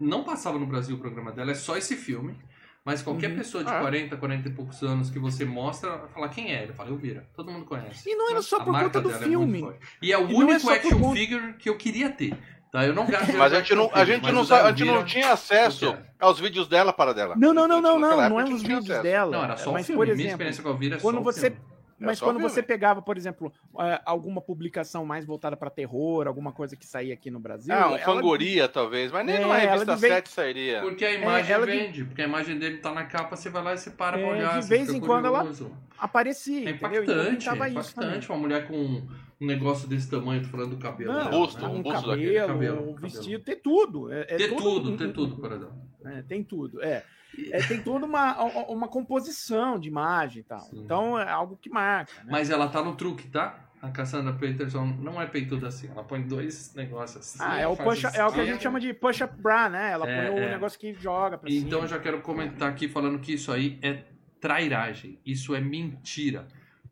não 0.00 0.24
passava 0.24 0.58
no 0.58 0.66
Brasil 0.66 0.96
o 0.96 0.98
programa 0.98 1.30
dela, 1.30 1.50
é 1.50 1.54
só 1.54 1.76
esse 1.76 1.94
filme. 1.94 2.36
Mas 2.84 3.00
qualquer 3.00 3.30
uhum. 3.30 3.36
pessoa 3.36 3.64
de 3.64 3.70
ah. 3.70 3.80
40, 3.80 4.14
40 4.14 4.48
e 4.48 4.52
poucos 4.52 4.82
anos 4.82 5.08
que 5.08 5.18
você 5.18 5.42
mostra, 5.46 6.06
fala 6.12 6.28
quem 6.28 6.54
é. 6.54 6.64
Ele 6.64 6.74
fala, 6.74 6.90
Elvira. 6.90 7.26
Todo 7.34 7.50
mundo 7.50 7.64
conhece. 7.64 8.10
E 8.10 8.14
não 8.14 8.30
era 8.30 8.42
só 8.42 8.62
por 8.62 8.78
conta 8.78 9.00
do 9.00 9.10
é 9.10 9.18
filme. 9.20 9.64
É 9.64 9.74
e 10.02 10.12
é 10.12 10.18
o 10.18 10.30
e 10.30 10.34
único 10.34 10.70
é 10.70 10.76
action 10.76 11.00
por... 11.00 11.14
figure 11.14 11.54
que 11.54 11.70
eu 11.70 11.78
queria 11.78 12.10
ter. 12.10 12.36
Tá? 12.74 12.84
Eu 12.84 12.92
não 12.92 13.06
Mas 13.38 13.52
a 13.52 13.58
gente 13.58 13.72
não, 13.72 13.88
a 13.94 14.04
gente 14.04 14.32
não, 14.32 14.42
a 14.42 14.72
gente 14.72 14.84
não 14.84 15.04
tinha 15.04 15.32
acesso 15.32 15.96
aos 16.18 16.40
vídeos 16.40 16.66
dela 16.66 16.92
para 16.92 17.14
dela. 17.14 17.36
Não, 17.38 17.54
não, 17.54 17.68
não, 17.68 17.80
não, 17.80 18.00
não. 18.00 18.28
Não 18.28 18.40
é 18.40 18.44
os 18.44 18.62
vídeos 18.62 19.00
dela. 19.00 19.30
Não, 19.30 19.44
era 19.44 19.56
só 19.56 19.70
mas, 19.70 19.88
um. 19.88 19.94
Por 19.94 20.08
exemplo, 20.08 20.16
Minha 20.16 20.30
experiência 20.30 20.60
com 20.60 20.70
a 20.70 20.72
Elvira 20.72 20.96
é 20.96 20.98
quando 20.98 21.18
só 21.18 21.22
você 21.22 21.50
filme. 21.52 21.74
É 22.00 22.06
Mas 22.06 22.18
quando 22.18 22.40
você 22.40 22.60
pegava, 22.60 23.00
por 23.00 23.16
exemplo, 23.16 23.52
é, 23.78 24.00
alguma 24.04 24.40
publicação 24.40 25.06
mais 25.06 25.24
voltada 25.24 25.56
para 25.56 25.70
terror, 25.70 26.26
alguma 26.26 26.50
coisa 26.50 26.74
que 26.74 26.84
saía 26.84 27.14
aqui 27.14 27.30
no 27.30 27.38
Brasil. 27.38 27.72
Ah, 27.72 27.92
um 27.92 27.98
Fangoria, 27.98 28.68
talvez, 28.68 29.12
mas 29.12 29.24
nem 29.24 29.36
é, 29.36 29.40
numa 29.40 29.56
revista 29.56 29.94
vez... 29.94 30.12
7 30.12 30.28
sairia. 30.28 30.80
Porque 30.80 31.04
a 31.04 31.10
é, 31.12 31.22
imagem 31.22 31.54
é, 31.54 31.58
vende, 31.60 31.92
de... 31.92 32.04
porque 32.04 32.22
a 32.22 32.24
imagem 32.24 32.58
dele 32.58 32.78
tá 32.78 32.90
na 32.90 33.04
capa, 33.04 33.36
você 33.36 33.48
vai 33.48 33.62
lá 33.62 33.74
e 33.74 33.78
você 33.78 33.90
para 33.90 34.18
pra 34.18 34.26
é, 34.26 34.30
olhar. 34.32 34.60
De 34.60 34.66
vez 34.66 34.92
em 34.92 34.98
quando 34.98 35.26
ela 35.26 35.48
aparecia. 35.96 36.68
É 36.68 36.72
impactante, 36.72 37.48
é 37.48 37.68
impactante 37.68 38.28
uma 38.28 38.38
mulher 38.38 38.66
com 38.66 39.06
um 39.44 39.46
negócio 39.46 39.86
desse 39.86 40.10
tamanho, 40.10 40.42
tô 40.42 40.48
falando 40.48 40.70
do 40.70 40.78
cabelo. 40.78 41.12
Não, 41.12 41.24
dela, 41.24 41.30
busto, 41.30 41.60
né? 41.60 41.68
um, 41.68 41.78
um 41.78 41.82
cabelo, 41.82 42.46
cabelo, 42.46 42.90
um 42.90 42.94
vestido, 42.94 43.44
tem 43.44 43.56
tudo. 43.56 44.12
É, 44.12 44.22
é 44.22 44.36
ter 44.36 44.56
tudo, 44.56 44.96
ter 44.96 45.12
tudo, 45.12 45.46
exemplo. 45.46 45.72
É, 46.04 46.22
tem 46.22 46.42
tudo, 46.42 46.82
é. 46.82 47.04
É, 47.50 47.58
tem 47.66 47.82
toda 47.82 48.06
uma, 48.06 48.44
uma 48.68 48.88
composição 48.88 49.78
de 49.78 49.88
imagem 49.88 50.40
e 50.40 50.44
tal. 50.44 50.60
Sim. 50.60 50.80
Então 50.84 51.18
é 51.18 51.28
algo 51.28 51.56
que 51.56 51.68
marca. 51.68 52.12
Né? 52.18 52.28
Mas 52.30 52.50
ela 52.50 52.68
tá 52.68 52.82
no 52.82 52.94
truque, 52.94 53.28
tá? 53.28 53.60
A 53.82 53.90
Cassandra 53.90 54.32
Peterson 54.32 54.86
não 55.00 55.20
é 55.20 55.26
peituda 55.26 55.68
assim. 55.68 55.88
Ela 55.88 56.04
põe 56.04 56.22
dois 56.22 56.74
negócios 56.74 57.18
assim. 57.18 57.38
Ah, 57.40 57.58
é 57.58 57.66
o, 57.66 57.76
push, 57.76 58.04
é 58.04 58.24
o 58.24 58.32
que 58.32 58.40
a 58.40 58.46
gente 58.46 58.62
chama 58.62 58.80
de 58.80 58.94
push-up 58.94 59.34
bra, 59.40 59.68
né? 59.68 59.90
Ela 59.90 60.08
é, 60.08 60.30
põe 60.30 60.40
o 60.40 60.44
é. 60.44 60.50
negócio 60.52 60.78
que 60.78 60.94
joga 60.94 61.36
pra 61.36 61.50
Então 61.50 61.80
cima. 61.80 61.82
eu 61.82 61.88
já 61.88 61.98
quero 61.98 62.22
comentar 62.22 62.70
aqui 62.70 62.88
falando 62.88 63.18
que 63.18 63.34
isso 63.34 63.52
aí 63.52 63.78
é 63.82 64.04
trairagem. 64.40 65.18
Isso 65.26 65.54
é 65.54 65.60
mentira. 65.60 66.46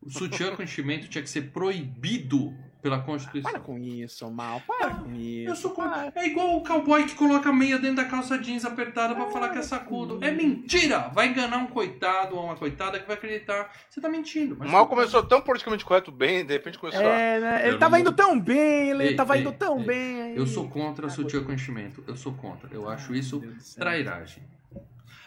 O 0.05 0.09
sutiã 0.11 0.55
com 0.55 0.63
enchimento 0.63 1.07
tinha 1.07 1.21
que 1.21 1.29
ser 1.29 1.51
proibido 1.51 2.53
pela 2.83 2.99
Constituição. 2.99 3.49
Para 3.49 3.61
com 3.61 3.77
isso, 3.77 4.29
mal. 4.29 4.61
Para 4.67 4.95
com 4.95 5.13
isso. 5.15 5.49
Eu 5.49 5.55
sou 5.55 5.71
com... 5.71 5.83
É 6.13 6.27
igual 6.27 6.57
o 6.57 6.63
cowboy 6.63 7.05
que 7.05 7.15
coloca 7.15 7.49
a 7.49 7.53
meia 7.53 7.79
dentro 7.79 7.95
da 7.95 8.05
calça 8.05 8.37
jeans 8.37 8.65
apertada 8.65 9.15
para 9.15 9.27
falar 9.27 9.49
que 9.49 9.57
é 9.57 9.61
sacudo. 9.61 10.19
É 10.21 10.29
mentira! 10.29 11.09
Vai 11.13 11.29
enganar 11.29 11.57
um 11.57 11.67
coitado 11.67 12.35
ou 12.35 12.43
uma 12.43 12.57
coitada 12.57 12.99
que 12.99 13.07
vai 13.07 13.15
acreditar. 13.15 13.71
Você 13.89 14.01
tá 14.01 14.09
mentindo. 14.09 14.57
Mas 14.59 14.69
mal 14.69 14.85
começou 14.87 15.23
tão 15.23 15.41
politicamente 15.41 15.85
correto 15.85 16.11
bem, 16.11 16.45
de 16.45 16.51
repente 16.51 16.77
começou 16.77 17.01
é, 17.01 17.39
né? 17.39 17.67
Ele 17.69 17.77
tava 17.77 17.95
não... 17.95 18.01
indo 18.01 18.11
tão 18.11 18.37
bem, 18.37 18.89
ele 18.89 19.03
ei, 19.03 19.15
tava 19.15 19.35
ei, 19.37 19.41
indo 19.41 19.53
tão 19.53 19.79
ei, 19.79 19.85
bem. 19.85 20.35
Eu 20.35 20.45
sou 20.45 20.67
contra 20.67 21.09
sutiã 21.09 21.41
com 21.41 21.53
enchimento. 21.53 22.03
Eu 22.05 22.17
sou 22.17 22.33
contra. 22.33 22.69
Eu 22.69 22.89
acho 22.89 23.15
isso 23.15 23.41
trairagem. 23.77 24.43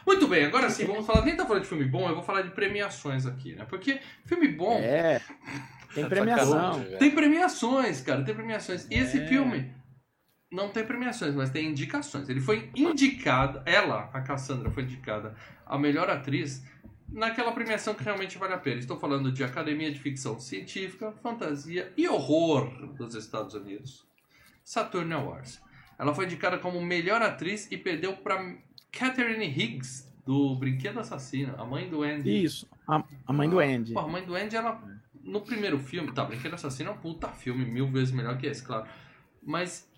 Muito 0.07 0.29
bem, 0.29 0.45
agora 0.45 0.71
sim, 0.71 0.85
vamos 0.87 1.05
falar. 1.05 1.25
Nem 1.25 1.37
tá 1.37 1.45
falando 1.45 1.62
de 1.62 1.69
filme 1.69 1.85
bom, 1.85 2.09
eu 2.09 2.14
vou 2.14 2.23
falar 2.23 2.42
de 2.42 2.51
premiações 2.51 3.27
aqui, 3.27 3.55
né? 3.55 3.66
Porque 3.69 4.01
filme 4.25 4.49
bom. 4.49 4.79
É. 4.79 5.21
Tem 5.95 6.09
premiação. 6.09 6.85
Tem 6.99 7.11
premiações, 7.11 8.01
cara, 8.03 8.23
tem 8.23 8.35
premiações. 8.35 8.87
E 8.90 8.95
esse 8.95 9.19
é. 9.19 9.27
filme 9.27 9.75
não 10.53 10.69
tem 10.69 10.85
premiações, 10.85 11.35
mas 11.35 11.51
tem 11.51 11.66
indicações. 11.66 12.29
Ele 12.29 12.40
foi 12.40 12.71
indicado, 12.77 13.62
ela, 13.66 14.11
a 14.12 14.21
Cassandra, 14.21 14.71
foi 14.71 14.85
indicada 14.85 15.35
a 15.64 15.79
melhor 15.79 16.09
atriz 16.09 16.64
naquela 17.09 17.53
premiação 17.53 17.95
que 17.95 18.05
realmente 18.05 18.38
vale 18.38 18.55
a 18.55 18.59
pena. 18.59 18.79
Estou 18.79 18.99
falando 18.99 19.33
de 19.33 19.42
Academia 19.42 19.90
de 19.90 19.99
Ficção 19.99 20.38
Científica, 20.38 21.12
Fantasia 21.23 21.92
e 21.97 22.07
Horror 22.09 22.95
dos 22.95 23.14
Estados 23.14 23.55
Unidos. 23.55 24.07
Saturn 24.62 25.12
Awards. 25.12 25.61
Ela 25.99 26.14
foi 26.14 26.27
indicada 26.27 26.59
como 26.59 26.81
melhor 26.81 27.23
atriz 27.23 27.71
e 27.71 27.77
perdeu 27.77 28.16
para 28.16 28.57
Catherine 28.96 29.44
Higgs, 29.46 30.11
do 30.24 30.56
Brinquedo 30.56 30.98
Assassino, 30.98 31.54
a 31.59 31.64
mãe 31.64 31.88
do 31.88 32.02
Andy. 32.02 32.44
Isso, 32.44 32.66
a, 32.88 33.04
a 33.26 33.32
mãe 33.32 33.48
do 33.48 33.61
Andy. 33.61 33.92
Pô, 33.92 34.00
a 34.00 34.09
mãe 34.09 34.24
do 34.24 34.35
Andy, 34.35 34.56
ela 34.56 34.82
no 35.22 35.40
primeiro 35.40 35.78
filme, 35.78 36.12
tá, 36.12 36.24
Brinquedo 36.24 36.54
Assassino 36.54 36.90
é 36.90 36.92
um 36.92 36.96
puta 36.96 37.28
filme, 37.28 37.64
mil 37.64 37.88
vezes 37.88 38.12
melhor 38.12 38.38
que 38.38 38.46
esse, 38.46 38.62
claro. 38.62 38.87
Mas 39.42 39.88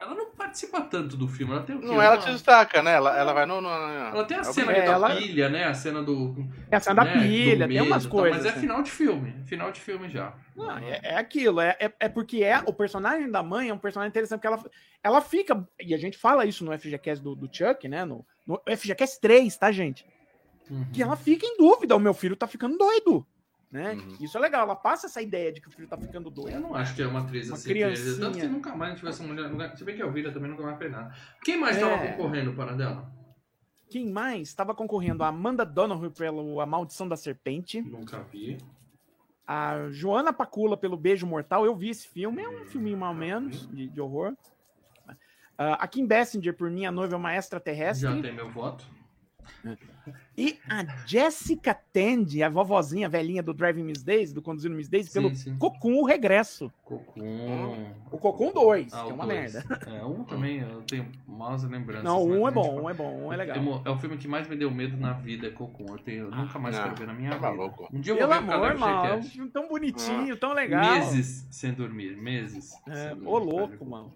ela 0.00 0.14
não 0.14 0.30
participa 0.30 0.80
tanto 0.80 1.14
do 1.14 1.28
filme. 1.28 1.52
Ela 1.52 1.62
tem 1.62 1.76
o 1.76 1.80
quê? 1.80 1.86
Não, 1.86 2.00
ela 2.00 2.18
se 2.22 2.30
destaca, 2.30 2.82
né? 2.82 2.94
Ela, 2.94 3.18
ela 3.18 3.34
vai 3.34 3.44
no. 3.44 3.60
no... 3.60 3.68
Ela 3.68 4.24
tem 4.24 4.38
a 4.38 4.44
cena 4.44 4.72
é, 4.72 4.86
da 4.86 4.92
ela... 4.92 5.14
pilha, 5.14 5.48
né? 5.50 5.64
A 5.64 5.74
cena 5.74 6.02
do. 6.02 6.48
É 6.70 6.76
a 6.76 6.80
cena 6.80 7.04
né? 7.04 7.12
da 7.12 7.20
pilha, 7.20 7.66
medo, 7.66 7.80
tem 7.80 7.86
umas 7.86 8.06
coisas. 8.06 8.38
mas 8.38 8.46
é 8.46 8.48
assim. 8.48 8.60
final 8.60 8.82
de 8.82 8.90
filme. 8.90 9.34
Final 9.44 9.70
de 9.70 9.78
filme 9.78 10.08
já. 10.08 10.34
Não, 10.56 10.78
é, 10.78 11.00
é, 11.02 11.16
aquilo. 11.18 11.60
É, 11.60 11.76
é, 11.78 11.92
é, 12.00 12.08
porque 12.08 12.42
é, 12.42 12.62
o 12.66 12.72
personagem 12.72 13.30
da 13.30 13.42
mãe 13.42 13.68
é 13.68 13.74
um 13.74 13.78
personagem 13.78 14.08
interessante, 14.08 14.40
porque 14.40 14.46
ela, 14.46 14.64
ela 15.04 15.20
fica. 15.20 15.68
E 15.78 15.94
a 15.94 15.98
gente 15.98 16.16
fala 16.16 16.46
isso 16.46 16.64
no 16.64 16.76
FGCast 16.76 17.22
do, 17.22 17.36
do 17.36 17.54
Chuck, 17.54 17.86
né? 17.86 18.06
No, 18.06 18.24
no 18.46 18.58
FGCast 18.74 19.20
3, 19.20 19.54
tá, 19.58 19.70
gente? 19.70 20.06
Uhum. 20.70 20.86
Que 20.94 21.02
ela 21.02 21.14
fica 21.14 21.44
em 21.44 21.58
dúvida. 21.58 21.94
O 21.94 22.00
meu 22.00 22.14
filho 22.14 22.36
tá 22.36 22.46
ficando 22.46 22.78
doido. 22.78 23.26
Né? 23.70 23.92
Uhum. 23.92 24.16
Isso 24.20 24.36
é 24.36 24.40
legal, 24.40 24.62
ela 24.62 24.74
passa 24.74 25.06
essa 25.06 25.22
ideia 25.22 25.52
de 25.52 25.60
que 25.60 25.68
o 25.68 25.70
filho 25.70 25.86
tá 25.86 25.96
ficando 25.96 26.28
doido. 26.28 26.54
Eu 26.54 26.60
não 26.60 26.74
acho 26.74 26.92
que 26.94 27.02
é 27.02 27.06
uma 27.06 27.20
atriz 27.20 27.46
uma 27.46 27.56
assim. 27.56 27.68
Criancinha. 27.68 28.18
Tanto 28.18 28.38
que 28.38 28.48
nunca 28.48 28.74
mais 28.74 28.98
tivesse 28.98 29.20
uma 29.22 29.32
mulher. 29.32 29.76
Se 29.76 29.84
bem 29.84 29.94
que 29.94 30.02
a 30.02 30.06
Elvira 30.06 30.32
também 30.32 30.50
nunca 30.50 30.64
mais 30.64 30.76
fez 30.76 30.90
nada. 30.90 31.14
Quem 31.44 31.56
mais 31.56 31.76
estava 31.76 31.94
é... 31.94 32.12
concorrendo 32.12 32.52
para 32.52 32.72
dela? 32.74 33.12
Quem 33.88 34.10
mais 34.10 34.48
estava 34.48 34.74
concorrendo? 34.74 35.22
A 35.22 35.28
Amanda 35.28 35.64
Donoghue 35.64 36.10
pelo 36.10 36.60
A 36.60 36.66
Maldição 36.66 37.08
da 37.08 37.16
Serpente. 37.16 37.80
Nunca 37.80 38.22
vi. 38.22 38.58
A 39.46 39.88
Joana 39.90 40.32
Pacula 40.32 40.76
pelo 40.76 40.96
Beijo 40.96 41.26
Mortal. 41.26 41.64
Eu 41.64 41.76
vi 41.76 41.90
esse 41.90 42.08
filme, 42.08 42.42
é 42.42 42.48
um 42.48 42.64
filminho 42.64 42.98
mais 42.98 43.12
ou 43.12 43.18
menos 43.18 43.68
de, 43.68 43.88
de 43.88 44.00
horror. 44.00 44.32
Uh, 45.60 45.76
a 45.78 45.86
Kim 45.86 46.06
Bessinger 46.06 46.56
por 46.56 46.70
Minha 46.70 46.90
Noiva 46.90 47.14
é 47.14 47.16
uma 47.16 47.34
Extraterrestre. 47.34 48.08
Já 48.08 48.20
tem 48.20 48.32
meu 48.32 48.50
voto. 48.50 48.84
E 50.36 50.58
a 50.68 50.84
Jessica 51.06 51.74
Tandy, 51.74 52.42
a 52.42 52.48
vovozinha 52.48 53.08
velhinha 53.08 53.42
do 53.42 53.52
Driving 53.52 53.84
Miss 53.84 54.02
Daisy, 54.02 54.32
do 54.32 54.40
Conduzindo 54.40 54.74
Miss 54.74 54.88
Daisy, 54.88 55.12
pelo 55.12 55.34
sim. 55.34 55.56
Cocum, 55.58 55.98
o 55.98 56.04
Regresso. 56.04 56.72
Cocum. 56.82 57.92
O 58.10 58.18
Cocum 58.18 58.52
2, 58.52 58.92
ah, 58.92 59.04
que 59.04 59.10
é 59.10 59.14
uma 59.14 59.26
dois. 59.26 59.52
merda. 59.52 59.80
É, 59.86 60.04
um 60.04 60.24
também 60.24 60.60
eu 60.60 60.82
tenho 60.82 61.06
maus 61.26 61.62
lembranças. 61.64 62.04
Não, 62.04 62.24
um 62.24 62.48
é 62.48 62.50
bom, 62.50 62.82
um 62.82 62.90
é 62.90 62.94
bom, 62.94 63.26
um 63.26 63.32
é 63.32 63.36
legal. 63.36 63.82
É 63.84 63.90
o 63.90 63.98
filme 63.98 64.16
que 64.16 64.26
mais 64.26 64.48
me 64.48 64.56
deu 64.56 64.70
medo 64.70 64.96
na 64.96 65.12
vida, 65.12 65.48
é 65.48 65.50
Cocum. 65.50 65.86
Eu, 65.88 65.98
tenho, 65.98 66.24
eu 66.24 66.30
nunca 66.30 66.58
mais 66.58 66.76
ah, 66.78 66.84
quero 66.84 66.96
ver 66.96 67.06
na 67.06 67.12
minha 67.12 67.38
tá 67.38 67.50
vida. 67.50 67.62
Um 67.92 68.00
dia 68.00 68.12
eu 68.14 68.18
vou 68.18 68.28
Pelo 68.28 68.48
ver 68.48 68.54
amor, 68.54 68.78
mal, 68.78 69.06
é 69.06 69.14
um 69.14 69.22
filme 69.22 69.50
tão 69.50 69.68
bonitinho, 69.68 70.34
ah. 70.34 70.38
tão 70.38 70.54
legal. 70.54 70.94
Meses 70.94 71.46
sem 71.50 71.72
dormir, 71.72 72.16
meses. 72.16 72.72
É, 72.88 73.14
ô 73.24 73.38
louco, 73.38 73.84
mano. 73.84 74.12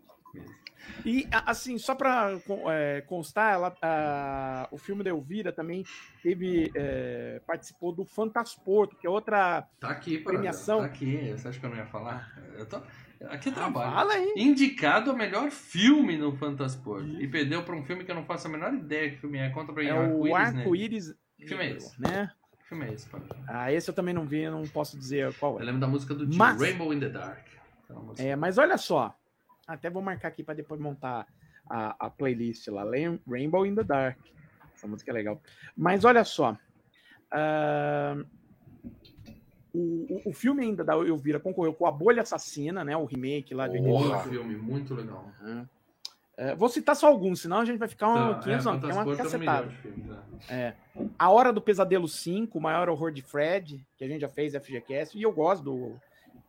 E, 1.05 1.27
assim, 1.47 1.79
só 1.79 1.95
para 1.95 2.39
é, 2.71 3.01
constar, 3.03 3.55
ela, 3.55 3.75
a, 3.81 4.69
o 4.71 4.79
filme 4.79 5.03
da 5.03 5.11
Elvira 5.11 5.53
também 5.53 5.85
teve, 6.23 6.71
é, 6.75 7.41
participou 7.47 7.93
do 7.93 8.05
Fantasporto, 8.05 8.97
que 8.97 9.07
é 9.07 9.11
outra 9.11 9.67
tá 9.81 9.89
aqui, 9.89 10.19
premiação. 10.19 10.81
Tá 10.81 10.87
aqui, 10.87 11.33
você 11.33 11.49
acha 11.49 11.59
que 11.59 11.67
eu 11.67 11.71
não 11.71 11.77
ia 11.77 11.87
falar? 11.87 12.33
Eu 12.57 12.67
tô... 12.67 12.81
Aqui 13.29 13.49
é 13.49 13.53
ah, 13.53 13.55
trabalho. 13.55 13.93
Fala 13.93 14.13
aí. 14.15 14.35
Indicado 14.37 15.11
a 15.11 15.15
melhor 15.15 15.51
filme 15.51 16.19
no 16.19 16.37
Fantasporto. 16.37 17.09
E 17.21 17.27
perdeu 17.27 17.63
para 17.63 17.75
um 17.75 17.83
filme 17.83 18.05
que 18.05 18.11
eu 18.11 18.15
não 18.15 18.25
faço 18.25 18.49
a 18.49 18.51
menor 18.51 18.75
ideia 18.75 19.11
que 19.11 19.17
filme 19.17 19.39
é. 19.39 19.49
Conta 19.49 19.73
pra 19.73 19.83
mim. 19.83 19.89
É 19.89 19.95
o 19.95 20.35
Arco-Íris. 20.35 21.15
Que 21.39 21.47
filme 21.47 21.65
é 21.65 21.71
esse? 21.71 22.01
Né? 22.01 22.31
Que 22.59 22.69
filme 22.69 22.87
é 22.87 22.93
esse? 22.93 23.09
Ah, 23.49 23.73
esse 23.73 23.89
eu 23.89 23.95
também 23.95 24.13
não 24.13 24.27
vi, 24.27 24.49
não 24.51 24.65
posso 24.65 24.99
dizer 24.99 25.33
qual 25.35 25.59
é. 25.59 25.63
Eu 25.63 25.67
lembro 25.67 25.81
da 25.81 25.87
música 25.87 26.15
do 26.15 26.37
Mas... 26.37 26.61
Rainbow 26.61 26.93
in 26.93 27.01
the 27.01 27.09
Dark. 27.09 27.47
É, 28.19 28.35
mas 28.35 28.59
olha 28.59 28.77
só. 28.77 29.15
Até 29.67 29.91
vou 29.91 30.03
marcar 30.03 30.29
aqui 30.29 30.43
para 30.43 30.55
depois 30.55 30.81
montar 30.81 31.27
a, 31.69 32.07
a, 32.07 32.11
playlist 32.11 32.67
lá. 32.69 32.85
Rainbow 33.27 33.65
in 33.67 33.75
the 33.75 33.85
Dark. 33.85 34.19
Essa 34.75 34.87
música 34.87 35.11
é 35.11 35.15
legal. 35.15 35.41
Mas 35.77 36.05
olha 36.05 36.25
só. 36.25 36.57
Uh, 37.33 38.25
o, 39.73 40.31
o, 40.31 40.33
filme 40.33 40.63
ainda 40.63 40.85
da 40.85 40.95
Elvira 40.95 41.41
concorreu 41.41 41.75
com 41.75 41.87
A 41.87 41.91
Bolha 41.91 42.23
Assassina, 42.23 42.85
né? 42.85 42.97
O 42.97 43.05
remake 43.05 43.55
lá 43.55 43.67
de 43.67 43.79
oh, 43.79 44.19
filme 44.21 44.57
muito 44.57 44.95
legal. 44.95 45.29
Uhum. 45.43 45.67
É, 46.37 46.55
vou 46.55 46.69
citar 46.69 46.97
só 46.97 47.07
alguns, 47.07 47.41
senão 47.43 47.59
a 47.59 47.65
gente 47.65 47.79
vai 47.79 47.87
ficar 47.87 48.09
um 48.09 48.35
Tá, 48.35 48.41
500 48.41 48.65
não, 48.65 48.73
Fantasma 48.73 48.91
é 48.91 48.99
uma 48.99 49.05
Porto 49.05 49.19
é 49.19 49.23
um 49.23 49.25
cacetada. 49.25 49.67
milhão 49.67 49.69
de 49.69 49.77
filmes, 49.77 50.11
é. 50.49 50.55
É. 50.55 50.75
A 51.17 51.31
Hora 51.31 51.53
do 51.53 51.61
Pesadelo 51.61 52.09
5, 52.09 52.59
o 52.59 52.61
maior 52.61 52.89
horror 52.89 53.13
de 53.13 53.23
Fred, 53.23 53.87
que 53.97 54.05
a 54.05 54.09
gente 54.09 54.21
já 54.21 54.29
fez 54.29 54.53
FGCast, 54.55 55.17
e 55.17 55.23
eu 55.23 55.33
gosto 55.33 55.63
do, 55.63 55.97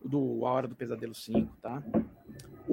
do 0.03 0.45
A 0.45 0.51
Hora 0.51 0.67
do 0.67 0.75
Pesadelo 0.75 1.13
5, 1.13 1.55
tá? 1.61 1.83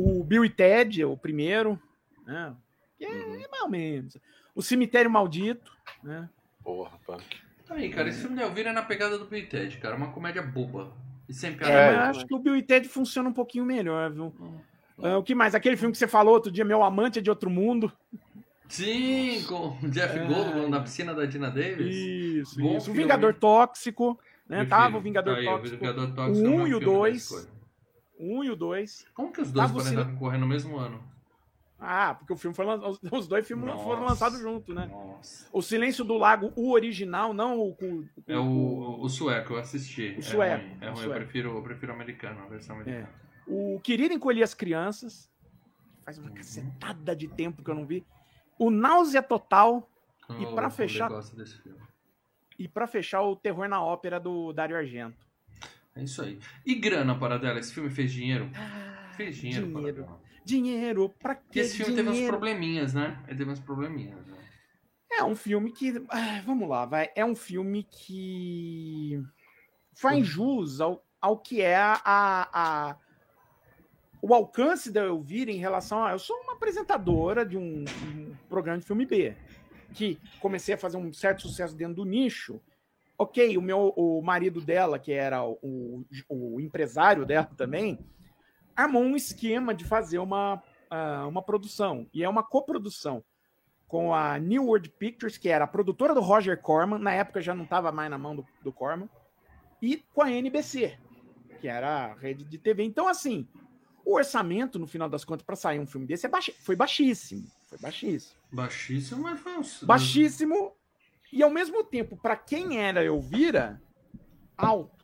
O 0.04 0.24
Bill 0.24 0.44
e 0.44 0.50
Ted, 0.50 1.04
o 1.04 1.16
primeiro, 1.16 1.80
né? 2.26 2.54
Que 2.98 3.04
é, 3.04 3.08
Uhum. 3.08 3.34
é 3.34 3.48
mais 3.48 3.62
ou 3.62 3.68
menos. 3.68 4.16
O 4.54 4.62
Cemitério 4.62 5.10
Maldito, 5.10 5.72
né? 6.02 6.28
Porra, 6.62 6.92
punk. 7.06 7.24
Aí, 7.70 7.88
cara, 7.90 8.08
esse 8.08 8.20
filme 8.20 8.36
da 8.36 8.42
Elvira 8.42 8.70
é 8.70 8.72
na 8.72 8.82
pegada 8.82 9.16
do 9.18 9.24
Bill 9.24 9.38
e 9.40 9.46
Ted, 9.46 9.78
cara. 9.78 9.96
Uma 9.96 10.12
comédia 10.12 10.42
boba. 10.42 10.92
E 11.28 11.32
sem 11.32 11.50
É, 11.50 11.54
piada. 11.54 11.72
mas 11.72 11.86
nenhuma. 11.92 12.10
acho 12.10 12.26
que 12.26 12.34
o 12.34 12.38
Bill 12.38 12.56
e 12.56 12.62
Ted 12.62 12.88
funciona 12.88 13.28
um 13.28 13.32
pouquinho 13.32 13.64
melhor, 13.64 14.10
viu? 14.12 14.32
Hum. 14.40 14.58
Ah, 15.02 15.16
o 15.18 15.22
que 15.22 15.34
mais? 15.34 15.54
Aquele 15.54 15.76
filme 15.76 15.92
que 15.92 15.98
você 15.98 16.06
falou 16.06 16.34
outro 16.34 16.52
dia, 16.52 16.64
Meu 16.64 16.82
Amante 16.82 17.18
é 17.18 17.22
de 17.22 17.30
Outro 17.30 17.48
Mundo. 17.48 17.90
Sim, 18.68 19.42
com 19.48 19.76
o 19.82 19.90
Jeff 19.90 20.18
É. 20.18 20.24
Goldblum 20.26 20.68
na 20.68 20.80
piscina 20.80 21.14
da 21.14 21.24
Dina 21.26 21.50
Davis. 21.50 21.94
Isso, 21.94 22.60
Bom 22.60 22.68
isso. 22.76 22.78
O 22.78 22.84
filme. 22.86 23.00
Vingador 23.02 23.34
Tóxico, 23.34 24.18
né? 24.48 24.64
Tava 24.64 24.96
o 24.98 25.00
Vingador 25.00 25.34
Tá 25.34 25.40
aí, 25.40 25.46
Tóxico. 25.46 25.76
O 25.76 25.78
Vingador 25.78 26.14
Tóxico 26.14 26.46
o 26.46 26.46
é 26.46 26.48
o 26.50 26.52
um 26.54 26.56
meu 26.58 26.68
e 26.68 26.74
o 26.74 26.78
filme 26.78 26.80
da 26.80 26.92
dois. 27.00 27.16
escolha. 27.22 27.46
O 28.22 28.38
1 28.38 28.44
e 28.44 28.50
o 28.50 28.56
2. 28.56 29.06
Como 29.14 29.32
que 29.32 29.40
os 29.40 29.50
dois 29.50 29.66
Tava 29.66 29.78
o 29.80 29.82
podem 29.82 29.98
estar 29.98 30.12
concorrendo 30.12 30.42
no 30.42 30.46
mesmo 30.46 30.76
ano? 30.76 31.02
Ah, 31.84 32.14
porque 32.14 32.32
o 32.32 32.36
filme 32.36 32.54
foi 32.54 32.64
lan- 32.64 32.80
os- 33.10 33.26
dois 33.26 33.44
filmes 33.44 33.66
Nossa. 33.66 33.82
foram 33.82 34.04
lançados 34.04 34.38
juntos, 34.38 34.72
né? 34.72 34.86
Nossa. 34.86 35.48
O 35.52 35.60
Silêncio 35.60 36.04
do 36.04 36.16
Lago, 36.16 36.52
o 36.54 36.70
original, 36.70 37.34
não 37.34 37.58
o. 37.58 37.70
o- 37.72 38.08
É 38.28 38.38
o, 38.38 39.00
o 39.00 39.08
sueco, 39.08 39.54
eu 39.54 39.58
assisti. 39.58 40.14
O 40.16 40.18
É 40.20 40.22
sueco, 40.22 40.64
ruim, 40.64 40.76
É 40.80 40.84
ruim, 40.84 40.90
eu 40.90 40.96
sueco. 40.96 41.14
prefiro, 41.14 41.56
eu 41.56 41.62
prefiro 41.62 41.90
o 41.92 41.94
americano, 41.96 42.40
a 42.42 42.46
versão 42.46 42.76
americana. 42.76 43.10
o 43.48 43.80
Querido 43.82 44.14
Encolher 44.14 44.44
as 44.44 44.54
Crianças. 44.54 45.28
Faz 46.04 46.18
uma 46.18 46.28
Uhum. 46.28 46.34
cacetada 46.36 47.16
de 47.16 47.26
tempo 47.26 47.62
que 47.64 47.70
eu 47.70 47.74
não 47.74 47.84
vi. 47.86 48.04
O 48.58 48.70
Náusea 48.70 49.22
Total. 49.22 49.88
E 50.38 50.46
pra 50.54 50.68
o 50.68 50.70
fechar-. 50.70 51.10
E 52.58 52.68
pra 52.68 52.86
fechar, 52.86 53.22
o 53.22 53.34
Terror 53.34 53.68
na 53.68 53.82
Ópera 53.82 54.20
do 54.20 54.52
Dario 54.52 54.76
Argento. 54.76 55.16
É 55.94 56.02
isso 56.04 56.22
aí. 56.22 56.38
E 56.64 56.74
grana 56.74 57.18
para 57.18 57.38
dela? 57.38 57.58
Esse 57.58 57.72
filme 57.72 57.90
fez 57.90 58.12
dinheiro? 58.12 58.50
Fez 59.16 59.36
dinheiro, 59.36 59.66
dinheiro. 59.66 59.94
para 59.94 60.04
dela. 60.06 60.22
Dinheiro, 60.44 61.08
pra 61.20 61.34
Porque 61.36 61.60
esse 61.60 61.76
filme 61.76 61.94
teve 61.94 62.08
uns 62.08 62.12
dinheiro? 62.14 62.32
probleminhas, 62.32 62.94
né? 62.94 63.22
Ele 63.28 63.38
teve 63.38 63.50
uns 63.50 63.60
probleminhas. 63.60 64.26
Né? 64.26 64.36
É 65.12 65.22
um 65.24 65.36
filme 65.36 65.70
que. 65.70 66.02
ah, 66.08 66.42
Vamos 66.44 66.68
lá, 66.68 66.86
vai. 66.86 67.10
É 67.14 67.24
um 67.24 67.34
filme 67.36 67.84
que 67.84 69.22
faz 69.94 70.26
jus 70.26 70.80
ao, 70.80 71.04
ao 71.20 71.38
que 71.38 71.60
é 71.60 71.76
a, 71.76 72.00
a- 72.04 72.96
o 74.22 74.32
alcance 74.34 74.90
da 74.90 75.02
Elvira 75.04 75.50
em 75.50 75.58
relação 75.58 76.02
a. 76.04 76.12
Eu 76.12 76.18
sou 76.18 76.36
uma 76.40 76.54
apresentadora 76.54 77.44
de 77.44 77.56
um, 77.58 77.84
um 78.06 78.34
programa 78.48 78.78
de 78.78 78.86
filme 78.86 79.04
B, 79.04 79.36
que 79.92 80.18
comecei 80.40 80.74
a 80.74 80.78
fazer 80.78 80.96
um 80.96 81.12
certo 81.12 81.42
sucesso 81.42 81.76
dentro 81.76 81.96
do 81.96 82.04
nicho. 82.04 82.60
Ok, 83.18 83.56
o 83.56 83.62
meu 83.62 83.92
o 83.96 84.22
marido 84.22 84.60
dela, 84.60 84.98
que 84.98 85.12
era 85.12 85.44
o, 85.44 86.04
o 86.28 86.60
empresário 86.60 87.24
dela 87.24 87.48
também, 87.56 87.98
armou 88.74 89.02
um 89.02 89.16
esquema 89.16 89.74
de 89.74 89.84
fazer 89.84 90.18
uma, 90.18 90.62
ah, 90.90 91.26
uma 91.26 91.42
produção. 91.42 92.08
E 92.12 92.24
é 92.24 92.28
uma 92.28 92.42
coprodução 92.42 93.22
com 93.86 94.14
a 94.14 94.38
New 94.38 94.64
World 94.64 94.88
Pictures, 94.88 95.36
que 95.36 95.50
era 95.50 95.64
a 95.64 95.68
produtora 95.68 96.14
do 96.14 96.20
Roger 96.20 96.58
Corman, 96.60 96.98
na 96.98 97.12
época 97.12 97.42
já 97.42 97.54
não 97.54 97.64
estava 97.64 97.92
mais 97.92 98.10
na 98.10 98.16
mão 98.16 98.34
do, 98.34 98.46
do 98.62 98.72
Corman, 98.72 99.08
e 99.82 99.98
com 100.14 100.22
a 100.22 100.30
NBC, 100.30 100.98
que 101.60 101.68
era 101.68 102.06
a 102.06 102.14
rede 102.14 102.42
de 102.42 102.56
TV. 102.56 102.84
Então, 102.84 103.06
assim, 103.06 103.46
o 104.04 104.14
orçamento, 104.14 104.78
no 104.78 104.86
final 104.86 105.08
das 105.10 105.24
contas, 105.26 105.44
para 105.44 105.56
sair 105.56 105.78
um 105.78 105.86
filme 105.86 106.06
desse 106.06 106.26
é 106.26 106.30
foi 106.58 106.74
baixíssimo. 106.74 107.46
Foi 107.68 107.78
baixíssimo. 107.78 108.40
Baixíssimo, 108.50 109.22
mas 109.22 109.40
foi 109.40 109.58
um... 109.58 109.62
Baixíssimo, 109.82 110.72
e 111.32 111.42
ao 111.42 111.50
mesmo 111.50 111.82
tempo, 111.82 112.16
para 112.16 112.36
quem 112.36 112.78
era 112.78 113.02
Elvira, 113.04 113.80
alto. 114.56 115.02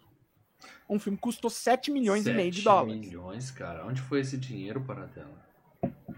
Um 0.89 0.99
filme 0.99 1.17
que 1.17 1.23
custou 1.23 1.51
7 1.51 1.91
milhões 1.91 2.27
e 2.27 2.33
meio 2.33 2.51
de 2.51 2.57
7 2.59 2.65
dólares. 2.65 3.01
milhões, 3.01 3.51
cara. 3.51 3.87
Onde 3.87 4.01
foi 4.01 4.21
esse 4.21 4.37
dinheiro 4.39 4.81
para 4.81 5.07
dela? 5.07 5.47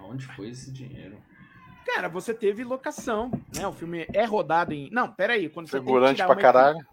Onde 0.00 0.26
foi 0.26 0.48
esse 0.50 0.70
dinheiro? 0.72 1.16
Cara, 1.84 2.08
você 2.08 2.32
teve 2.32 2.62
locação, 2.62 3.30
né? 3.56 3.66
O 3.66 3.72
filme 3.72 4.06
é 4.12 4.24
rodado 4.24 4.72
em. 4.72 4.88
Não, 4.90 5.12
peraí. 5.12 5.48
Quando 5.48 5.66
você 5.66 5.72
tem 5.72 5.80
que 5.80 5.86
Figurante 5.86 6.14
tirar 6.16 6.26
pra 6.28 6.36
caralho. 6.36 6.86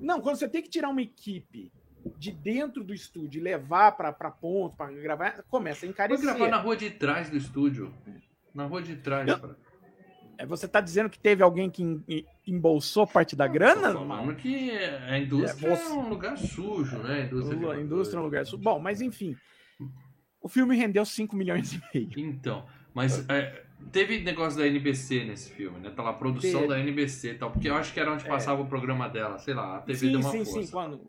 Não, 0.00 0.20
quando 0.20 0.36
você 0.36 0.48
tem 0.48 0.62
que 0.62 0.68
tirar 0.68 0.88
uma 0.90 1.02
equipe 1.02 1.72
de 2.18 2.30
dentro 2.30 2.84
do 2.84 2.94
estúdio 2.94 3.40
e 3.40 3.42
levar 3.42 3.92
pra, 3.92 4.12
pra 4.12 4.30
ponto, 4.30 4.76
pra 4.76 4.90
gravar, 4.92 5.42
começa 5.48 5.78
a 5.78 5.80
Foi 5.80 5.88
encarecer. 5.88 6.24
gravar 6.24 6.48
na 6.48 6.58
rua 6.58 6.76
de 6.76 6.90
trás 6.90 7.28
do 7.30 7.36
estúdio. 7.36 7.92
Na 8.54 8.64
rua 8.66 8.80
de 8.82 8.94
trás. 8.96 9.26
Eu- 9.28 9.40
cara. 9.40 9.56
É, 10.38 10.46
Você 10.46 10.66
tá 10.66 10.80
dizendo 10.80 11.08
que 11.08 11.18
teve 11.18 11.42
alguém 11.42 11.70
que 11.70 11.82
em- 11.82 12.02
em- 12.08 12.24
embolsou 12.46 13.06
parte 13.06 13.36
da 13.36 13.46
grana? 13.46 13.92
Falando 13.92 14.34
que 14.36 14.70
a 14.70 15.18
indústria 15.18 15.68
É, 15.68 15.72
é, 15.72 15.76
você- 15.76 15.92
um 15.92 16.08
lugar 16.08 16.36
sujo, 16.36 16.98
né? 16.98 17.22
A 17.22 17.24
indústria, 17.26 17.70
A 17.72 17.80
indústria 17.80 18.18
é 18.18 18.20
um 18.20 18.24
lugar. 18.24 18.46
su- 18.46 18.58
Bom, 18.58 18.78
mas 18.78 19.00
enfim. 19.00 19.36
O 20.40 20.48
filme 20.48 20.76
rendeu 20.76 21.04
5 21.04 21.34
milhões 21.36 21.72
e 21.72 21.82
meio. 21.94 22.10
Então, 22.18 22.66
mas 22.92 23.26
é, 23.30 23.64
teve 23.90 24.20
negócio 24.20 24.58
da 24.58 24.66
NBC 24.66 25.24
nesse 25.24 25.50
filme, 25.52 25.78
né? 25.78 25.90
Tá 25.90 26.02
lá, 26.02 26.10
a 26.10 26.14
produção 26.14 26.60
Teve. 26.62 26.68
da 26.68 26.78
NBC 26.80 27.30
e 27.30 27.34
tal, 27.34 27.50
porque 27.50 27.68
eu 27.68 27.74
acho 27.76 27.92
que 27.94 28.00
era 28.00 28.12
onde 28.12 28.24
É. 28.24 28.28
passava 28.28 28.60
o 28.60 28.66
programa 28.66 29.08
dela, 29.08 29.38
sei 29.38 29.54
lá, 29.54 29.76
a 29.78 29.80
TV 29.80 29.98
sim, 29.98 30.10
deu 30.12 30.20
uma 30.20 30.30
sim, 30.30 30.44
força. 30.44 30.62
sim. 30.62 30.70
Quando... 30.70 31.00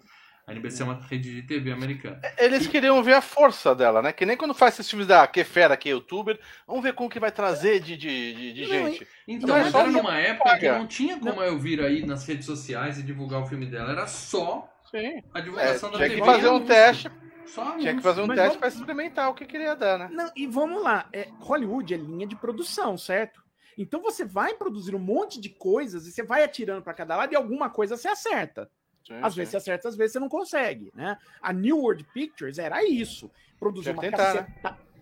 A 0.48 0.52
NBC 0.52 0.84
é 0.84 0.86
uma 0.86 0.94
rede 1.02 1.34
de 1.42 1.48
TV 1.48 1.72
americana. 1.72 2.22
Eles 2.38 2.68
queriam 2.68 3.02
ver 3.02 3.14
a 3.16 3.22
força 3.22 3.74
dela, 3.74 4.00
né? 4.02 4.14
Que 4.14 4.26
nem 4.28 4.38
quando 4.38 4.54
faz 4.54 4.76
esses 4.76 4.88
filmes 4.88 5.08
da 5.08 5.26
Que 5.26 5.44
Fera, 5.44 5.76
que 5.76 5.90
é 5.90 5.92
youtuber. 5.94 6.40
Vamos 6.68 6.84
ver 6.84 6.94
como 6.94 7.10
que 7.10 7.20
vai 7.20 7.32
trazer 7.32 7.80
de, 7.80 7.98
de, 7.98 8.34
de, 8.36 8.54
de 8.54 8.62
Não, 8.62 8.70
gente. 8.70 9.08
Então, 9.28 9.50
Mas 9.50 9.74
era 9.74 9.88
numa 9.90 10.16
época 10.20 10.50
que 10.58 10.66
paga. 10.68 10.78
não 10.78 10.86
tinha 10.88 11.18
como 11.20 11.42
eu 11.42 11.58
vir 11.58 11.82
aí 11.82 12.06
nas 12.06 12.28
redes 12.28 12.46
sociais 12.46 13.00
e 13.00 13.04
divulgar 13.04 13.42
o 13.42 13.48
filme 13.48 13.66
dela, 13.66 13.92
era 13.92 14.06
só 14.06 14.72
Sim. 14.92 15.24
a 15.34 15.40
É, 15.40 15.42
divulgação 15.42 15.90
da 15.90 15.98
tinha 15.98 16.10
TV. 16.10 16.22
que 16.22 16.28
fazer 16.28 16.46
e 16.48 16.50
um 16.50 16.66
teste. 16.66 17.12
Só 17.48 17.78
Tinha 17.78 17.96
que 17.96 18.02
fazer 18.02 18.22
um 18.22 18.28
Mas 18.28 18.36
teste 18.38 18.58
vamos- 18.58 18.60
pra 18.60 18.68
experimentar 18.68 19.30
o 19.30 19.34
que 19.34 19.46
queria 19.46 19.76
dar, 19.76 19.98
né? 19.98 20.10
Não, 20.12 20.32
e 20.36 20.46
vamos 20.46 20.82
lá. 20.84 21.08
É, 21.14 21.28
Hollywood 21.40 21.92
é 21.94 21.98
linha 21.98 22.28
de 22.28 22.36
produção, 22.36 22.98
certo? 22.98 23.44
Então 23.78 24.02
você 24.02 24.24
vai 24.26 24.54
produzir 24.54 24.96
um 24.96 25.00
monte 25.00 25.40
de 25.42 25.50
coisas 25.50 26.06
e 26.08 26.12
você 26.12 26.22
vai 26.24 26.44
atirando 26.44 26.82
para 26.84 26.94
cada 26.94 27.16
lado 27.16 27.34
e 27.34 27.36
alguma 27.36 27.70
coisa 27.70 27.98
você 27.98 28.08
acerta. 28.08 28.70
Sim, 29.08 29.14
Às 29.22 29.34
sim. 29.34 29.38
vezes 29.38 29.52
você 29.52 29.58
acerta, 29.58 29.88
às 29.90 29.96
vezes 29.96 30.14
você 30.14 30.20
não 30.20 30.30
consegue, 30.30 30.92
né? 30.96 31.18
A 31.42 31.54
New 31.54 31.78
World 31.80 32.04
Pictures 32.14 32.58
era 32.58 32.84
isso. 32.84 33.30
Produzir 33.60 33.92
uma, 33.92 34.02
tentar, 34.02 34.34
né? 34.34 34.48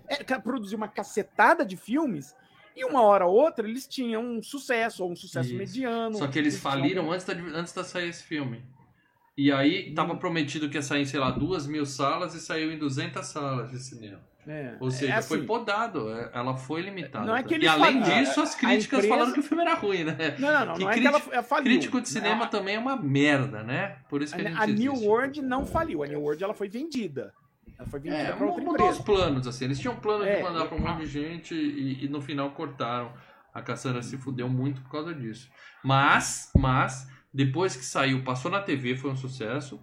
caceta... 0.08 0.36
é, 0.36 0.40
produzir 0.40 0.76
uma 0.76 0.88
cacetada 0.88 1.66
de 1.66 1.78
filmes 1.78 2.36
e 2.76 2.84
uma 2.84 3.02
hora 3.02 3.26
ou 3.26 3.34
outra 3.36 3.68
eles 3.68 3.88
tinham 3.88 4.22
um 4.24 4.42
sucesso, 4.44 5.04
ou 5.04 5.12
um 5.12 5.16
sucesso 5.16 5.50
Isso. 5.50 5.58
mediano. 5.58 6.16
Só 6.16 6.28
que 6.28 6.38
eles 6.40 6.56
tinham- 6.60 6.72
faliram 6.72 7.12
antes 7.12 7.26
da, 7.26 7.34
antes 7.34 7.72
da 7.74 7.84
sair 7.84 8.10
esse 8.10 8.24
filme. 8.24 8.64
E 9.38 9.52
aí 9.52 9.90
Hum. 9.90 9.96
tava 9.96 10.16
prometido 10.18 10.70
que 10.70 10.76
ia 10.78 10.82
sair 10.82 11.02
em, 11.02 11.06
sei 11.06 11.20
lá, 11.20 11.32
duas 11.32 11.66
mil 11.66 11.86
salas 11.86 12.36
e 12.36 12.40
saiu 12.42 12.72
em 12.72 12.78
200 12.78 13.26
salas 13.26 13.72
de 13.72 13.80
cinema. 13.80 14.22
É, 14.48 14.76
Ou 14.80 14.92
seja, 14.92 15.14
é 15.14 15.22
foi 15.22 15.38
assim. 15.38 15.48
podado, 15.48 16.12
é, 16.12 16.30
ela 16.34 16.58
foi 16.58 16.82
limitada. 16.82 17.26
Não 17.26 17.36
é 17.36 17.42
que 17.44 17.56
e 17.58 17.68
além 17.68 18.02
faliram, 18.02 18.24
disso, 18.24 18.42
as 18.42 18.54
a 18.56 18.58
críticas 18.58 19.00
empresa- 19.06 19.08
falando 19.16 19.34
que 19.34 19.40
o 19.40 19.44
filme 19.44 19.64
era 19.64 19.74
ruim, 19.76 20.04
né? 20.04 20.16
Não, 20.38 20.52
não, 20.52 20.66
não. 20.66 20.74
Que 20.76 20.84
não 20.84 20.90
é 20.90 20.94
crítico- 20.94 21.30
que 21.30 21.34
ela 21.36 21.44
faliu. 21.44 21.64
Crítico 21.64 22.02
de 22.02 22.10
cinema 22.10 22.44
A- 22.44 22.48
também 22.48 22.76
é 22.76 22.80
uma 22.80 22.96
merda, 22.98 23.64
né? 23.64 23.98
Por 24.10 24.22
isso 24.22 24.36
que 24.36 24.42
a, 24.42 24.44
gente 24.50 24.58
A, 24.60 24.64
a 24.64 24.68
New 24.68 24.92
existe. 24.92 25.08
World 25.08 25.42
não 25.42 25.66
faliu. 25.66 26.04
A 26.04 26.08
New 26.08 26.22
World 26.22 26.44
ela 26.44 26.54
foi 26.54 26.68
vendida. 26.68 27.34
Ela 27.80 27.88
foi 27.88 28.00
vendida 28.02 28.22
É, 28.22 28.32
para 28.34 28.46
outra 28.46 28.64
mudou 28.64 28.90
os 28.90 29.00
empresa. 29.00 29.04
planos, 29.22 29.48
assim. 29.48 29.66
Eles 29.66 29.80
tinham 29.80 29.96
plano 29.96 30.26
É, 30.26 30.36
de 30.38 30.44
mandar 30.44 30.66
pra 30.66 30.78
um 30.78 30.82
monte 30.82 31.00
de 31.00 31.06
gente 31.06 31.56
e, 31.56 32.04
e 32.06 32.10
no 32.10 32.22
final 32.22 32.52
cortaram. 32.52 33.14
A 33.54 33.62
Cassandra 33.62 34.02
se 34.02 34.18
fudeu 34.18 34.50
muito 34.50 34.82
por 34.82 34.92
causa 34.92 35.14
disso. 35.14 35.50
Mas, 35.84 36.50
mas, 36.58 37.08
depois 37.34 37.76
que 37.76 37.86
saiu, 37.86 38.24
passou 38.24 38.52
na 38.52 38.60
TV, 38.62 38.96
foi 38.98 39.12
um 39.12 39.16
sucesso. 39.16 39.80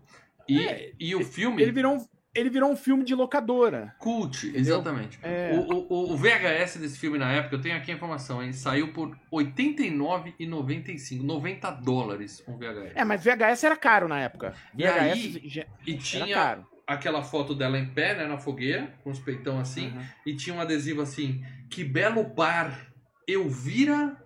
E, 0.48 0.60
É, 0.66 0.92
e 0.98 1.14
o 1.14 1.24
filme. 1.24 1.62
Ele 1.62 1.72
virou, 1.72 1.96
um, 1.96 2.06
ele 2.34 2.48
virou 2.50 2.70
um 2.70 2.76
filme 2.76 3.04
de 3.04 3.14
locadora. 3.14 3.94
Cult, 3.98 4.52
exatamente. 4.54 5.18
É. 5.22 5.52
O, 5.54 5.72
o, 5.92 6.12
o 6.12 6.16
VHS 6.16 6.76
desse 6.78 6.98
filme 6.98 7.18
na 7.18 7.30
época, 7.32 7.56
eu 7.56 7.60
tenho 7.60 7.76
aqui 7.76 7.90
a 7.90 7.94
informação, 7.94 8.42
hein? 8.42 8.52
Saiu 8.52 8.92
por 8.92 9.10
R$ 9.10 9.16
89,95. 9.32 11.20
90 11.22 11.70
dólares 11.72 12.42
um 12.46 12.56
VHS. 12.56 12.92
É, 12.94 13.04
mas 13.04 13.24
VHS 13.24 13.64
era 13.64 13.76
caro 13.76 14.08
na 14.08 14.20
época. 14.20 14.54
E 14.76 14.82
VHS 14.82 14.92
aí, 15.00 15.42
já- 15.48 15.66
E 15.86 15.94
tinha 15.96 16.64
aquela 16.86 17.22
foto 17.22 17.54
dela 17.54 17.78
em 17.78 17.86
pé, 17.86 18.14
né, 18.16 18.26
na 18.26 18.38
fogueira, 18.38 18.92
com 19.02 19.10
os 19.10 19.18
peitão 19.18 19.58
assim. 19.58 19.88
Uhum. 19.90 20.02
e 20.26 20.34
tinha 20.34 20.54
um 20.54 20.60
adesivo 20.60 21.02
assim: 21.02 21.44
Que 21.68 21.82
belo 21.84 22.22
bar, 22.24 22.86
Elvira 23.26 24.16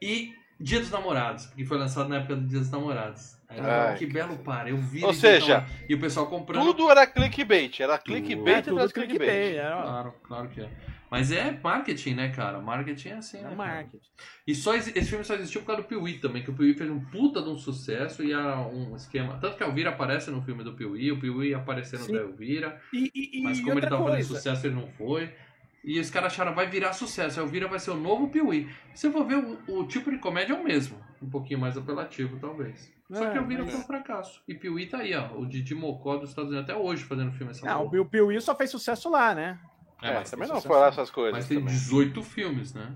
e 0.00 0.32
Dia 0.58 0.80
dos 0.80 0.90
Namorados, 0.90 1.46
porque 1.46 1.64
foi 1.64 1.78
lançado 1.78 2.08
na 2.08 2.16
época 2.18 2.36
do 2.36 2.46
Dia 2.46 2.58
dos 2.58 2.70
Namorados. 2.70 3.39
Ai, 3.50 3.96
que 3.96 4.06
belo 4.06 4.36
par, 4.38 4.68
Elvira 4.68 5.06
Ou 5.06 5.12
e 5.12 5.16
Dia 5.16 5.30
dos 5.38 5.44
seja, 5.44 5.66
e 5.88 5.94
o 5.94 6.00
pessoal 6.00 6.26
comprando. 6.26 6.64
Tudo 6.64 6.90
era 6.90 7.06
clickbait. 7.06 7.80
Era 7.80 7.98
clickbait 7.98 8.58
É, 8.58 8.62
tudo 8.62 8.74
atrás 8.76 8.92
clickbait. 8.92 9.30
clickbait. 9.30 9.56
Era, 9.56 9.82
Claro, 9.82 10.14
claro 10.22 10.48
que 10.48 10.60
é. 10.60 10.70
Mas 11.10 11.32
é 11.32 11.58
marketing, 11.60 12.14
né, 12.14 12.28
cara? 12.28 12.60
Marketing 12.60 13.08
é 13.08 13.12
assim, 13.14 13.38
era 13.38 13.50
né? 13.50 13.56
cara? 13.56 13.68
marketing. 13.74 14.06
E 14.46 14.54
só 14.54 14.76
esse, 14.76 14.96
esse 14.96 15.08
filme 15.08 15.24
só 15.24 15.34
existiu 15.34 15.60
por 15.62 15.66
causa 15.68 15.82
do 15.82 15.88
Piuí 15.88 16.18
também, 16.20 16.44
que 16.44 16.50
o 16.50 16.54
Piuí 16.54 16.72
fez 16.74 16.88
um 16.88 17.00
puta 17.00 17.42
de 17.42 17.48
um 17.48 17.58
sucesso 17.58 18.22
e 18.22 18.32
era 18.32 18.60
um 18.60 18.94
esquema. 18.94 19.36
Tanto 19.40 19.56
que 19.56 19.64
a 19.64 19.66
Elvira 19.66 19.90
aparece 19.90 20.30
no 20.30 20.40
filme 20.42 20.62
do 20.62 20.74
Piuí, 20.74 21.10
o 21.10 21.18
Piuí 21.18 21.52
aparecendo 21.52 22.02
Sim. 22.04 22.12
da 22.12 22.20
Elvira. 22.20 22.80
E, 22.92 23.10
e, 23.12 23.40
e 23.40 23.42
Mas 23.42 23.58
como 23.58 23.72
ele 23.72 23.80
tava 23.88 23.96
fazendo 24.04 24.12
coisa. 24.12 24.34
sucesso, 24.34 24.66
ele 24.68 24.76
não 24.76 24.86
foi. 24.86 25.34
E 25.82 25.98
os 25.98 26.10
caras 26.10 26.32
acharam 26.32 26.54
vai 26.54 26.68
virar 26.68 26.92
sucesso. 26.92 27.40
A 27.40 27.42
Elvira 27.42 27.66
vai 27.66 27.80
ser 27.80 27.90
o 27.90 27.96
novo 27.96 28.28
Piuí. 28.28 28.68
Se 28.94 29.08
eu 29.08 29.12
for 29.12 29.24
ver, 29.24 29.36
o, 29.38 29.80
o 29.80 29.86
tipo 29.88 30.12
de 30.12 30.18
comédia 30.18 30.52
é 30.52 30.56
o 30.56 30.62
mesmo. 30.62 30.96
Um 31.20 31.28
pouquinho 31.28 31.58
mais 31.58 31.76
apelativo, 31.76 32.38
talvez. 32.38 32.88
Só 33.12 33.24
É, 33.24 33.30
que 33.32 33.38
Elvira 33.38 33.62
mas- 33.64 33.72
foi 33.72 33.80
um 33.80 33.84
fracasso. 33.84 34.42
E 34.46 34.54
Piuí 34.54 34.86
tá 34.86 34.98
aí, 34.98 35.14
ó. 35.16 35.32
O 35.36 35.44
Didi 35.46 35.74
Mocó 35.74 36.16
dos 36.16 36.30
Estados 36.30 36.50
Unidos 36.52 36.70
até 36.70 36.78
hoje 36.80 37.02
fazendo 37.04 37.32
filme 37.32 37.50
essa 37.50 37.66
Não, 37.66 37.72
o 37.74 37.78
porra. 37.80 37.90
Bill 37.90 38.06
Piuí 38.06 38.40
só 38.40 38.54
fez 38.54 38.70
sucesso 38.70 39.08
lá, 39.10 39.34
né? 39.34 39.58
É, 40.02 40.14
mas, 40.14 40.30
também 40.30 40.46
não 40.48 40.54
sucesso. 40.56 40.68
foi 40.72 40.80
lá 40.80 40.86
essas 40.88 41.10
coisas. 41.10 41.32
mas 41.32 41.46
tem 41.48 41.58
também. 41.58 41.74
18 41.74 42.22
filmes, 42.22 42.72
né? 42.72 42.94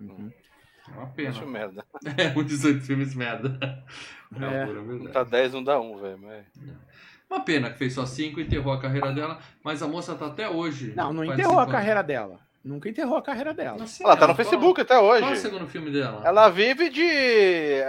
Uhum. 0.00 0.30
É 0.88 0.96
uma 0.98 1.06
pena. 1.08 1.30
Acho 1.30 1.46
merda. 1.46 1.84
É, 2.16 2.38
um 2.38 2.42
18 2.44 2.80
filmes 2.82 3.14
merda. 3.14 3.58
É, 4.40 4.44
É. 4.44 4.66
pura 4.66 4.82
verdade. 4.82 5.12
Tá 5.12 5.24
10, 5.24 5.52
não 5.54 5.62
dá 5.64 5.80
um, 5.80 5.98
velho. 5.98 6.18
Mas... 6.20 6.46
Uma 7.30 7.40
pena 7.44 7.70
que 7.70 7.78
fez 7.78 7.92
só 7.92 8.04
5 8.06 8.40
e 8.40 8.44
enterrou 8.44 8.72
a 8.72 8.80
carreira 8.80 9.12
dela, 9.12 9.38
mas 9.62 9.82
a 9.82 9.86
moça 9.88 10.14
tá 10.14 10.26
até 10.26 10.48
hoje. 10.48 10.94
Não, 10.96 11.12
não 11.12 11.24
enterrou 11.24 11.60
a 11.60 11.66
carreira 11.66 12.02
dela. 12.02 12.40
Nunca 12.68 12.88
enterrou 12.88 13.16
a 13.16 13.22
carreira 13.22 13.54
dela. 13.54 13.86
Sei, 13.86 14.04
Ela 14.04 14.14
tá 14.14 14.26
no 14.26 14.34
qual- 14.34 14.36
Facebook 14.36 14.80
até 14.80 14.94
Qual 14.94 15.16
é 15.16 15.20
o 15.22 15.24
hoje. 15.30 15.40
segundo 15.40 15.66
filme 15.66 15.90
dela? 15.90 16.20
Ela 16.24 16.48
vive 16.50 16.90
de. 16.90 17.02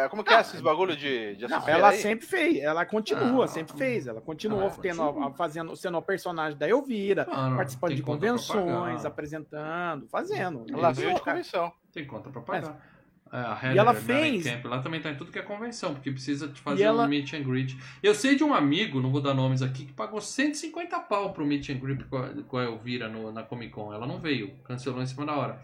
Como 0.10 0.24
que 0.24 0.34
é 0.34 0.40
esses 0.40 0.62
bagulho 0.62 0.96
de, 0.96 1.36
de 1.36 1.48
Não, 1.48 1.68
ela 1.68 1.90
aí? 1.90 1.98
sempre 1.98 2.26
fez, 2.26 2.64
ela 2.64 2.86
continua, 2.86 3.44
Ah. 3.46 3.48
sempre 3.48 3.78
fez. 3.78 4.08
Ela 4.08 4.22
continuou 4.22 4.68
Ah, 4.68 4.82
tendo, 4.82 5.04
continua. 5.04 5.34
fazendo, 5.34 5.76
sendo 5.76 5.98
a 5.98 6.02
personagem 6.02 6.58
da 6.58 6.68
Elvira, 6.70 7.26
Claro, 7.26 7.56
participando 7.58 7.94
de 7.96 8.02
convenções, 8.02 9.04
apresentando, 9.06 10.08
fazendo. 10.08 10.66
Ela 10.72 10.92
vive 10.92 11.14
de 11.14 11.22
comissão. 11.22 11.72
Tem 11.94 12.06
conta 12.08 12.30
pra 12.30 12.42
pagar. 12.42 12.70
É, 12.72 12.99
a 13.32 13.74
E 13.74 13.78
ela 13.78 13.94
fez- 13.94 14.06
Mellencamp, 14.44 14.66
Lá 14.66 14.82
também 14.82 15.00
tá 15.02 15.10
em 15.12 15.16
tudo 15.16 15.32
que 15.32 15.40
é 15.40 15.42
convenção, 15.42 15.94
porque 15.94 16.12
precisa 16.12 16.48
de 16.48 16.60
fazer 16.62 16.82
E 16.82 16.84
ela- 16.86 17.06
um 17.06 17.08
meet 17.08 17.34
and 17.34 17.44
greet. 17.44 17.78
Eu 18.02 18.16
sei 18.16 18.36
de 18.36 18.44
um 18.44 18.54
amigo, 18.54 19.00
não 19.02 19.12
vou 19.12 19.22
dar 19.22 19.34
nomes 19.34 19.62
aqui, 19.62 19.86
que 19.86 19.94
pagou 19.94 20.20
150 20.20 21.00
pau 21.00 21.32
pro 21.34 21.46
meet 21.46 21.70
and 21.70 21.80
greet 21.80 22.04
com 22.06 22.18
a, 22.18 22.30
com 22.44 22.58
a 22.58 22.64
Elvira 22.64 23.08
no- 23.08 23.32
na 23.32 23.44
Comic 23.44 23.72
Con. 23.72 23.94
Ela 23.94 24.08
não 24.08 24.20
veio, 24.20 24.56
cancelou 24.64 25.02
em 25.02 25.06
cima 25.06 25.26
da 25.26 25.34
hora. 25.36 25.60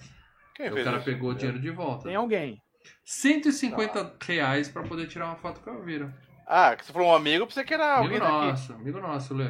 Quem 0.56 0.70
o 0.70 0.84
cara 0.84 0.98
isso? 0.98 1.06
pegou 1.06 1.32
o 1.32 1.36
dinheiro 1.36 1.60
de 1.60 1.70
volta. 1.72 2.04
Tem 2.06 2.16
alguém. 2.16 2.62
150 3.04 4.14
reais 4.24 4.70
pra 4.70 4.84
poder 4.84 5.08
tirar 5.08 5.26
uma 5.26 5.36
foto 5.36 5.60
com 5.62 5.70
a 5.70 5.74
Elvira. 5.74 6.14
Ah, 6.48 6.76
que 6.76 6.86
você 6.86 6.94
falou 6.94 7.10
um 7.10 7.16
amigo, 7.16 7.48
pensei 7.48 7.64
que 7.64 7.74
era 7.74 7.96
alguém 7.98 8.18
Amigo 8.18 8.26
daqui. 8.26 8.46
nosso, 8.48 8.74
amigo 8.74 9.00
nosso, 9.00 9.34
Lê. 9.34 9.48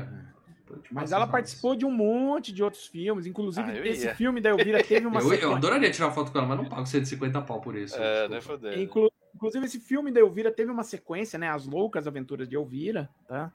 Mas 0.91 1.11
ela 1.11 1.27
participou 1.27 1.75
de 1.75 1.85
um 1.85 1.91
monte 1.91 2.51
de 2.51 2.63
outros 2.63 2.87
filmes, 2.87 3.25
inclusive 3.25 3.69
Ah, 3.71 3.75
eu 3.75 3.85
esse 3.85 4.05
ia. 4.05 4.15
filme 4.15 4.41
da 4.41 4.49
Elvira 4.49 4.83
teve 4.83 5.05
uma 5.05 5.19
Eu, 5.21 5.25
eu 5.25 5.29
sequência. 5.31 5.55
adoraria 5.57 5.91
tirar 5.91 6.11
foto 6.11 6.31
com 6.31 6.37
ela, 6.37 6.47
mas 6.47 6.57
não 6.57 6.65
pago 6.65 6.85
150 6.85 7.41
pau 7.41 7.61
por 7.61 7.75
isso. 7.75 7.95
É, 7.97 8.27
nem 8.29 8.41
foder. 8.41 8.79
Inclu- 8.79 9.11
Inclusive, 9.35 9.65
esse 9.65 9.79
filme 9.81 10.11
da 10.13 10.21
Elvira 10.21 10.49
teve 10.49 10.71
uma 10.71 10.83
sequência, 10.83 11.37
né? 11.37 11.49
As 11.49 11.65
Loucas 11.67 12.07
Aventuras 12.07 12.47
de 12.47 12.55
Elvira, 12.55 13.09
tá? 13.27 13.51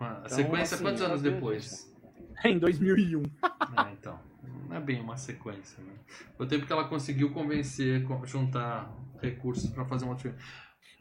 A 0.00 0.22
Então, 0.24 0.28
sequência, 0.36 0.74
assim, 0.76 0.82
quantos 0.84 1.02
anos 1.02 1.20
depois? 1.22 1.92
Em 2.44 2.58
2001. 2.58 3.22
É, 3.22 3.92
então. 3.92 4.18
Não 4.68 4.76
é 4.76 4.80
bem 4.80 5.00
uma 5.00 5.16
sequência, 5.18 5.82
né? 5.84 5.92
Foi 6.36 6.46
o 6.46 6.48
tempo 6.48 6.66
que 6.66 6.72
ela 6.72 6.88
conseguiu 6.88 7.32
convencer, 7.32 8.02
co- 8.06 8.24
juntar 8.26 8.90
recursos 9.22 9.70
pra 9.70 9.84
fazer 9.84 10.04
um 10.06 10.08
outro 10.08 10.22
filme. 10.30 10.38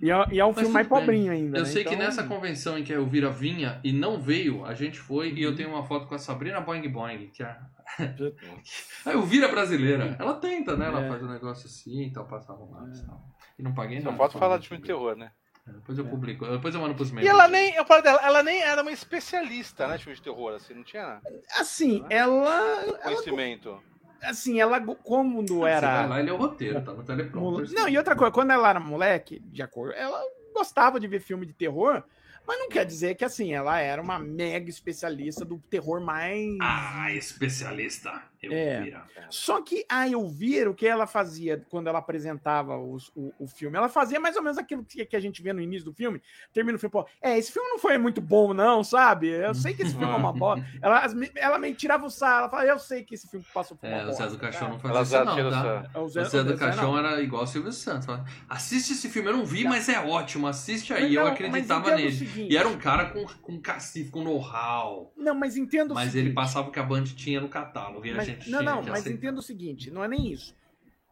E 0.01 0.11
é, 0.11 0.25
e 0.31 0.39
é 0.39 0.45
um 0.45 0.49
Mas 0.49 0.57
filme 0.59 0.73
mais 0.73 0.88
bem. 0.88 0.99
pobrinho 0.99 1.31
ainda. 1.31 1.57
Eu 1.59 1.63
né? 1.63 1.69
sei 1.69 1.84
que 1.84 1.93
Então, 1.93 2.05
nessa 2.05 2.23
convenção 2.23 2.77
em 2.77 2.84
que 2.84 2.91
a 2.91 2.97
Elvira 2.97 3.29
vinha 3.29 3.79
e 3.84 3.93
não 3.93 4.19
veio, 4.19 4.65
a 4.65 4.73
gente 4.73 4.99
foi 4.99 5.29
e 5.29 5.45
Uhum. 5.45 5.51
eu 5.51 5.55
tenho 5.55 5.69
uma 5.69 5.84
foto 5.84 6.07
com 6.07 6.15
a 6.15 6.17
Sabrina 6.19 6.59
Boing 6.59 6.88
Boing, 6.89 7.27
que 7.34 7.43
é 7.43 7.55
a 9.05 9.11
Elvira 9.11 9.47
brasileira. 9.47 10.15
Ela 10.19 10.34
tenta, 10.36 10.75
né? 10.75 10.88
Ela 10.88 11.05
É. 11.05 11.09
faz 11.09 11.23
um 11.23 11.27
negócio 11.29 11.67
assim 11.67 12.03
e 12.07 12.11
tal, 12.11 12.25
passa 12.25 12.51
arrumado 12.51 12.91
e 12.95 13.05
tal. 13.05 13.21
E 13.57 13.63
não 13.63 13.73
paguei 13.73 13.99
Só 13.99 14.05
nada. 14.05 14.17
falta 14.17 14.31
pra 14.31 14.39
falar 14.39 14.57
de 14.57 14.67
filme 14.67 14.84
terror, 14.84 15.15
né? 15.15 15.31
É, 15.67 15.71
Depois 15.71 15.97
eu 15.97 16.05
publico, 16.05 16.45
depois 16.45 16.75
eu 16.75 16.81
mando 16.81 16.95
pros 16.95 17.09
E 17.09 17.13
membros. 17.13 17.31
ela 17.34 17.47
nem, 17.47 17.73
eu 17.75 17.86
falo 17.86 18.01
dela, 18.01 18.19
ela 18.21 18.43
nem 18.43 18.61
era 18.61 18.81
uma 18.81 18.91
especialista, 18.91 19.88
né, 19.88 19.97
filme 19.97 20.15
de 20.15 20.21
terror, 20.21 20.53
assim, 20.55 20.73
não 20.73 20.84
tinha 20.84 21.21
Assim, 21.57 22.03
ela. 22.09 22.49
ela 22.84 22.97
conhecimento. 22.97 23.81
Assim, 24.24 24.59
ela 24.59 24.80
como 24.82 25.41
Você 25.45 25.53
vai 25.59 25.71
era. 25.71 26.05
lá, 26.05 26.19
ele 26.19 26.30
é 26.30 26.34
o 26.34 26.38
roteiro, 26.38 26.82
tá 26.82 26.93
no 26.93 27.03
teleprompter. 27.03 27.74
Não, 27.74 27.88
e 27.88 27.97
outra 27.97 28.15
coisa, 28.15 28.32
quando 28.32 28.51
ela 28.51 28.69
era 28.69 28.80
moleque, 28.80 29.39
de 29.39 29.61
acordo, 29.61 29.93
ela 29.93 30.21
gostava 30.53 30.99
de 30.99 31.07
ver 31.07 31.19
filme 31.19 31.45
de 31.45 31.53
terror, 31.53 32.03
mas 32.45 32.59
não 32.59 32.69
quer 32.69 32.86
dizer 32.86 33.15
que 33.15 33.26
assim, 33.26 33.53
ela 33.53 33.80
era 33.80 34.01
uma 34.01 34.19
mega 34.19 34.69
especialista 34.69 35.43
do 35.45 35.57
terror 35.69 36.01
mais. 36.01 36.57
Ah, 36.61 37.11
especialista. 37.13 38.21
É. 38.51 38.77
Elvira. 38.77 39.03
Só 39.29 39.61
que 39.61 39.85
a 39.89 40.07
Elvira, 40.07 40.69
o 40.69 40.73
que 40.73 40.85
ela 40.85 41.07
fazia 41.07 41.63
quando 41.69 41.87
ela 41.87 41.99
apresentava 41.99 42.77
os- 42.77 43.11
o, 43.15 43.33
o 43.39 43.47
filme? 43.47 43.77
Ela 43.77 43.89
fazia 43.89 44.19
mais 44.19 44.35
ou 44.35 44.43
menos 44.43 44.57
aquilo 44.57 44.83
que, 44.83 45.05
que 45.05 45.15
a 45.15 45.19
gente 45.19 45.41
vê 45.41 45.53
no 45.53 45.61
início 45.61 45.85
do 45.85 45.93
filme. 45.93 46.21
Termina 46.53 46.75
o 46.75 46.79
filme, 46.79 46.91
pô, 46.91 47.07
é, 47.21 47.37
esse 47.37 47.51
filme 47.51 47.67
não 47.69 47.79
foi 47.79 47.97
muito 47.97 48.21
bom, 48.21 48.53
não, 48.53 48.83
sabe? 48.83 49.29
Eu 49.29 49.53
sei 49.55 49.73
que 49.73 49.81
esse 49.83 49.91
filme 49.95 50.11
é 50.11 50.15
uma 50.15 50.33
bosta. 50.33 50.65
Ela, 50.81 51.03
ela 51.35 51.57
meio 51.59 51.75
tirava 51.75 52.05
o 52.05 52.09
sarro, 52.09 52.39
ela 52.41 52.49
falava, 52.49 52.67
eu 52.69 52.79
sei 52.79 53.03
que 53.03 53.15
esse 53.15 53.27
filme 53.29 53.45
passou 53.53 53.75
por 53.77 53.87
uma 53.87 53.95
É, 53.97 54.05
o 54.05 54.11
Zé 54.13 54.27
do 54.27 54.37
Caixão 54.37 54.69
não 54.69 54.79
fazia 54.79 55.01
isso 55.01 55.25
não, 55.25 55.35
tá? 55.51 55.87
essa. 55.89 55.99
O 55.99 56.03
O 56.03 56.09
Zé 56.09 56.23
do 56.23 56.29
Zé 56.29 56.57
Caixão 56.57 56.91
não. 56.91 56.97
era 56.99 57.21
igual 57.21 57.43
o 57.43 57.47
Silvio 57.47 57.71
Santos. 57.71 58.05
Fala, 58.05 58.25
Assiste 58.49 58.93
esse 58.93 59.09
filme, 59.09 59.29
eu 59.29 59.37
não 59.37 59.45
vi, 59.45 59.63
mas 59.63 59.89
é 59.89 59.99
ótimo, 59.99 60.47
assiste 60.47 60.93
aí. 60.93 61.03
Mas 61.03 61.13
eu 61.13 61.23
não, 61.23 61.31
acreditava 61.31 61.95
nele. 61.95 62.11
seguinte- 62.11 62.51
E 62.53 62.57
era 62.57 62.67
um 62.67 62.77
cara 62.77 63.05
com, 63.07 63.25
com 63.41 63.59
cacife, 63.61 64.09
com 64.11 64.23
know-how. 64.23 65.11
Não, 65.17 65.33
mas 65.35 65.57
entendo 65.57 65.91
o 65.91 65.95
Mas 65.95 66.11
seguinte. 66.11 66.25
ele 66.27 66.33
passava 66.35 66.67
o 66.69 66.71
que 66.71 66.79
a 66.79 66.83
Band 66.83 67.03
tinha 67.05 67.39
no 67.41 67.49
catálogo 67.49 68.05
e 68.05 68.11
a 68.11 68.15
Mas- 68.15 68.25
não, 68.47 68.61
não, 68.63 68.75
mas 68.84 69.01
aceitar. 69.01 69.11
entenda 69.11 69.39
o 69.39 69.43
seguinte, 69.43 69.89
não 69.91 70.03
é 70.03 70.07
nem 70.07 70.31
isso. 70.31 70.55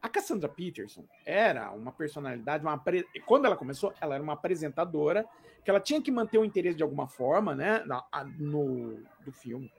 A 0.01 0.09
Cassandra 0.09 0.49
Peterson 0.49 1.05
era 1.25 1.71
uma 1.71 1.91
personalidade, 1.91 2.63
uma 2.63 2.73
apre- 2.73 3.05
quando 3.25 3.45
ela 3.45 3.55
começou, 3.55 3.93
ela 4.01 4.15
era 4.15 4.23
uma 4.23 4.33
apresentadora 4.33 5.25
que 5.63 5.69
ela 5.69 5.79
tinha 5.79 6.01
que 6.01 6.09
manter 6.11 6.39
o 6.39 6.45
interesse 6.45 6.75
de 6.77 6.81
alguma 6.83 7.07
forma, 7.07 7.53
né, 7.53 7.83
na- 7.85 8.03
a- 8.11 8.23
no 8.23 9.03
do 9.23 9.31
filme. 9.31 9.71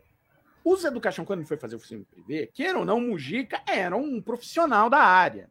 O 0.65 0.77
Zé 0.77 0.93
do 0.93 1.01
Caixão, 1.01 1.25
quando 1.25 1.41
ele 1.41 1.49
foi 1.49 1.57
fazer 1.57 1.75
o 1.75 1.81
filme 1.81 2.05
privê, 2.05 2.47
queira 2.47 2.79
ou 2.79 2.85
não, 2.85 2.99
o 2.99 3.01
Mujica 3.01 3.61
era 3.67 3.97
um 3.97 4.23
profissional 4.23 4.89
da 4.89 5.01
área, 5.01 5.51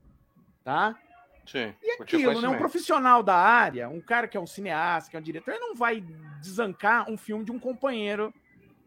tá? 0.64 0.98
Sim. 1.46 1.74
E 1.84 1.98
aquilo, 2.02 2.40
né? 2.42 2.48
Um 2.48 2.58
profissional 2.58 3.22
da 3.22 3.36
área, 3.36 3.90
um 3.90 4.00
cara 4.00 4.26
que 4.26 4.38
é 4.38 4.40
um 4.40 4.48
cineasta, 4.48 5.10
que 5.12 5.18
é 5.18 5.20
um 5.20 5.24
diretor, 5.24 5.52
ele 5.52 5.60
não 5.60 5.76
vai 5.76 6.00
desancar 6.40 7.10
um 7.12 7.18
filme 7.18 7.44
de 7.44 7.52
um 7.52 7.60
companheiro 7.60 8.34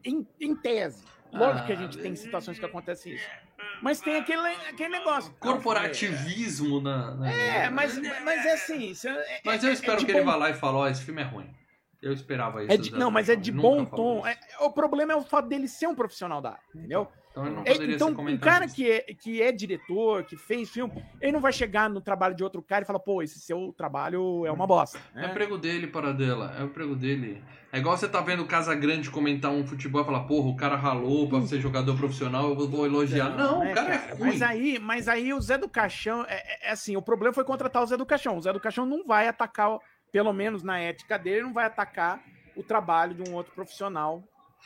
em, 0.03 0.27
em 0.39 0.55
tese. 0.55 1.03
Lógico 1.37 1.65
que 1.67 1.73
a 1.73 1.75
gente 1.75 1.99
Ah, 1.99 2.01
tem 2.01 2.15
situações 2.15 2.57
que 2.59 2.65
acontecem 2.65 3.13
isso. 3.13 3.25
Mas 3.81 3.99
tem 3.99 4.15
aquele, 4.17 4.47
aquele 4.69 4.89
negócio. 4.89 5.33
Corporativismo 5.39 6.81
na. 6.81 7.15
na- 7.15 7.31
É, 7.31 7.69
mas, 7.69 7.97
mas 8.23 8.45
é 8.45 8.53
assim. 8.53 8.91
isso 8.91 9.07
é- 9.07 9.41
Mas 9.43 9.63
eu 9.63 9.69
é- 9.69 9.73
espero 9.73 10.01
é 10.01 10.05
que 10.05 10.11
ele 10.11 10.19
bom- 10.21 10.25
vá 10.31 10.35
lá 10.35 10.49
e 10.49 10.53
fale: 10.53 10.77
ó, 10.77 10.87
esse 10.87 11.03
filme 11.03 11.21
é 11.21 11.25
ruim. 11.25 11.49
Eu 12.01 12.13
esperava 12.13 12.63
isso. 12.63 12.71
é 12.71 12.77
do 12.77 12.83
de- 12.83 12.91
não, 12.91 13.09
mas 13.09 13.29
é 13.29 13.35
de 13.35 13.49
Ele 13.51 13.59
bom 13.59 13.83
tom. 13.83 14.19
isso. 14.19 14.27
É- 14.27 14.37
o 14.63 14.71
problema 14.71 15.13
é 15.13 15.15
o 15.15 15.23
fato 15.23 15.47
dele 15.47 15.67
ser 15.67 15.87
um 15.87 15.95
profissional 15.95 16.39
da 16.41 16.51
área, 16.51 16.61
entendeu? 16.75 17.07
Então 17.11 17.24
ele 17.43 17.55
não 17.55 17.61
É, 17.63 17.71
poderia 17.73 17.95
então, 17.95 18.09
um 18.09 18.37
cara 18.37 18.67
que 18.67 18.89
é, 18.89 19.01
que 19.13 19.41
é 19.41 19.51
diretor, 19.51 20.23
que 20.23 20.37
fez 20.37 20.69
filme, 20.69 20.93
ele 21.19 21.31
não 21.31 21.39
vai 21.41 21.51
chegar 21.51 21.89
no 21.89 21.99
trabalho 21.99 22.35
de 22.35 22.43
outro 22.43 22.61
cara 22.61 22.83
e 22.83 22.87
falar, 22.87 22.99
pô, 22.99 23.21
esse 23.21 23.39
seu 23.39 23.73
trabalho 23.77 24.45
é 24.45 24.51
uma 24.51 24.67
bosta. 24.67 24.97
É 25.13 25.19
o 25.19 25.21
né? 25.23 25.29
emprego 25.31 25.57
dele, 25.57 25.87
Paradela. 25.87 26.55
É 26.57 26.63
o 26.63 26.67
emprego 26.67 26.95
dele. 26.95 27.43
É 27.73 27.79
igual 27.79 27.97
você 27.97 28.07
tá 28.07 28.21
vendo 28.21 28.43
o 28.43 28.47
Casa 28.47 28.73
Grande 28.73 29.09
comentar 29.09 29.51
um 29.51 29.65
futebol 29.67 30.01
e 30.01 30.05
falar, 30.05 30.21
porra, 30.21 30.47
o 30.47 30.55
cara 30.55 30.75
ralou 30.77 31.27
pra 31.27 31.41
ser 31.41 31.59
jogador 31.59 31.97
profissional, 31.97 32.49
eu 32.57 32.69
vou 32.69 32.85
elogiar. 32.85 33.29
Não, 33.35 33.59
né, 33.59 33.71
o 33.71 33.75
cara, 33.75 33.93
é 33.93 33.97
cara? 33.97 34.15
ruim. 34.15 34.27
Mas 34.29 34.41
aí, 34.41 34.79
mas 34.79 35.07
aí 35.09 35.33
o 35.33 35.41
Zé 35.41 35.57
do 35.57 35.67
Caixão, 35.67 36.23
é, 36.29 36.35
é- 36.35 36.69
é 36.69 36.71
assim, 36.71 36.95
o 36.95 37.01
problema 37.01 37.33
foi 37.33 37.43
contratar 37.43 37.83
o 37.83 37.85
Zé 37.85 37.97
do 37.97 38.05
Caixão. 38.05 38.37
O 38.37 38.41
Zé 38.41 38.53
do 38.53 38.59
Caixão 38.61 38.85
não 38.85 39.05
vai 39.05 39.27
atacar, 39.27 39.77
pelo 40.11 40.31
menos 40.31 40.63
na 40.63 40.79
ética 40.79 41.19
dele, 41.19 41.37
ele 41.37 41.45
não 41.47 41.53
vai 41.53 41.65
atacar 41.65 42.23
o 42.55 42.63
trabalho 42.63 43.13
de 43.13 43.29
um 43.29 43.33
outro 43.33 43.51
profissional 43.53 44.23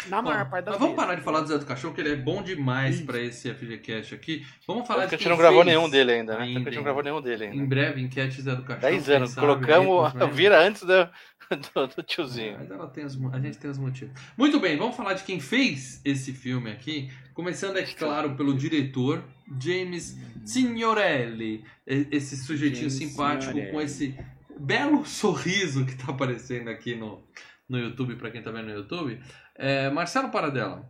na 0.08 0.22
Bom, 0.22 0.30
maior 0.30 0.50
parte 0.50 0.66
das 0.66 0.74
mas 0.76 0.80
vamos 0.82 0.95
parar 0.95 1.16
de 1.16 1.22
falar 1.22 1.41
do 1.41 1.47
Zé 1.47 1.58
do 1.58 1.66
Cachorro, 1.66 1.93
que 1.93 2.02
ele 2.02 2.14
é 2.14 2.16
bom 2.16 2.41
demais 2.41 2.95
Isso. 2.97 3.06
pra 3.06 3.20
esse 3.20 3.54
FGCast 3.54 4.16
aqui. 4.16 4.45
Vamos 4.66 4.88
falar 4.88 5.02
Porque 5.02 5.16
de 5.18 5.22
a 5.22 5.24
gente 5.24 5.30
não 5.30 5.38
gravou 5.38 5.64
nenhum 5.64 5.89
dele 5.89 6.12
ainda, 6.14 6.38
né? 6.38 6.43
ainda, 6.43 6.60
Porque 6.60 6.70
a 6.70 6.72
gente 6.72 6.78
não 6.78 6.84
gravou 6.84 7.04
nenhum 7.04 7.22
dele 7.22 7.45
Em 7.45 7.50
ainda. 7.52 7.66
breve, 7.66 8.02
enquete 8.02 8.41
Zé 8.41 8.56
do 8.56 8.64
Cachorro. 8.64 8.82
10 8.91 9.06
quem 9.06 9.16
anos. 9.16 9.30
sabe, 9.32 9.47
Colocamos 9.47 10.14
vira 10.34 10.62
antes 10.66 10.84
do, 10.88 10.88
do, 10.93 11.88
do 11.88 11.93
É, 12.00 12.04
tiozinho. 12.04 12.56
mas 12.60 12.72
ela 12.72 12.88
tem 12.88 13.04
os 13.06 13.18
a 13.34 13.39
gente 13.39 13.58
tem 13.58 13.70
os 13.72 13.78
motivos. 13.78 14.14
Muito 14.38 14.60
bem, 14.60 14.78
vamos 14.78 14.95
falar 14.95 15.14
de 15.16 15.24
quem 15.24 15.39
fez 15.39 16.00
esse 16.06 16.32
filme 16.32 16.72
aqui. 16.72 17.12
Começando, 17.34 17.78
é 17.78 17.84
claro, 17.84 18.36
pelo 18.36 18.54
diretor 18.56 19.24
James 19.60 20.18
Signorelli. 20.45 21.64
Esse 21.86 22.38
sujeitinho 22.38 22.89
James 22.89 22.93
simpático 22.93 23.45
Signorelli. 23.54 23.72
com 23.74 23.82
esse 23.82 24.16
belo 24.60 25.06
sorriso 25.06 25.86
que 25.86 25.95
tá 25.95 26.12
aparecendo 26.12 26.70
aqui 26.70 26.93
no, 26.95 27.22
no 27.70 27.78
YouTube, 27.78 28.16
pra 28.16 28.32
quem 28.32 28.42
tá 28.42 28.52
vendo 28.52 28.66
no 28.68 28.74
YouTube. 28.74 29.22
É, 29.56 29.90
Marcelo 29.90 30.30
Paradela, 30.30 30.90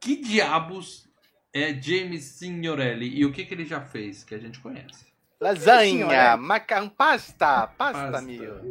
que 0.00 0.16
diabos 0.16 1.08
é 1.52 1.74
James 1.80 2.22
Signorelli 2.24 3.18
e 3.18 3.24
o 3.24 3.32
que, 3.32 3.44
que 3.44 3.52
ele 3.52 3.64
já 3.66 3.80
fez 3.80 4.22
que 4.22 4.34
a 4.34 4.38
gente 4.38 4.60
conhece? 4.60 5.10
Lasanha, 5.40 6.36
macarrão, 6.36 6.88
pasta, 6.88 7.66
pasta, 7.66 8.12
Pasta, 8.12 8.12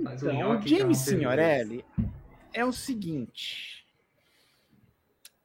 faz 0.04 0.24
Então, 0.24 0.52
o 0.54 0.60
que 0.62 0.76
é 0.76 0.78
James. 0.80 0.98
Signorelli 1.00 1.84
é 2.54 2.64
o 2.64 2.72
seguinte. 2.72 3.84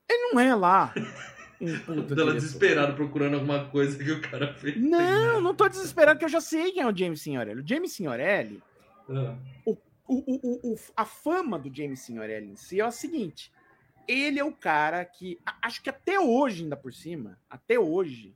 Ele 0.09 0.33
não 0.33 0.41
é 0.41 0.55
lá 0.55 0.93
Dela 0.95 1.79
diretor. 2.07 2.35
desesperada 2.35 2.93
procurando 2.93 3.35
alguma 3.35 3.65
coisa 3.67 3.97
que 4.03 4.11
o 4.13 4.21
cara 4.21 4.53
fez. 4.55 4.77
Não, 4.77 5.41
não 5.41 5.55
tô 5.55 5.67
desesperado 5.69 6.19
que 6.19 6.25
eu 6.27 6.29
já 6.29 6.41
sei 6.43 6.73
quem 6.73 6.83
é 6.83 6.87
o 6.87 6.95
James 6.97 7.23
Signorelli. 7.23 7.61
O 7.63 7.67
James 7.67 7.93
Signorelli, 7.93 8.63
Ah. 9.09 9.35
o, 9.65 9.77
o, 10.07 10.17
o, 10.17 10.73
o- 10.73 10.77
a 10.97 11.05
fama 11.05 11.59
do 11.59 11.75
James 11.75 12.01
Signorelli 12.01 12.51
em 12.51 12.57
si 12.57 12.81
é 12.81 12.87
o 12.87 12.91
seguinte. 12.93 13.51
ele 14.07 14.39
é 14.39 14.45
o 14.45 14.53
cara 14.53 15.03
que, 15.05 15.39
a- 15.47 15.57
acho 15.63 15.83
que 15.83 15.89
até 15.89 16.21
hoje, 16.21 16.63
ainda 16.63 16.77
por 16.77 16.93
cima, 16.93 17.39
até 17.49 17.79
hoje, 17.79 18.35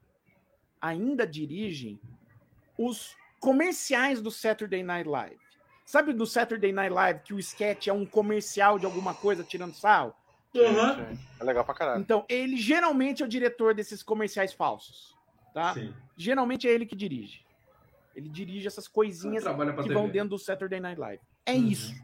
ainda 0.80 1.26
dirige 1.26 2.00
os 2.78 3.14
comerciais 3.40 4.22
do 4.22 4.30
Saturday 4.30 4.82
Night 4.82 5.06
Live. 5.08 5.36
Sabe 5.84 6.12
do 6.12 6.26
Saturday 6.26 6.72
Night 6.72 6.92
Live 6.92 7.20
que 7.20 7.34
o 7.34 7.38
sketch 7.38 7.86
é 7.88 7.92
um 7.92 8.06
comercial 8.06 8.78
de 8.78 8.86
alguma 8.86 9.14
coisa 9.14 9.44
tirando 9.44 9.74
sal? 9.74 10.18
Sim, 10.52 10.62
É 11.40 11.44
legal 11.44 11.64
pra 11.64 11.74
caralho. 11.74 12.00
Então, 12.00 12.24
ele 12.28 12.56
geralmente 12.56 13.22
é 13.22 13.26
o 13.26 13.28
diretor 13.28 13.74
desses 13.74 14.02
comerciais 14.02 14.52
falsos, 14.54 15.14
tá? 15.52 15.74
Sim. 15.74 15.92
Geralmente 16.16 16.66
é 16.66 16.70
ele 16.72 16.86
que 16.86 16.96
dirige. 16.96 17.44
Ele 18.14 18.28
dirige 18.28 18.66
essas 18.66 18.88
coisinhas 18.88 19.44
que 19.44 19.82
TV. 19.82 19.94
vão 19.94 20.08
dentro 20.08 20.30
do 20.30 20.38
Saturday 20.38 20.80
Night 20.80 20.98
Live. 20.98 21.22
É 21.46 21.52
Uhum. 21.54 21.66
isso. 21.68 21.94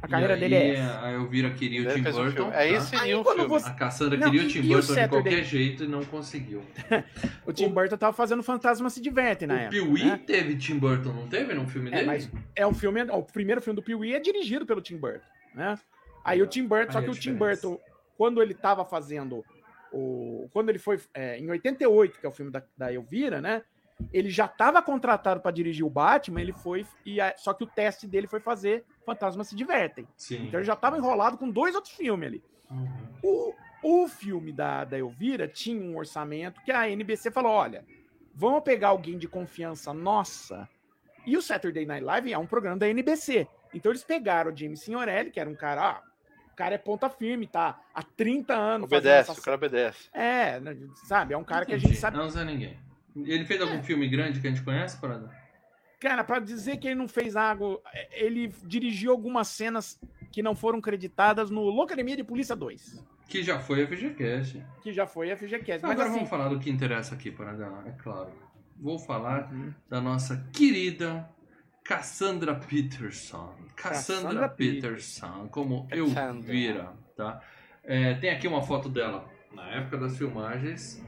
A 0.00 0.08
carreira 0.08 0.34
E 0.36 0.40
dele 0.40 0.54
é 0.54 0.60
aí, 0.62 0.70
essa. 0.76 1.04
A 1.04 1.12
Elvira 1.12 1.50
queria 1.50 1.82
o 1.82 1.94
Tim 1.94 2.02
fez 2.02 2.16
um 2.16 2.22
Burton. 2.22 2.36
filme. 2.36 2.50
É 2.52 2.56
tá? 2.56 2.64
isso 2.78 2.96
Aí 2.96 3.12
e 3.12 3.22
quando 3.22 3.36
filme. 3.36 3.48
você- 3.50 3.68
A 3.68 3.74
Cassandra 3.74 4.18
Não, 4.18 4.30
queria 4.30 4.46
o 4.46 4.50
Tim 4.50 4.58
e 4.58 4.62
o 4.62 4.68
Burton 4.68 4.94
de 4.94 5.08
qualquer 5.08 5.44
jeito 5.44 5.84
e 5.84 5.86
não 5.86 6.04
conseguiu. 6.04 6.62
O 7.46 7.52
Tim 7.52 7.68
Burton 7.68 7.96
tava 7.98 8.16
fazendo 8.16 8.42
Fantasma 8.42 8.88
se 8.88 9.00
diverte 9.02 9.46
na 9.46 9.54
o 9.54 9.56
época. 9.58 9.70
Pee-wee 9.82 10.04
né? 10.04 10.20
teve 10.26 10.56
Tim 10.56 10.78
Burton, 10.78 11.12
não 11.12 11.28
teve 11.28 11.52
num 11.52 11.68
filme 11.68 11.88
É, 11.90 11.96
dele? 11.96 12.06
mas 12.06 12.30
é 12.56 12.66
um 12.66 12.72
filme, 12.72 13.02
o 13.02 13.22
primeiro 13.22 13.60
filme 13.60 13.76
do 13.76 13.82
Pee-wee 13.82 14.14
é 14.14 14.20
dirigido 14.20 14.64
pelo 14.64 14.80
Tim 14.80 14.96
Burton, 14.96 15.26
né? 15.54 15.78
Aí 16.24 16.40
o 16.40 16.46
Tim 16.46 16.66
Burton, 16.66 16.92
só 16.92 17.02
que 17.02 17.08
a 17.08 17.10
o 17.10 17.14
Tim. 17.14 17.34
Burton, 17.34 17.78
quando 18.16 18.40
ele 18.42 18.54
tava 18.54 18.82
fazendo 18.86 19.44
o, 19.92 20.48
quando 20.52 20.70
ele 20.70 20.78
foi 20.78 20.98
é, 21.12 21.38
em 21.38 21.50
88, 21.50 22.18
que 22.18 22.24
é 22.24 22.28
o 22.28 22.32
filme 22.32 22.50
da, 22.50 22.62
da 22.76 22.90
Elvira, 22.92 23.42
né? 23.42 23.62
Ele 24.12 24.28
já 24.30 24.46
estava 24.46 24.82
contratado 24.82 25.40
para 25.40 25.50
dirigir 25.50 25.84
o 25.84 25.90
Batman, 25.90 26.40
ele 26.40 26.52
foi 26.52 26.86
e 27.06 27.20
a- 27.20 27.34
só 27.36 27.52
que 27.54 27.64
o 27.64 27.66
teste 27.66 28.06
dele 28.06 28.26
foi 28.26 28.40
fazer 28.40 28.84
Fantasmas 29.06 29.48
se 29.48 29.54
divertem. 29.56 30.06
Sim. 30.16 30.46
Então 30.46 30.58
ele 30.60 30.66
já 30.66 30.72
estava 30.74 30.96
enrolado 30.98 31.36
com 31.38 31.48
dois 31.50 31.74
outros 31.74 31.92
filmes 31.94 32.26
ali. 32.26 32.42
Uhum. 32.70 32.88
O, 33.22 33.54
o 34.04 34.08
filme 34.08 34.52
da, 34.52 34.84
da 34.84 34.98
Elvira 34.98 35.46
tinha 35.46 35.80
um 35.80 35.96
orçamento 35.96 36.60
que 36.62 36.72
a 36.72 36.88
NBC 36.88 37.30
falou: 37.30 37.52
olha, 37.52 37.84
vamos 38.34 38.62
pegar 38.62 38.88
alguém 38.88 39.18
de 39.18 39.28
confiança 39.28 39.92
nossa. 39.92 40.68
E 41.26 41.36
o 41.36 41.42
Saturday 41.42 41.86
Night 41.86 42.04
Live 42.04 42.32
é 42.32 42.38
um 42.38 42.46
programa 42.46 42.76
da 42.78 42.88
NBC. 42.88 43.46
Então 43.72 43.90
eles 43.92 44.04
pegaram 44.04 44.52
o 44.52 44.56
James 44.56 44.80
Signorelli, 44.80 45.30
que 45.30 45.40
era 45.40 45.48
um 45.50 45.54
cara, 45.54 45.82
ah, 45.90 46.02
o 46.52 46.56
cara 46.56 46.74
é 46.74 46.78
ponta 46.78 47.08
firme, 47.08 47.46
tá? 47.46 47.80
Há 47.94 48.02
30 48.02 48.54
anos. 48.54 48.86
Obedece, 48.86 49.30
essa- 49.30 49.40
o 49.40 49.42
cara 49.44 49.56
obedece. 49.56 50.08
É, 50.12 50.60
né, 50.60 50.76
sabe? 51.06 51.34
É 51.34 51.36
um 51.38 51.44
cara 51.44 51.64
que 51.66 51.72
a 51.72 51.76
Entendi. 51.76 51.92
gente 51.92 52.00
sabe. 52.00 52.16
Não 52.16 52.26
usa 52.26 52.44
ninguém. 52.44 52.78
Ele 53.16 53.44
fez 53.44 53.60
algum 53.60 53.82
filme 53.82 54.08
grande 54.08 54.40
que 54.40 54.46
a 54.46 54.50
gente 54.50 54.62
conhece, 54.62 55.00
Parada? 55.00 55.30
Cara, 56.00 56.22
pra 56.24 56.38
dizer 56.38 56.76
que 56.78 56.86
ele 56.88 56.96
não 56.96 57.08
fez 57.08 57.34
algo. 57.36 57.80
Ele 58.12 58.52
dirigiu 58.64 59.10
algumas 59.12 59.48
cenas 59.48 59.98
que 60.32 60.42
não 60.42 60.54
foram 60.54 60.80
creditadas 60.80 61.48
no 61.50 61.62
Locademia 61.62 62.16
de 62.16 62.24
Polícia 62.24 62.54
2, 62.56 63.02
Que 63.28 63.42
já 63.42 63.58
foi 63.60 63.82
a 63.84 63.86
FGCast. 63.86 64.62
que 64.82 64.92
já 64.92 65.06
foi 65.06 65.30
a 65.30 65.36
FGCast. 65.36 65.82
Mas 65.82 65.92
agora 65.92 66.08
assim. 66.08 66.16
vamos 66.16 66.28
falar 66.30 66.48
do 66.48 66.58
que 66.58 66.68
interessa 66.68 67.14
aqui, 67.14 67.30
Parada, 67.30 67.64
é 67.86 67.92
claro. 67.92 68.30
Vou 68.76 68.98
falar 68.98 69.50
Uhum. 69.52 69.72
da 69.88 70.00
nossa 70.00 70.44
querida 70.52 71.26
Cassandra 71.84 72.54
Peterson. 72.54 73.54
Cassandra, 73.76 74.22
Cassandra 74.24 74.48
Peterson, 74.48 75.48
como 75.50 75.86
eu 75.90 76.06
Cassandra. 76.06 76.42
vira, 76.52 76.92
tá? 77.16 77.40
É, 77.84 78.14
tem 78.14 78.30
aqui 78.30 78.48
uma 78.48 78.62
foto 78.62 78.88
dela 78.88 79.28
na 79.54 79.68
época 79.70 79.96
das 79.96 80.16
filmagens. 80.16 81.02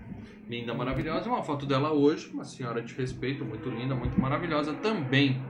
Linda, 0.49 0.73
maravilhosa. 0.73 1.29
Uma 1.29 1.43
foto 1.43 1.67
dela 1.67 1.93
hoje, 1.93 2.31
uma 2.33 2.45
senhora 2.45 2.81
de 2.81 2.95
respeito, 2.95 3.45
muito 3.45 3.69
linda, 3.69 3.95
muito 3.95 4.21
maravilhosa 4.21 4.73
também. 4.75 5.43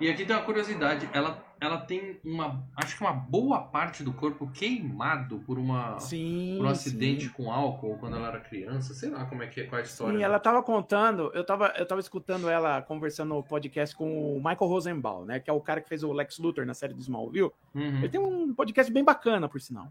E 0.00 0.10
aqui 0.10 0.26
tem 0.26 0.34
uma 0.34 0.42
curiosidade, 0.42 1.08
ela, 1.12 1.42
ela 1.60 1.78
tem 1.78 2.18
uma, 2.24 2.66
acho 2.76 2.96
que 2.96 3.02
uma 3.02 3.12
boa 3.12 3.60
parte 3.60 4.02
do 4.02 4.12
corpo 4.12 4.50
queimado 4.50 5.38
por 5.46 5.56
uma 5.56 5.98
Sim. 6.00 6.56
por 6.58 6.66
um 6.66 6.68
acidente 6.68 7.26
sim. 7.26 7.30
com 7.30 7.50
álcool 7.50 7.96
quando 7.98 8.16
ela 8.16 8.28
era 8.28 8.40
criança, 8.40 8.92
sei 8.92 9.10
lá 9.10 9.24
como 9.24 9.44
é 9.44 9.46
que 9.46 9.60
é, 9.60 9.64
qual 9.64 9.78
é 9.78 9.82
a 9.82 9.84
história. 9.84 10.18
Sim, 10.18 10.24
ela 10.24 10.40
tava 10.40 10.62
contando, 10.64 11.30
eu 11.32 11.46
tava, 11.46 11.72
eu 11.78 11.86
tava 11.86 12.00
escutando 12.00 12.48
ela 12.48 12.82
conversando 12.82 13.28
no 13.28 13.42
podcast 13.42 13.94
com 13.94 14.36
o 14.36 14.38
Michael 14.38 14.68
Rosenbaum, 14.68 15.24
né? 15.24 15.38
Que 15.38 15.48
é 15.48 15.52
o 15.52 15.60
cara 15.60 15.80
que 15.80 15.88
fez 15.88 16.02
o 16.02 16.12
Lex 16.12 16.38
Luthor 16.38 16.66
na 16.66 16.74
série 16.74 16.92
do 16.92 17.00
Smallville. 17.00 17.52
Uhum. 17.72 17.98
Ele 17.98 18.08
tem 18.08 18.20
um 18.20 18.52
podcast 18.52 18.92
bem 18.92 19.04
bacana, 19.04 19.48
por 19.48 19.60
sinal. 19.60 19.88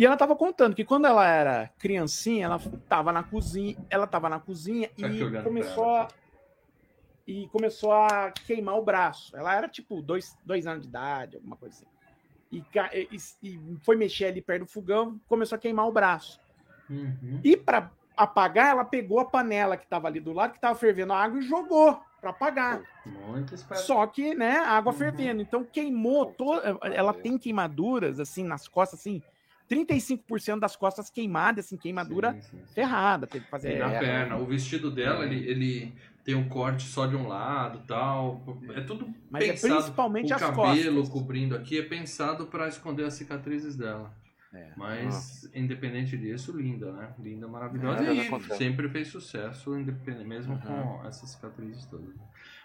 E 0.00 0.06
ela 0.06 0.16
tava 0.16 0.34
contando 0.34 0.74
que 0.74 0.82
quando 0.82 1.06
ela 1.06 1.28
era 1.28 1.68
criancinha, 1.78 2.46
ela 2.46 2.58
tava 2.88 3.12
na 3.12 3.22
cozinha, 3.22 3.76
ela 3.90 4.06
tava 4.06 4.30
na 4.30 4.40
cozinha 4.40 4.90
e 4.96 5.20
começou 5.42 5.84
ela. 5.84 6.04
a, 6.04 6.08
e 7.26 7.46
começou 7.48 7.92
a 7.92 8.32
queimar 8.46 8.78
o 8.78 8.82
braço. 8.82 9.36
Ela 9.36 9.54
era 9.54 9.68
tipo 9.68 10.00
dois, 10.00 10.34
dois 10.42 10.66
anos 10.66 10.84
de 10.84 10.88
idade, 10.88 11.36
alguma 11.36 11.54
coisa 11.54 11.74
assim. 11.74 11.86
E, 12.50 12.64
e- 13.14 13.18
e 13.42 13.60
foi 13.84 13.94
mexer 13.94 14.24
ali 14.24 14.40
perto 14.40 14.64
do 14.64 14.70
fogão, 14.70 15.20
começou 15.28 15.56
a 15.56 15.58
queimar 15.58 15.86
o 15.86 15.92
braço. 15.92 16.40
Uhum. 16.88 17.38
E 17.44 17.54
para 17.54 17.92
apagar, 18.16 18.70
ela 18.70 18.86
pegou 18.86 19.20
a 19.20 19.26
panela 19.26 19.76
que 19.76 19.84
estava 19.84 20.08
ali 20.08 20.18
do 20.18 20.32
lado, 20.32 20.52
que 20.52 20.56
estava 20.56 20.78
fervendo 20.78 21.12
a 21.12 21.22
água, 21.22 21.40
e 21.40 21.42
jogou 21.42 22.00
para 22.22 22.30
apagar. 22.30 22.82
Só 23.74 24.06
que, 24.06 24.34
né, 24.34 24.56
a 24.56 24.70
água 24.78 24.92
Uhum. 24.94 24.98
fervendo. 24.98 25.42
Então 25.42 25.62
queimou 25.62 26.24
toda. 26.24 26.78
Ela 26.84 27.12
tem 27.12 27.36
queimaduras, 27.36 28.18
assim, 28.18 28.44
nas 28.44 28.66
costas, 28.66 29.00
assim. 29.00 29.22
35% 29.70 30.58
das 30.58 30.74
costas 30.76 31.08
queimadas, 31.10 31.66
assim, 31.66 31.76
queimadura 31.76 32.32
Sim, 32.34 32.40
sim, 32.42 32.58
sim. 32.66 32.74
ferrada. 32.74 33.26
Teve 33.26 33.44
que 33.44 33.48
E 33.48 33.50
fazer. 33.50 33.78
na 33.78 33.92
É. 33.94 33.98
perna. 34.00 34.36
O 34.36 34.44
vestido 34.46 34.90
dela, 34.90 35.24
ele, 35.24 35.48
ele 35.48 35.94
tem 36.24 36.34
um 36.34 36.48
corte 36.48 36.82
só 36.84 37.06
de 37.06 37.14
um 37.16 37.26
lado 37.28 37.82
tal. 37.86 38.42
É 38.74 38.80
tudo 38.80 39.08
Mas 39.30 39.44
é 39.44 39.46
pensado. 39.52 39.74
principalmente 39.76 40.32
o 40.32 40.36
as 40.36 40.40
cabelo 40.42 40.96
costas. 40.96 41.08
cobrindo 41.08 41.54
aqui 41.56 41.78
é 41.78 41.82
pensado 41.82 42.46
para 42.46 42.66
esconder 42.68 43.04
as 43.04 43.14
cicatrizes 43.14 43.76
dela. 43.76 44.12
É. 44.52 44.72
Mas, 44.76 45.48
independente 45.54 46.18
disso, 46.18 46.50
linda, 46.56 46.90
né? 46.90 47.14
Linda, 47.20 47.46
maravilhosa. 47.46 48.02
É, 48.04 48.12
e 48.14 48.40
sempre 48.56 48.88
fez 48.88 49.06
sucesso, 49.06 49.78
independente, 49.78 50.26
mesmo 50.26 50.54
Uhum. 50.54 50.60
com 51.00 51.06
essas 51.06 51.30
cicatrizes 51.30 51.86
todas. 51.86 52.08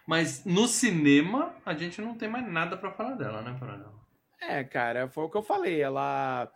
Mas 0.07 0.43
no 0.45 0.67
cinema, 0.67 1.53
a 1.63 1.75
gente 1.75 2.01
não 2.01 2.15
tem 2.15 2.27
mais 2.27 2.51
nada 2.51 2.75
para 2.75 2.91
falar 2.91 3.13
dela, 3.13 3.43
né, 3.43 3.55
Paranel? 3.59 3.93
É, 4.41 4.63
cara, 4.63 5.07
foi 5.09 5.25
o 5.25 5.29
que 5.29 5.37
eu 5.37 5.43
falei. 5.43 5.79
Ela, 5.79 6.51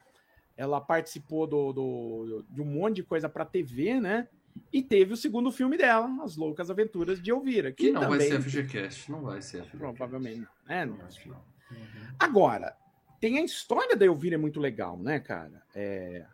ela 0.59 0.81
participou 0.81 1.47
do, 1.47 1.71
do- 1.71 2.45
de 2.49 2.61
um 2.61 2.65
monte 2.65 2.97
de 2.97 3.03
coisa 3.03 3.29
pra 3.29 3.45
TV, 3.45 3.99
né? 4.01 4.27
E 4.73 4.83
teve 4.83 5.13
o 5.13 5.17
segundo 5.17 5.51
filme 5.53 5.77
dela, 5.77 6.09
As 6.21 6.35
Loucas 6.35 6.69
Aventuras 6.69 7.21
de 7.21 7.31
Elvira. 7.31 7.71
Que, 7.71 7.85
Que 7.85 7.91
não 7.91 8.01
vai 8.01 8.19
também, 8.19 8.27
ser 8.29 8.41
FGCast, 8.41 9.09
não 9.09 9.21
vai 9.21 9.41
ser 9.41 9.59
FGCast. 9.59 9.77
Provavelmente. 9.77 10.45
É, 10.67 10.85
Não, 10.85 10.97
não. 10.97 11.35
Uhum. 11.71 12.13
Agora, 12.19 12.75
tem 13.21 13.37
a 13.39 13.43
história 13.43 13.95
da 13.95 14.05
Elvira 14.05 14.35
é 14.35 14.37
muito 14.37 14.59
legal, 14.59 14.97
né, 14.97 15.19
cara? 15.21 15.63
É, 15.73 16.25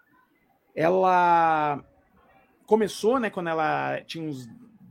ela 0.74 1.84
começou, 2.66 3.20
né, 3.20 3.30
quando 3.30 3.50
ela 3.50 4.02
tinha 4.02 4.28
uns 4.28 4.48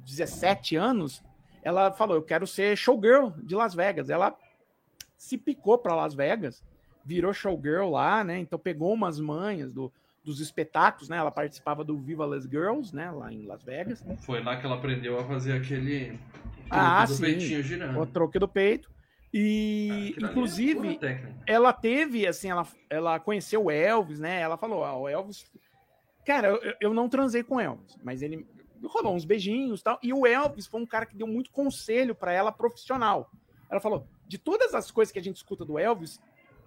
17 0.07 0.77
anos, 0.77 1.23
ela 1.63 1.91
falou, 1.91 2.15
eu 2.17 2.23
quero 2.23 2.47
ser 2.47 2.77
showgirl 2.77 3.31
de 3.43 3.57
Las 3.57 3.75
Vegas. 3.75 4.11
Ela 4.11 4.37
se 5.17 5.37
picou 5.37 5.77
para 5.79 5.95
Las 5.97 6.15
Vegas, 6.15 6.63
virou 7.05 7.33
showgirl 7.33 7.91
lá, 7.91 8.25
né? 8.25 8.39
Então 8.39 8.59
pegou 8.59 8.93
umas 8.93 9.21
manhas 9.21 9.73
do, 9.73 9.93
dos 10.25 10.41
espetáculos, 10.41 11.09
né? 11.09 11.19
Ela 11.19 11.31
participava 11.31 11.85
do 11.85 11.99
Viva 11.99 12.25
Las 12.25 12.45
Girls, 12.45 12.95
né, 12.95 13.11
lá 13.11 13.33
em 13.33 13.45
Las 13.45 13.63
Vegas. 13.63 14.05
Foi 14.25 14.43
lá 14.43 14.57
que 14.57 14.65
ela 14.67 14.77
aprendeu 14.77 15.19
a 15.19 15.25
fazer 15.25 15.53
aquele. 15.53 16.19
Ah, 16.71 17.05
do 17.05 17.13
sim. 17.13 17.23
peitinho 17.23 17.63
girando. 17.63 18.01
O 18.01 18.07
troque 18.07 18.39
do 18.39 18.49
peito. 18.49 18.89
Ah, 18.91 19.37
E, 19.37 20.15
é 20.21 20.25
inclusive, 20.25 20.97
técnica. 20.99 21.35
ela 21.47 21.73
teve, 21.73 22.27
assim, 22.27 22.51
ela, 22.51 22.67
ela 22.89 23.21
conheceu 23.21 23.65
o 23.65 23.71
Elvis, 23.71 24.19
né? 24.19 24.41
Ela 24.41 24.57
falou, 24.57 24.85
ah, 24.85 24.97
o 24.97 25.09
Elvis. 25.09 25.45
Cara, 26.25 26.49
eu, 26.49 26.75
eu 26.81 26.95
não 26.95 27.09
transei 27.09 27.43
com 27.43 27.57
o 27.57 27.61
Elvis, 27.61 27.99
mas 28.03 28.23
ele 28.23 28.47
rolou 28.83 29.15
uns 29.15 29.25
beijinhos 29.25 29.81
e 29.81 29.85
tal. 29.85 29.99
E 30.03 30.13
o 30.13 30.27
Elvis 30.27 30.67
foi 30.67 30.81
um 30.81 30.87
cara 30.87 31.05
que 31.05 31.17
deu 31.17 31.27
muito 31.27 31.51
conselho 31.51 32.15
para 32.15 32.33
ela 32.33 32.51
profissional. 32.51 33.31
Ela 33.71 33.81
falou: 33.81 34.07
de 34.27 34.39
todas 34.39 34.75
as 34.75 34.91
coisas 34.91 35.13
que 35.13 35.19
a 35.19 35.23
gente 35.23 35.37
escuta 35.37 35.65
do 35.65 35.79
Elvis, 35.79 36.19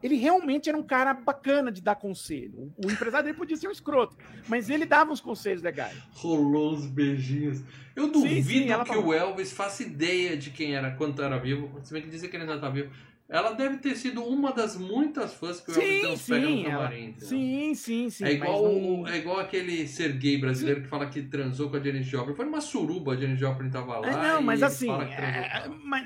ele 0.02 0.16
realmente 0.16 0.70
era 0.70 0.78
um 0.78 0.84
cara 0.84 1.14
bacana 1.14 1.72
de 1.72 1.82
dar 1.82 1.96
conselho. 1.96 2.74
O, 2.78 2.90
empresário 2.92 3.26
dele 3.26 3.38
podia 3.38 3.58
ser 3.58 3.68
um 3.68 3.72
escroto, 3.72 4.16
mas 4.48 4.70
ele 4.70 4.86
dava 4.86 5.12
uns 5.12 5.22
conselhos 5.22 5.62
legais. 5.62 5.98
Rolou 6.14 6.74
os 6.74 6.86
beijinhos. 6.86 7.62
Eu 7.96 8.06
Sim, 8.06 8.12
duvido 8.12 8.44
sim, 8.48 8.70
ela 8.72 8.84
que 8.84 8.90
falou. 8.90 9.08
o 9.08 9.14
Elvis 9.14 9.52
faça 9.52 9.82
ideia 9.84 10.38
de 10.38 10.52
quem 10.52 10.76
era 10.76 10.92
quando 10.92 11.22
era 11.24 11.38
vivo. 11.40 11.80
Se 11.84 11.92
bem 11.94 12.02
que 12.04 12.10
dizer 12.10 12.28
que 12.28 12.36
ele 12.36 12.44
ainda 12.44 12.60
tá 12.60 12.70
vivo. 12.70 12.92
Ela 13.30 13.52
deve 13.52 13.80
ter 13.80 13.98
sido 13.98 14.24
uma 14.24 14.54
das 14.54 14.78
muitas 14.78 15.34
fãs 15.34 15.60
que 15.60 15.70
o 15.70 15.74
Elvis 15.74 16.22
Sim, 16.22 16.32
pega 16.34 16.48
no 16.48 16.56
sim, 16.56 16.64
ela- 16.66 16.72
camarim. 16.84 17.04
entendeu? 17.08 17.28
sim, 17.28 17.76
sim, 17.76 18.10
sim. 18.10 18.24
é, 18.24 18.32
igual, 18.32 18.64
não- 18.64 19.06
é 19.06 19.18
igual 19.18 19.38
aquele 19.40 19.86
ser 19.86 20.14
gay 20.14 20.38
brasileiro 20.38 20.84
que 20.84 20.88
fala 20.88 21.08
que 21.10 21.22
transou 21.24 21.70
com 21.70 21.76
a 21.76 21.80
Janis 21.82 22.06
Joplin. 22.08 22.36
Foi 22.36 22.46
numa 22.46 22.62
suruba, 22.62 23.14
a 23.14 23.18
Janis 23.18 23.38
Joplin 23.38 23.70
tava 23.70 24.00
lá. 24.00 24.08
É, 24.08 24.12
não, 24.36 24.42
mas 24.42 24.64
assim, 24.64 24.90
é, 24.90 25.68
mas, 25.84 26.06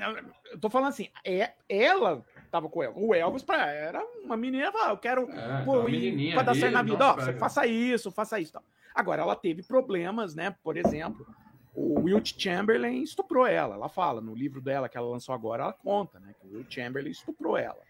eu 0.50 0.58
tô 0.58 0.68
falando 0.68 0.88
assim, 0.88 1.06
é, 1.24 1.52
ela 1.68 2.24
tava 2.52 2.68
com 2.68 2.80
o 2.80 2.82
Elvis. 2.82 3.02
O 3.02 3.14
Elvis 3.14 3.42
pra, 3.42 3.66
era 3.72 4.04
uma 4.22 4.36
menina, 4.36 4.70
falava, 4.70 4.92
eu 4.92 4.98
quero 4.98 5.22
É, 5.30 5.64
pô, 5.64 5.80
uma 5.80 5.88
ir 5.88 5.92
menininha 5.92 6.34
pra 6.34 6.42
dar 6.42 6.54
certo 6.54 6.74
na 6.74 6.82
vida, 6.82 7.04
ó, 7.04 7.14
você 7.14 7.32
faça 7.32 7.66
isso, 7.66 8.12
faça 8.12 8.38
isso. 8.38 8.52
Tal. 8.52 8.62
Agora, 8.94 9.22
ela 9.22 9.34
teve 9.34 9.62
problemas, 9.62 10.34
né? 10.34 10.54
Por 10.62 10.76
exemplo, 10.76 11.26
o 11.74 12.00
Wilt 12.02 12.34
Chamberlain 12.38 13.02
estuprou 13.02 13.46
ela. 13.46 13.74
Ela 13.74 13.88
fala, 13.88 14.20
no 14.20 14.34
livro 14.34 14.60
dela 14.60 14.86
que 14.86 14.98
ela 14.98 15.08
lançou 15.08 15.34
agora, 15.34 15.64
ela 15.64 15.72
conta, 15.72 16.20
né? 16.20 16.34
Que 16.38 16.46
o 16.46 16.58
Wilt 16.58 16.72
Chamberlain 16.72 17.10
estuprou 17.10 17.56
ela. 17.56 17.80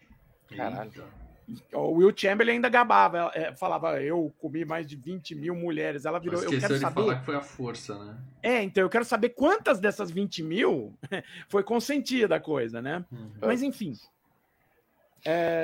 Caralho. 0.55 0.91
O 1.73 1.95
Will 1.95 2.13
Chamberlain 2.15 2.55
ainda 2.55 2.69
gabava, 2.69 3.29
é, 3.33 3.53
falava, 3.53 4.01
eu 4.01 4.33
comi 4.39 4.63
mais 4.63 4.87
de 4.87 4.95
20 4.95 5.35
mil 5.35 5.53
mulheres. 5.53 6.05
Ela 6.05 6.17
virou, 6.17 6.41
eu 6.41 6.49
quero 6.49 6.75
de 6.75 6.79
falar 6.79 6.93
saber. 6.93 7.19
que 7.19 7.25
foi 7.25 7.35
a 7.35 7.41
força, 7.41 8.01
né? 8.01 8.17
É, 8.41 8.63
então 8.63 8.81
eu 8.81 8.89
quero 8.89 9.03
saber 9.03 9.29
quantas 9.29 9.77
dessas 9.79 10.09
20 10.09 10.41
mil 10.41 10.97
foi 11.49 11.61
consentida 11.61 12.37
a 12.37 12.39
coisa, 12.39 12.81
né? 12.81 13.03
Uhum. 13.11 13.31
Mas 13.41 13.61
enfim. 13.61 13.93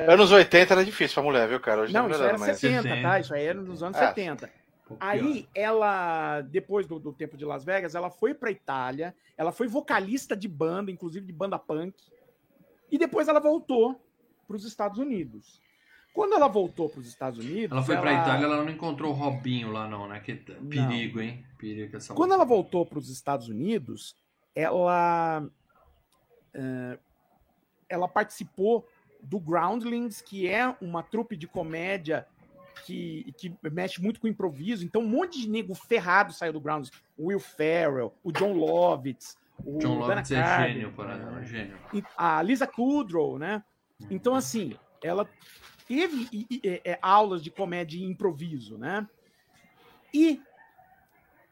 Anos 0.08 0.32
80 0.32 0.74
era 0.74 0.86
difícil 0.86 1.16
pra 1.16 1.24
mulher, 1.24 1.48
viu, 1.48 1.60
cara? 1.60 1.82
Hoje 1.82 1.94
Não, 1.94 2.08
tá 2.08 2.16
isso 2.16 2.24
era 2.24 2.38
mas... 2.38 2.58
70, 2.60 2.82
70. 2.84 3.02
tá? 3.02 3.20
Isso 3.20 3.34
aí 3.34 3.46
era 3.46 3.62
nos 3.62 3.84
anos 3.84 3.98
É. 3.98 4.08
70. 4.08 4.46
Um 4.46 4.50
pouco 4.88 5.04
Aí 5.06 5.48
ela, 5.54 6.42
depois 6.42 6.88
do, 6.88 6.98
do 6.98 7.14
tempo 7.14 7.38
de 7.38 7.46
Las 7.46 7.64
Vegas, 7.64 7.94
ela 7.94 8.10
foi 8.10 8.34
pra 8.34 8.50
Itália, 8.52 9.14
ela 9.38 9.52
foi 9.52 9.68
vocalista 9.68 10.36
de 10.36 10.48
banda, 10.48 10.90
inclusive 10.92 11.26
de 11.26 11.34
banda 11.34 11.60
punk, 11.60 11.94
e 12.92 12.98
depois 12.98 13.28
ela 13.28 13.40
voltou 13.40 14.02
para 14.48 14.56
os 14.56 14.66
Estados 14.66 14.98
Unidos. 14.98 15.62
Quando 16.14 16.34
ela 16.34 16.48
voltou 16.48 16.90
para 16.90 17.02
os 17.02 17.08
Estados 17.08 17.40
Unidos, 17.40 17.72
Ela 17.72 17.84
foi 17.84 17.96
pra 17.98 18.14
Itália, 18.14 18.46
ela 18.46 18.64
não 18.64 18.70
encontrou 18.70 19.12
o 19.12 19.16
Robinho 19.16 19.72
lá, 19.72 19.88
não, 19.88 20.08
né? 20.08 20.20
Que 20.20 20.34
perigo, 20.36 21.22
hein? 21.22 21.46
Perigo 21.58 21.96
essa 21.96 22.14
Quando 22.16 22.34
ela 22.34 22.44
voltou 22.46 22.86
para 22.86 22.98
os 22.98 23.10
Estados 23.10 23.48
Unidos, 23.48 24.16
ela 24.56 25.48
eh, 26.54 26.98
ela 27.88 28.08
participou 28.08 28.88
do 29.22 29.40
Groundlings, 29.40 30.22
que 30.22 30.48
é 30.48 30.76
uma 30.82 31.04
trupe 31.04 31.36
de 31.36 31.48
comédia 31.48 32.26
que, 32.86 33.34
que 33.38 33.54
mexe 33.72 34.02
muito 34.02 34.20
com 34.20 34.28
improviso. 34.28 34.86
Então, 34.86 35.02
um 35.02 35.08
monte 35.08 35.42
de 35.42 35.50
nego 35.50 35.76
ferrado 35.76 36.32
saiu 36.34 36.54
do 36.54 36.62
Groundlings. 36.62 36.92
O 37.18 37.28
Will 37.28 37.40
Ferrell, 37.40 38.14
o 38.24 38.32
John 38.32 38.54
Lovitz, 38.54 39.38
o 39.66 39.78
John 39.80 40.00
Lovitz 40.00 40.32
é 40.32 40.68
gênio, 40.68 40.94
parada, 40.94 41.40
é 41.42 41.46
gênio. 41.46 41.78
e 41.94 42.04
a 42.18 42.42
Lisa 42.42 42.66
Kudrow, 42.66 43.38
né? 43.38 43.62
Então, 44.10 44.34
assim, 44.34 44.76
ela 45.04 45.28
teve 45.88 46.28
e- 46.32 46.46
e- 46.50 46.62
é, 46.64 46.92
é, 46.92 47.00
aulas 47.02 47.44
de 47.44 47.52
comédia 47.52 47.98
e 47.98 48.04
improviso, 48.04 48.78
né? 48.78 49.06
E 50.14 50.42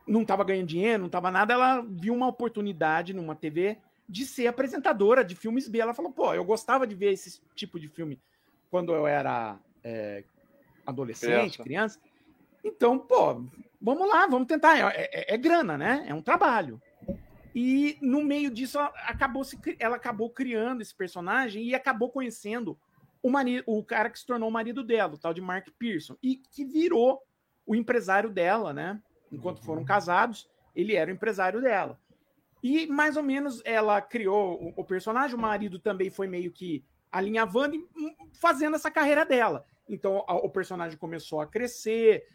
não 0.07 0.21
estava 0.21 0.43
ganhando 0.45 0.67
dinheiro, 0.67 0.99
não 0.99 1.07
estava 1.07 1.29
nada, 1.29 1.53
ela 1.53 1.81
viu 1.85 2.13
uma 2.13 2.27
oportunidade 2.27 3.13
numa 3.13 3.35
TV 3.35 3.77
de 4.07 4.25
ser 4.25 4.47
apresentadora 4.47 5.23
de 5.23 5.35
filmes 5.35 5.67
B. 5.67 5.79
Ela 5.79 5.93
falou, 5.93 6.11
pô, 6.11 6.33
eu 6.33 6.43
gostava 6.45 6.87
de 6.87 6.95
ver 6.95 7.11
esse 7.11 7.41
tipo 7.55 7.79
de 7.79 7.87
filme 7.87 8.19
quando 8.69 8.93
eu 8.93 9.05
era 9.07 9.59
é, 9.83 10.23
adolescente, 10.85 11.57
Criança. 11.57 11.63
criança. 11.63 11.99
Então, 12.63 12.97
pô, 12.97 13.43
vamos 13.81 14.07
lá, 14.07 14.27
vamos 14.27 14.47
tentar. 14.47 14.77
É, 14.93 15.09
é- 15.11 15.33
é 15.35 15.37
grana, 15.37 15.77
né? 15.77 16.05
É 16.07 16.13
um 16.13 16.21
trabalho. 16.21 16.81
E 17.53 17.97
no 18.01 18.23
meio 18.23 18.51
disso, 18.51 18.77
ela 18.77 18.93
acabou, 19.07 19.43
se, 19.43 19.57
ela 19.79 19.95
acabou 19.95 20.29
criando 20.29 20.81
esse 20.81 20.93
personagem 20.93 21.63
e 21.63 21.73
acabou 21.73 22.09
conhecendo 22.09 22.77
o, 23.21 23.29
marido, 23.29 23.63
o 23.65 23.83
cara 23.83 24.09
que 24.09 24.19
se 24.19 24.25
tornou 24.25 24.47
o 24.47 24.51
marido 24.51 24.83
dela, 24.83 25.15
o 25.15 25.17
tal 25.17 25.33
de 25.33 25.41
Mark 25.41 25.67
Pearson, 25.79 26.15
e 26.21 26.35
que 26.35 26.63
virou 26.63 27.21
o 27.65 27.75
empresário 27.75 28.29
dela, 28.29 28.73
né? 28.73 29.01
Enquanto 29.31 29.61
foram 29.61 29.83
casados, 29.83 30.47
ele 30.75 30.95
era 30.95 31.09
o 31.09 31.13
empresário 31.13 31.59
dela. 31.61 31.99
E 32.61 32.87
mais 32.87 33.17
ou 33.17 33.23
menos 33.23 33.61
ela 33.63 34.01
criou 34.01 34.73
o, 34.75 34.83
personagem, 34.83 35.35
o 35.35 35.39
marido 35.39 35.79
também 35.79 36.09
foi 36.09 36.27
meio 36.27 36.51
que 36.51 36.83
alinhavando 37.11 37.75
e 37.75 37.79
hum, 37.79 38.15
fazendo 38.33 38.75
essa 38.75 38.91
carreira 38.91 39.25
dela. 39.25 39.65
Então 39.87 40.23
o 40.27 40.49
personagem 40.49 40.97
começou 40.97 41.39
a 41.39 41.47
crescer. 41.47 42.25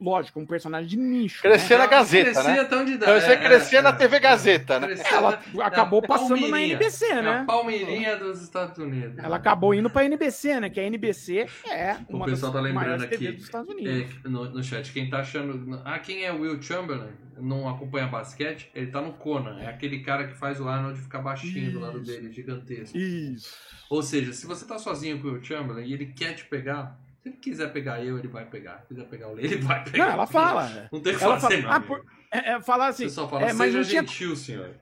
Lógico, 0.00 0.40
um 0.40 0.46
personagem 0.46 0.88
de 0.88 0.96
nicho. 0.96 1.46
né? 1.46 1.50
Crescer 1.50 1.76
na 1.76 1.86
Gazeta, 1.86 2.30
crescia 2.32 2.52
né? 2.54 2.60
até 2.60 2.76
onde 2.76 2.96
dá. 2.96 3.06
Então 3.06 3.20
você 3.20 3.32
É, 3.32 3.36
crescia 3.36 3.78
é, 3.80 3.82
na 3.82 3.88
é. 3.90 3.92
TV 3.92 4.18
Gazeta, 4.18 4.80
né? 4.80 4.94
Ela 5.12 5.42
na- 5.54 5.66
acabou 5.66 6.00
na 6.00 6.08
passando 6.08 6.48
na. 6.48 6.60
NBC, 6.62 7.14
né? 7.20 7.40
a 7.40 7.44
Palmeirinha 7.44 8.16
dos 8.16 8.40
Estados 8.42 8.78
Unidos. 8.78 9.18
Ela 9.18 9.36
acabou 9.36 9.74
indo 9.74 9.90
para 9.90 10.02
a 10.02 10.04
NBC, 10.06 10.58
né? 10.58 10.70
Que 10.70 10.80
a 10.80 10.84
NBC 10.84 11.46
é 11.70 11.96
O 12.08 12.16
uma 12.16 12.24
pessoal 12.24 12.50
tá 12.52 12.60
lembrando 12.60 13.04
aqui, 13.04 13.18
TVs 13.18 13.34
dos 13.36 13.44
Estados 13.44 13.68
Unidos. 13.68 14.10
É, 14.24 14.28
no, 14.28 14.50
no 14.50 14.62
chat, 14.64 14.90
quem 14.92 15.10
tá 15.10 15.18
achando. 15.20 15.80
Ah, 15.84 15.98
quem 15.98 16.24
é 16.24 16.32
o 16.32 16.40
Will 16.40 16.62
Chamberlain? 16.62 17.12
Não 17.38 17.68
acompanha 17.68 18.06
basquete? 18.06 18.70
Ele 18.74 18.86
tá 18.90 19.00
no 19.02 19.12
Conan. 19.14 19.60
É 19.60 19.66
aquele 19.68 20.00
cara 20.00 20.26
que 20.28 20.34
faz 20.34 20.60
o 20.60 20.68
Arnold 20.68 20.98
ficar 21.00 21.20
baixinho 21.20 21.72
do 21.72 21.80
lado 21.80 21.98
Isso. 22.00 22.06
dele, 22.10 22.32
gigantesco. 22.32 22.96
Isso. 22.96 23.54
Ou 23.90 24.02
seja, 24.02 24.32
se 24.32 24.46
você 24.46 24.64
tá 24.66 24.78
sozinho 24.78 25.20
com 25.20 25.28
o 25.28 25.32
Will 25.32 25.42
Chamberlain 25.42 25.86
e 25.86 25.92
ele 25.92 26.06
quer 26.06 26.34
te 26.34 26.44
pegar, 26.44 26.98
se 27.22 27.28
ele 27.28 27.36
quiser 27.36 27.72
pegar 27.72 28.02
eu, 28.04 28.18
ele 28.18 28.28
vai 28.28 28.44
pegar. 28.46 28.80
Se 28.82 28.88
quiser 28.88 29.04
pegar 29.04 29.28
o 29.28 29.34
Lee, 29.34 29.44
ele 29.46 29.56
vai 29.56 29.84
pegar. 29.84 30.06
Não, 30.06 30.12
ela 30.12 30.26
fala. 30.26 30.88
Não 30.92 31.00
tem 31.00 31.14
o 31.14 31.18
que 31.18 31.24
Ela 31.24 31.38
fazer, 31.40 31.62
fala, 31.62 31.78
meu 31.80 31.84
ah, 31.84 31.86
por- 31.86 32.04
é, 32.32 32.50
é, 32.52 32.60
falar 32.62 32.86
assim. 32.88 33.08
Você 33.08 33.14
só 33.14 33.28
fala, 33.28 33.42
é, 33.42 33.52
mas 33.52 33.72
seja 33.72 33.88
tinha- 33.90 34.02
gentil, 34.02 34.36
senhor. 34.36 34.74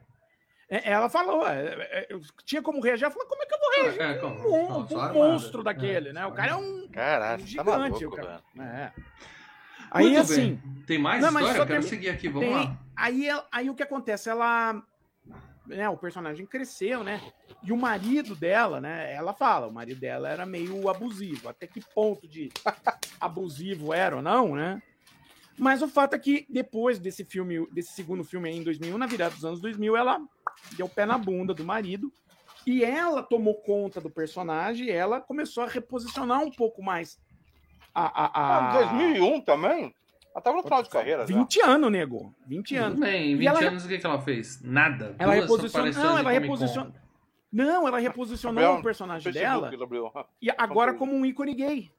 é, 0.71 0.91
ela 0.93 1.09
falou, 1.09 1.47
é, 1.49 1.65
é, 1.91 2.07
eu 2.11 2.21
tinha 2.45 2.61
como 2.63 2.81
reagir. 2.81 3.05
Ela 3.05 3.13
falou, 3.13 3.29
como 3.29 3.43
é 3.43 3.47
que 3.47 3.55
eu 3.55 3.59
vou 3.59 3.71
reagir? 3.83 4.01
É, 4.03 4.15
como? 4.19 4.37
com 4.37 4.49
um, 4.49 4.69
Não, 4.69 5.11
um 5.11 5.15
monstro 5.15 5.63
daquele, 5.63 6.11
É, 6.11 6.13
né? 6.13 6.27
O 6.27 6.33
cara 6.33 6.53
é 6.53 6.57
um, 6.57 6.89
Caralho, 6.93 7.43
um 7.43 7.45
tá 7.45 7.47
gigante. 7.47 7.69
maluco, 7.79 8.05
o 8.07 8.11
cara. 8.11 8.43
É. 8.61 8.93
Aí, 9.91 10.05
Muito 10.07 10.21
assim, 10.21 10.61
bem. 10.63 10.83
Tem 10.87 10.99
mais 10.99 11.23
Não, 11.23 11.33
mas 11.33 11.43
história? 11.45 11.57
só 11.57 11.63
Eu 11.63 11.67
quero 11.67 11.81
tem- 11.81 11.89
seguir 11.91 12.11
aqui, 12.11 12.29
vamos 12.29 12.49
tem- 12.49 12.55
lá. 12.57 12.79
Aí, 12.95 13.27
aí 13.51 13.71
o 13.71 13.75
que 13.75 13.83
acontece? 13.83 14.29
Ela. 14.29 14.83
Né, 15.69 15.89
o 15.89 15.97
personagem 15.97 16.47
cresceu, 16.47 17.05
né? 17.05 17.21
E 17.63 17.73
o 17.73 17.77
marido 17.77 18.35
dela, 18.35 18.81
né? 18.81 19.13
Ela 19.13 19.33
fala, 19.33 19.67
o 19.67 19.73
marido 19.73 20.01
dela 20.01 20.29
era 20.29 20.47
meio 20.47 20.89
abusivo. 20.89 21.49
Até 21.49 21.67
que 21.67 21.81
ponto 21.95 22.27
de 22.27 22.51
abusivo 23.21 23.93
era 23.93 24.17
ou 24.17 24.23
não, 24.23 24.55
né? 24.55 24.83
Mas 25.59 25.83
o 25.83 25.89
fato 25.89 26.15
é 26.15 26.19
que 26.19 26.47
depois 26.49 26.99
desse 26.99 27.25
filme, 27.25 27.67
desse 27.73 27.93
segundo 27.93 28.25
filme 28.25 28.49
aí 28.49 28.57
em 28.57 28.63
2001, 28.63 28.97
na 28.97 29.07
virada 29.07 29.35
dos 29.35 29.45
anos 29.45 29.61
2000, 29.61 29.97
ela 29.97 30.21
deu 30.77 30.89
pé 30.89 31.05
na 31.05 31.19
bunda 31.19 31.53
do 31.53 31.65
marido 31.65 32.13
e 32.67 32.85
ela 32.85 33.23
tomou 33.23 33.55
conta 33.55 34.01
do 34.01 34.09
personagem 34.09 34.87
e 34.87 34.91
ela 34.91 35.21
começou 35.21 35.65
a 35.65 35.69
reposicionar 35.69 36.41
um 36.41 36.51
pouco 36.51 36.83
mais 36.83 37.19
a. 37.95 38.07
a, 38.07 38.27
a... 38.27 38.79
Ah, 38.79 38.93
2001 38.93 39.41
também? 39.41 39.95
Ela 40.39 40.43
tava 40.43 40.57
no 40.59 40.63
final 40.63 40.83
de 40.85 40.89
carreira, 40.89 41.27
já. 41.27 41.35
20 41.37 41.61
anos, 41.63 41.91
nego. 41.91 42.33
20 42.47 42.69
Tudo 42.75 42.85
anos. 42.85 43.01
bem, 43.01 43.31
em 43.31 43.33
E 43.33 43.37
20 43.37 43.47
ela- 43.49 43.65
anos 43.67 43.85
o 43.85 43.89
que, 43.89 43.99
que 43.99 44.07
ela 44.07 44.21
fez? 44.21 44.63
Nada. 44.63 45.17
Ela 45.19 45.35
Duas 45.35 45.43
reposicionou. 45.51 45.93
Não, 45.93 46.19
ela 46.19 46.31
reposicionou. 46.31 46.93
Não, 47.51 47.89
ela 47.89 47.99
reposicionou 47.99 48.63
Gabriel, 48.63 48.81
o 48.81 48.83
personagem 48.85 49.33
Facebook, 49.33 49.61
dela 49.71 49.77
Gabriel. 49.77 50.29
e 50.41 50.49
agora 50.57 50.95
como 50.95 51.13
um 51.15 51.25
ícone 51.27 51.55
gay. 51.55 51.91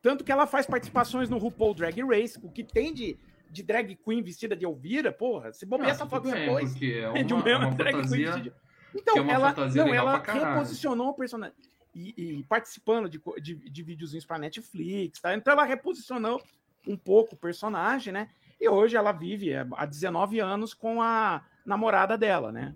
Tanto 0.00 0.24
que 0.24 0.32
ela 0.32 0.46
faz 0.46 0.64
participações 0.66 1.28
no 1.28 1.36
RuPaul 1.38 1.74
Drag 1.74 2.00
Race, 2.02 2.38
o 2.42 2.50
que 2.50 2.64
tem 2.64 2.94
de, 2.94 3.16
de 3.50 3.62
drag 3.62 3.94
queen 3.96 4.22
vestida 4.22 4.56
de 4.56 4.64
Elvira, 4.64 5.12
porra, 5.12 5.52
se 5.52 5.66
bobear 5.66 5.90
essa 5.90 6.06
foto 6.06 6.30
depois. 6.30 6.74
é 6.80 7.20
É 7.20 7.22
de 7.24 7.34
uma, 7.34 7.42
uma, 7.44 7.58
uma 7.66 7.70
drag 7.74 7.92
queen 7.92 8.02
fantasia... 8.04 8.26
vestida 8.32 8.40
de- 8.50 8.52
Então, 8.98 9.14
que 9.14 9.20
é 9.20 9.22
uma 9.22 9.32
ela, 9.32 9.54
não, 9.74 9.94
ela 9.94 10.18
reposicionou 10.18 11.08
o 11.08 11.14
personagem. 11.14 11.54
E, 11.94 12.14
e 12.16 12.42
participando 12.44 13.06
de, 13.08 13.20
de, 13.42 13.54
de 13.70 13.82
videozinhos 13.82 14.24
pra 14.24 14.38
Netflix, 14.38 15.20
tá? 15.20 15.34
Então 15.34 15.52
ela 15.52 15.64
reposicionou 15.64 16.40
um 16.86 16.96
pouco 16.96 17.34
o 17.34 17.38
personagem, 17.38 18.12
né? 18.12 18.28
E 18.60 18.68
hoje 18.68 18.96
ela 18.96 19.12
vive 19.12 19.50
é, 19.52 19.66
há 19.76 19.86
19 19.86 20.40
anos 20.40 20.72
com 20.74 21.02
a 21.02 21.42
namorada 21.66 22.16
dela, 22.16 22.50
né? 22.52 22.74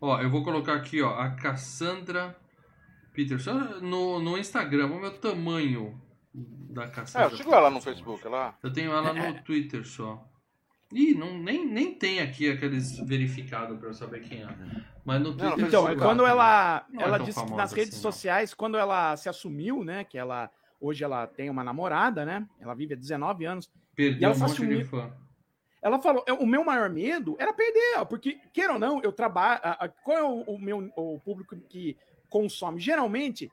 Ó, 0.00 0.20
eu 0.20 0.30
vou 0.30 0.42
colocar 0.44 0.74
aqui, 0.74 1.02
ó, 1.02 1.18
a 1.18 1.30
Cassandra 1.30 2.36
Peterson 3.12 3.54
no, 3.80 4.18
no 4.20 4.38
Instagram. 4.38 4.88
Vamos 4.88 5.02
ver 5.02 5.16
o 5.16 5.18
tamanho 5.20 6.00
da 6.34 6.84
É, 6.84 6.88
Cassandra. 6.88 7.30
eu 7.32 7.36
sigo 7.36 7.54
ela 7.54 7.70
no 7.70 7.80
Facebook, 7.80 8.26
ela. 8.26 8.54
Eu 8.62 8.72
tenho 8.72 8.92
ela 8.92 9.10
É. 9.10 9.32
no 9.32 9.42
Twitter 9.42 9.86
só. 9.86 10.22
Ih, 10.92 11.14
não, 11.14 11.36
nem, 11.38 11.66
nem 11.66 11.94
tem 11.94 12.20
aqui 12.20 12.48
aqueles 12.48 12.96
verificados 13.00 13.76
pra 13.78 13.88
eu 13.88 13.94
saber 13.94 14.20
quem 14.20 14.42
é. 14.44 14.48
Mas 15.04 15.20
no 15.20 15.32
Twitter. 15.36 15.58
não, 15.58 15.66
Então, 15.66 15.88
eu 15.88 15.94
é 15.94 15.96
quando 15.96 16.24
ela, 16.24 16.86
é 16.96 17.02
ela 17.02 17.18
disse 17.18 17.44
que 17.44 17.52
nas 17.54 17.72
redes 17.72 17.94
assim, 17.94 18.04
não. 18.04 18.12
sociais, 18.12 18.54
quando 18.54 18.76
ela 18.76 19.16
se 19.16 19.28
assumiu, 19.28 19.82
né, 19.82 20.04
que 20.04 20.16
ela 20.16 20.50
hoje 20.80 21.02
ela 21.04 21.26
tem 21.26 21.48
uma 21.50 21.64
namorada, 21.64 22.24
né? 22.24 22.46
Ela 22.60 22.74
vive 22.74 22.94
há 22.94 22.96
19 22.96 23.44
anos. 23.44 23.66
E 23.66 23.96
Perdeu 23.96 24.28
ela 24.28 24.36
um 24.36 24.38
monte 24.40 24.48
de 24.48 24.54
assumiu- 24.54 24.86
fã. 24.86 25.12
Ela 25.82 26.00
falou: 26.00 26.24
"É, 26.26 26.32
o 26.32 26.46
meu 26.46 26.64
maior 26.64 26.90
medo 26.90 27.36
era 27.38 27.52
perder, 27.52 28.04
porque 28.08 28.40
queira 28.52 28.72
ou 28.72 28.78
não, 28.78 29.00
eu 29.02 29.12
trabalho, 29.12 29.60
qual 30.02 30.18
é 30.18 30.22
o, 30.22 30.40
o 30.42 30.58
meu 30.58 30.90
o 30.96 31.20
público 31.20 31.56
que 31.68 31.96
consome 32.28 32.80
geralmente 32.80 33.50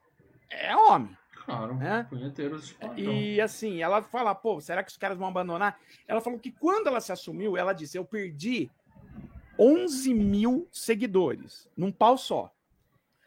é 0.50 0.76
homem. 0.76 1.16
Claro, 1.46 1.78
É? 1.84 2.04
punheteiros 2.04 2.68
de. 2.96 3.02
E 3.02 3.42
assim, 3.42 3.82
ela 3.84 4.02
fala, 4.02 4.34
pô, 4.34 4.62
será 4.62 4.82
que 4.84 4.90
os 4.92 4.98
caras 4.98 5.18
vão 5.18 5.28
abandonar? 5.28 5.78
Ela 6.08 6.22
falou 6.22 6.40
que 6.40 6.52
quando 6.52 6.88
ela 6.88 7.02
se 7.02 7.12
assumiu, 7.12 7.58
ela 7.58 7.74
disse: 7.74 7.98
eu 7.98 8.06
perdi 8.06 8.72
11 9.60 10.14
mil 10.14 10.68
seguidores 10.72 11.70
num 11.78 11.92
pau 11.92 12.18
só. 12.18 12.52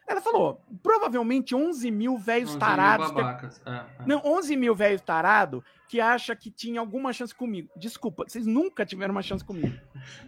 Ela 0.07 0.21
falou, 0.21 0.61
provavelmente 0.81 1.53
11 1.53 1.91
mil 1.91 2.17
velhos 2.17 2.55
tarados. 2.55 3.07
que- 3.07 3.13
babacas. 3.15 3.61
É, 3.65 3.71
é. 3.71 3.83
Não, 4.05 4.21
11 4.23 4.55
mil 4.55 4.73
velhos 4.73 5.01
tarados 5.01 5.61
que 5.87 6.01
acha 6.01 6.35
que 6.35 6.51
tinha 6.51 6.79
alguma 6.79 7.13
chance 7.13 7.33
comigo. 7.33 7.69
Desculpa, 7.75 8.25
vocês 8.27 8.45
nunca 8.45 8.85
tiveram 8.85 9.13
uma 9.13 9.21
chance 9.21 9.43
comigo. 9.43 9.77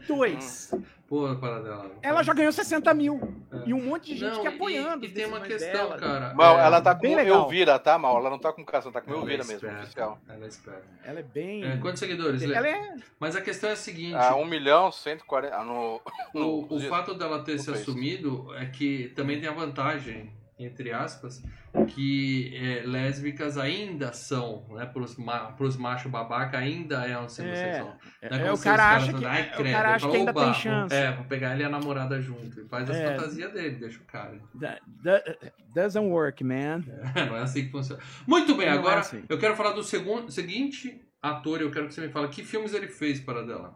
Dois. 0.08 0.72
Pô, 1.08 1.36
para 1.38 1.60
dela. 1.60 1.92
Ela 2.04 2.22
já 2.22 2.34
ganhou 2.34 2.52
60 2.52 2.94
mil. 2.94 3.20
É. 3.52 3.64
E 3.70 3.74
um 3.74 3.84
monte 3.84 4.14
de 4.14 4.20
gente 4.20 4.36
Não, 4.36 4.42
que 4.42 4.48
e- 4.48 4.56
apoiando. 4.56 5.04
E, 5.06 5.08
as 5.08 5.14
tem 5.14 5.26
uma 5.26 5.40
questão, 5.42 5.72
dela. 5.90 5.98
cara. 5.98 6.34
Mal, 6.36 6.60
é, 6.60 6.66
ela 6.66 6.82
tá 6.82 6.94
com 6.94 7.16
legal. 7.16 7.44
Elvira, 7.44 7.80
tá, 7.80 7.98
Mal? 7.98 8.18
Ela 8.18 8.30
não 8.30 8.38
tá 8.38 8.54
com 8.54 8.64
Cassandra, 8.64 9.02
tá 9.02 9.02
com 9.02 9.10
ela 9.12 9.20
é 9.20 9.24
Elvira 9.24 9.44
mesmo, 9.44 9.56
esperta, 9.56 9.82
oficial. 9.84 10.20
Ela 10.30 10.46
é 10.46 10.48
esperta. 10.48 10.84
Ela 11.04 11.20
é 11.20 11.24
bem. 11.24 11.64
É, 11.66 11.78
quantos 11.78 12.00
seguidores? 12.00 12.44
Ela 12.44 12.68
é. 12.68 12.96
Mas 13.20 13.36
a 13.36 13.42
questão 13.42 13.72
é 13.72 13.74
a 13.74 13.76
seguinte: 13.76 14.16
Ah, 14.16 14.36
1 14.36 14.46
milhão 14.46 14.92
140. 14.92 15.56
Ah, 15.56 15.64
no, 15.64 16.00
no, 16.34 16.48
o, 16.48 16.76
o 16.76 16.80
fato 16.82 17.16
dela 17.16 17.44
ter 17.44 17.56
no 17.56 17.60
se 17.64 17.72
assumido 17.72 18.54
é 18.56 18.68
que 18.68 19.12
também 19.16 19.40
tem 19.40 19.50
a 19.50 19.54
vantagem 19.54 20.32
entre 20.60 20.92
aspas, 20.92 21.42
que 21.88 22.54
é, 22.54 22.84
lésbicas 22.86 23.58
ainda 23.58 24.12
são, 24.12 24.66
né, 24.72 24.86
pros, 24.86 25.16
ma 25.16 25.54
pros 25.54 25.78
machos 25.78 26.12
babaca 26.12 26.58
ainda 26.58 27.06
é 27.08 27.18
um 27.18 27.30
sexual. 27.30 27.98
É, 28.22 28.30
Não 28.30 28.38
é, 28.38 28.42
como 28.42 28.54
o 28.54 28.58
se 28.58 28.64
cara 28.66 28.90
acha 28.98 29.06
que, 29.08 29.12
falam, 29.14 29.30
"Ai, 29.32 29.42
é, 29.42 29.54
o 29.54 29.56
credo", 29.56 29.72
cara 29.72 29.96
acha 29.96 30.10
que 30.10 30.18
ainda 30.18 30.32
"Oba, 30.32 30.44
tem 30.44 30.54
chance. 30.54 30.94
É, 30.96 31.12
vou 31.16 31.24
pegar 31.26 31.54
ele 31.54 31.64
e 31.64 31.66
a 31.66 31.70
namorada 31.70 32.20
junto. 32.22 32.60
E 32.60 32.66
faz 32.68 32.90
as 32.90 32.98
É. 32.98 33.16
fantasias 33.16 33.54
dele, 33.54 33.76
deixa 33.78 34.00
o 34.02 34.06
cara. 34.06 34.38
That- 34.60 34.82
that- 35.04 35.54
doesn't 35.74 36.08
work, 36.10 36.44
man. 36.44 36.84
Não 37.16 37.38
é 37.38 37.42
assim 37.42 37.64
que 37.66 37.72
funciona. 37.72 38.02
Muito 38.28 38.54
bem, 38.56 38.66
Não 38.68 38.74
é 38.74 38.78
agora 38.78 39.00
assim. 39.00 39.24
eu 39.30 39.40
quero 39.40 39.56
falar 39.56 39.72
do 39.72 39.84
segundo, 39.84 40.30
seguinte 40.32 41.02
ator, 41.22 41.62
eu 41.62 41.72
quero 41.72 41.88
que 41.88 41.94
você 41.94 42.02
me 42.02 42.10
fale 42.10 42.28
que 42.28 42.44
filmes 42.44 42.74
ele 42.74 42.88
fez 42.88 43.20
para 43.22 43.44
dela. 43.46 43.74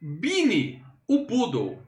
Bini, 0.00 0.82
o 1.08 1.26
Poodle, 1.26 1.82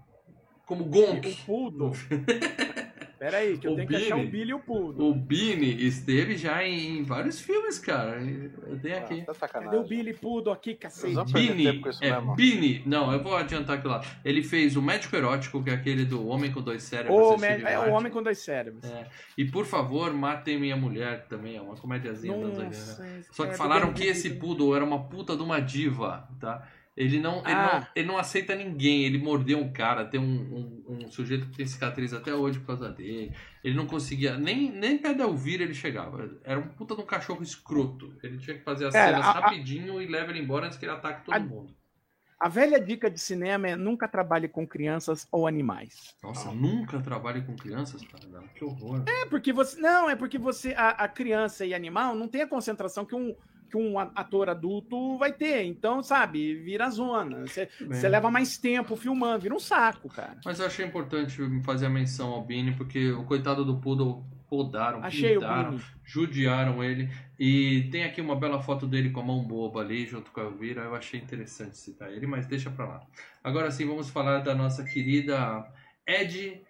como 0.67 0.85
O 0.85 0.89
Gonk. 0.89 1.43
Poodle. 1.45 1.93
Pera 3.23 3.37
aí, 3.37 3.57
que 3.57 3.69
eu 3.69 3.75
O 3.75 3.77
tenho 3.77 3.87
que 3.87 3.95
achar 3.95 4.17
Billy. 4.17 4.27
o 4.27 4.31
Billy 4.33 4.51
e 4.51 4.55
o 4.55 4.59
Poodle. 4.59 5.11
O 5.11 5.15
Bini 5.15 5.87
esteve 5.87 6.37
já 6.37 6.67
em 6.67 7.05
vários 7.05 7.41
filmes, 7.41 7.79
cara. 7.79 8.21
Eu 8.67 8.81
tenho 8.81 8.99
aqui. 8.99 9.25
Ah, 9.29 9.33
tá 9.33 9.47
Cadê 9.47 9.77
o. 9.77 9.85
Billy 9.85 10.11
e 10.11 10.15
Poodle 10.15 10.53
aqui, 10.53 10.75
cacete? 10.75 11.33
Bini, 11.33 11.69
é, 12.01 12.11
mesmo. 12.11 12.35
Bini, 12.35 12.83
não, 12.85 13.13
eu 13.13 13.23
vou 13.23 13.37
adiantar 13.37 13.79
aquilo 13.79 13.93
lá. 13.93 14.01
Ele 14.25 14.43
fez 14.43 14.75
o 14.75 14.83
Médico 14.83 15.15
Erótico, 15.15 15.63
que 15.63 15.71
é 15.71 15.75
aquele 15.75 16.05
do 16.05 16.27
Homem 16.27 16.51
com 16.51 16.61
Dois 16.61 16.83
Cérebros. 16.83 17.17
O, 17.17 17.45
é 17.45 17.59
Duarte. 17.59 17.91
o 17.91 17.93
Homem 17.93 18.11
com 18.11 18.21
dois 18.25 18.39
cérebros. 18.39 18.91
É. 18.91 19.07
E 19.39 19.45
por 19.45 19.67
favor, 19.67 20.13
matem 20.13 20.59
minha 20.59 20.77
mulher, 20.77 21.23
que 21.23 21.29
também 21.29 21.57
é 21.57 21.63
uma 21.63 21.75
anos 21.75 21.85
80, 21.85 22.59
né? 22.59 22.65
Nossa, 22.65 23.21
Só 23.31 23.47
que 23.47 23.53
é, 23.53 23.55
falaram 23.55 23.93
que 23.93 24.03
esse 24.03 24.31
poodle 24.31 24.75
era 24.75 24.85
uma 24.85 25.05
puta 25.05 25.37
de 25.37 25.43
uma 25.43 25.61
diva, 25.61 26.29
tá? 26.41 26.67
Ele 26.95 27.19
não, 27.19 27.39
ele, 27.39 27.53
Ah. 27.53 27.81
não, 27.81 27.87
ele 27.97 28.07
não 28.09 28.19
aceita 28.19 28.55
ninguém, 28.55 29.05
ele 29.05 29.17
mordeu 29.17 29.59
um 29.59 29.73
cara, 29.73 30.05
tem 30.05 30.21
um, 30.21 30.83
um, 30.87 30.97
um 31.07 31.11
sujeito 31.11 31.47
que 31.49 31.57
tem 31.57 31.67
cicatriz 31.67 32.13
até 32.13 32.35
hoje 32.35 32.59
por 32.61 32.67
causa 32.67 32.91
dele. 32.91 33.33
Ele 33.65 33.75
não 33.75 33.87
conseguia, 33.87 34.37
nem, 34.37 34.71
nem 34.71 34.99
pé 34.99 35.15
da 35.15 35.25
Elvira 35.25 35.63
ele 35.63 35.73
chegava. 35.73 36.31
Era 36.45 36.61
um 36.61 36.69
puta 36.69 36.95
de 36.95 37.01
um 37.01 37.07
cachorro 37.07 37.43
escroto. 37.43 38.15
Ele 38.23 38.37
tinha 38.37 38.59
que 38.59 38.63
fazer 38.63 38.87
as 38.87 38.95
Era, 38.95 39.13
cenas 39.13 39.27
a- 39.27 39.31
a- 39.31 39.41
rapidinho 39.41 40.03
e 40.03 40.07
leva 40.07 40.31
ele 40.33 40.41
embora 40.41 40.67
antes 40.67 40.77
que 40.77 40.85
ele 40.85 40.93
ataque 40.93 41.25
todo 41.25 41.35
A- 41.35 41.41
mundo. 41.41 41.75
A 42.39 42.49
velha 42.49 42.79
dica 42.81 43.09
de 43.09 43.21
cinema 43.21 43.69
é 43.69 43.77
nunca 43.77 44.09
trabalhe 44.09 44.49
com 44.49 44.67
crianças 44.67 45.27
ou 45.31 45.47
animais. 45.47 46.13
Nossa, 46.23 46.51
nunca 46.53 47.01
trabalhe 47.01 47.41
com 47.43 47.55
crianças, 47.55 48.03
cara. 48.03 48.43
Que 48.55 48.65
horror. 48.65 49.05
É 49.07 49.27
porque 49.27 49.53
você. 49.53 49.81
Não, 49.81 50.11
é 50.11 50.17
porque 50.17 50.39
você. 50.39 50.75
A, 50.75 50.89
a 50.89 51.09
criança 51.09 51.65
e 51.65 51.73
animal 51.73 52.17
não 52.17 52.27
tem 52.27 52.43
a 52.43 52.47
concentração 52.49 53.05
que 53.07 53.15
um, 53.15 53.33
que 53.73 53.79
um 53.79 53.99
ator 53.99 54.51
adulto 54.51 55.17
vai 55.17 55.33
ter. 55.33 55.65
Então, 55.65 56.03
sabe, 56.03 56.55
vira 56.57 56.91
zona. 56.91 57.47
Você, 57.47 57.69
Bem. 57.81 57.89
você 57.89 58.07
leva 58.07 58.31
mais 58.31 58.59
tempo 58.59 58.95
filmando, 58.97 59.41
vira 59.41 59.55
um 59.55 59.59
saco, 59.59 60.11
cara. 60.11 60.37
Mas 60.45 60.61
eu 60.61 60.67
achei 60.67 60.85
importante 60.85 61.39
fazer 61.65 61.87
a 61.87 61.91
menção 61.91 62.29
ao 62.29 62.45
Bini, 62.45 62.73
porque 62.73 63.11
o 63.13 63.25
coitado 63.25 63.65
do 63.65 63.79
Poodle 63.79 64.23
podaram, 64.47 65.03
Achei 65.03 65.39
o 65.39 65.41
pintaram, 65.41 65.81
judiaram 66.05 66.85
ele. 66.85 67.09
E 67.41 67.89
tem 67.91 68.05
aqui 68.05 68.21
uma 68.21 68.37
bela 68.37 68.61
foto 68.61 68.87
dele 68.87 69.09
com 69.09 69.21
a 69.21 69.25
mão 69.25 69.43
boba 69.43 69.81
ali, 69.81 70.05
junto 70.05 70.31
com 70.31 70.41
a 70.41 70.45
Elvira. 70.45 70.83
Eu 70.83 70.95
achei 70.95 71.19
interessante 71.19 71.79
citar 71.79 72.13
ele, 72.13 72.27
mas 72.27 72.47
deixa 72.47 72.71
pra 72.71 72.85
lá. 72.85 73.01
Agora 73.43 73.71
sim, 73.71 73.87
vamos 73.87 74.11
falar 74.11 74.41
da 74.41 74.55
nossa 74.55 74.85
querida 74.85 75.67
Ed 76.07 76.61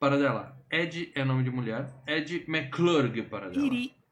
Paradela. 0.00 0.60
Ed 0.68 1.12
é 1.14 1.24
nome 1.24 1.44
de 1.44 1.50
mulher. 1.52 1.88
Ed 2.04 2.44
McClurg 2.48 3.22
Paradela. 3.22 3.70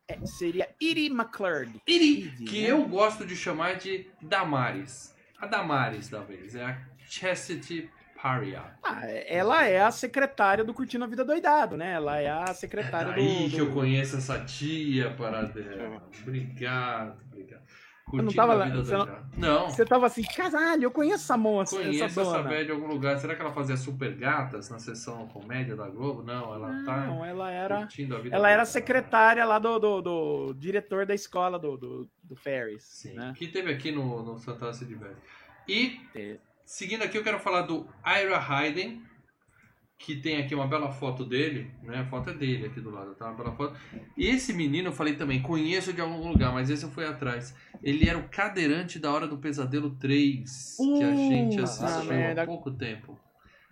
É, 0.09 0.25
seria 0.27 0.69
Iri 0.81 1.07
McClurg. 1.07 1.81
Iri, 1.87 2.21
Iri, 2.21 2.45
que 2.45 2.63
né? 2.63 2.71
eu 2.71 2.85
gosto 2.87 3.27
de 3.27 3.35
chamar 3.35 3.77
de 3.77 4.07
Damares. 4.21 5.15
A 5.39 5.47
Damares, 5.47 6.09
talvez. 6.09 6.55
É 6.55 6.65
a 6.65 6.79
Chastity 7.07 7.91
Paria. 8.25 8.63
Ah, 8.83 9.07
ela 9.07 9.67
é 9.67 9.81
a 9.83 9.91
secretária 9.91 10.65
do 10.65 10.73
Curtindo 10.73 11.05
a 11.05 11.07
Vida 11.07 11.25
Doidado, 11.25 11.77
né? 11.77 11.93
Ela 11.93 12.19
é 12.19 12.31
a 12.31 12.55
secretária 12.55 13.13
do. 13.13 13.21
Aí 13.21 13.51
que 13.51 13.59
eu 13.59 13.71
conheço 13.71 14.17
essa 14.17 14.43
tia, 14.43 15.11
Paradela. 15.11 16.03
Obrigado, 16.23 17.19
Eu 18.19 18.25
não 18.25 18.33
Curtindo 18.33 18.37
tava 18.43 18.53
a 18.53 18.57
lá- 18.57 18.65
vida 18.67 18.85
você 18.85 18.97
não- 19.37 19.71
Você 19.71 19.85
tava 19.85 20.07
assim, 20.07 20.23
caralho, 20.23 20.85
eu 20.85 20.91
conheço 20.91 21.25
essa 21.25 21.37
moça, 21.37 21.77
conheço 21.77 22.05
essa 22.05 22.21
essa, 22.21 22.43
velha 22.43 22.65
de 22.67 22.71
algum 22.71 22.87
lugar. 22.87 23.19
Será 23.19 23.35
que 23.35 23.41
ela 23.43 23.53
fazia 23.53 23.77
Super 23.77 24.15
Gatas 24.15 24.71
na 24.71 24.79
sessão 24.79 25.27
comédia 25.29 25.75
da 25.77 25.89
Globo? 25.89 26.23
Não, 26.23 26.55
ela 26.55 26.69
tá 26.85 27.07
Não, 27.07 27.25
ela 27.25 27.51
era. 27.51 27.79
curtindo 27.79 28.17
a 28.17 28.21
vida 28.21 28.35
Ela 28.37 28.51
era 28.51 28.65
secretária 28.65 29.45
lá 29.45 29.59
do, 29.59 29.79
do, 29.79 30.01
do 30.03 30.55
diretor 30.55 31.05
da 31.07 31.15
escola 31.15 31.59
do, 31.59 31.77
do, 31.77 32.09
do 32.23 32.37
Ferris. 32.37 32.85
Sim, 32.85 33.15
Né? 33.15 33.33
que 33.37 33.49
teve 33.49 33.73
aqui 33.73 33.91
no, 33.91 34.23
no 34.23 34.39
se 34.39 34.85
diverte. 34.85 35.21
E, 35.69 36.01
É. 36.15 36.37
seguindo 36.65 37.03
aqui, 37.03 37.17
eu 37.19 37.25
quero 37.25 37.39
falar 37.39 37.63
do 37.63 37.87
Ira 38.07 38.39
Hayden, 38.39 39.03
que 40.05 40.17
tem 40.17 40.37
aqui 40.39 40.55
uma 40.55 40.67
bela 40.67 40.91
foto 40.91 41.25
dele, 41.25 41.71
né? 41.83 41.99
A 42.01 42.05
foto 42.05 42.31
é 42.31 42.35
dele 42.35 42.67
aqui 42.67 42.81
do 42.81 42.91
lado, 42.91 43.15
tá? 43.15 43.27
Uma 43.27 43.35
bela 43.37 43.53
foto. 43.53 43.75
E 44.17 44.27
esse 44.27 44.53
menino, 44.53 44.89
eu 44.89 44.93
falei 44.93 45.15
também, 45.15 45.41
conheço 45.41 45.93
de 45.93 46.01
algum 46.01 46.29
lugar, 46.29 46.53
mas 46.53 46.69
esse 46.71 46.85
eu 46.85 46.91
fui 46.91 47.07
atrás. 47.07 47.55
Ele 47.83 48.09
era 48.09 48.19
o 48.19 48.29
cadeirante 48.29 48.99
da 48.99 49.11
Hora 49.13 49.27
do 49.27 49.39
Pesadelo 49.39 49.91
3, 49.97 50.77
que 50.77 51.03
a 51.05 51.15
gente 51.15 51.57
Puta 51.57 51.63
assistiu 51.65 52.05
merda. 52.13 52.43
há 52.43 52.47
pouco 52.47 52.71
tempo. 52.71 53.19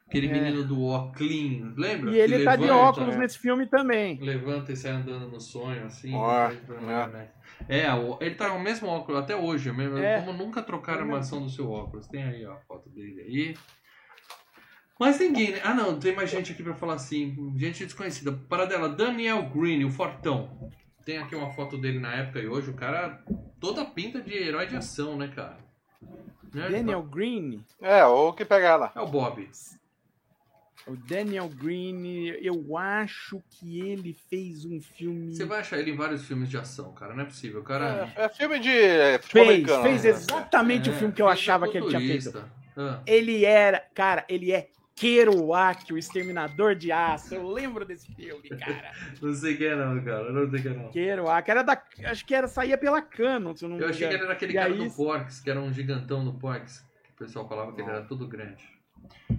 Aquele 0.06 0.26
É. 0.26 0.32
menino 0.32 0.62
do 0.64 0.82
óculos, 0.84 1.74
lembra? 1.76 2.10
E 2.10 2.18
ele 2.20 2.38
Que 2.38 2.44
tá 2.44 2.54
de 2.56 2.62
levanta, 2.64 2.82
óculos 2.82 3.14
né? 3.14 3.20
nesse 3.22 3.38
filme 3.38 3.66
também. 3.66 4.18
Levanta 4.20 4.70
e 4.72 4.76
sai 4.76 4.92
andando 4.92 5.26
no 5.28 5.40
sonho, 5.40 5.86
assim. 5.86 6.12
Pra- 6.66 7.08
né? 7.08 7.30
É, 7.68 7.84
ele 8.20 8.34
tá 8.34 8.50
com 8.50 8.56
o 8.58 8.62
mesmo 8.62 8.88
óculos 8.88 9.20
até 9.22 9.34
hoje, 9.34 9.72
mesmo, 9.72 9.96
É. 9.96 10.20
como 10.20 10.36
nunca 10.36 10.62
trocaram 10.62 11.02
a 11.04 11.06
É 11.06 11.10
maçã 11.10 11.40
do 11.40 11.48
seu 11.48 11.70
óculos. 11.70 12.06
Tem 12.08 12.22
aí 12.24 12.44
ó, 12.44 12.52
a 12.52 12.56
foto 12.56 12.90
dele 12.90 13.20
aí. 13.22 13.54
Mas 15.02 15.18
ninguém, 15.18 15.50
né? 15.50 15.60
Ah 15.64 15.74
não, 15.74 15.98
tem 15.98 16.14
mais 16.14 16.30
gente 16.30 16.52
aqui 16.52 16.62
pra 16.62 16.74
falar 16.74 16.94
assim, 16.94 17.52
gente 17.56 17.84
desconhecida. 17.84 18.38
Paradela, 18.48 18.88
Daniel 18.88 19.42
Green, 19.52 19.82
o 19.82 19.90
Fortão. 19.90 20.70
Tem 21.04 21.18
aqui 21.18 21.34
uma 21.34 21.50
foto 21.50 21.76
dele 21.76 21.98
na 21.98 22.14
época 22.14 22.38
e 22.38 22.46
hoje, 22.46 22.70
o 22.70 22.74
cara 22.74 23.20
toda 23.58 23.84
pinta 23.84 24.20
de 24.20 24.32
herói 24.32 24.68
de 24.68 24.76
ação, 24.76 25.16
né, 25.16 25.26
cara? 25.34 25.58
Né? 26.54 26.68
Daniel 26.70 27.02
Green. 27.02 27.64
É, 27.80 28.04
ou 28.04 28.32
que 28.32 28.44
pega 28.44 28.68
ela. 28.68 28.92
É 28.94 29.00
o 29.00 29.08
Bob. 29.08 29.50
O 30.86 30.94
Daniel 30.94 31.48
Green, 31.48 32.28
eu 32.40 32.76
acho 32.78 33.42
que 33.50 33.80
ele 33.80 34.16
fez 34.30 34.64
um 34.64 34.80
filme. 34.80 35.34
Você 35.34 35.44
vai 35.44 35.58
achar 35.58 35.80
ele 35.80 35.90
em 35.90 35.96
vários 35.96 36.24
filmes 36.24 36.48
de 36.48 36.56
ação, 36.56 36.92
cara. 36.92 37.12
Não 37.12 37.24
é 37.24 37.26
possível. 37.26 37.62
O 37.62 37.64
cara. 37.64 38.08
É, 38.14 38.26
é 38.26 38.28
filme 38.28 38.60
de 38.60 38.70
é, 38.70 39.18
futebol 39.18 39.46
Fez, 39.46 39.58
americano. 39.58 39.82
fez 39.82 40.04
né? 40.04 40.10
exatamente 40.10 40.90
o 40.90 40.92
É, 40.92 40.96
filme 40.96 41.12
que 41.12 41.20
eu 41.22 41.26
fez 41.26 41.38
achava 41.40 41.66
que 41.66 41.76
ele 41.76 41.88
tinha 41.88 41.98
feito. 41.98 42.44
Ah. 42.76 43.02
Ele 43.04 43.44
era, 43.44 43.84
cara, 43.92 44.24
ele 44.28 44.52
é 44.52 44.68
Kerouac, 44.94 45.92
o 45.92 45.98
Exterminador 45.98 46.74
de 46.74 46.92
Aço. 46.92 47.34
Eu 47.34 47.48
lembro 47.48 47.84
desse 47.84 48.06
filme, 48.14 48.48
cara. 48.48 48.92
Não 49.20 49.32
sei 49.34 49.56
quem 49.56 49.66
é 49.68 49.76
não, 49.76 50.02
cara. 50.02 50.30
Não 50.32 50.50
sei 50.50 50.62
quem 50.62 50.70
é 50.72 50.74
não. 50.74 50.90
Kerouac 50.90 51.50
era 51.50 51.62
da, 51.62 51.82
acho 52.04 52.24
que 52.26 52.34
era 52.34 52.46
saía 52.48 52.76
pela 52.78 53.00
Canon, 53.02 53.56
se 53.56 53.64
eu 53.64 53.68
não 53.68 53.76
me 53.76 53.82
Eu 53.82 53.88
achei 53.88 54.08
que 54.08 54.14
era 54.14 54.32
aquele 54.32 54.52
E 54.52 54.54
cara 54.54 54.72
aí- 54.72 54.88
do 54.88 54.90
Porks, 54.94 55.40
que 55.40 55.50
era 55.50 55.60
um 55.60 55.72
gigantão 55.72 56.24
do 56.24 56.32
Porks. 56.34 56.84
Que 57.16 57.24
o 57.24 57.26
pessoal 57.26 57.48
falava 57.48 57.72
que 57.72 57.80
ele 57.80 57.90
era 57.90 58.02
tudo 58.02 58.26
grande. 58.28 58.64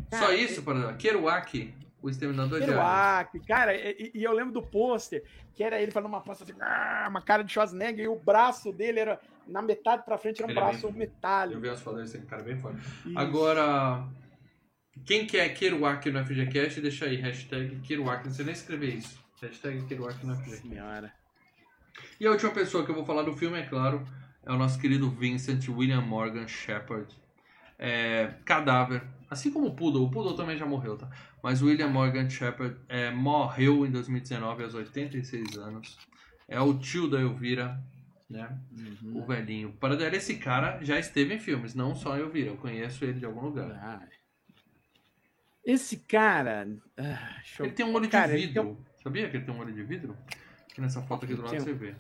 Cara, 0.10 0.26
Só 0.26 0.34
isso, 0.34 0.64
para 0.64 0.94
Kerouac, 0.94 1.74
o 2.02 2.10
exterminador 2.10 2.60
de 2.60 2.66
aliens. 2.66 2.78
Kerouac, 2.80 3.40
cara, 3.48 3.76
e, 3.76 4.12
e 4.14 4.24
eu 4.24 4.34
lembro 4.34 4.52
do 4.54 4.62
pôster, 4.62 5.24
que 5.54 5.64
era 5.64 5.80
ele 5.82 5.92
falando 5.92 6.10
uma 6.10 6.22
pasta 6.22 6.44
assim, 6.44 6.54
"Ah", 6.60 7.06
uma 7.10 7.22
cara 7.22 7.44
de 7.44 7.52
Schwarzenegger, 7.54 8.06
e 8.06 8.08
o 8.08 8.16
braço 8.16 8.72
dele 8.74 9.00
era, 9.00 9.20
na 9.48 9.62
metade 9.62 10.04
pra 10.04 10.18
frente, 10.18 10.40
era 10.42 10.48
um 10.48 10.52
Ele 10.52 10.60
é 10.60 10.62
braço 10.62 10.82
bem- 10.88 10.92
Eu 10.92 10.98
metálico. 10.98 11.62
vi 11.62 11.70
as 11.70 11.82
fotos 11.82 12.02
desse 12.12 12.26
cara 12.26 12.44
bem 12.44 12.58
forte. 12.60 12.80
Isso. 13.06 13.18
Agora, 13.18 14.04
quem 15.06 15.26
quer 15.26 15.50
Kerouac 15.54 16.10
no 16.10 16.26
FGCast, 16.26 16.82
deixa 16.82 17.06
aí, 17.06 17.18
hashtag 17.18 17.80
Kerouac. 17.82 18.26
Não 18.26 18.34
sei 18.34 18.46
nem 18.46 18.54
escrever 18.54 18.96
isso. 18.96 19.20
Hashtag 19.42 19.86
Kerouac 19.86 20.26
no 20.26 20.36
FGCast. 20.36 20.68
Senhora. 20.68 21.14
E 22.20 22.26
a 22.26 22.32
última 22.32 22.52
pessoa 22.52 22.86
que 22.86 22.92
eu 22.92 22.96
vou 22.96 23.06
falar 23.06 23.24
do 23.24 23.36
filme, 23.36 23.60
é 23.60 23.64
claro, 23.64 24.08
é 24.46 24.52
o 24.52 24.58
nosso 24.58 24.80
querido 24.80 25.10
Vincent 25.10 25.68
William 25.68 26.02
Morgan 26.02 26.48
Shepard. 26.48 27.08
É, 27.78 28.36
cadáver. 28.46 29.04
Assim 29.30 29.52
como 29.52 29.68
o 29.68 29.76
Poodle. 29.76 30.06
O 30.06 30.12
Poodle 30.12 30.36
também 30.36 30.58
já 30.58 30.66
morreu, 30.66 30.98
tá? 30.98 31.10
Mas 31.42 31.62
o 31.62 31.66
William 31.66 31.90
Morgan 31.90 32.30
Shepard 32.30 32.78
é, 32.88 33.12
morreu 33.12 33.86
em 33.86 33.92
2019 33.92 34.64
aos 34.64 34.74
86 34.74 35.58
anos. 35.58 35.98
É 36.48 36.60
o 36.60 36.78
tio 36.78 37.10
da 37.10 37.20
Elvira, 37.20 37.82
né? 38.30 38.58
Uhum. 38.72 39.22
O 39.22 39.26
velhinho. 39.26 39.74
Para 39.74 39.98
dar 39.98 40.14
esse 40.14 40.36
cara 40.36 40.80
já 40.82 40.98
esteve 41.00 41.34
em 41.34 41.40
filmes, 41.40 41.74
não 41.74 41.96
só 41.96 42.16
eu 42.16 42.28
Elvira. 42.28 42.52
Eu 42.52 42.58
conheço 42.58 43.04
ele 43.04 43.20
de 43.20 43.26
algum 43.26 43.42
lugar. 43.42 43.72
Ah. 43.72 44.23
Esse 45.66 45.98
cara. 45.98 46.68
ah, 46.98 47.38
eu- 47.60 47.66
Ele 47.66 47.74
tem 47.74 47.86
um 47.86 47.94
olho 47.94 48.10
Cara, 48.10 48.34
de 48.36 48.48
vidro. 48.48 48.64
tem 48.64 48.78
Sabia 49.04 49.30
que 49.30 49.38
ele 49.38 49.46
tem 49.46 49.54
um 49.54 49.60
olho 49.60 49.74
de 49.74 49.84
vidro? 49.84 50.18
Aqui 50.72 50.82
nessa 50.82 51.02
foto 51.02 51.26
aqui 51.26 51.36
do 51.36 51.42
lado 51.42 51.52
Tem 51.52 51.60
você 51.60 51.74
vê. 51.74 51.96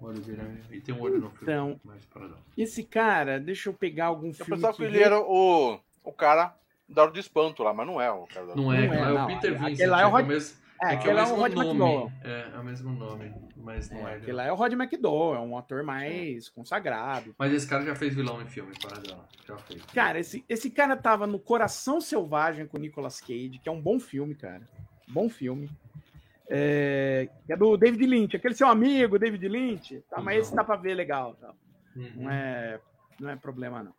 Olho 0.00 0.20
dele 0.20 0.40
é- 0.70 0.74
e 0.76 0.80
tem 0.80 0.94
um 0.94 1.00
olho 1.00 1.18
no 1.20 1.30
filme. 1.30 1.42
Então, 1.52 1.80
Mas 1.84 2.04
para 2.06 2.28
não. 2.28 2.38
Esse 2.56 2.82
cara, 2.84 3.38
deixa 3.40 3.68
eu 3.68 3.74
pegar 3.74 4.06
algum 4.06 4.28
Eu 4.28 4.34
filme. 4.34 4.50
pensava 4.52 4.72
que 4.72 4.78
que 4.78 4.84
ele 4.84 5.02
era 5.02 5.18
o, 5.20 5.78
o 6.02 6.12
cara 6.12 6.54
da 6.88 7.02
hora 7.02 7.12
de 7.12 7.20
espanto 7.20 7.62
lá, 7.62 7.72
mas 7.72 7.86
não 7.86 8.00
é 8.00 8.10
o 8.10 8.26
cara 8.26 8.46
da 8.46 8.56
Não 8.56 8.72
é, 8.72 8.86
Não 8.86 8.94
é, 8.94 9.00
lá 9.00 9.08
é 9.08 9.12
o 9.12 9.14
não. 9.18 9.26
Peter 9.26 9.52
Aquele 9.54 9.70
Vincent. 9.70 9.88
lá 9.88 10.00
é 10.02 10.06
o 10.06 10.08
que 10.08 10.12
Rod- 10.16 10.26
mesmo, 10.26 10.56
É, 10.82 10.94
é 10.94 10.96
que 10.96 11.08
é 11.08 11.12
aquele 11.12 11.12
o 11.12 11.16
lá 11.16 11.22
é 11.22 11.24
o 11.24 11.28
mesmo 11.28 11.40
Rod 11.40 11.52
nome. 11.54 11.68
McDowell. 11.68 12.12
É, 12.24 12.50
é 12.54 12.58
o 12.58 12.64
mesmo 12.64 12.92
nome, 12.92 13.34
mas 13.56 13.90
não 13.90 14.08
é. 14.08 14.20
É, 14.26 14.32
lá 14.32 14.44
é 14.44 14.52
o 14.52 14.54
Rod 14.54 14.72
McDowell, 14.72 15.36
é 15.36 15.40
um 15.40 15.56
ator 15.56 15.82
mais 15.82 16.48
consagrado. 16.48 17.34
Mas 17.38 17.52
esse 17.52 17.66
cara 17.66 17.84
já 17.84 17.94
fez 17.94 18.14
vilão 18.14 18.42
em 18.42 18.46
filme, 18.46 18.72
para 18.80 19.00
dela. 19.00 19.26
Já 19.46 19.56
fez. 19.58 19.82
Cara, 19.86 20.18
esse, 20.18 20.44
esse 20.48 20.70
cara 20.70 20.96
tava 20.96 21.26
no 21.26 21.38
Coração 21.38 22.00
Selvagem 22.00 22.66
com 22.66 22.76
o 22.76 22.80
Nicolas 22.80 23.20
Cage, 23.20 23.60
que 23.62 23.68
é 23.68 23.72
um 23.72 23.80
bom 23.80 23.98
filme, 24.00 24.34
cara. 24.34 24.68
Bom 25.08 25.28
filme. 25.28 25.70
É, 26.48 27.28
é 27.48 27.56
do 27.56 27.76
David 27.76 28.04
Lynch, 28.06 28.36
aquele 28.36 28.54
seu 28.54 28.68
amigo, 28.68 29.18
David 29.18 29.48
Lynch. 29.48 30.02
Tá, 30.10 30.20
mas 30.20 30.34
Não. 30.34 30.42
esse 30.42 30.56
dá 30.56 30.64
pra 30.64 30.76
ver 30.76 30.94
legal. 30.94 31.34
Tá? 31.36 31.54
Uhum. 31.96 32.10
Não, 32.16 32.30
é, 32.30 32.80
não 33.18 33.30
é 33.30 33.36
problema, 33.36 33.82
não. 33.82 33.94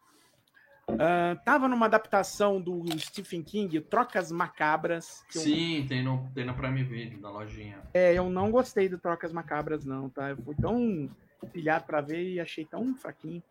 Ah, 0.90 1.36
tava 1.44 1.68
numa 1.68 1.88
adaptação 1.88 2.62
do 2.62 2.84
Stephen 3.00 3.42
King, 3.42 3.82
Trocas 3.82 4.32
Macabras. 4.32 5.24
que 5.30 5.38
eu- 5.38 5.42
Sim, 5.42 5.86
tem 5.90 6.04
no, 6.04 6.30
tem 6.34 6.46
no 6.46 6.54
Prime 6.54 6.84
Video, 6.84 7.20
na 7.20 7.30
lojinha. 7.30 7.80
é, 7.94 8.14
eu 8.14 8.30
não 8.30 8.52
gostei 8.52 8.88
do 8.88 8.98
Trocas 9.00 9.34
Macabras, 9.34 9.84
não, 9.84 10.10
tá? 10.10 10.30
Eu 10.30 10.38
fui 10.38 10.56
tão 10.56 11.10
pilhado 11.52 11.86
pra 11.86 12.02
ver 12.02 12.24
e 12.34 12.40
achei 12.40 12.66
tão 12.66 12.96
fraquinho. 12.96 13.42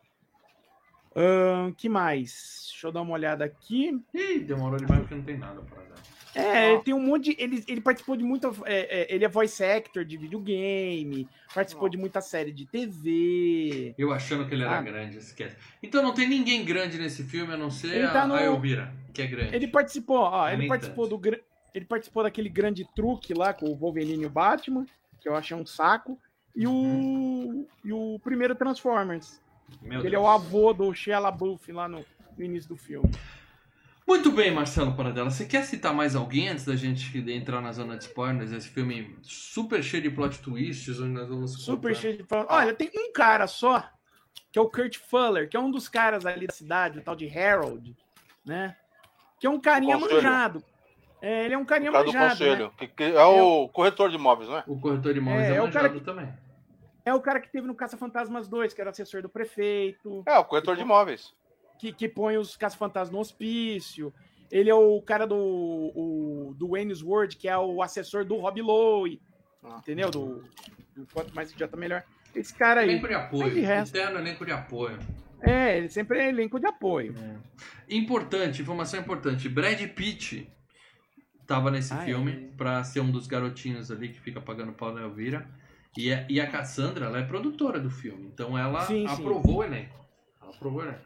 Ahn, 1.15 1.71
que 1.73 1.87
mais? 1.87 2.67
Deixa 2.71 2.87
eu 2.87 2.91
dar 2.91 3.01
uma 3.01 3.13
olhada 3.13 3.45
aqui. 3.45 4.01
Ih, 4.13 4.39
demorou 4.39 4.77
demais 4.77 5.01
porque 5.01 5.15
não 5.15 5.23
tem 5.23 5.37
nada 5.37 5.61
pra 5.61 5.81
dar. 5.83 5.95
É, 6.35 6.73
ele 6.73 6.81
tem 6.83 6.93
um 6.93 6.99
monte 6.99 7.33
de. 7.35 7.41
Ele, 7.41 7.63
ele 7.67 7.81
participou 7.81 8.15
de 8.17 8.23
muita. 8.23 8.49
é, 8.65 9.01
é, 9.03 9.15
ele 9.15 9.23
é 9.23 9.27
voice 9.27 9.63
actor 9.63 10.03
de 10.03 10.17
videogame, 10.17 11.27
participou 11.53 11.85
Ó. 11.85 11.89
de 11.89 11.97
muita 11.97 12.19
série 12.21 12.51
de 12.51 12.65
TV. 12.65 13.93
Eu 13.97 14.11
achando 14.11 14.45
que 14.47 14.53
ele 14.53 14.63
era 14.63 14.77
Ah. 14.77 14.81
grande, 14.81 15.17
esquece. 15.17 15.55
Então 15.81 16.01
não 16.03 16.13
tem 16.13 16.27
ninguém 16.27 16.63
grande 16.65 16.97
nesse 16.97 17.23
filme, 17.23 17.53
a 17.53 17.57
não 17.57 17.71
ser 17.71 17.95
Ele 17.95 18.05
a, 18.05 18.11
tá 18.11 18.27
no- 18.27 18.33
a 18.35 18.43
Elvira, 18.43 18.93
que 19.13 19.21
é 19.21 19.27
grande. 19.27 19.55
Ele 19.55 19.67
participou, 19.67 20.17
ó, 20.19 20.47
É 20.47 20.51
ele 20.51 20.59
nem 20.61 20.67
participou 20.67 21.07
tanto. 21.07 21.21
do. 21.31 21.37
Ele 21.73 21.85
participou 21.85 22.23
daquele 22.23 22.49
grande 22.49 22.87
truque 22.95 23.33
lá 23.33 23.53
com 23.53 23.65
o 23.69 23.75
Wolverine 23.75 24.23
e 24.23 24.25
o 24.25 24.29
Batman, 24.29 24.85
que 25.21 25.27
eu 25.27 25.35
achei 25.35 25.55
um 25.55 25.65
saco. 25.65 26.17
E 26.55 26.65
o. 26.67 27.67
E 27.83 27.91
o 27.91 28.19
primeiro 28.23 28.55
Transformers. 28.55 29.41
Meu 29.81 29.99
ele 29.99 30.07
é 30.09 30.11
Deus. 30.11 30.23
o 30.23 30.27
avô 30.27 30.71
do 30.73 30.93
Shia 30.93 31.17
LaBeouf 31.19 31.71
lá 31.71 31.87
no, 31.87 32.05
no 32.37 32.43
início 32.45 32.69
do 32.69 32.77
filme. 32.77 33.09
Muito 34.07 34.31
bem, 34.31 34.51
Marcelo 34.53 34.93
Paradela. 34.95 35.31
Você 35.31 35.45
quer 35.45 35.63
citar 35.63 35.93
mais 35.93 36.15
alguém 36.15 36.49
antes 36.49 36.63
da 36.63 36.75
gente 36.75 37.17
entrar 37.31 37.59
na 37.59 37.71
zona 37.71 37.97
de 37.97 38.03
spoilers? 38.03 38.51
Esse 38.51 38.69
filme 38.69 39.17
super 39.23 39.81
cheio 39.83 40.03
de 40.03 40.11
plot 40.11 40.39
twists, 40.41 40.99
onde 40.99 41.09
nós 41.13 41.27
vamos 41.27 41.53
Super 41.63 41.89
contar. 41.89 42.01
cheio 42.01 42.17
de. 42.17 42.25
Olha, 42.29 42.73
tem 42.73 42.91
um 42.95 43.11
cara 43.11 43.47
só, 43.47 43.83
que 44.51 44.59
é 44.59 44.61
o 44.61 44.69
Kurt 44.69 44.97
Fuller, 44.99 45.49
que 45.49 45.57
é 45.57 45.59
um 45.59 45.71
dos 45.71 45.87
caras 45.89 46.23
ali 46.25 46.45
da 46.45 46.53
cidade, 46.53 46.99
o 46.99 47.01
tal 47.01 47.15
de 47.15 47.27
Harold, 47.35 47.95
né? 48.45 48.75
Que 49.39 49.47
é 49.47 49.49
um 49.49 49.59
carinha 49.59 49.97
Conselho. 49.97 50.15
manjado. 50.21 50.63
É, 51.21 51.45
ele 51.45 51.55
é 51.55 51.57
um 51.57 51.65
carinha 51.65 51.89
O 51.89 51.93
cara 51.93 52.03
do 52.05 52.13
manjado. 52.13 52.25
né? 52.27 52.29
conselho. 52.51 52.71
Que, 52.77 52.87
que 52.87 53.03
é 53.03 53.23
o 53.23 53.67
corretor 53.69 54.09
de 54.11 54.15
imóveis, 54.17 54.47
não 54.47 54.57
é? 54.57 54.63
O 54.67 54.79
corretor 54.79 55.13
de 55.13 55.19
imóveis 55.19 55.45
é, 55.49 55.53
É, 55.53 55.55
é 55.55 55.61
o 55.63 55.71
cara 55.71 55.87
manjado 55.89 56.05
também. 56.05 56.31
É 57.03 57.13
o 57.13 57.19
cara 57.21 57.39
que 57.39 57.49
teve 57.51 57.65
no 57.65 57.73
Caça-Fantasmas 57.73 58.47
2, 58.47 58.73
que 58.73 58.81
era 58.81 58.91
assessor 58.91 59.23
do 59.23 59.29
prefeito, 59.29 60.23
É, 60.27 60.37
o 60.37 60.45
corretor 60.45 60.75
de 60.75 60.83
imóveis. 60.83 61.33
Que, 61.79 61.91
que 61.93 62.07
põe 62.09 62.37
os 62.37 62.55
Caça-Fantasmas 62.57 63.11
no 63.11 63.19
hospício. 63.19 64.13
Ele 64.51 64.69
é 64.69 64.75
o 64.75 65.01
cara 65.01 65.25
do, 65.25 65.35
o, 65.35 66.53
do 66.57 66.69
Wayne's 66.69 67.01
World, 67.01 67.35
que 67.37 67.47
é 67.47 67.57
o 67.57 67.81
assessor 67.81 68.23
do 68.25 68.35
Rob 68.37 68.61
Lowe, 68.61 69.19
Ah. 69.63 69.77
entendeu? 69.79 70.09
Do, 70.11 70.43
do 70.95 71.05
quanto 71.13 71.33
mais 71.35 71.51
idiota 71.51 71.75
melhor. 71.75 72.03
Esse 72.33 72.53
cara 72.53 72.81
aí. 72.81 72.89
Elenco 72.89 73.07
de 73.07 73.13
apoio. 73.13 73.53
De 73.53 73.59
resto- 73.61 73.97
Interno 73.97 74.19
elenco 74.19 74.45
de 74.45 74.51
apoio. 74.51 74.99
É, 75.41 75.77
ele 75.77 75.89
sempre 75.89 76.19
é 76.19 76.29
elenco 76.29 76.59
de 76.59 76.65
apoio. 76.67 77.13
Importante, 77.89 78.61
informação 78.61 78.99
importante. 78.99 79.47
Brad 79.49 79.79
Pitt 79.89 80.49
tava 81.45 81.69
nesse 81.71 81.93
Ah, 81.93 81.97
filme 81.97 82.51
pra 82.57 82.83
ser 82.83 82.99
um 82.99 83.11
dos 83.11 83.27
garotinhos 83.27 83.91
ali 83.91 84.09
que 84.09 84.19
fica 84.19 84.41
pagando 84.41 84.73
pau 84.73 84.93
na 84.93 85.01
Elvira. 85.01 85.47
E 85.97 86.11
a, 86.11 86.25
e 86.29 86.41
a 86.41 86.47
Cassandra, 86.49 87.05
ela 87.05 87.19
é 87.19 87.23
produtora 87.23 87.79
do 87.79 87.89
filme. 87.89 88.25
Então 88.33 88.57
ela 88.57 88.81
Sim, 88.81 89.07
sim. 89.07 89.13
aprovou 89.13 89.57
o 89.57 89.63
elenco. 89.63 89.95
Ela 90.41 90.51
aprovou 90.51 90.81
o 90.81 90.83
elenco. 90.85 90.99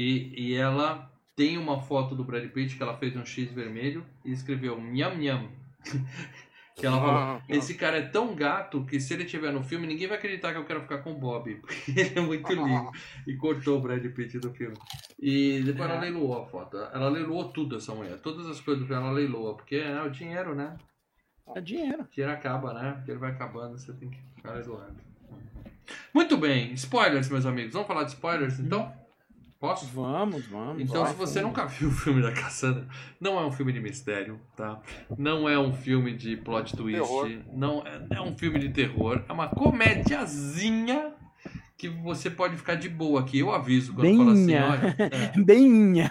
E, 0.00 0.32
e 0.36 0.54
ela 0.54 1.10
tem 1.34 1.58
uma 1.58 1.80
foto 1.80 2.14
do 2.14 2.22
Brad 2.22 2.48
Pitt 2.50 2.76
que 2.76 2.82
ela 2.84 2.96
fez 2.96 3.16
um 3.16 3.24
X 3.26 3.50
vermelho 3.52 4.06
e 4.24 4.30
escreveu 4.30 4.80
nham 4.80 5.16
nham. 5.16 5.48
que 6.76 6.86
ela 6.86 7.00
falou, 7.00 7.42
esse 7.48 7.74
cara 7.74 7.96
é 7.98 8.02
tão 8.02 8.32
gato 8.36 8.84
que 8.84 9.00
se 9.00 9.12
ele 9.12 9.24
estiver 9.24 9.52
no 9.52 9.64
filme, 9.64 9.88
ninguém 9.88 10.06
vai 10.06 10.16
acreditar 10.16 10.52
que 10.52 10.58
eu 10.58 10.64
quero 10.64 10.82
ficar 10.82 10.98
com 10.98 11.10
o 11.10 11.18
Bob. 11.18 11.52
Porque 11.60 11.90
ele 11.90 12.12
é 12.16 12.20
muito 12.20 12.46
lindo. 12.54 12.92
E 13.26 13.34
cortou 13.34 13.78
o 13.78 13.80
Brad 13.80 14.04
Pitt 14.12 14.38
do 14.38 14.52
filme. 14.54 14.76
E 15.18 15.60
depois 15.64 15.90
ela 15.90 15.98
É. 15.98 16.02
leiloou 16.02 16.40
a 16.40 16.46
foto. 16.46 16.76
Ela 16.76 17.08
leiloou 17.08 17.48
tudo, 17.48 17.76
essa 17.76 17.92
mulher. 17.92 18.20
Todas 18.20 18.46
as 18.46 18.60
coisas 18.60 18.84
do 18.84 18.86
filme 18.86 19.02
ela 19.02 19.10
leiloa. 19.12 19.56
Porque 19.56 19.74
é 19.74 20.00
o 20.00 20.10
dinheiro, 20.10 20.54
né? 20.54 20.76
É 21.56 21.60
dinheiro. 21.60 22.02
O 22.02 22.08
dinheiro 22.14 22.32
acaba, 22.32 22.72
né? 22.72 22.92
Porque 22.92 23.10
ele 23.10 23.18
vai 23.18 23.32
acabando, 23.32 23.76
você 23.76 23.92
tem 23.94 24.10
que 24.10 24.18
ficar 24.36 24.52
leiloando. 24.52 24.94
Muito 26.14 26.36
bem. 26.36 26.72
Spoilers, 26.74 27.28
meus 27.28 27.46
amigos. 27.46 27.72
Vamos 27.72 27.88
falar 27.88 28.04
de 28.04 28.10
spoilers, 28.10 28.60
então? 28.60 28.92
Posso? 29.60 29.86
Vamos, 29.86 30.46
vamos. 30.46 30.80
Então, 30.80 31.02
vai, 31.02 31.10
se 31.10 31.18
você 31.18 31.40
vamos. 31.40 31.56
nunca 31.56 31.66
viu 31.66 31.88
o 31.88 31.92
filme 31.92 32.22
da 32.22 32.30
Cassandra, 32.30 32.86
não 33.20 33.38
é 33.40 33.44
um 33.44 33.50
filme 33.50 33.72
de 33.72 33.80
mistério, 33.80 34.40
tá? 34.56 34.80
Não 35.16 35.48
é 35.48 35.58
um 35.58 35.72
filme 35.72 36.14
de 36.14 36.36
plot 36.36 36.76
twist, 36.76 37.00
Terror. 37.00 37.28
não 37.52 37.84
é, 37.84 38.18
é 38.18 38.20
um 38.20 38.36
filme 38.38 38.60
de 38.60 38.68
terror, 38.68 39.24
é 39.28 39.32
uma 39.32 39.48
comédiazinha 39.48 41.12
que 41.76 41.88
você 41.88 42.30
pode 42.30 42.56
ficar 42.56 42.76
de 42.76 42.88
boa 42.88 43.20
aqui. 43.20 43.40
Eu 43.40 43.52
aviso 43.52 43.94
quando 43.94 44.08
eu 44.08 44.16
falo 44.16 44.30
assim, 44.30 44.54
olha, 44.56 44.96
é, 45.34 45.40
Beinha. 45.40 46.08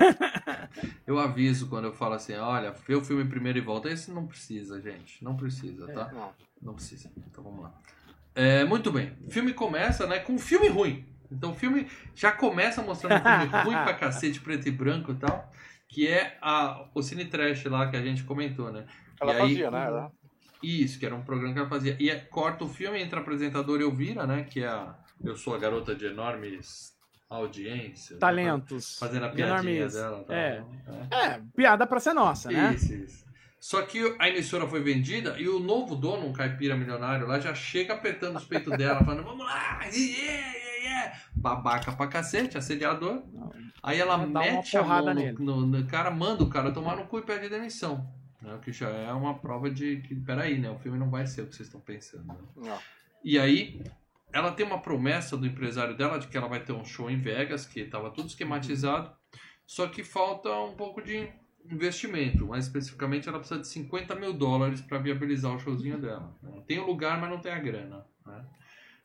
eu 1.08 1.18
aviso 1.18 1.68
quando 1.68 1.86
eu 1.86 1.94
falo 1.94 2.16
assim, 2.16 2.34
olha, 2.36 2.74
vê 2.86 2.96
o 2.96 3.04
filme 3.04 3.24
primeiro 3.26 3.58
e 3.58 3.62
volta. 3.62 3.90
Esse 3.90 4.12
não 4.12 4.28
precisa, 4.28 4.82
gente, 4.82 5.24
não 5.24 5.38
precisa, 5.38 5.88
tá? 5.88 6.12
Não. 6.14 6.32
Não 6.62 6.74
precisa. 6.74 7.12
Então 7.30 7.44
vamos 7.44 7.62
lá. 7.62 7.74
É, 8.34 8.64
muito 8.66 8.92
bem. 8.92 9.14
O 9.26 9.32
filme 9.32 9.54
começa, 9.54 10.06
né, 10.06 10.20
com 10.20 10.34
um 10.34 10.40
filme 10.40 10.68
ruim. 10.68 11.06
Então 11.32 11.52
o 11.52 11.56
filme 11.56 11.88
já 12.16 12.32
começa 12.32 12.82
mostrando 12.82 13.20
um 13.22 13.24
filme 13.42 13.46
ruim 13.64 13.84
pra 13.84 13.94
cacete, 13.94 14.40
preto 14.40 14.68
e 14.68 14.72
branco 14.72 15.12
e 15.12 15.16
tal. 15.16 15.52
Que 15.90 16.08
é 16.08 16.38
a, 16.42 16.86
o 16.94 17.02
Cine 17.02 17.26
Trash 17.26 17.64
lá 17.66 17.90
que 17.90 17.96
a 17.98 18.02
gente 18.02 18.24
comentou, 18.24 18.72
né? 18.72 18.86
Ela 19.22 19.32
E 19.34 19.36
aí- 19.36 19.42
fazia, 19.42 19.72
né? 19.72 19.86
Ela- 19.86 20.12
Isso, 20.62 21.00
que 21.00 21.06
era 21.06 21.16
um 21.16 21.22
programa 21.24 21.54
que 21.54 21.60
ela 21.60 21.70
fazia. 21.70 21.96
E 22.00 22.10
é, 22.10 22.16
corta 22.20 22.64
o 22.66 22.68
filme 22.70 23.02
entre 23.02 23.18
a 23.18 23.22
apresentadora 23.22 23.82
Elvira, 23.84 24.26
né? 24.28 24.44
Que 24.44 24.64
é 24.64 24.68
a. 24.68 24.96
Eu 25.24 25.36
sou 25.38 25.56
a 25.56 25.58
garota 25.58 25.96
de 25.96 26.06
enormes 26.06 26.94
audiências. 27.30 28.12
né, 28.12 28.20
Talentos. 28.20 28.98
Fazendo 29.00 29.26
a 29.26 29.30
piadinha 29.30 29.74
enormes. 29.74 29.94
dela. 29.94 30.24
Tá? 30.24 30.36
É. 30.36 30.64
É, 31.12 31.42
piada 31.56 31.86
pra 31.88 32.00
ser 32.00 32.14
nossa, 32.14 32.50
né? 32.52 32.74
Isso, 32.74 32.94
isso. 32.94 33.26
Só 33.60 33.82
que 33.82 34.16
a 34.20 34.30
emissora 34.30 34.68
foi 34.68 34.82
vendida 34.82 35.36
e 35.40 35.50
o 35.50 35.60
novo 35.60 35.96
dono, 35.96 36.28
um 36.28 36.34
caipira 36.34 36.76
milionário 36.76 37.26
lá, 37.28 37.40
já 37.40 37.54
chega 37.56 37.94
apertando 37.94 38.36
os 38.38 38.46
peitos 38.46 38.78
dela, 38.78 39.04
falando: 39.04 39.24
vamos 39.24 39.46
lá, 39.46 39.80
yeah, 39.86 39.96
yeah. 39.96 40.67
Babaca 41.34 41.92
pra 41.92 42.08
cacete, 42.08 42.58
assediador. 42.58 43.24
Aí 43.84 44.00
ela 44.00 44.18
mete 44.54 44.78
a 44.78 44.82
mão 44.82 44.90
no, 45.14 45.20
nele. 45.22 45.38
no- 45.40 45.66
no 45.66 45.86
cara, 45.88 46.10
manda 46.12 46.44
o 46.44 46.50
cara 46.50 46.72
tomar 46.72 46.96
no 46.98 47.06
cu 47.06 47.20
e 47.20 47.22
pede 47.24 47.50
demissão. 47.50 48.08
Né? 48.42 48.54
O 48.56 48.60
que 48.60 48.72
já 48.72 48.90
é 48.90 49.12
uma 49.14 49.36
prova 49.40 49.70
de 49.70 49.98
que, 50.02 50.16
peraí, 50.16 50.60
né? 50.60 50.70
O 50.70 50.78
filme 50.80 50.98
não 50.98 51.10
vai 51.10 51.26
ser 51.28 51.42
o 51.42 51.48
que 51.48 51.56
vocês 51.56 51.68
estão 51.68 51.82
pensando. 51.82 52.26
né? 52.28 52.78
E 53.24 53.38
aí, 53.40 53.82
ela 54.34 54.52
tem 54.52 54.66
uma 54.66 54.80
promessa 54.80 55.36
do 55.38 55.46
empresário 55.46 55.96
dela 55.98 56.20
de 56.20 56.28
que 56.28 56.38
ela 56.38 56.48
vai 56.48 56.60
ter 56.60 56.74
um 56.74 56.84
show 56.86 57.10
em 57.10 57.18
Vegas, 57.18 57.66
que 57.66 57.82
estava 57.82 58.10
tudo 58.12 58.28
esquematizado, 58.28 59.12
só 59.66 59.88
que 59.88 60.04
falta 60.04 60.50
um 60.62 60.76
pouco 60.76 61.02
de 61.02 61.30
investimento. 61.70 62.48
Mais 62.48 62.66
especificamente, 62.66 63.28
ela 63.28 63.40
precisa 63.40 63.60
de 63.60 63.68
50 63.68 64.16
mil 64.16 64.34
dólares 64.34 64.82
para 64.82 64.98
viabilizar 65.00 65.54
o 65.54 65.60
showzinho 65.60 66.00
dela. 66.00 66.34
né? 66.42 66.62
Tem 66.68 66.80
o 66.80 66.86
lugar, 66.86 67.20
mas 67.20 67.30
não 67.30 67.40
tem 67.40 67.52
a 67.52 67.60
grana. 67.60 68.06
né? 68.26 68.46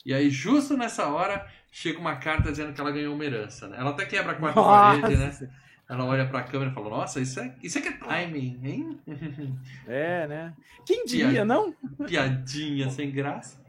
E 0.04 0.12
aí, 0.12 0.30
justo 0.30 0.76
nessa 0.76 1.06
hora, 1.08 1.46
chega 1.70 1.98
uma 1.98 2.16
carta 2.16 2.50
dizendo 2.50 2.72
que 2.72 2.80
ela 2.80 2.90
ganhou 2.90 3.14
uma 3.14 3.24
herança. 3.24 3.68
Né? 3.68 3.76
Ela 3.78 3.90
até 3.90 4.04
quebra 4.04 4.32
a 4.32 4.34
quarta 4.34 4.60
parede, 4.62 5.16
né? 5.16 5.26
Nossa. 5.26 5.50
Ela 5.88 6.04
olha 6.06 6.26
pra 6.26 6.42
câmera 6.42 6.70
e 6.70 6.74
fala, 6.74 6.88
nossa, 6.90 7.20
isso 7.20 7.38
é, 7.38 7.54
isso 7.62 7.76
é 7.78 7.80
que 7.80 7.88
é 7.88 7.92
timing, 7.92 8.60
hein? 8.64 9.00
É, 9.86 10.26
né? 10.26 10.54
Quem 10.86 11.04
diria, 11.04 11.44
não? 11.44 11.74
Piadinha 12.06 12.88
sem 12.88 13.10
graça. 13.10 13.62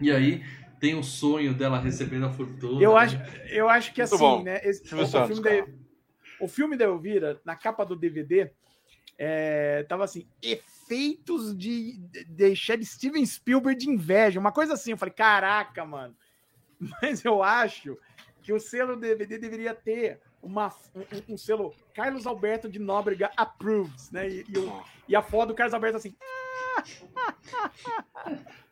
E 0.00 0.10
aí 0.10 0.44
tem 0.78 0.94
o 0.94 1.02
sonho 1.02 1.54
dela 1.54 1.80
recebendo 1.80 2.26
a 2.26 2.30
fortuna. 2.30 2.82
Eu 2.82 2.92
né? 2.92 2.98
acho, 2.98 3.16
eu 3.48 3.68
acho 3.68 3.92
que 3.94 4.02
Muito 4.02 4.14
assim, 4.14 4.22
bom. 4.22 4.42
né? 4.42 4.60
esse- 4.62 4.94
o, 4.94 5.06
Santos, 5.06 5.38
filme 5.38 5.42
cara. 5.42 5.66
da, 5.66 5.72
o 6.40 6.48
filme 6.48 6.76
da 6.76 6.84
Elvira, 6.84 7.40
na 7.44 7.56
capa 7.56 7.86
do 7.86 7.96
DVD, 7.96 8.50
é, 9.18 9.82
tava 9.88 10.04
assim, 10.04 10.26
efeitos 10.42 10.75
de, 10.88 11.20
de 11.56 11.98
deixar 12.28 12.76
de 12.76 12.84
Steven 12.84 13.24
Spielberg 13.24 13.78
de 13.78 13.90
inveja, 13.90 14.40
uma 14.40 14.52
coisa 14.52 14.74
assim. 14.74 14.92
Eu 14.92 14.96
falei, 14.96 15.14
caraca, 15.14 15.84
mano. 15.84 16.16
Mas 17.02 17.24
eu 17.24 17.42
acho 17.42 17.96
que 18.42 18.52
o 18.52 18.60
selo 18.60 18.96
DVD 18.96 19.38
deveria 19.38 19.74
ter 19.74 20.20
uma, 20.42 20.72
um, 20.94 21.34
um 21.34 21.36
selo 21.36 21.74
Carlos 21.94 22.26
Alberto 22.26 22.68
de 22.68 22.78
Nóbrega 22.78 23.30
Approves, 23.36 24.10
né? 24.10 24.28
E, 24.28 24.44
e 24.48 24.58
o- 24.58 24.82
e 25.08 25.16
a 25.16 25.22
foto 25.22 25.48
do 25.48 25.54
Carlos 25.54 25.74
Alberto 25.74 25.96
assim, 25.96 26.14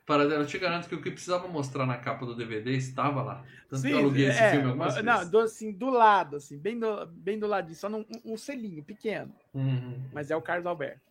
Para, 0.05 0.23
eu 0.25 0.45
te 0.45 0.59
garanto 0.59 0.87
que 0.87 0.93
o 0.93 1.01
que 1.01 1.09
precisava 1.09 1.47
mostrar 1.47 1.83
na 1.87 1.97
capa 1.97 2.27
do 2.27 2.35
DVD 2.35 2.75
estava 2.75 3.23
lá. 3.23 3.43
Tanto 3.67 3.81
que 3.81 3.87
Sim, 3.87 3.93
eu 3.93 3.97
aluguei 3.97 4.27
esse 4.27 4.39
é, 4.39 4.51
filme 4.51 4.67
algumas 4.67 4.93
mas- 4.93 5.03
vezes. 5.03 5.23
Não, 5.23 5.29
do, 5.31 5.39
assim, 5.39 5.71
do 5.71 5.89
lado, 5.89 6.35
assim, 6.35 6.59
bem 6.59 6.77
do, 6.77 7.07
bem 7.07 7.39
do 7.39 7.47
ladinho, 7.47 7.75
só 7.75 7.89
num 7.89 8.05
um, 8.23 8.33
um 8.33 8.37
selinho 8.37 8.83
pequeno. 8.83 9.33
Uhum. 9.51 9.99
Mas 10.13 10.29
é 10.29 10.35
o 10.35 10.41
Carlos 10.43 10.67
Alberto. 10.67 11.01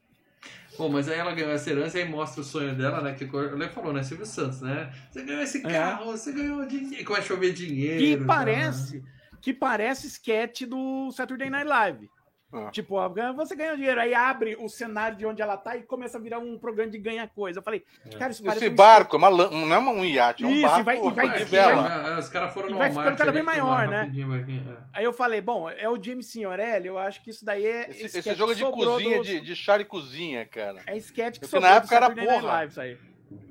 Bom, 0.77 0.89
mas 0.89 1.09
aí 1.09 1.19
ela 1.19 1.33
ganhou 1.33 1.53
essa 1.53 1.71
herança 1.71 1.99
e 1.99 2.03
aí 2.03 2.09
mostra 2.09 2.41
o 2.41 2.45
sonho 2.45 2.75
dela, 2.75 3.01
né? 3.01 3.15
Que 3.15 3.25
ele 3.25 3.69
falou, 3.69 3.93
né? 3.93 4.03
Silvio 4.03 4.27
Santos, 4.27 4.61
né? 4.61 4.93
Você 5.11 5.23
ganhou 5.23 5.43
esse 5.43 5.59
É. 5.59 5.71
carro, 5.71 6.07
você 6.07 6.33
ganhou 6.33 6.67
dinheiro. 6.67 7.05
Começa 7.05 7.25
a 7.25 7.29
chover 7.29 7.53
dinheiro. 7.53 7.99
Que 7.99 8.17
tá? 8.17 8.25
parece, 8.27 9.05
que 9.41 9.55
parece 9.55 10.07
sketch 10.09 10.63
do 10.63 11.13
Saturday 11.13 11.49
Night 11.49 11.69
Live. 11.69 12.11
Ah. 12.55 12.71
Tipo, 12.71 12.95
ó, 12.95 13.09
você 13.35 13.57
ganha 13.57 13.75
dinheiro. 13.75 14.01
Aí 14.01 14.15
abre 14.15 14.55
o 14.61 14.69
cenário 14.69 15.19
de 15.19 15.27
onde 15.27 15.43
ela 15.43 15.57
tá 15.57 15.77
e 15.77 15.83
começa 15.83 16.19
a 16.19 16.21
virar 16.21 16.39
um 16.39 16.57
programa 16.57 16.89
de 16.91 16.99
ganhar 16.99 17.27
coisa. 17.29 17.59
Eu 17.59 17.63
falei, 17.65 17.85
cara, 18.17 18.31
isso 18.31 18.45
parece 18.45 18.65
Esse 18.65 18.73
um 18.73 18.77
barco 18.77 19.17
é 19.17 19.19
uma, 19.19 19.31
não 19.31 19.75
é 19.75 19.79
um 19.79 20.05
iate, 20.05 20.45
é 20.45 20.47
um 20.47 20.51
Isso, 20.51 20.61
e 20.61 20.63
barco 20.63 20.85
vai- 20.85 20.97
e 20.97 21.01
vai- 21.11 21.43
e 21.43 21.45
vai- 21.45 22.15
É, 22.15 22.19
os 22.19 22.29
caras 22.29 22.55
foram 22.55 22.71
E 22.71 22.75
vai 22.75 22.91
ficando 22.91 23.17
cada 23.17 23.33
vez 23.33 23.45
maior, 23.45 23.89
né? 23.89 24.11
vai 24.27 24.41
é. 24.41 24.77
Aí 24.93 25.05
eu 25.05 25.13
falei, 25.13 25.41
bom, 25.41 25.69
é 25.69 25.89
o 25.89 26.01
James 26.01 26.27
Signorelli, 26.27 26.87
eu 26.87 26.97
acho 26.97 27.21
que 27.23 27.31
isso 27.31 27.45
daí 27.45 27.67
é. 27.67 27.91
Esse, 27.91 28.19
esse 28.19 28.35
jogo 28.35 28.53
é 28.53 28.55
de 28.55 28.65
cozinha, 28.65 29.19
dos- 29.19 29.27
de, 29.27 29.41
de 29.41 29.57
chá 29.57 29.77
e 29.79 29.85
cozinha, 29.85 30.47
cara. 30.47 30.79
É 30.87 30.97
sketch 30.97 31.41
que 31.41 31.47
sobrou 31.47 31.63
na 31.69 31.79
do 31.81 31.83
época 31.83 31.97
era 31.97 32.11
porra. 32.11 32.43
Live, 32.43 32.71
isso 32.71 32.81
aí. 32.81 32.97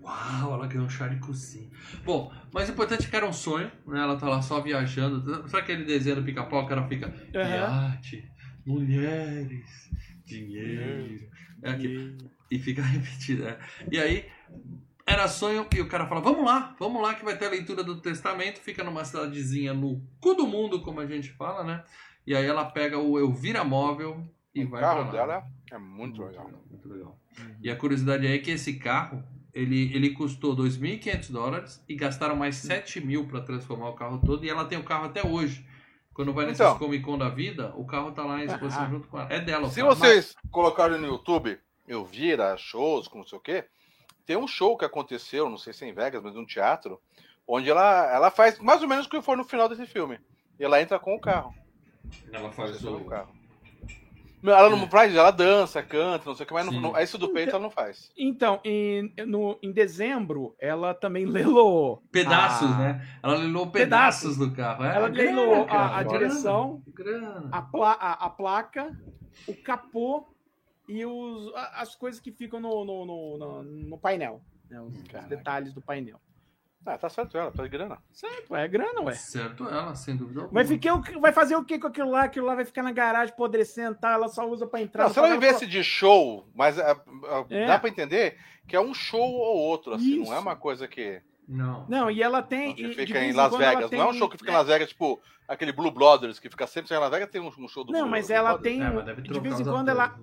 Uau, 0.02 0.54
ela 0.54 0.68
ganhou 0.68 0.86
um 0.86 0.90
chá 0.90 1.08
de 1.08 1.20
cozinha. 1.20 1.70
Bom, 2.06 2.32
mas 2.54 2.70
o 2.70 2.72
importante 2.72 3.06
é 3.06 3.10
que 3.10 3.16
era 3.16 3.26
um 3.26 3.34
sonho, 3.34 3.70
né? 3.86 4.02
Ela 4.02 4.16
tá 4.18 4.28
lá 4.30 4.42
só 4.42 4.62
viajando. 4.62 5.48
Sabe 5.50 5.64
aquele 5.64 5.84
desenho 5.84 6.18
do 6.18 6.24
pica-pau 6.24 6.66
que 6.66 6.74
ela 6.74 6.88
fica 6.88 7.14
Aham. 7.36 7.92
iate, 7.92 8.32
mulheres, 8.66 9.90
dinheiro. 10.26 11.28
É 11.62 11.70
aqui. 11.72 12.18
E 12.52 12.60
fica 12.60 12.82
repetido. 12.84 13.48
é. 13.48 13.58
E 13.92 13.98
aí, 14.00 14.26
era 15.06 15.28
sonho 15.28 15.68
e 15.74 15.82
o 15.82 15.88
cara 15.88 16.08
fala: 16.08 16.22
Vamos 16.22 16.46
lá, 16.46 16.76
vamos 16.80 17.02
lá 17.02 17.14
que 17.16 17.26
vai 17.26 17.38
ter 17.38 17.46
a 17.46 17.50
leitura 17.50 17.84
do 17.84 18.00
testamento. 18.02 18.60
Fica 18.60 18.84
numa 18.84 19.04
cidadezinha 19.06 19.74
no 19.74 20.02
cu 20.20 20.34
do 20.34 20.48
mundo, 20.48 20.82
como 20.82 21.00
a 21.00 21.06
gente 21.06 21.30
fala, 21.32 21.64
né? 21.64 21.84
E 22.26 22.36
aí 22.36 22.46
ela 22.46 22.66
pega 22.66 22.98
o 22.98 23.20
Elvira 23.20 23.64
Móvel 23.64 24.26
e 24.56 24.64
O 24.64 24.70
vai 24.70 24.82
carro 24.82 24.96
pra 24.96 25.06
lá. 25.06 25.12
dela 25.12 25.48
é 25.72 25.78
muito 25.78 26.24
legal. 26.24 26.50
Muito 26.70 26.88
legal. 26.88 27.20
E 27.62 27.70
a 27.70 27.76
curiosidade 27.76 28.26
aí 28.28 28.36
é 28.36 28.40
que 28.40 28.52
esse 28.52 28.76
carro, 28.76 29.22
ele, 29.54 29.94
ele 29.94 30.12
custou 30.12 30.56
2.500 30.56 31.32
dólares 31.32 31.84
e 31.90 31.96
gastaram 31.96 32.36
mais 32.36 32.56
7 32.58 33.02
mil 33.02 33.26
para 33.28 33.42
transformar 33.42 33.90
o 33.90 33.94
carro 33.96 34.22
todo. 34.24 34.46
E 34.46 34.50
ela 34.50 34.66
tem 34.66 34.78
o 34.78 34.84
carro 34.84 35.06
até 35.06 35.26
hoje. 35.26 35.66
Quando 36.14 36.32
vai 36.34 36.46
nesses 36.46 36.60
Então. 36.62 36.78
Comic 36.78 37.04
Con 37.04 37.18
da 37.18 37.30
vida, 37.30 37.74
o 37.76 37.86
carro 37.86 38.12
tá 38.12 38.24
lá 38.24 38.40
em 38.42 38.46
exposição 38.46 38.84
Ah. 38.84 38.90
junto 38.90 39.08
com 39.08 39.20
ela. 39.20 39.34
É 39.34 39.40
dela 39.40 39.68
o 39.68 39.70
Se 39.70 39.82
carro. 39.82 39.96
vocês 39.96 40.36
colocarem 40.52 41.00
no 41.00 41.08
YouTube, 41.08 41.60
eu 41.88 42.06
vira 42.06 42.56
shows, 42.58 43.08
como 43.08 43.24
não 43.24 43.28
sei 43.30 43.38
o 43.38 43.42
quê, 43.42 43.66
tem 44.26 44.38
um 44.38 44.48
show 44.48 44.78
que 44.78 44.86
aconteceu, 44.86 45.50
não 45.50 45.58
sei 45.58 45.74
se 45.74 45.84
é 45.84 45.88
em 45.90 45.94
Vegas, 45.94 46.22
mas 46.22 46.36
num 46.36 46.46
teatro, 46.46 47.02
onde 47.48 47.70
ela, 47.70 48.14
ela 48.14 48.32
faz 48.32 48.60
mais 48.60 48.82
ou 48.82 48.88
menos 48.88 49.06
o 49.06 49.10
que 49.10 49.22
foi 49.22 49.36
no 49.36 49.44
final 49.44 49.68
desse 49.68 49.86
filme. 49.88 50.20
E 50.60 50.64
ela 50.64 50.82
entra 50.82 51.00
com 51.00 51.16
o 51.16 51.20
carro. 51.20 51.54
Ela 52.32 52.52
faz 52.52 52.84
o... 52.86 52.96
o 52.98 53.06
carro. 53.06 53.34
Ela 54.44 54.70
não 54.70 54.88
faz, 54.90 55.16
ela 55.16 55.32
dança, 55.32 55.82
canta, 55.82 56.26
não 56.26 56.36
sei 56.36 56.44
o 56.44 56.48
que, 56.48 56.54
mas 56.54 56.66
não, 56.66 56.74
não, 56.80 57.00
isso 57.00 57.18
do 57.18 57.30
peito 57.30 57.52
ela 57.52 57.60
não 57.64 57.70
faz. 57.72 58.12
Então, 58.18 58.60
em, 58.64 59.14
no, 59.26 59.58
em 59.62 59.72
dezembro, 59.72 60.54
ela 60.60 60.94
também 60.94 61.26
leilou. 61.26 62.04
Pedaços, 62.12 62.70
a- 62.72 62.78
né? 62.78 63.08
Ela 63.24 63.36
leilou 63.38 63.68
pedaços, 63.68 64.22
Pedaços. 64.36 64.38
do 64.38 64.56
carro. 64.56 64.84
É, 64.84 64.96
Ela 64.96 65.08
leilou 65.08 65.66
a, 65.70 65.98
a 66.00 66.04
direção, 66.04 66.82
Grana. 66.94 67.50
a, 67.52 67.62
pla- 67.62 67.98
a, 68.00 68.26
a 68.26 68.30
placa, 68.30 68.96
o 69.48 69.56
capô 69.56 70.28
e 70.90 71.06
os, 71.06 71.52
as 71.76 71.96
coisas 71.96 72.20
que 72.20 72.32
ficam 72.32 72.60
no, 72.60 72.84
no, 72.84 73.06
no, 73.06 73.38
no- 73.38 73.64
no 73.64 73.98
painel. 73.98 74.42
né, 74.70 74.82
os, 74.82 74.94
os 74.96 75.26
detalhes 75.30 75.74
do 75.74 75.82
painel. 75.82 76.20
Ah, 76.86 76.98
tá 76.98 77.10
certo 77.10 77.38
ela, 77.38 77.50
tá 77.52 77.64
de 77.64 77.70
grana. 77.70 77.98
Certo, 78.12 78.56
é 78.56 78.68
grana, 78.68 79.02
ué. 79.02 79.14
Certo 79.14 79.68
ela, 79.70 79.96
sem 79.96 80.18
dúvida 80.18 80.42
alguma. 80.42 80.54
Vai, 80.62 80.66
ficar, 80.68 80.96
o 80.96 81.02
que- 81.02 81.18
vai 81.18 81.32
fazer 81.32 81.56
o 81.56 81.64
que 81.64 81.80
com 81.80 81.88
aquilo 81.88 82.12
lá? 82.12 82.24
Aquilo 82.26 82.46
lá 82.46 82.56
vai 82.56 82.66
ficar 82.66 82.84
na 82.84 82.92
garagem 82.92 83.34
apodrecendo, 83.34 83.96
tá? 83.98 84.12
Ela 84.12 84.28
só 84.28 84.46
usa 84.50 84.68
pra 84.68 84.82
entrar. 84.82 85.04
Não, 85.06 85.14
se 85.14 85.18
ela 85.20 85.30
vivesse 85.30 85.66
de 85.66 85.82
show, 85.84 86.46
mas 86.54 86.78
ah, 86.78 87.00
ah, 87.30 87.46
É. 87.50 87.66
dá 87.68 87.80
pra 87.80 87.90
entender 87.90 88.38
que 88.68 88.76
é 88.76 88.82
um 88.82 88.94
show 88.94 89.22
ou 89.22 89.58
outro, 89.58 89.94
assim, 89.94 90.18
não 90.18 90.34
é 90.34 90.36
Isso. 90.38 90.42
uma 90.42 90.56
coisa 90.58 90.88
que, 90.88 91.22
Não. 91.48 91.86
Não, 91.88 92.12
e 92.12 92.22
ela 92.22 92.42
tem. 92.42 92.74
que 92.76 92.84
de 92.90 92.94
fica 92.96 93.20
vez 93.20 93.34
em 93.34 93.38
Las 93.38 93.56
Vegas. 93.56 93.92
Não 93.92 94.02
é 94.02 94.06
um 94.06 94.10
tem- 94.12 94.20
show 94.20 94.30
que 94.30 94.38
fica 94.38 94.52
em 94.52 94.54
Las 94.56 94.68
Vegas, 94.68 94.90
tipo 94.90 95.22
aquele 95.48 95.72
Blue 95.72 95.92
Brothers, 95.92 96.40
que 96.40 96.50
fica 96.50 96.66
sempre 96.68 96.94
em 96.94 97.00
Las 97.00 97.10
Vegas, 97.12 97.30
tem 97.30 97.42
um, 97.42 97.50
show 97.68 97.84
do 97.84 97.92
Não, 97.94 98.02
Blue 98.02 98.12
mas 98.12 98.28
Blue 98.28 98.36
ela 98.36 98.54
Brothers. 98.54 98.76
tem. 98.78 98.84
É, 98.86 98.90
mas 98.90 99.24
de 99.24 99.40
vez 99.40 99.60
em 99.60 99.64
quando 99.64 99.90
ela. 99.90 100.18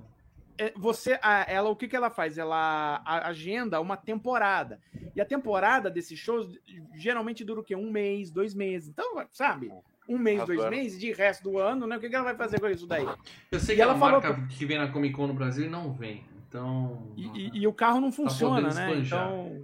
É, 0.67 0.73
Você, 0.77 1.19
ela, 1.47 1.69
o 1.71 1.77
que, 1.77 1.89
que 1.89 1.97
ela 1.97 2.11
faz? 2.11 2.37
Ela 2.39 3.03
agenda 3.05 3.81
uma 3.81 3.97
temporada. 3.97 4.79
E 5.15 5.21
a 5.21 5.25
temporada 5.25 5.91
desses 5.91 6.19
shows 6.19 6.59
geralmente 6.95 7.45
dura 7.45 7.61
o 7.61 7.65
quê? 7.65 7.75
Um 7.75 7.91
mês, 7.91 8.31
dois 8.31 8.55
meses. 8.55 8.89
Então, 8.89 9.25
sabe? 9.33 9.73
Um 10.09 10.19
mês, 10.19 10.45
dois 10.45 10.59
Adoro. 10.59 10.75
meses, 10.77 10.99
de 10.99 11.13
resto 11.13 11.45
do 11.45 11.59
ano, 11.59 11.87
né? 11.87 11.97
O 11.97 12.01
que, 12.01 12.09
que 12.09 12.15
ela 12.15 12.25
vai 12.25 12.35
fazer 12.37 12.61
com 12.61 12.67
isso 12.69 12.87
daí? 12.87 13.07
Eu 13.51 13.61
sei 13.61 13.75
E 13.75 13.77
que 13.77 13.83
ela 13.83 13.93
ela 13.93 13.99
é 13.99 14.01
falou 14.01 14.21
marca 14.21 14.47
que 14.49 14.65
vem 14.67 14.77
na 14.79 14.89
Comic 14.89 15.15
Con 15.15 15.27
no 15.29 15.35
Brasil 15.35 15.67
e 15.67 15.69
não 15.69 15.93
vem. 15.93 16.25
Então. 16.49 17.13
E, 17.17 17.27
e- 17.27 17.51
e 17.63 17.67
o 17.67 17.73
carro 17.73 18.01
não 18.01 18.11
funciona, 18.11 18.69
podendo 18.69 18.75
né? 18.75 18.97
Então. 18.99 19.63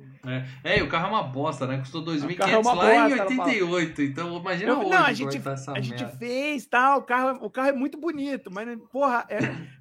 É, 0.64 0.78
e 0.78 0.82
o 0.82 0.88
carro 0.88 1.06
é 1.06 1.10
uma 1.10 1.22
bosta, 1.22 1.66
né? 1.66 1.78
Custou 1.78 2.02
2.500 2.04 2.36
carro 2.36 2.52
é 2.52 2.58
uma 2.58 2.72
lá 2.74 2.94
em 2.94 3.16
bosta, 3.16 3.16
fala. 3.34 3.42
88. 3.48 4.02
Então 4.02 4.36
imagina 4.36 4.70
Eu- 4.72 4.78
hoje 4.80 4.90
não, 4.90 4.98
a 5.04 5.12
gente, 5.12 5.36
é 5.36 5.40
tá 5.40 5.54
a 5.72 5.80
gente 5.80 6.02
merda. 6.02 6.18
fez, 6.18 6.66
tal, 6.66 6.98
o 6.98 7.02
carro, 7.02 7.38
o 7.44 7.50
carro 7.50 7.68
é 7.68 7.72
muito 7.72 7.98
bonito, 7.98 8.50
mas, 8.52 8.68
porra, 8.92 9.24
é, 9.28 9.38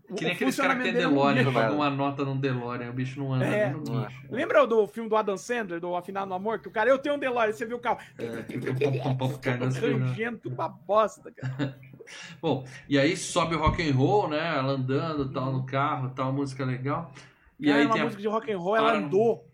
o- 0.09 0.13
Que 0.15 0.23
nem 0.25 0.33
aqueles 0.33 0.55
caras 0.55 0.77
que 0.77 0.83
tem 0.83 0.91
é 0.91 0.95
DeLorean, 0.95 1.49
uma 1.71 1.89
nota 1.89 2.23
num 2.23 2.37
DeLorean, 2.39 2.89
o 2.89 2.93
bicho 2.93 3.19
não 3.19 3.33
anda 3.33 3.45
É. 3.45 3.69
no 3.71 3.79
bicho. 3.79 4.21
Lembra 4.29 4.65
do 4.67 4.85
filme 4.87 5.09
do 5.09 5.15
Adam 5.15 5.35
Sandler, 5.37 5.79
do 5.79 5.95
Afinado 5.95 6.27
no 6.27 6.35
Amor? 6.35 6.59
Que 6.59 6.67
o 6.67 6.71
cara, 6.71 6.89
eu 6.89 6.97
tenho 6.99 7.15
um 7.15 7.19
DeLorean, 7.19 7.51
você 7.53 7.65
viu 7.65 7.77
o 7.77 7.79
carro 7.79 7.97
É, 8.17 8.25
rangendo, 9.89 10.37
tudo 10.39 10.53
uma 10.55 10.69
bosta, 10.69 11.31
cara. 11.31 11.77
Bom, 12.41 12.65
e 12.87 12.99
aí 12.99 13.17
sobe 13.17 13.55
o 13.55 13.59
rock 13.59 13.81
and 13.87 13.93
roll, 13.95 14.27
né? 14.29 14.57
Ela 14.57 14.73
andando, 14.73 15.31
tal, 15.31 15.51
no 15.51 15.65
carro, 15.65 16.11
tal, 16.11 16.31
música 16.31 16.63
legal. 16.63 17.11
E 17.59 17.65
Cara, 17.67 17.79
aí 17.79 17.85
uma 17.85 17.93
tem 17.93 18.01
a... 18.01 18.05
música 18.05 18.21
de 18.21 18.27
rock 18.27 18.51
and 18.51 18.59
roll, 18.59 18.75
ela 18.77 18.89
Para 18.91 18.99
no- 18.99 19.07
andou 19.07 19.47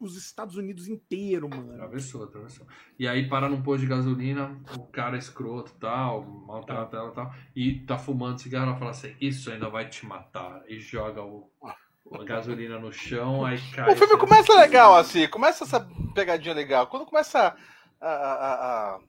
os 0.00 0.16
Estados 0.16 0.56
Unidos 0.56 0.88
inteiro, 0.88 1.48
mano. 1.48 1.72
Atravessou, 1.74 2.24
atravessou. 2.24 2.66
E 2.98 3.06
aí 3.08 3.28
para 3.28 3.48
num 3.48 3.62
posto 3.62 3.80
de 3.80 3.86
gasolina, 3.86 4.56
o 4.76 4.86
cara 4.86 5.16
é 5.16 5.18
escroto 5.18 5.72
tal, 5.80 6.22
maltrata 6.24 6.96
ela 6.96 7.10
e 7.10 7.14
tal, 7.14 7.34
e 7.54 7.74
tá 7.80 7.98
fumando 7.98 8.40
cigarro, 8.40 8.70
ela 8.70 8.78
fala 8.78 8.92
assim, 8.92 9.14
isso 9.20 9.50
ainda 9.50 9.68
vai 9.68 9.88
te 9.88 10.06
matar. 10.06 10.62
E 10.68 10.78
joga 10.78 11.22
o, 11.22 11.50
a 12.12 12.24
gasolina 12.24 12.78
no 12.78 12.92
chão, 12.92 13.44
aí 13.44 13.58
cai. 13.74 13.92
O 13.92 13.96
filme 13.96 14.14
assim. 14.14 14.20
começa 14.20 14.54
legal, 14.54 14.96
assim, 14.96 15.28
começa 15.28 15.64
essa 15.64 15.80
pegadinha 16.14 16.54
legal. 16.54 16.86
Quando 16.86 17.04
começa 17.04 17.56
a. 18.00 18.08
a, 18.08 18.14
a, 18.14 18.54
a- 18.94 19.00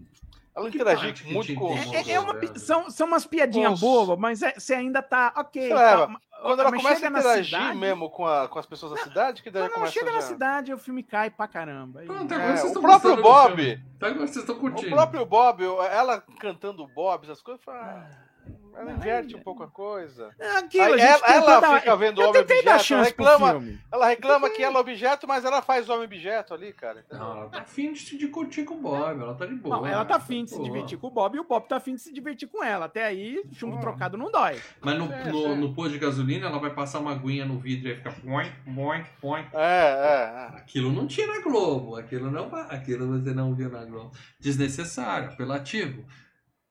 ela 0.55 0.67
interagir 0.67 1.31
muito 1.31 1.53
com. 1.55 1.73
É, 1.73 2.11
é 2.11 2.19
uma, 2.19 2.33
velho. 2.33 2.59
são, 2.59 2.89
são 2.89 3.07
umas 3.07 3.25
piadinhas 3.25 3.71
Nossa. 3.71 3.85
bobas, 3.85 4.19
mas 4.19 4.41
é- 4.41 4.53
você 4.59 4.73
ainda 4.73 5.01
tá 5.01 5.31
ok. 5.37 5.69
Tá, 5.69 6.19
Quando 6.41 6.59
ela 6.61 6.71
começa 6.71 7.05
a 7.05 7.09
interagir 7.09 7.45
cidade- 7.59 7.77
mesmo 7.77 8.09
com, 8.09 8.25
a- 8.25 8.47
com 8.47 8.59
as 8.59 8.65
pessoas 8.65 8.93
da 8.93 8.97
cidade, 9.03 9.43
que 9.43 9.49
daí 9.51 9.63
Quando 9.63 9.71
ela 9.71 9.79
começa 9.79 9.93
chega 9.93 10.11
já... 10.11 10.15
na 10.15 10.21
cidade, 10.21 10.73
o 10.73 10.77
filme 10.77 11.03
cai 11.03 11.29
pra 11.29 11.47
caramba. 11.47 12.01
Pronto, 12.03 12.33
É, 12.33 12.37
agora 12.37 12.57
vocês 12.57 12.75
o 12.75 12.81
próprio 12.81 13.21
Bob-. 13.21 13.81
Tá, 13.99 14.09
vocês 14.13 14.35
estão 14.37 14.55
O 14.55 14.59
curtindo. 14.59 14.89
próprio 14.95 15.25
Bob, 15.25 15.63
ela 15.91 16.21
cantando 16.39 16.83
o 16.83 16.87
Bob, 16.87 17.23
essas 17.25 17.41
coisas, 17.41 17.63
fala, 17.63 17.79
ah, 18.09 18.28
ela 18.75 18.91
inverte 18.93 19.35
é- 19.35 19.37
um 19.37 19.41
pouco 19.41 19.61
a 19.63 19.67
coisa. 19.67 20.29
É 20.39 20.57
aquilo, 20.57 20.93
Aí 20.93 20.99
ela, 21.01 21.27
ela 21.27 21.59
dar- 21.59 21.79
fica 21.79 21.95
vendo 21.97 22.19
o 22.19 22.29
homem 22.29 22.41
objeto, 22.41 22.93
ela 22.93 23.03
reclama, 23.03 23.63
ela 23.91 24.07
reclama 24.07 24.49
que 24.49 24.63
ela 24.63 24.77
é 24.77 24.79
objeto, 24.79 25.27
mas 25.27 25.43
ela 25.43 25.61
faz 25.61 25.89
homem 25.89 26.05
objeto 26.05 26.53
ali, 26.53 26.71
cara. 26.71 27.01
entendeu? 27.01 27.25
Não, 27.25 27.37
ela 27.37 27.49
tá 27.49 27.59
afim 27.61 27.91
de, 27.91 28.17
de 28.17 28.27
curtir 28.29 28.63
com 28.63 28.75
o 28.75 28.77
Bob, 28.81 29.21
ela 29.21 29.35
tá 29.35 29.45
de 29.45 29.55
boa. 29.55 29.77
Não, 29.77 29.85
ela 29.87 30.05
tá 30.05 30.15
afim 30.15 30.43
de 30.45 30.51
se 30.51 30.63
divertir 30.63 30.97
com 30.97 31.07
o 31.07 31.11
Bob 31.11 31.35
e 31.35 31.39
o 31.39 31.43
Bob 31.43 31.67
tá 31.67 31.75
afim 31.77 31.95
de 31.95 32.01
se 32.01 32.13
divertir 32.13 32.47
com 32.47 32.63
ela. 32.63 32.85
Até 32.85 33.05
aí, 33.05 33.43
chumbo 33.53 33.77
Ah. 33.77 33.81
trocado 33.81 34.17
não 34.17 34.31
dói. 34.31 34.59
Mas 34.81 34.97
no, 34.97 35.11
É, 35.11 35.31
no, 35.31 35.45
é. 35.47 35.55
no 35.55 35.73
posto 35.73 35.91
de 35.91 35.99
gasolina, 35.99 36.47
ela 36.47 36.59
vai 36.59 36.73
passar 36.73 36.99
uma 36.99 37.11
aguinha 37.11 37.45
no 37.45 37.59
vidro 37.59 37.89
e 37.89 37.91
aí 37.91 37.97
fica 37.97 38.11
poink, 38.11 38.51
poink, 38.73 39.09
poink. 39.19 39.49
É, 39.53 39.59
é, 39.59 40.55
é. 40.55 40.57
Aquilo 40.57 40.91
não 40.91 41.05
tinha 41.05 41.27
na 41.27 41.41
Globo, 41.41 41.95
aquilo 41.97 42.31
não 42.31 42.47
vai, 42.49 42.61
aquilo 42.69 43.19
você 43.19 43.33
não 43.33 43.53
viu 43.53 43.69
na 43.69 43.83
Globo. 43.83 44.11
Desnecessário, 44.39 45.29
apelativo. 45.29 46.05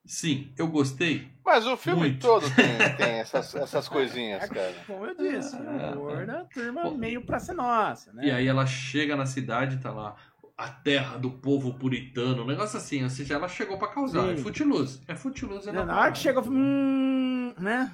Sim, 0.09 0.51
eu 0.57 0.67
gostei. 0.69 1.31
Mas 1.45 1.67
o 1.67 1.77
filme 1.77 2.01
Muito. 2.01 2.27
todo 2.27 2.49
tem, 2.55 2.79
tem 2.97 3.21
essas, 3.21 3.55
essas 3.55 3.89
coisinhas, 3.91 4.49
cara. 4.49 4.75
Como 4.87 5.05
eu 5.05 5.15
disse, 5.15 5.55
É, 5.55 5.95
o 5.95 6.01
humor 6.01 6.25
da 6.25 6.45
turma 6.45 6.83
Bom, 6.85 6.97
meio 6.97 7.21
pra 7.21 7.39
ser 7.39 7.53
nossa, 7.53 8.11
né? 8.15 8.25
E 8.25 8.31
aí 8.31 8.47
ela 8.49 8.65
chega 8.65 9.15
na 9.15 9.27
cidade, 9.27 9.77
tá 9.77 9.93
lá 9.93 10.17
a 10.57 10.69
terra 10.71 11.19
do 11.19 11.31
povo 11.31 11.75
puritano, 11.75 12.43
um 12.43 12.47
negócio 12.47 12.79
assim, 12.79 13.05
ou 13.05 13.11
seja, 13.11 13.35
ela 13.35 13.49
chegou 13.49 13.77
pra 13.79 13.89
causar. 13.89 14.23
Sim. 14.23 14.33
É 14.33 14.37
Footloose. 14.39 15.03
É 15.07 15.15
Footloose. 15.15 15.71
Na 15.71 16.01
hora 16.01 16.11
que 16.11 16.19
chega, 16.19 16.41
hum, 16.41 17.53
né? 17.59 17.93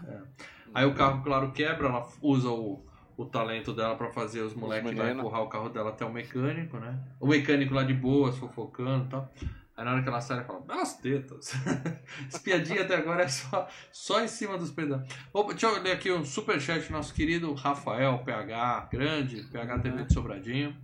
Aí 0.73 0.87
o 0.87 0.95
carro, 0.95 1.21
claro, 1.25 1.51
quebra, 1.51 1.89
ela 1.89 2.09
usa 2.23 2.49
o, 2.49 2.87
o 3.17 3.25
talento 3.25 3.73
dela 3.73 3.97
pra 3.97 4.09
fazer 4.11 4.41
os 4.41 4.55
moleques 4.55 4.97
lá 4.97 5.11
empurrar 5.11 5.43
o 5.43 5.49
carro 5.49 5.69
dela 5.69 5.91
até 5.91 6.05
o 6.05 6.12
mecânico, 6.12 6.79
né? 6.79 6.97
O 7.19 7.27
mecânico 7.27 7.75
lá 7.75 7.83
de 7.83 7.93
boa, 7.93 8.33
fofocando 8.33 9.07
e 9.07 9.09
tal. 9.09 9.33
Aí 9.77 9.85
na 9.85 9.93
hora 9.93 10.03
que 10.03 10.09
ela 10.09 10.20
sai, 10.20 10.37
ela 10.39 10.47
fala, 10.47 10.61
belas 10.61 10.95
tetas. 10.99 11.53
Essa 12.29 12.39
piadinha 12.39 12.83
até 12.83 12.95
agora 12.95 13.25
é 13.25 13.29
só, 13.29 13.68
só 13.91 14.22
em 14.22 14.29
cima 14.29 14.57
dos 14.57 14.70
pedaços. 14.70 15.09
Opa, 15.33 15.51
deixa 15.53 15.66
eu 15.66 15.83
ler 15.83 15.93
aqui 15.93 16.12
um 16.12 16.25
superchat 16.25 16.87
do 16.87 16.93
nosso 16.93 17.12
querido 17.12 17.53
Rafael 17.55 18.18
PH, 18.25 18.89
grande, 18.93 19.43
PH 19.51 19.79
TV 19.81 20.05
de 20.05 20.12
Sobradinho. 20.14 20.77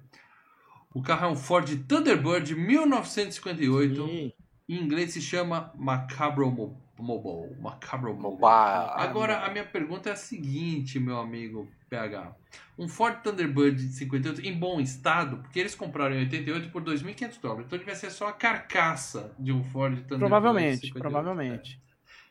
O 0.93 1.01
carro 1.03 1.27
é 1.27 1.29
um 1.31 1.37
Ford 1.37 1.69
Thunderbird 1.87 2.55
1958. 2.57 4.07
Sim. 4.07 4.33
Em 4.69 4.77
inglês 4.83 5.13
se 5.13 5.21
chama 5.23 5.73
Macabro 5.77 6.51
Mo- 6.51 6.81
Mobile. 6.99 7.57
Macabro 7.61 8.13
Mobile. 8.15 8.41
Mobile. 8.41 8.91
Agora, 8.97 9.39
a 9.47 9.51
minha 9.51 9.65
pergunta 9.65 10.09
é 10.11 10.13
a 10.13 10.17
seguinte, 10.17 10.99
meu 10.99 11.19
amigo 11.19 11.69
PH. 11.91 12.35
Um 12.79 12.89
Ford 12.89 13.21
Thunderbird 13.23 13.77
de 13.77 13.93
58 13.93 14.41
em 14.47 14.59
bom 14.59 14.81
estado, 14.81 15.39
porque 15.39 15.59
eles 15.61 15.75
compraram 15.75 16.15
em 16.15 16.21
88 16.21 16.71
por 16.71 16.83
2.500 16.83 17.41
dólares. 17.41 17.67
Então 17.67 17.79
devia 17.79 17.95
ser 17.95 18.11
só 18.11 18.29
a 18.29 18.33
carcaça 18.33 19.35
de 19.39 19.53
um 19.53 19.63
Ford 19.63 19.93
Thunderbird. 19.95 20.15
de 20.15 20.19
Provavelmente, 20.21 20.87
58. 20.87 21.01
provavelmente. 21.03 21.83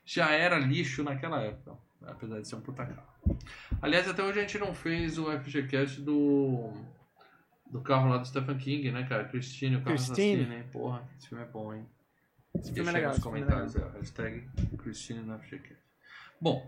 Já 0.05 0.31
era 0.31 0.57
lixo 0.57 1.03
naquela 1.03 1.41
época. 1.41 1.77
Apesar 2.07 2.39
de 2.39 2.47
ser 2.47 2.55
um 2.55 2.61
puta 2.61 2.85
carro. 2.85 3.03
Aliás, 3.81 4.07
até 4.07 4.23
hoje 4.23 4.39
a 4.39 4.41
gente 4.41 4.57
não 4.57 4.73
fez 4.73 5.17
o 5.19 5.25
FGCast 5.39 6.01
do. 6.01 6.71
Do 7.69 7.81
carro 7.81 8.09
lá 8.09 8.17
do 8.17 8.25
Stephen 8.25 8.57
King, 8.57 8.89
né, 8.91 9.03
cara? 9.07 9.25
Christine, 9.25 9.75
o 9.75 9.81
carro 9.83 9.95
Christine. 9.95 10.33
assassino, 10.41 10.53
hein? 10.57 10.63
Porra, 10.71 11.07
esse 11.17 11.27
filme 11.27 11.43
é 11.43 11.47
bom, 11.47 11.71
hein? 11.73 11.85
Esse 12.55 12.73
filme 12.73 12.75
Deixa 12.75 12.89
é 12.89 12.89
aí 12.89 12.95
legal. 12.95 13.11
nos 13.11 13.21
filme 13.21 13.37
é 13.37 13.41
comentários 13.43 13.75
legal. 13.75 13.91
ó, 13.93 13.97
hashtag 13.99 14.49
Christine 14.79 15.19
no 15.19 15.37
FGCast. 15.37 15.77
Bom, 16.41 16.67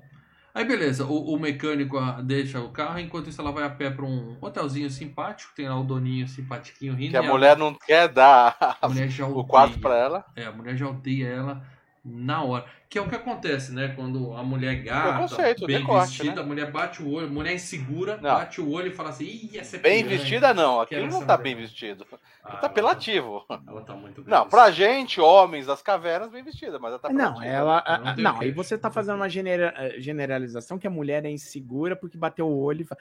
aí 0.53 0.65
beleza, 0.65 1.05
o, 1.05 1.33
o 1.33 1.39
mecânico 1.39 1.97
ah, 1.97 2.21
deixa 2.21 2.59
o 2.59 2.71
carro, 2.71 2.99
enquanto 2.99 3.29
isso 3.29 3.41
ela 3.41 3.51
vai 3.51 3.63
a 3.63 3.69
pé 3.69 3.89
pra 3.89 4.05
um 4.05 4.37
hotelzinho 4.41 4.89
simpático, 4.89 5.53
tem 5.55 5.67
lá 5.69 5.79
o 5.79 5.83
doninho 5.83 6.27
simpatiquinho 6.27 6.93
rindo. 6.95 7.11
Que 7.11 7.17
a 7.17 7.23
mulher 7.23 7.57
não 7.57 7.73
quer 7.73 8.07
dar 8.09 8.77
a 8.81 8.87
mulher 8.89 9.09
já 9.09 9.25
o 9.27 9.43
odeia. 9.43 9.45
quarto 9.45 9.79
pra 9.79 9.95
ela. 9.97 10.25
É, 10.35 10.45
a 10.45 10.51
mulher 10.51 10.75
já 10.77 10.87
odeia 10.87 11.27
ela 11.27 11.63
na 12.03 12.43
hora. 12.43 12.65
Que 12.89 12.97
é 12.97 13.01
o 13.01 13.07
que 13.07 13.15
acontece, 13.15 13.71
né? 13.73 13.93
Quando 13.95 14.33
a 14.33 14.43
mulher 14.43 14.75
gata, 14.83 15.09
Preconceito, 15.13 15.65
bem 15.65 15.77
decote, 15.79 16.07
vestida, 16.17 16.35
né? 16.35 16.41
a 16.41 16.45
mulher 16.45 16.71
bate 16.71 17.01
o 17.01 17.09
olho, 17.09 17.27
a 17.27 17.29
mulher 17.29 17.53
insegura, 17.53 18.17
Não. 18.17 18.31
bate 18.35 18.59
o 18.59 18.69
olho 18.71 18.87
e 18.87 18.91
fala 18.93 19.09
assim, 19.09 19.23
ih, 19.25 19.57
essa 19.57 19.77
é 19.77 19.79
Bem 19.79 20.03
piranha." 20.03 20.17
vestida 20.19 20.53
não, 20.53 20.81
aquilo 20.81 21.07
não 21.07 21.25
tá 21.25 21.37
bem 21.37 21.55
vestido. 21.55 22.05
Ah, 22.11 22.17
Tá 22.53 22.57
ela 22.57 22.65
apelativo. 22.67 23.45
Ela 23.67 23.81
tá 23.83 23.93
muito 23.93 24.21
bem 24.23 24.29
Não, 24.31 24.43
vestida. 24.43 24.49
pra 24.49 24.71
gente, 24.71 25.21
homens 25.21 25.67
das 25.67 25.81
cavernas, 25.81 26.29
bem 26.31 26.43
vestida, 26.43 26.79
mas 26.79 26.89
ela 26.91 26.99
tá 26.99 27.09
Não, 27.09 27.37
apelativa. 27.37 27.45
ela. 27.55 27.83
Eu 27.87 27.97
não 27.99 28.07
a- 28.07 28.13
tenho 28.15 28.23
Não, 28.27 28.39
aí 28.41 28.51
você 28.51 28.77
tá 28.77 28.89
fazendo 28.91 29.15
uma 29.15 29.29
genera- 29.29 29.73
eh, 29.77 29.95
generalização 29.99 30.77
que 30.79 30.87
a 30.87 30.91
mulher 30.91 31.23
é 31.23 31.29
insegura 31.29 31.95
porque 31.95 32.17
bateu 32.17 32.47
o 32.47 32.59
olho. 32.61 32.81
e 32.81 32.85
fa- 32.85 32.97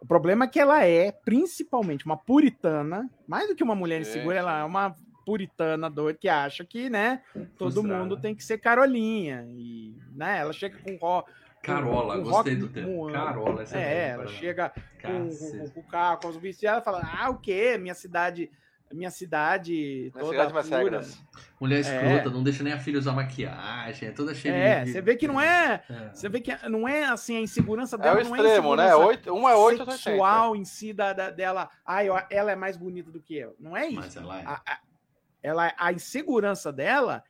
O 0.00 0.06
problema 0.06 0.44
é 0.44 0.48
que 0.48 0.60
ela 0.60 0.84
é, 0.84 1.10
principalmente, 1.12 2.04
uma 2.06 2.16
puritana. 2.16 3.08
Mais 3.26 3.48
do 3.48 3.54
que 3.54 3.62
uma 3.64 3.74
mulher 3.74 4.00
insegura, 4.00 4.36
ela 4.38 4.54
sim. 4.56 4.60
é 4.60 4.64
uma 4.64 4.94
puritana 5.24 5.88
doida 5.90 6.18
que 6.20 6.28
acha 6.28 6.64
que, 6.64 6.88
né, 6.90 7.22
todo 7.58 7.72
Frustrada. 7.72 8.02
mundo 8.02 8.16
tem 8.20 8.34
que 8.34 8.44
ser 8.44 8.58
Carolinha. 8.58 9.46
E, 9.50 9.94
né, 10.14 10.38
ela 10.40 10.52
chega 10.52 10.78
com 10.78 10.96
ro... 10.96 11.24
Carola, 11.62 12.16
com 12.18 12.24
gostei 12.24 12.52
rock 12.54 12.56
do 12.56 12.68
termo. 12.68 12.92
moano. 12.96 13.14
Carola, 13.14 13.62
essa 13.62 13.78
É, 13.78 14.04
a 14.10 14.14
ela 14.14 14.26
chega 14.28 14.68
com, 15.00 15.28
Cacete. 15.28 15.58
com, 15.58 15.68
com 15.70 15.80
o 15.80 15.84
carro, 15.84 16.20
com 16.20 16.28
os 16.28 16.36
vestidos, 16.36 16.72
ela 16.74 16.82
fala: 16.82 17.00
Ah, 17.18 17.30
o 17.30 17.38
quê? 17.38 17.78
Minha 17.78 17.94
cidade. 17.94 18.50
Minha 18.92 19.10
cidade 19.10 20.12
Minha 20.14 20.24
toda 20.24 20.30
cidade 20.32 20.52
mais 20.52 20.66
pura." 20.68 20.78
regras. 20.78 21.18
Mulher 21.58 21.80
escrota, 21.80 22.28
É. 22.28 22.30
não 22.30 22.42
deixa 22.42 22.62
nem 22.62 22.72
a 22.74 22.78
filha 22.78 22.98
usar 22.98 23.12
maquiagem, 23.12 24.08
é 24.10 24.12
toda 24.12 24.34
cheia 24.34 24.52
É, 24.52 24.84
de... 24.84 24.92
você 24.92 25.00
vê 25.00 25.16
que 25.16 25.26
não 25.26 25.40
é. 25.40 25.82
É. 25.88 26.10
Você 26.12 26.28
vê 26.28 26.38
que 26.42 26.54
não 26.68 26.86
é 26.86 27.04
assim, 27.06 27.38
a 27.38 27.40
insegurança 27.40 27.96
É 27.96 27.98
dela 27.98 28.20
o 28.20 28.24
não 28.24 28.36
extremo, 28.36 28.74
é 28.74 28.76
né? 28.76 28.94
Oito, 28.96 29.32
um 29.32 29.48
é 29.48 29.54
8, 29.56 29.58
outro 29.80 29.90
é 29.90 29.94
80. 29.94 29.96
sexual 29.96 30.54
em 30.54 30.64
si 30.66 30.92
da, 30.92 31.14
da- 31.14 31.30
dela. 31.30 31.70
Ai, 31.84 32.08
ela 32.30 32.52
é 32.52 32.56
mais 32.56 32.76
bonita 32.76 33.10
do 33.10 33.20
que 33.20 33.34
eu. 33.36 33.56
Não 33.58 33.74
é 33.74 33.86
isso. 33.86 33.96
Mas 33.96 34.16
ela 34.16 34.38
é. 34.38 34.44
A, 34.44 34.60
a- 34.66 34.78
ela, 35.44 35.74
a 35.76 35.92
insegurança 35.92 36.72
dela 36.72 37.22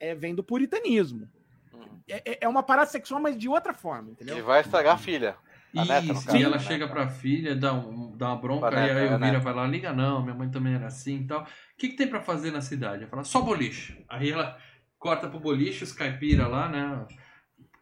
é, 0.00 0.12
vem 0.14 0.34
do 0.34 0.42
puritanismo. 0.42 1.30
Uhum. 1.72 2.00
É, 2.08 2.44
é- 2.44 2.48
uma 2.48 2.64
parada 2.64 2.90
sexual, 2.90 3.20
mas 3.20 3.38
de 3.38 3.48
outra 3.48 3.72
forma, 3.72 4.08
Que 4.08 4.24
entendeu? 4.24 4.44
vai 4.44 4.60
estragar 4.60 4.94
a 4.94 4.98
filha. 4.98 5.36
A 5.76 5.84
neta, 5.84 6.06
no 6.06 6.12
Isso, 6.14 6.26
caso, 6.26 6.36
e 6.38 6.42
ela 6.42 6.56
né? 6.56 6.62
chega 6.62 6.86
pra 6.88 7.08
filha, 7.08 7.54
dá, 7.56 7.72
um, 7.72 8.16
dá 8.16 8.28
uma 8.28 8.36
bronca, 8.36 8.68
Pra 8.68 8.78
e 8.80 8.82
neta, 8.88 8.98
aí 9.00 9.06
é, 9.06 9.14
o 9.14 9.18
Vira 9.18 9.18
neta. 9.32 9.40
vai 9.40 9.54
lá, 9.54 9.66
liga 9.66 9.92
não, 9.92 10.22
minha 10.22 10.34
mãe 10.34 10.50
também 10.50 10.74
era 10.74 10.86
assim 10.86 11.20
e 11.20 11.26
tal. 11.26 11.42
O 11.42 11.46
que, 11.78 11.88
que 11.88 11.96
tem 11.96 12.08
pra 12.08 12.20
fazer 12.20 12.50
na 12.50 12.60
cidade? 12.60 13.02
Ela 13.02 13.10
fala, 13.10 13.24
só 13.24 13.40
boliche. 13.40 14.04
Aí 14.08 14.30
ela 14.30 14.58
corta 14.98 15.28
pro 15.28 15.40
boliche, 15.40 15.82
os 15.84 15.92
caipira 15.92 16.46
lá, 16.46 16.68
né? 16.68 17.06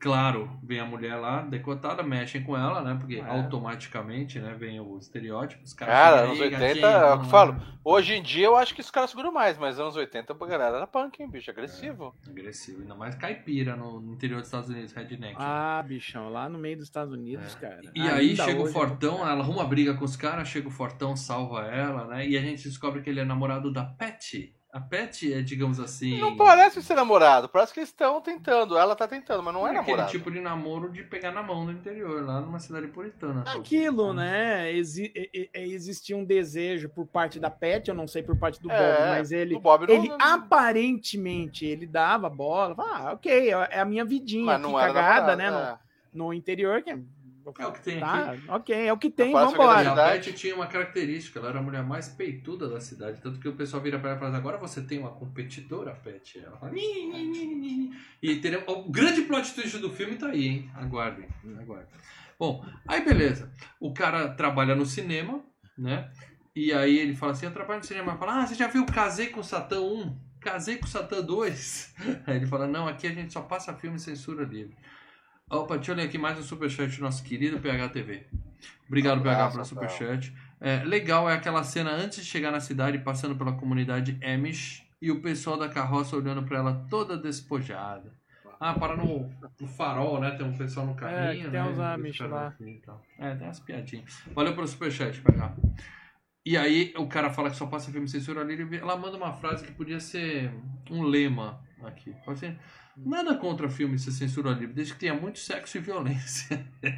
Claro, 0.03 0.50
vem 0.61 0.80
a 0.80 0.84
mulher 0.84 1.14
lá, 1.14 1.42
decotada, 1.42 2.03
mexem 2.03 2.42
com 2.42 2.57
ela, 2.57 2.82
né? 2.82 2.96
Porque 2.98 3.14
É. 3.14 3.20
automaticamente, 3.24 4.40
né, 4.40 4.53
vem 4.59 4.80
o 4.80 4.98
estereótipo. 4.98 5.62
Os 5.62 5.72
caras 5.72 5.94
Cara, 5.94 6.20
anos 6.22 6.38
"Ei, 6.38 6.44
80, 6.46 6.59
gatinho, 6.66 6.84
é 6.86 6.88
o 6.88 6.98
que 6.98 7.05
eu 7.07 7.16
vamos 7.18 7.30
falo. 7.30 7.53
lá." 7.53 7.61
Hoje 7.84 8.14
em 8.14 8.22
dia 8.22 8.46
eu 8.46 8.57
acho 8.57 8.74
que 8.74 8.80
os 8.80 8.90
caras 8.90 9.11
seguram 9.11 9.30
mais, 9.32 9.57
mas 9.57 9.78
anos 9.78 9.94
80 9.94 10.32
a 10.32 10.46
galera 10.46 10.76
era 10.78 10.86
punk, 10.88 11.22
hein, 11.22 11.30
bicho? 11.30 11.48
Agressivo. 11.53 12.14
Agressivo, 12.28 12.80
ainda 12.82 12.96
mais 12.96 13.14
caipira 13.14 13.76
no, 13.76 14.00
no 14.00 14.12
interior 14.12 14.38
dos 14.40 14.48
Estados 14.48 14.68
Unidos, 14.70 14.92
redneck. 14.92 15.36
Ah, 15.38 15.84
bichão, 15.86 16.28
lá 16.28 16.48
no 16.48 16.59
meio 16.59 16.76
dos 16.78 16.86
Estados 16.86 17.12
Unidos, 17.14 17.55
É. 17.57 17.61
cara. 17.61 17.80
E 17.94 18.00
aí 18.03 18.34
chega 18.34 18.59
o 18.59 18.64
hoje 18.64 18.70
é 18.70 18.72
Fortão, 18.72 19.18
ela 19.28 19.40
arruma 19.44 19.64
briga 19.64 19.94
com 19.94 20.05
os 20.05 20.16
caras, 20.16 20.48
chega 20.48 20.66
o 20.66 20.70
Fortão, 20.72 21.14
salva 21.14 21.61
ela, 21.66 22.09
né? 22.09 22.26
E 22.26 22.36
a 22.36 22.40
gente 22.40 22.64
descobre 22.64 23.03
que 23.03 23.09
ele 23.11 23.20
é 23.20 23.24
namorado 23.24 23.72
da 23.72 23.84
Pet. 23.84 24.53
A 24.73 24.81
Pet 24.81 25.31
é, 25.31 25.43
digamos 25.43 25.79
assim. 25.79 26.18
Não 26.18 26.35
parece 26.35 26.83
ser 26.83 26.95
namorado, 26.95 27.47
parece 27.47 27.75
que 27.75 27.81
eles 27.81 27.91
estão 27.91 28.23
tentando. 28.23 28.79
Ela 28.79 28.97
tá 28.97 29.07
tentando, 29.07 29.43
mas 29.43 29.53
não 29.53 29.66
é, 29.66 29.70
aquele 29.70 29.83
namorado. 29.83 30.11
tipo 30.11 30.31
de 30.31 30.41
namoro 30.41 30.89
de 30.91 31.03
pegar 31.03 31.31
na 31.31 31.43
mão 31.43 31.66
no 31.66 31.73
interior, 31.73 32.25
lá 32.25 32.41
numa 32.41 32.59
cidade 32.59 32.87
puritana. 32.89 33.45
Aquilo, 33.47 34.14
né? 34.14 34.73
Exi 34.73 35.12
e- 35.14 35.51
existia 35.53 36.16
um 36.16 36.25
desejo 36.25 36.89
por 36.89 37.07
parte 37.07 37.39
da 37.39 37.51
Pet, 37.51 37.87
eu 37.91 37.95
não 37.95 38.07
sei 38.09 38.23
por 38.23 38.35
parte 38.35 38.62
do 38.62 38.68
Bob, 38.68 38.81
É, 38.81 39.09
mas 39.11 39.31
ele, 39.31 39.59
Bob 39.59 39.87
não, 39.87 39.95
ele 39.95 40.09
não- 40.09 40.16
aparentemente 40.18 41.66
ele 41.66 41.87
dava 41.87 42.31
bola. 42.31 42.75
falava, 42.75 43.09
Ah, 43.11 43.12
ok, 43.12 43.51
é 43.51 43.79
a 43.81 43.85
minha 43.85 44.05
vidinha 44.07 44.45
mas 44.47 44.55
aqui 44.62 44.73
não 44.73 44.79
cagada, 44.79 45.37
namorado, 45.37 45.66
né? 45.66 45.79
é. 45.79 46.16
No, 46.16 46.27
no 46.29 46.33
interior, 46.35 46.81
que 46.83 46.97
é, 47.59 47.66
o 47.66 47.72
que 47.72 47.82
tem 47.82 48.01
tá, 48.01 48.32
aqui. 48.32 48.51
ok, 48.51 48.86
é 48.86 48.93
o 48.93 48.99
que 48.99 49.11
tem, 49.11 49.32
Quase 49.32 49.53
vambora. 49.53 49.82
E 49.82 49.86
a. 49.86 49.95
Pet 49.95 50.32
tinha 50.32 50.55
uma 50.55 50.66
característica, 50.66 51.38
ela 51.38 51.49
era 51.49 51.59
a 51.59 51.62
mulher 51.62 51.82
mais 51.82 52.09
peituda 52.09 52.68
da 52.68 52.80
cidade. 52.80 53.20
Tanto 53.20 53.40
que 53.40 53.49
o 53.49 53.55
pessoal 53.55 53.82
vira 53.82 53.99
pra 53.99 54.11
ela 54.11 54.18
e 54.18 54.20
fala: 54.20 54.36
agora 54.36 54.59
você 54.59 54.82
tem 54.82 54.99
uma 54.99 55.11
competidora, 55.11 55.93
Pet. 55.93 56.38
Ela 56.38 56.57
fala: 56.57 56.72
"Nhi, 56.72 57.07
nhi, 57.12 57.24
nhi, 57.26 57.47
nhi, 57.47 57.74
nhi." 57.76 57.97
E 58.22 58.36
teremos- 58.36 58.66
o 58.68 58.90
grande 58.90 59.22
plot 59.22 59.55
twist 59.55 59.78
do 59.78 59.90
filme 59.90 60.16
tá 60.16 60.28
aí, 60.28 60.47
hein? 60.47 60.70
Aguardem, 60.74 61.28
aguardem. 61.61 61.88
Bom, 62.38 62.64
aí 62.88 63.05
beleza. 63.05 63.53
O 63.78 63.93
cara 63.93 64.28
trabalha 64.28 64.74
no 64.74 64.84
cinema, 64.86 65.43
né? 65.76 66.11
E 66.55 66.72
aí 66.72 66.99
ele 66.99 67.14
fala 67.14 67.32
assim: 67.32 67.47
eu 67.47 67.53
trabalho 67.53 67.80
no 67.80 67.86
cinema. 67.86 68.16
Fala: 68.16 68.43
ah, 68.43 68.47
você 68.47 68.55
já 68.55 68.66
viu 68.66 68.84
Casei 68.86 69.28
com 69.28 69.43
Satã 69.43 69.80
1? 69.80 70.16
Casei 70.40 70.76
com 70.76 70.86
Satã 70.86 71.22
2? 71.22 71.95
Aí 72.26 72.36
ele 72.36 72.47
fala: 72.47 72.66
não, 72.66 72.88
aqui 72.88 73.07
a 73.07 73.12
gente 73.12 73.32
só 73.32 73.43
passa 73.43 73.72
filme 73.74 73.99
censura 73.99 74.45
livre. 74.45 74.76
Opa, 75.53 75.76
deixa 75.76 75.92
eu 75.92 75.96
ler 75.96 76.05
aqui 76.05 76.16
mais 76.16 76.38
um 76.38 76.42
superchat 76.42 76.96
do 76.96 77.03
nosso 77.03 77.22
querido 77.22 77.59
PHTV. 77.61 78.24
Obrigado, 78.86 79.20
PH, 79.20 79.44
Abraço, 79.44 79.74
pelo 79.74 79.82
Rafael. 79.82 79.90
superchat. 79.90 80.34
É, 80.59 80.82
legal 80.82 81.28
é 81.28 81.34
aquela 81.34 81.62
cena 81.62 81.90
antes 81.90 82.24
de 82.24 82.24
chegar 82.24 82.50
na 82.50 82.59
cidade, 82.59 82.96
passando 83.00 83.36
pela 83.36 83.53
comunidade 83.53 84.18
Amish 84.24 84.82
e 85.00 85.11
o 85.11 85.20
pessoal 85.20 85.59
da 85.59 85.68
carroça 85.68 86.16
olhando 86.16 86.42
pra 86.42 86.57
ela 86.57 86.86
toda 86.88 87.18
despojada. 87.18 88.14
Ah, 88.59 88.72
para 88.72 88.96
no, 88.96 89.28
no 89.61 89.68
farol, 89.68 90.18
né? 90.20 90.30
Tem 90.30 90.46
um 90.46 90.57
pessoal 90.57 90.86
no 90.86 90.94
carrinho, 90.94 91.44
que 91.44 91.50
tem 91.50 91.62
né? 91.62 91.68
uns 91.68 91.78
Amish 91.78 92.20
lá. 92.20 92.55
e 92.59 92.78
tal. 92.78 93.03
É, 93.18 93.34
tem 93.34 93.46
umas 93.46 93.61
piadinhas. 93.61 94.22
Valeu 94.34 94.55
pelo 94.55 94.66
superchat, 94.66 95.20
PH. 95.20 95.55
E 96.46 96.57
aí 96.57 96.94
o 96.96 97.07
cara 97.07 97.28
fala 97.28 97.50
que 97.50 97.57
só 97.57 97.66
passa 97.66 97.92
filme 97.92 98.09
censura 98.09 98.42
livre, 98.42 98.78
ela 98.78 98.96
manda 98.96 99.18
uma 99.18 99.34
frase 99.34 99.66
que 99.66 99.72
podia 99.72 100.00
ser 100.00 100.50
um 100.90 101.03
lema 101.03 101.61
aqui. 101.82 102.14
Fala 102.24 102.32
assim, 102.38 102.57
nada 102.97 103.34
contra 103.36 103.68
filme 103.68 103.99
ser 103.99 104.12
censura 104.12 104.51
livre, 104.51 104.74
desde 104.74 104.95
que 104.95 105.01
tenha 105.01 105.14
muito 105.14 105.38
sexo 105.38 105.78
e 105.78 105.80
violência. 105.80 106.66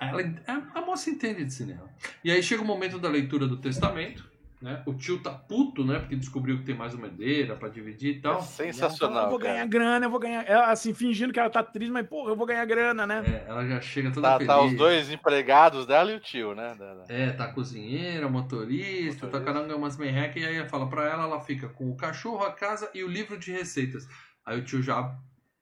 Ela, 0.00 0.22
a, 0.46 0.78
a 0.78 0.80
moça 0.84 1.10
entende 1.10 1.44
de 1.44 1.52
cinema. 1.52 1.88
E 2.22 2.30
aí 2.30 2.42
chega 2.42 2.62
o 2.62 2.66
momento 2.66 2.98
da 2.98 3.08
leitura 3.08 3.46
do 3.46 3.56
testamento, 3.56 4.30
né? 4.64 4.82
O 4.86 4.94
tio 4.94 5.22
tá 5.22 5.30
puto, 5.30 5.84
né? 5.84 5.98
Porque 5.98 6.16
descobriu 6.16 6.56
que 6.58 6.64
tem 6.64 6.74
mais 6.74 6.94
uma 6.94 7.06
herdeira 7.06 7.54
pra 7.54 7.68
dividir 7.68 8.16
e 8.16 8.20
tal. 8.22 8.32
E 8.32 8.36
ela 8.36 8.42
fala, 8.42 8.72
Sensacional. 8.72 9.24
eu 9.24 9.30
vou 9.30 9.38
cara. 9.38 9.52
ganhar 9.52 9.66
grana, 9.66 10.06
eu 10.06 10.10
vou 10.10 10.18
ganhar. 10.18 10.42
Ela, 10.48 10.70
assim, 10.70 10.94
fingindo 10.94 11.34
que 11.34 11.38
ela 11.38 11.50
tá 11.50 11.62
triste, 11.62 11.92
mas, 11.92 12.06
pô, 12.06 12.26
eu 12.30 12.34
vou 12.34 12.46
ganhar 12.46 12.64
grana, 12.64 13.06
né? 13.06 13.22
É, 13.46 13.50
ela 13.50 13.66
já 13.66 13.78
chega 13.82 14.10
toda 14.10 14.26
Tá, 14.26 14.32
feliz. 14.38 14.46
tá 14.46 14.62
os 14.62 14.74
dois 14.74 15.10
empregados 15.10 15.84
dela 15.86 16.10
e 16.10 16.16
o 16.16 16.20
tio, 16.20 16.54
né? 16.54 16.74
É, 17.08 17.30
tá 17.32 17.52
cozinheira, 17.52 18.26
motorista, 18.28 19.26
tá 19.28 19.38
Motorista. 19.38 19.40
cada 19.52 19.60
um 19.60 19.66
ganha 19.68 19.76
umas 19.76 19.98
merrecas, 19.98 20.42
e 20.42 20.46
aí 20.46 20.56
ela 20.56 20.66
fala 20.68 20.88
pra 20.88 21.06
ela, 21.08 21.24
ela 21.24 21.40
fica 21.42 21.68
com 21.68 21.90
o 21.90 21.96
cachorro, 21.96 22.42
a 22.42 22.50
casa 22.52 22.90
e 22.94 23.04
o 23.04 23.08
livro 23.08 23.38
de 23.38 23.52
receitas. 23.52 24.08
Aí 24.46 24.58
o 24.58 24.64
tio 24.64 24.82
já 24.82 25.14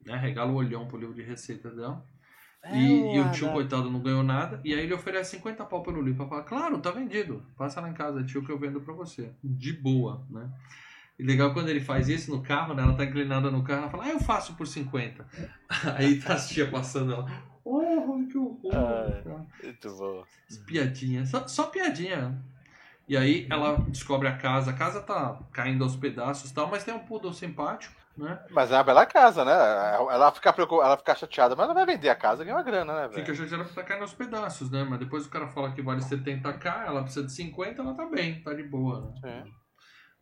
né, 0.07 0.17
regala 0.17 0.53
o 0.53 0.55
olhão 0.55 0.87
pro 0.87 0.97
livro 0.99 1.15
de 1.15 1.23
receitas 1.23 1.75
dela. 1.75 2.05
É, 2.63 2.77
E, 2.77 3.17
e 3.17 3.21
o 3.21 3.31
tio, 3.33 3.51
coitado, 3.51 3.91
não 3.91 4.01
ganhou 4.01 4.23
nada. 4.23 4.61
E 4.65 4.73
aí 4.73 4.81
ele 4.81 4.95
oferece 4.95 5.33
50 5.37 5.65
pau 5.65 5.83
pelo 5.83 6.01
livro. 6.01 6.19
Pra 6.19 6.29
falar, 6.29 6.43
claro, 6.45 6.79
tá 6.79 6.91
vendido. 6.91 7.45
Passa 7.57 7.81
lá 7.81 7.89
em 7.89 7.95
casa, 7.95 8.23
tio, 8.25 8.45
que 8.45 8.51
eu 8.53 8.59
vendo 8.59 8.81
pra 8.81 8.95
você. 8.95 9.33
De 9.43 9.73
boa, 9.73 10.25
né? 10.31 10.49
E 11.19 11.23
legal 11.25 11.53
quando 11.53 11.69
ele 11.69 11.81
faz 11.81 12.09
isso 12.09 12.31
no 12.35 12.43
carro, 12.43 12.75
né? 12.75 12.83
Ela 12.83 12.95
tá 12.95 13.05
inclinada 13.05 13.51
no 13.51 13.63
carro, 13.63 13.83
ela 13.83 13.91
fala, 13.91 14.05
ah, 14.05 14.11
eu 14.11 14.21
faço 14.21 14.55
por 14.55 14.67
50. 14.67 15.27
Aí 15.97 16.21
tá 16.21 16.35
as 16.35 16.49
tia 16.49 16.71
passando 16.71 17.13
ela. 17.13 17.31
Oh, 17.65 18.25
que 18.31 18.37
horror. 18.39 18.75
Ah, 18.75 19.45
Muito 19.63 19.89
bom. 19.97 20.25
Piadinha, 20.67 21.25
só, 21.27 21.47
só 21.47 21.67
piadinha. 21.67 22.43
E 23.09 23.17
aí 23.17 23.47
ela 23.51 23.77
descobre 23.89 24.27
a 24.27 24.37
casa. 24.37 24.71
A 24.71 24.75
casa 24.75 25.01
tá 25.01 25.39
caindo 25.53 25.85
aos 25.85 25.95
pedaços 25.97 26.51
e 26.51 26.55
tal, 26.55 26.69
mas 26.69 26.83
tem 26.83 26.95
um 26.95 27.01
poodle 27.01 27.33
simpático, 27.33 27.95
né? 28.17 28.39
Mas 28.51 28.71
é 28.71 28.77
uma 28.77 28.85
bela 28.85 29.07
casa, 29.07 29.45
né? 29.45 29.53
Ela 29.53 30.31
fica, 30.33 30.53
preocupada, 30.53 30.89
ela 30.89 30.97
fica 30.97 31.15
chateada, 31.15 31.57
mas 31.57 31.65
ela 31.65 31.75
vai 31.75 31.87
vender 31.87 32.09
a 32.09 32.15
casa 32.15 32.43
e 32.43 32.45
ganhar 32.45 32.59
uma 32.59 32.63
grana, 32.63 32.95
né, 32.95 33.09
velho? 33.09 33.25
Fica 33.25 33.35
chateada 33.35 33.65
porque 33.65 33.81
tá 33.81 33.87
caindo 33.87 34.03
aos 34.03 34.15
pedaços, 34.15 34.71
né? 34.71 34.85
Mas 34.85 34.99
depois 34.99 35.27
o 35.27 35.31
cara 35.31 35.49
fala 35.49 35.73
que 35.73 35.83
vale 35.83 36.01
70k, 36.01 36.87
ela 36.87 37.03
precisa 37.03 37.27
de 37.27 37.33
50, 37.33 37.81
ela 37.81 37.95
tá 37.95 38.07
bem, 38.07 38.43
tá 38.43 38.53
de 38.53 38.63
boa, 38.63 39.01
né? 39.01 39.43
Sim. 39.45 39.53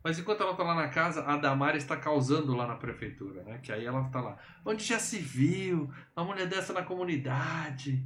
Mas 0.03 0.17
enquanto 0.17 0.41
ela 0.41 0.55
tá 0.55 0.63
lá 0.63 0.73
na 0.73 0.87
casa, 0.87 1.23
a 1.23 1.37
Damara 1.37 1.77
está 1.77 1.95
causando 1.95 2.55
lá 2.55 2.65
na 2.65 2.75
prefeitura, 2.75 3.43
né? 3.43 3.59
Que 3.61 3.71
aí 3.71 3.85
ela 3.85 4.03
tá 4.09 4.19
lá. 4.19 4.37
Onde 4.65 4.83
já 4.83 4.97
se 4.97 5.19
viu? 5.19 5.91
Uma 6.15 6.25
mulher 6.25 6.47
dessa 6.47 6.73
na 6.73 6.81
comunidade. 6.81 8.03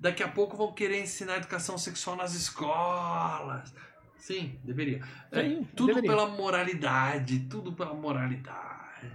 Daqui 0.00 0.22
a 0.22 0.28
pouco 0.28 0.56
vão 0.56 0.72
querer 0.72 1.00
ensinar 1.00 1.36
educação 1.36 1.78
sexual 1.78 2.16
nas 2.16 2.34
escolas. 2.34 3.72
Sim, 4.16 4.58
deveria. 4.64 5.00
É, 5.30 5.42
Sim, 5.42 5.68
tudo 5.76 5.94
deveria. 5.94 6.10
pela 6.10 6.26
moralidade, 6.26 7.40
tudo 7.48 7.72
pela 7.72 7.94
moralidade. 7.94 8.77
Né? 9.02 9.10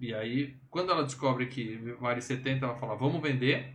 E 0.00 0.12
aí, 0.12 0.56
quando 0.68 0.90
ela 0.90 1.04
descobre 1.04 1.46
que 1.46 1.76
vale 2.00 2.20
70, 2.20 2.64
ela 2.64 2.74
fala, 2.74 2.96
vamos 2.96 3.22
vender. 3.22 3.72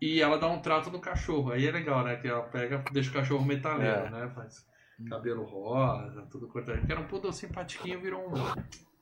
E 0.00 0.20
ela 0.20 0.38
dá 0.38 0.48
um 0.48 0.60
trato 0.60 0.90
no 0.90 1.00
cachorro. 1.00 1.52
Aí 1.52 1.66
é 1.66 1.70
legal, 1.70 2.04
né? 2.04 2.16
Que 2.16 2.28
ela 2.28 2.42
pega, 2.42 2.84
deixa 2.92 3.10
o 3.10 3.12
cachorro 3.12 3.44
metaleiro, 3.44 4.06
É. 4.06 4.10
né? 4.10 4.30
Faz 4.34 4.66
cabelo 5.08 5.44
rosa, 5.44 6.22
tudo 6.30 6.46
cortado. 6.48 6.84
Que 6.86 6.92
era 6.92 7.00
um 7.00 7.06
poodle 7.06 7.32
simpatiquinho, 7.32 8.00
virou 8.00 8.28
um 8.28 8.34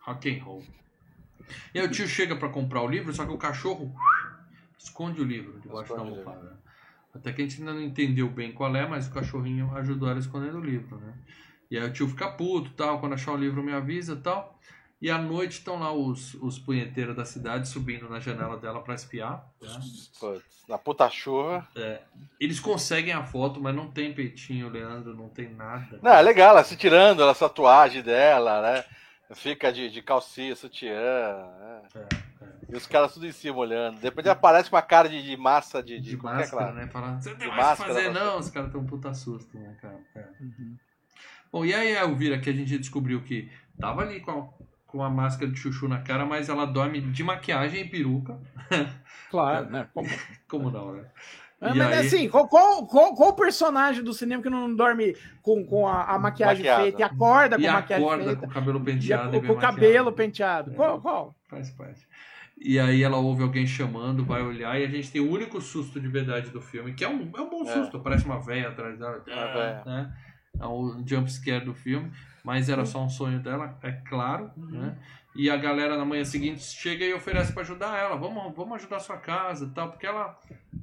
rock 0.00 0.30
and 0.30 0.42
roll. 0.42 0.62
E 1.74 1.80
aí 1.80 1.86
o 1.86 1.90
tio 1.90 2.06
chega 2.06 2.36
pra 2.36 2.48
comprar 2.48 2.82
o 2.82 2.88
livro, 2.88 3.12
só 3.12 3.26
que 3.26 3.32
o 3.32 3.38
cachorro 3.38 3.94
esconde 4.78 5.20
o 5.20 5.24
livro 5.24 5.58
debaixo 5.60 5.94
da 5.94 6.00
almofada. 6.00 6.58
Até 7.14 7.32
que 7.32 7.42
a 7.42 7.44
gente 7.44 7.60
ainda 7.60 7.74
não 7.74 7.82
entendeu 7.82 8.28
bem 8.28 8.52
qual 8.52 8.74
é, 8.76 8.86
mas 8.86 9.08
o 9.08 9.12
cachorrinho 9.12 9.74
ajudou 9.76 10.08
ela 10.08 10.18
a 10.18 10.20
esconder 10.20 10.54
o 10.54 10.60
livro, 10.60 10.96
né? 10.98 11.14
E 11.70 11.76
aí 11.76 11.84
o 11.88 11.92
tio 11.92 12.08
fica 12.08 12.30
puto, 12.30 12.70
tal, 12.70 13.00
quando 13.00 13.14
achar 13.14 13.32
o 13.32 13.36
livro 13.36 13.62
me 13.62 13.72
avisa, 13.72 14.16
tal. 14.16 14.58
E 15.00 15.10
à 15.10 15.16
noite 15.16 15.52
estão 15.52 15.78
lá 15.78 15.92
os, 15.92 16.34
os 16.34 16.58
punheteiros 16.58 17.16
da 17.16 17.24
cidade 17.24 17.66
subindo 17.68 18.08
na 18.08 18.20
janela 18.20 18.56
dela 18.58 18.82
pra 18.82 18.94
espiar. 18.94 19.46
né? 19.60 19.68
Putz, 20.18 20.64
na 20.68 20.76
puta 20.76 21.08
chuva. 21.08 21.66
Eles 22.38 22.60
conseguem 22.60 23.14
a 23.14 23.24
foto, 23.24 23.60
mas 23.60 23.74
não 23.74 23.90
tem 23.90 24.12
peitinho, 24.12 24.68
Leandro, 24.68 25.14
não 25.16 25.28
tem 25.30 25.48
nada. 25.54 25.98
Não, 26.02 26.12
é 26.12 26.20
legal, 26.20 26.50
ela 26.50 26.64
se 26.64 26.76
tirando 26.76 27.22
essa 27.28 27.48
tatuagem 27.48 28.02
dela, 28.02 28.60
né? 28.60 28.84
Fica 29.32 29.72
de, 29.72 29.88
de 29.88 30.02
calcinha, 30.02 30.54
sutiã. 30.56 30.90
né? 30.92 31.82
É, 31.94 32.06
E 32.68 32.76
os 32.76 32.84
caras 32.86 33.14
tudo 33.14 33.26
em 33.26 33.32
cima 33.32 33.56
olhando. 33.58 34.00
Depois 34.00 34.26
aparece 34.26 34.68
com 34.68 34.74
uma 34.76 34.82
cara 34.82 35.08
de, 35.08 35.22
de 35.22 35.36
massa 35.36 35.80
de, 35.82 36.00
de, 36.00 36.10
De 36.10 36.16
qualquer 36.16 36.40
máscara, 36.40 36.62
claro. 36.72 36.76
né? 36.76 36.86
Fala, 36.88 37.20
você 37.20 37.30
não 37.30 37.36
tem 37.38 37.48
De 37.48 37.56
mais 37.56 37.78
o 37.78 37.82
que 37.82 37.88
fazer, 37.88 38.12
não. 38.12 38.38
Os 38.38 38.50
caras 38.50 38.72
tão 38.72 38.80
um 38.80 38.86
puta 38.86 39.14
susto, 39.14 39.56
né, 39.56 39.76
cara? 39.80 39.98
É. 40.16 40.26
Uhum. 40.40 40.76
Bom, 41.52 41.64
e 41.64 41.72
aí 41.72 41.96
a 41.96 42.00
Elvira, 42.02 42.38
que 42.40 42.50
a 42.50 42.52
gente 42.52 42.76
descobriu 42.76 43.22
que 43.22 43.50
tava 43.78 44.02
ali 44.02 44.18
com 44.20 44.30
a, 44.32 44.48
com 44.90 45.02
a 45.02 45.08
máscara 45.10 45.50
de 45.50 45.58
chuchu 45.58 45.86
na 45.88 46.00
cara, 46.00 46.26
mas 46.26 46.48
ela 46.48 46.64
dorme 46.66 47.00
de 47.00 47.22
maquiagem 47.22 47.82
e 47.82 47.88
peruca. 47.88 48.38
Claro, 49.30 49.70
né? 49.70 49.86
Como- 49.94 50.08
Como 50.48 50.70
não, 50.70 50.92
né? 50.94 51.04
Ah, 51.60 51.70
E 51.74 51.78
mas 51.78 51.92
aí- 51.98 52.06
assim, 52.06 52.28
qual, 52.28 52.48
qual, 52.48 52.84
qual, 52.86 53.14
qual 53.14 53.32
personagem 53.36 54.02
do 54.02 54.12
cinema 54.12 54.42
que 54.42 54.50
não 54.50 54.74
dorme 54.74 55.14
com, 55.42 55.64
com 55.64 55.86
a, 55.86 56.04
a 56.04 56.18
maquiagem 56.18 56.64
Maquiada. 56.64 56.82
feita 56.82 57.00
e 57.00 57.02
acorda 57.04 57.56
com 57.56 57.62
E 57.62 57.66
a 57.68 57.72
maquiagem 57.74 58.04
acorda 58.06 58.24
feita? 58.24 58.40
com 58.40 58.46
o 58.46 58.50
cabelo 58.50 58.78
e 58.78 58.80
a- 58.80 58.84
penteado. 58.84 59.36
e 59.36 59.40
com, 59.42 59.52
o 59.52 59.56
cabelo 59.56 60.12
penteado. 60.12 60.70
É. 60.72 60.74
Qual? 60.74 61.00
qual? 61.00 61.36
Faz 61.48 61.70
parte. 61.70 62.08
E 62.58 62.78
aí 62.80 63.02
ela 63.02 63.18
ouve 63.18 63.42
alguém 63.42 63.66
chamando, 63.66 64.24
vai 64.24 64.42
olhar, 64.42 64.78
e 64.80 64.84
a 64.84 64.88
gente 64.88 65.10
tem 65.12 65.20
o 65.20 65.30
único 65.30 65.60
susto 65.60 66.00
de 66.00 66.08
verdade 66.08 66.50
do 66.50 66.60
filme, 66.60 66.92
que 66.94 67.04
é 67.04 67.08
um, 67.08 67.30
é 67.36 67.40
um 67.40 67.48
bom 67.48 67.62
É. 67.62 67.72
susto, 67.72 68.00
parece 68.00 68.24
uma 68.24 68.40
véia 68.40 68.68
atrás 68.68 68.98
dela. 68.98 69.22
Uma 69.26 69.46
véia. 69.52 69.82
Né? 69.86 70.12
É 70.60 70.66
o 70.66 71.02
jump 71.06 71.30
scare 71.30 71.64
do 71.64 71.72
filme, 71.74 72.10
mas 72.44 72.68
era 72.68 72.84
só 72.84 73.02
um 73.02 73.08
sonho 73.08 73.40
dela, 73.40 73.76
é 73.82 73.92
claro. 73.92 74.50
Né? 74.56 74.96
E 75.34 75.48
a 75.48 75.56
galera 75.56 75.96
na 75.96 76.04
manhã 76.04 76.24
seguinte 76.24 76.60
chega 76.62 77.04
e 77.04 77.14
oferece 77.14 77.52
pra 77.52 77.62
ajudar 77.62 77.96
ela. 77.96 78.16
Vamos, 78.16 78.54
vamos 78.56 78.74
ajudar 78.76 78.96
a 78.96 79.00
sua 79.00 79.16
casa 79.16 79.64
e 79.66 79.68
tal, 79.68 79.88
porque 79.90 80.04
ela. 80.06 80.36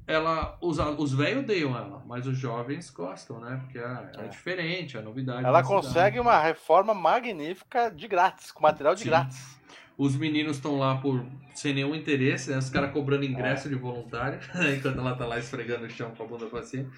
ela 0.08 0.58
os, 0.62 0.78
os 0.80 1.14
velhos 1.14 1.44
odeiam 1.44 1.76
ela, 1.78 2.02
mas 2.08 2.26
os 2.26 2.38
jovens 2.38 2.90
gostam, 2.90 3.42
né? 3.42 3.60
Porque 3.64 3.78
é, 3.78 4.12
é 4.18 4.26
É. 4.26 4.28
diferente, 4.30 4.96
é 4.98 5.02
novidade. 5.02 5.44
Ela 5.46 5.60
na 5.60 5.64
cidade. 5.66 5.86
consegue 5.86 6.20
uma 6.20 6.40
reforma 6.40 6.94
magnífica 6.94 7.92
de 7.92 8.08
grátis, 8.08 8.52
com 8.52 8.64
material 8.64 8.96
de 8.96 9.02
Sim. 9.02 9.10
grátis. 9.10 9.57
Os 9.98 10.16
meninos 10.16 10.58
estão 10.58 10.78
lá 10.78 10.98
por 10.98 11.26
sem 11.56 11.74
nenhum 11.74 11.96
interesse, 11.96 12.52
né? 12.52 12.58
Os 12.58 12.70
caras 12.70 12.92
cobrando 12.92 13.26
ingresso 13.26 13.68
de 13.68 13.74
voluntário, 13.76 14.40
enquanto 14.78 15.00
ela 15.00 15.16
tá 15.16 15.26
lá 15.26 15.40
esfregando 15.40 15.86
o 15.86 15.90
chão 15.90 16.14
com 16.16 16.24
a 16.24 16.28
bunda 16.28 16.46
pra 16.46 16.62
cima. 16.62 16.90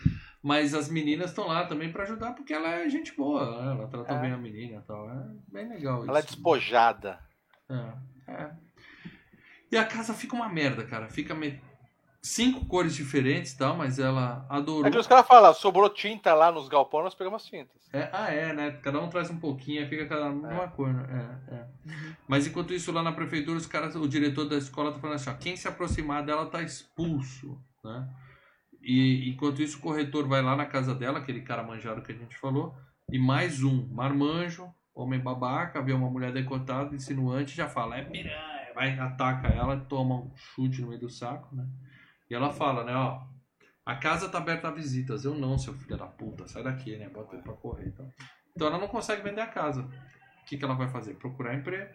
Mas 0.43 0.73
as 0.73 0.89
meninas 0.89 1.30
estão 1.30 1.47
lá 1.47 1.65
também 1.65 1.91
pra 1.91 2.03
ajudar, 2.03 2.34
porque 2.34 2.53
ela 2.53 2.67
é 2.69 2.89
gente 2.89 3.15
boa, 3.15 3.45
né? 3.63 3.71
ela 3.71 3.88
trata 3.88 4.13
É. 4.15 4.19
bem 4.21 4.31
a 4.31 4.38
menina 4.38 4.77
e 4.80 4.81
tal. 4.88 5.09
É 5.09 5.26
bem 5.47 5.69
legal 5.69 6.03
Ela 6.07 6.17
é 6.17 6.21
isso. 6.21 6.31
despojada. 6.34 7.19
É, 7.69 7.93
é. 8.34 8.51
E 9.71 9.77
a 9.77 9.85
casa 9.85 10.13
fica 10.13 10.35
uma 10.35 10.49
merda, 10.49 10.84
cara. 10.84 11.07
Fica 11.09 11.34
me... 11.35 11.61
cinco 12.22 12.66
cores 12.66 12.96
diferentes 12.96 13.54
e 13.54 13.58
tal, 13.58 13.76
mas 13.76 14.00
ela 14.00 14.46
adorou. 14.50 14.86
É 14.86 14.91
que 14.91 14.98
os 14.98 15.08
caras 15.08 15.28
falam, 15.28 15.54
sobrou 15.54 15.90
tinta 15.90 16.34
lá 16.34 16.52
nos 16.52 16.68
galpões, 16.68 17.06
nós 17.06 17.16
pegamos 17.16 17.44
as 17.44 17.50
tintas. 17.50 17.90
É, 17.94 18.10
ah, 18.12 18.32
é, 18.32 18.54
né? 18.54 18.72
Cada 18.84 19.00
um 19.00 19.10
traz 19.10 19.30
um 19.30 19.40
pouquinho, 19.40 19.82
aí 19.82 19.88
fica 19.88 20.06
cada 20.06 20.26
um 20.26 20.40
uma 20.40 20.68
cor, 20.68 20.94
né? 20.94 21.40
É, 21.50 21.56
é. 21.56 21.68
Mas 22.28 22.46
enquanto 22.46 22.74
isso, 22.74 22.91
lá 22.91 23.02
na 23.02 23.12
prefeitura, 23.12 23.58
os 23.58 23.66
caras, 23.66 23.96
o 23.96 24.08
diretor 24.08 24.46
da 24.46 24.58
escola 24.58 24.91
tá 24.91 25.00
falando 25.00 25.16
assim, 25.16 25.30
ó, 25.30 25.34
quem 25.34 25.56
se 25.56 25.68
aproximar 25.68 26.24
dela 26.24 26.46
tá 26.46 26.62
expulso, 26.62 27.58
né? 27.84 28.08
E 28.82 29.30
enquanto 29.30 29.62
isso, 29.62 29.78
o 29.78 29.82
corretor 29.82 30.28
vai 30.28 30.41
lá 30.41 30.56
na 30.56 30.66
casa 30.66 30.96
dela, 30.96 31.20
aquele 31.20 31.41
cara 31.41 31.64
manjado 31.64 32.02
que 32.02 32.12
a 32.12 32.16
gente 32.16 32.38
falou, 32.38 32.76
e 33.12 33.20
mais 33.20 33.64
um, 33.64 33.88
marmanjo, 33.91 34.70
homem 34.94 35.20
babaca, 35.20 35.82
vê 35.82 35.94
uma 35.94 36.10
mulher 36.10 36.32
decotada, 36.32 36.96
insinuante, 36.96 37.56
já 37.56 37.68
fala, 37.68 37.98
é 37.98 38.04
piranha, 38.04 38.72
vai, 38.74 38.98
ataca 38.98 39.48
ela, 39.48 39.78
toma 39.78 40.16
um 40.16 40.32
chute 40.36 40.82
no 40.82 40.90
meio 40.90 41.02
do 41.02 41.10
saco, 41.10 41.54
né? 41.56 41.68
E 42.30 42.35
ela 42.35 42.51
fala, 42.51 42.84
né, 42.84 42.93
ó, 42.95 43.22
a 43.85 43.95
casa 43.95 44.30
tá 44.30 44.38
aberta 44.38 44.68
a 44.68 44.72
visitas. 44.72 45.26
Eu 45.26 45.34
não, 45.35 45.57
seu 45.57 45.73
filho 45.73 45.97
da 45.97 46.06
puta, 46.06 46.47
sai 46.47 46.64
daqui, 46.64 46.95
né? 46.97 47.10
Bota 47.10 47.35
ele 47.35 47.43
pra 47.43 47.53
correr. 47.53 47.88
Então. 47.88 48.10
então 48.56 48.68
ela 48.68 48.77
não 48.77 48.88
consegue 48.88 49.22
vender 49.23 49.41
a 49.41 49.47
casa. 49.47 49.81
O 50.41 50.45
que, 50.45 50.57
que 50.57 50.64
ela 50.65 50.76
vai 50.76 50.88
fazer? 50.89 51.15
Procurar 51.15 51.56
emprego. 51.56 51.91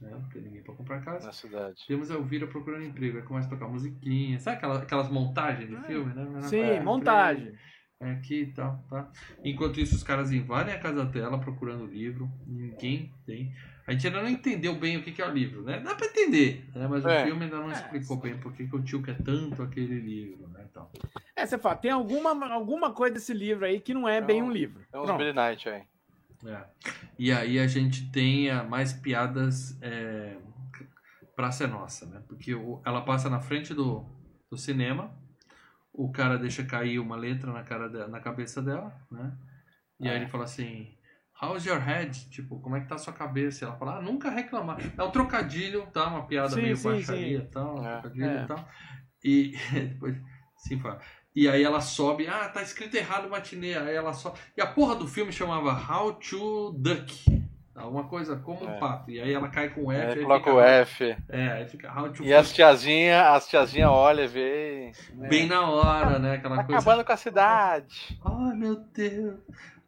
Né? 0.00 0.10
Não 0.10 0.28
tem 0.30 0.42
ninguém 0.42 0.62
pra 0.62 0.74
comprar 0.74 1.00
casa. 1.02 1.26
Na 1.26 1.32
cidade. 1.32 1.84
Temos 1.86 2.10
a 2.10 2.14
Elvira 2.14 2.46
procurando 2.46 2.84
emprego. 2.84 3.18
Aí 3.18 3.22
começa 3.24 3.46
a 3.48 3.50
tocar 3.50 3.68
musiquinha. 3.68 4.40
Sabe 4.40 4.56
aquela- 4.56 4.78
aquelas 4.82 5.08
montagens 5.10 5.68
de 5.68 5.76
filme, 5.86 6.12
né? 6.14 6.40
Sim, 6.42 6.60
É, 6.60 6.80
montagem. 6.80 7.42
emprego, 7.48 7.70
É 8.02 8.12
aqui 8.12 8.42
e 8.44 8.52
tal, 8.54 8.82
tá? 8.88 9.12
Enquanto 9.44 9.78
isso, 9.78 9.94
os 9.94 10.02
caras 10.02 10.32
invadem 10.32 10.72
a 10.74 10.78
casa 10.80 11.04
dela 11.04 11.38
procurando 11.38 11.84
o 11.84 11.86
livro. 11.86 12.30
Ninguém 12.46 13.12
tem. 13.26 13.54
A 13.90 13.92
gente 13.92 14.06
ainda 14.06 14.22
não 14.22 14.28
entendeu 14.28 14.72
bem 14.76 14.96
o 14.98 15.02
que, 15.02 15.10
que 15.10 15.20
é 15.20 15.26
o 15.28 15.32
livro, 15.32 15.62
né? 15.64 15.80
Dá 15.80 15.96
pra 15.96 16.06
entender, 16.06 16.64
né? 16.72 16.86
Mas 16.86 17.04
É. 17.04 17.22
o 17.22 17.26
filme 17.26 17.44
ainda 17.44 17.56
não 17.58 17.70
É, 17.70 17.74
explicou 17.74 18.16
bem 18.18 18.38
por 18.38 18.52
que, 18.52 18.68
que 18.68 18.76
o 18.76 18.80
tio 18.82 19.02
quer 19.02 19.20
tanto 19.20 19.60
aquele 19.64 19.98
livro, 19.98 20.46
né? 20.48 20.64
Então. 20.70 20.88
É, 21.34 21.44
você 21.44 21.58
fala, 21.58 21.74
tem 21.74 21.90
alguma, 21.90 22.30
alguma 22.52 22.92
coisa 22.92 23.14
desse 23.14 23.34
livro 23.34 23.64
aí 23.64 23.80
que 23.80 23.92
não 23.92 24.08
é 24.08 24.20
bem 24.20 24.40
Não, 24.40 24.48
um 24.48 24.52
livro. 24.52 24.80
É 24.82 24.86
Pronto. 24.92 25.16
Billy 25.16 25.32
Knight 25.32 25.68
aí. 25.68 25.82
É. 26.46 26.64
E 27.18 27.32
aí 27.32 27.58
a 27.58 27.66
gente 27.66 28.08
tem 28.12 28.48
ah, 28.48 28.62
mais 28.62 28.92
piadas 28.92 29.76
é, 29.82 30.36
pra 31.34 31.50
ser 31.50 31.66
nossa, 31.66 32.06
né? 32.06 32.22
Porque 32.28 32.54
o- 32.54 32.80
ela 32.86 33.00
passa 33.00 33.28
na 33.28 33.40
frente 33.40 33.74
do, 33.74 34.06
do 34.48 34.56
cinema, 34.56 35.10
o 35.92 36.12
cara 36.12 36.38
deixa 36.38 36.62
cair 36.64 37.00
uma 37.00 37.16
letra 37.16 37.52
na, 37.52 37.64
cara 37.64 37.88
de- 37.88 38.06
na 38.08 38.20
cabeça 38.20 38.62
dela, 38.62 38.94
né? 39.10 39.32
E 39.98 40.08
aí 40.08 40.14
É. 40.14 40.16
ele 40.20 40.28
fala 40.28 40.44
assim, 40.44 40.88
how's 41.40 41.64
your 41.66 41.80
head? 41.80 42.28
Tipo, 42.30 42.60
como 42.60 42.76
é 42.76 42.80
que 42.80 42.86
tá 42.88 42.94
a 42.96 42.98
sua 42.98 43.12
cabeça? 43.12 43.64
E 43.64 43.68
ela 43.68 43.76
fala, 43.76 43.96
ah, 43.98 44.02
nunca 44.02 44.30
reclamar. 44.30 44.78
É 44.96 45.02
um 45.02 45.10
trocadilho, 45.10 45.86
tá? 45.92 46.06
Uma 46.08 46.26
piada 46.26 46.50
Sim, 46.50 46.62
meio 46.62 46.76
sim, 46.76 46.88
baixaria 46.90 47.38
e 47.38 47.40
sim. 47.40 47.46
tal, 47.50 47.78
um 47.78 47.86
É. 47.86 47.92
trocadilho 48.00 48.30
É. 48.30 48.42
e 48.42 48.46
tal. 48.46 48.68
E 49.24 49.52
depois, 49.88 50.16
sim, 50.56 50.78
fala. 50.80 51.00
E 51.34 51.48
aí 51.48 51.62
ela 51.62 51.80
sobe, 51.80 52.26
ah, 52.26 52.48
tá 52.48 52.60
escrito 52.62 52.96
errado 52.96 53.28
matinê. 53.30 53.76
Aí 53.76 53.94
ela 53.94 54.12
sobe. 54.12 54.38
E 54.56 54.60
a 54.60 54.66
porra 54.66 54.96
do 54.96 55.06
filme 55.06 55.32
chamava 55.32 55.70
How 55.72 56.14
to 56.14 56.72
Duck. 56.78 57.40
Alguma 57.74 58.04
coisa 58.08 58.36
como 58.36 58.66
um 58.66 58.68
É. 58.68 58.78
pato. 58.78 59.10
E 59.10 59.20
aí 59.20 59.32
ela 59.32 59.48
cai 59.48 59.70
com 59.70 59.84
o 59.86 59.92
F. 59.92 60.02
É, 60.04 60.12
aí 60.12 60.22
coloca 60.22 60.44
fica, 60.44 60.54
o 60.54 60.60
F. 60.60 61.16
É, 61.30 61.48
aí 61.52 61.68
fica 61.68 61.90
How 61.98 62.12
to 62.12 62.22
E 62.24 62.34
as 62.34 62.52
tiazinha, 62.52 63.30
as 63.30 63.48
tiazinha 63.48 63.90
olha 63.90 64.22
e 64.22 64.26
vê. 64.26 64.92
Bem 65.14 65.46
na 65.46 65.62
hora, 65.70 66.18
né? 66.18 66.34
Aquela 66.34 66.56
Tá 66.56 66.64
coisa. 66.64 66.78
acabando 66.80 67.04
com 67.06 67.12
a 67.12 67.16
cidade. 67.16 68.18
Ai, 68.24 68.54
meu 68.56 68.74
Deus. 68.92 69.38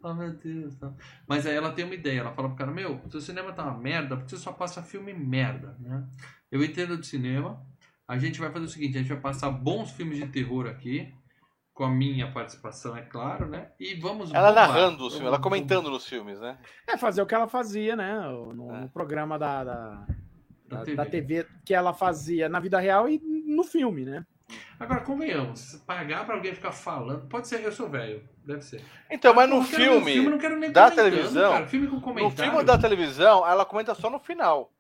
Oh, 0.02 0.14
meu 0.14 0.32
Deus. 0.32 0.74
tá. 0.76 0.92
Mas 1.28 1.46
aí 1.46 1.54
ela 1.54 1.72
tem 1.72 1.84
uma 1.84 1.94
ideia. 1.94 2.20
Ela 2.20 2.32
fala 2.32 2.48
pro 2.48 2.56
cara, 2.58 2.70
meu, 2.72 3.00
seu 3.10 3.20
cinema 3.20 3.52
tá 3.52 3.64
uma 3.64 3.78
merda 3.78 4.16
porque 4.16 4.30
você 4.30 4.36
só 4.36 4.52
passa 4.52 4.82
filme 4.82 5.12
merda, 5.14 5.76
né? 5.78 6.06
Eu 6.50 6.62
entendo 6.64 6.96
de 6.98 7.06
cinema. 7.06 7.64
A 8.06 8.18
gente 8.18 8.40
vai 8.40 8.50
fazer 8.50 8.64
o 8.64 8.68
seguinte, 8.68 8.96
a 8.98 9.00
gente 9.00 9.12
vai 9.12 9.20
passar 9.20 9.50
bons 9.50 9.90
filmes 9.92 10.18
de 10.18 10.26
terror 10.26 10.66
aqui. 10.66 11.12
Com 11.74 11.84
a 11.84 11.90
minha 11.90 12.30
participação, 12.30 12.94
é 12.94 13.00
claro, 13.00 13.48
né? 13.48 13.70
E 13.80 13.94
vamos 13.94 14.30
Ela 14.34 14.50
bombar. 14.50 14.68
narrando 14.68 15.06
os 15.06 15.14
filmes, 15.14 15.28
ela 15.28 15.40
comentando 15.40 15.88
nos 15.88 16.06
filmes, 16.06 16.38
né? 16.38 16.58
É 16.86 16.98
fazer 16.98 17.22
o 17.22 17.26
que 17.26 17.34
ela 17.34 17.48
fazia, 17.48 17.96
né? 17.96 18.20
No, 18.54 18.70
É. 18.74 18.80
no 18.82 18.88
programa 18.90 19.38
da, 19.38 19.64
da, 19.64 20.06
Da 20.68 20.76
da- 20.78 20.84
TV. 20.84 20.96
da 20.96 21.06
TV 21.06 21.46
que 21.64 21.72
ela 21.72 21.94
fazia 21.94 22.46
na 22.46 22.60
vida 22.60 22.78
real 22.78 23.08
e 23.08 23.18
no 23.46 23.64
filme, 23.64 24.04
né? 24.04 24.26
Agora, 24.78 25.00
convenhamos, 25.00 25.82
pagar 25.86 26.24
pra 26.26 26.34
alguém 26.34 26.54
ficar 26.54 26.72
falando, 26.72 27.26
pode 27.28 27.48
ser, 27.48 27.62
eu 27.64 27.72
sou 27.72 27.88
velho, 27.88 28.22
deve 28.44 28.62
ser. 28.62 28.82
Então, 29.10 29.32
mas 29.34 29.48
no 29.48 29.56
Porra, 29.56 29.66
eu 29.66 29.70
quero 29.78 29.82
ver 29.92 29.96
o 30.00 30.04
filme, 30.04 30.30
não 30.30 30.38
quero 30.38 30.58
nem 30.58 30.70
da 30.72 30.90
televisão, 30.90 31.52
cara, 31.52 31.66
filme 31.66 31.86
com 31.86 31.96
no 31.96 32.00
comentário. 32.02 32.50
filme 32.52 32.64
da 32.64 32.78
televisão, 32.78 33.46
ela 33.48 33.64
comenta 33.64 33.94
só 33.94 34.10
no 34.10 34.18
final. 34.18 34.72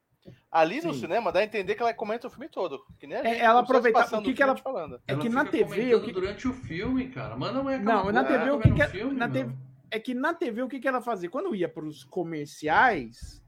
Ali 0.50 0.82
no 0.82 0.92
Sim. 0.92 1.00
cinema 1.00 1.32
dá 1.32 1.40
a 1.40 1.44
entender 1.44 1.74
que 1.74 1.82
ela 1.82 1.94
comenta 1.94 2.26
o 2.26 2.30
filme 2.30 2.46
todo. 2.48 2.78
Que 3.00 3.06
nem 3.06 3.16
a 3.16 3.20
É, 3.20 3.24
gente, 3.24 3.40
ela 3.40 3.54
como 3.54 3.66
se 3.66 3.66
fosse 3.66 3.78
aproveita- 3.78 3.98
passando 4.00 4.20
o 4.20 4.24
que 4.28 4.34
que 4.34 4.42
ela- 4.42 4.54
filme 4.54 4.62
falando. 4.62 5.00
É 5.08 5.12
Ela 5.12 5.20
que 5.22 5.28
na 5.30 5.44
TV, 5.46 5.94
o 5.94 6.02
que, 6.02 6.12
durante 6.12 6.46
o 6.46 6.52
filme, 6.52 7.08
cara. 7.08 7.34
Manda 7.36 7.60
uma 7.60 7.78
Não, 7.78 8.12
na 8.12 8.22
TV, 8.22 8.50
o 8.50 8.58
que 8.60 8.70
que 8.72 8.82
é- 8.82 8.88
filme, 8.88 9.14
na. 9.18 9.28
TV 9.28 9.50
é 9.90 9.98
que 9.98 10.12
na 10.14 10.34
TV 10.34 10.62
o 10.62 10.68
que, 10.68 10.78
que 10.78 10.86
ela 10.86 11.00
fazia? 11.00 11.30
Quando 11.30 11.54
ia 11.54 11.68
para 11.68 11.84
os 11.86 12.04
comerciais, 12.04 13.41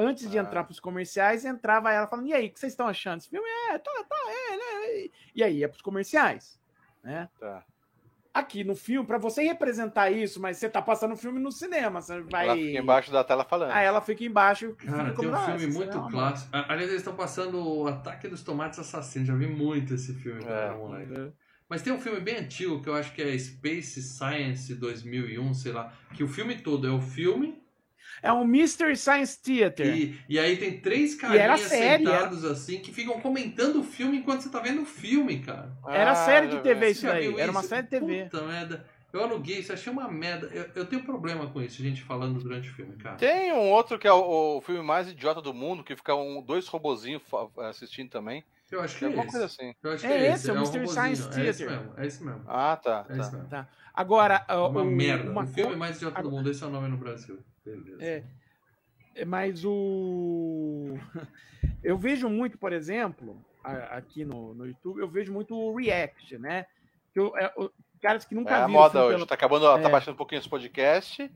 antes 0.00 0.30
de 0.30 0.38
Ah. 0.38 0.42
entrar 0.42 0.64
para 0.64 0.72
os 0.72 0.80
comerciais, 0.80 1.44
entrava 1.44 1.92
ela 1.92 2.06
falando: 2.06 2.26
e 2.26 2.32
aí, 2.32 2.46
o 2.46 2.50
que 2.52 2.58
vocês 2.60 2.72
estão 2.72 2.86
achando? 2.88 3.18
Esse 3.18 3.28
filme 3.30 3.48
é, 3.70 3.78
tá, 3.78 3.90
tá, 4.08 4.16
é, 4.28 4.56
né? 4.56 5.08
E 5.34 5.42
aí 5.44 5.58
ia 5.58 5.68
para 5.68 5.76
os 5.76 5.82
comerciais, 5.82 6.58
né? 7.04 7.28
Tá. 7.38 7.64
aqui 8.32 8.62
no 8.62 8.76
filme, 8.76 9.04
pra 9.04 9.18
você 9.18 9.42
representar 9.42 10.08
isso, 10.10 10.40
mas 10.40 10.56
você 10.56 10.68
tá 10.68 10.80
passando 10.80 11.12
o 11.14 11.16
filme 11.16 11.40
no 11.40 11.50
cinema, 11.50 12.00
você 12.00 12.20
vai. 12.22 12.44
Ela 12.46 12.54
fica 12.56 12.78
embaixo 12.78 13.10
da 13.12 13.24
tela 13.24 13.44
falando. 13.44 13.72
Aí 13.72 13.84
ela 13.84 14.00
fica 14.00 14.22
embaixo. 14.24 14.72
Cara, 14.76 15.12
tem 15.14 15.28
um 15.28 15.34
"Ah, 15.34 15.46
filme 15.46 15.64
essa 15.66 15.78
muito 15.78 15.98
é 15.98 16.10
clássico. 16.12 16.48
A- 16.56 16.60
Aliás, 16.72 16.90
eles 16.90 17.00
estão 17.02 17.16
passando 17.16 17.58
o 17.60 17.88
Ataque 17.88 18.28
dos 18.28 18.42
Tomates 18.44 18.78
Assassinos. 18.78 19.26
Já 19.26 19.34
vi 19.34 19.48
muito 19.48 19.94
esse 19.94 20.14
filme 20.14 20.42
quando 20.44 20.52
É. 20.54 20.70
moleque. 20.70 21.10
merda." 21.10 21.34
Mas 21.68 21.82
tem 21.82 21.92
um 21.92 21.98
filme 22.00 22.20
bem 22.20 22.36
antigo 22.36 22.80
que 22.80 22.88
eu 22.88 22.94
acho 22.94 23.12
que 23.12 23.20
é 23.20 23.36
Space 23.36 24.00
Science 24.00 24.74
2001, 24.76 25.52
sei 25.52 25.72
lá. 25.72 25.92
Que 26.14 26.22
o 26.22 26.28
filme 26.28 26.54
todo 26.56 26.86
é 26.86 26.90
o 26.90 27.00
filme 27.00 27.60
É 28.22 28.32
um 28.32 28.44
Mystery 28.44 28.96
Science 28.96 29.40
Theater. 29.42 29.86
e, 29.96 30.18
e 30.28 30.38
aí 30.38 30.56
tem 30.56 30.78
três 30.80 31.12
era 31.22 31.48
carinhas 31.54 31.60
série, 31.70 32.04
sentados 32.04 32.44
assim 32.44 32.80
que 32.80 32.92
ficam 32.92 33.20
comentando 33.20 33.80
o 33.80 33.84
filme 33.84 34.18
enquanto 34.18 34.42
você 34.42 34.50
tá 34.50 34.60
vendo 34.60 34.82
o 34.82 34.86
filme, 34.86 35.40
cara. 35.40 35.72
Era 35.88 36.12
Ah, 36.12 36.14
série 36.14 36.46
de 36.48 36.54
já 36.56 36.60
TV 36.62 36.86
vi. 36.86 36.92
isso 36.92 37.06
daí. 37.06 37.40
Era 37.40 37.50
uma 37.50 37.62
série 37.62 37.82
de 37.84 37.88
TV. 37.88 38.24
Puta 38.24 38.42
merda. 38.46 38.86
Eu 39.12 39.24
aluguei 39.24 39.58
isso, 39.58 39.72
achei 39.72 39.92
uma 39.92 40.08
merda. 40.08 40.46
Eu, 40.52 40.66
eu 40.76 40.86
tenho 40.86 41.02
problema 41.02 41.48
com 41.48 41.60
isso, 41.60 41.82
gente 41.82 42.00
falando 42.02 42.38
durante 42.38 42.68
o 42.70 42.72
filme, 42.72 42.94
cara. 42.96 43.16
Tem 43.16 43.52
um 43.52 43.68
outro 43.70 43.98
que 43.98 44.06
é 44.06 44.12
o, 44.12 44.58
o 44.58 44.60
filme 44.60 44.82
mais 44.84 45.08
idiota 45.08 45.40
do 45.42 45.52
mundo, 45.52 45.82
que 45.82 45.96
fica 45.96 46.14
um, 46.14 46.40
dois 46.40 46.68
robozinhos 46.68 47.20
assistindo 47.68 48.08
também. 48.08 48.44
Eu 48.70 48.80
acho 48.80 48.96
que 48.98 49.04
É 49.04 49.08
é 49.08 49.10
esse. 49.10 49.26
coisa 49.32 49.46
assim. 49.46 49.74
Eu 49.82 49.90
acho 49.92 50.06
É 50.06 50.08
que 50.08 50.14
é, 50.14 50.32
esse, 50.32 50.48
é 50.48 50.52
o 50.52 50.60
Mystery. 50.60 50.86
Science 50.88 51.22
É 51.22 51.44
esse 51.48 51.58
Theater. 51.64 51.70
mesmo, 51.70 51.94
é 51.96 52.06
esse 52.06 52.24
mesmo. 52.24 52.42
Ah, 52.46 52.76
tá. 52.80 53.04
É 53.08 53.18
esse 53.18 53.30
tá. 53.32 53.36
mesmo. 53.36 53.50
Tá. 53.50 53.68
Agora, 53.92 54.44
É 54.48 54.54
uma 54.54 54.82
o- 54.82 54.84
merda. 54.84 55.28
uma 55.28 55.42
o 55.42 55.46
filme 55.48 55.74
mais 55.74 55.96
idiota 55.96 56.22
do 56.22 56.30
mundo, 56.30 56.48
esse 56.48 56.62
é 56.62 56.66
o 56.68 56.70
nome 56.70 56.86
no 56.88 56.96
Brasil. 56.96 57.40
Beleza. 57.64 58.02
É. 58.04 58.24
É, 59.14 59.24
Mas 59.24 59.64
o. 59.64 60.94
Eu 61.82 61.96
vejo 61.98 62.28
muito, 62.28 62.58
por 62.58 62.72
exemplo, 62.72 63.42
a- 63.64 63.96
aqui 63.96 64.24
no, 64.24 64.54
no 64.54 64.66
YouTube, 64.66 65.00
eu 65.00 65.08
vejo 65.08 65.32
muito 65.32 65.54
o 65.54 65.74
React, 65.76 66.38
né? 66.38 66.66
Que 67.12 67.20
eu, 67.20 67.34
é, 67.36 67.52
o- 67.56 67.70
caras 68.00 68.24
que 68.24 68.34
nunca 68.34 68.50
É 68.50 68.54
a 68.54 68.66
viram. 68.66 68.70
o 68.78 68.82
moda 68.82 68.90
filme 68.92 69.06
hoje. 69.06 69.14
pela- 69.16 69.26
Tá 69.26 69.34
acabando, 69.34 69.62
tá 69.82 69.88
É. 69.88 69.90
baixando 69.90 70.14
um 70.14 70.18
pouquinho 70.18 70.38
esse 70.40 70.48
podcast. 70.48 71.22
E 71.22 71.30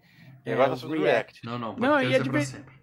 É, 0.51 0.53
agora 0.53 0.69
tá 0.69 0.75
o 0.75 0.77
subindo 0.79 1.01
o 1.01 1.05
React. 1.05 1.41
React. 1.43 1.47
Não, 1.47 1.59
não, 1.59 1.77
Não, 1.77 2.01
e 2.01 2.07
é 2.07 2.09
é 2.09 2.15
pra 2.15 2.23
diver- 2.25 2.47
sempre. 2.47 2.75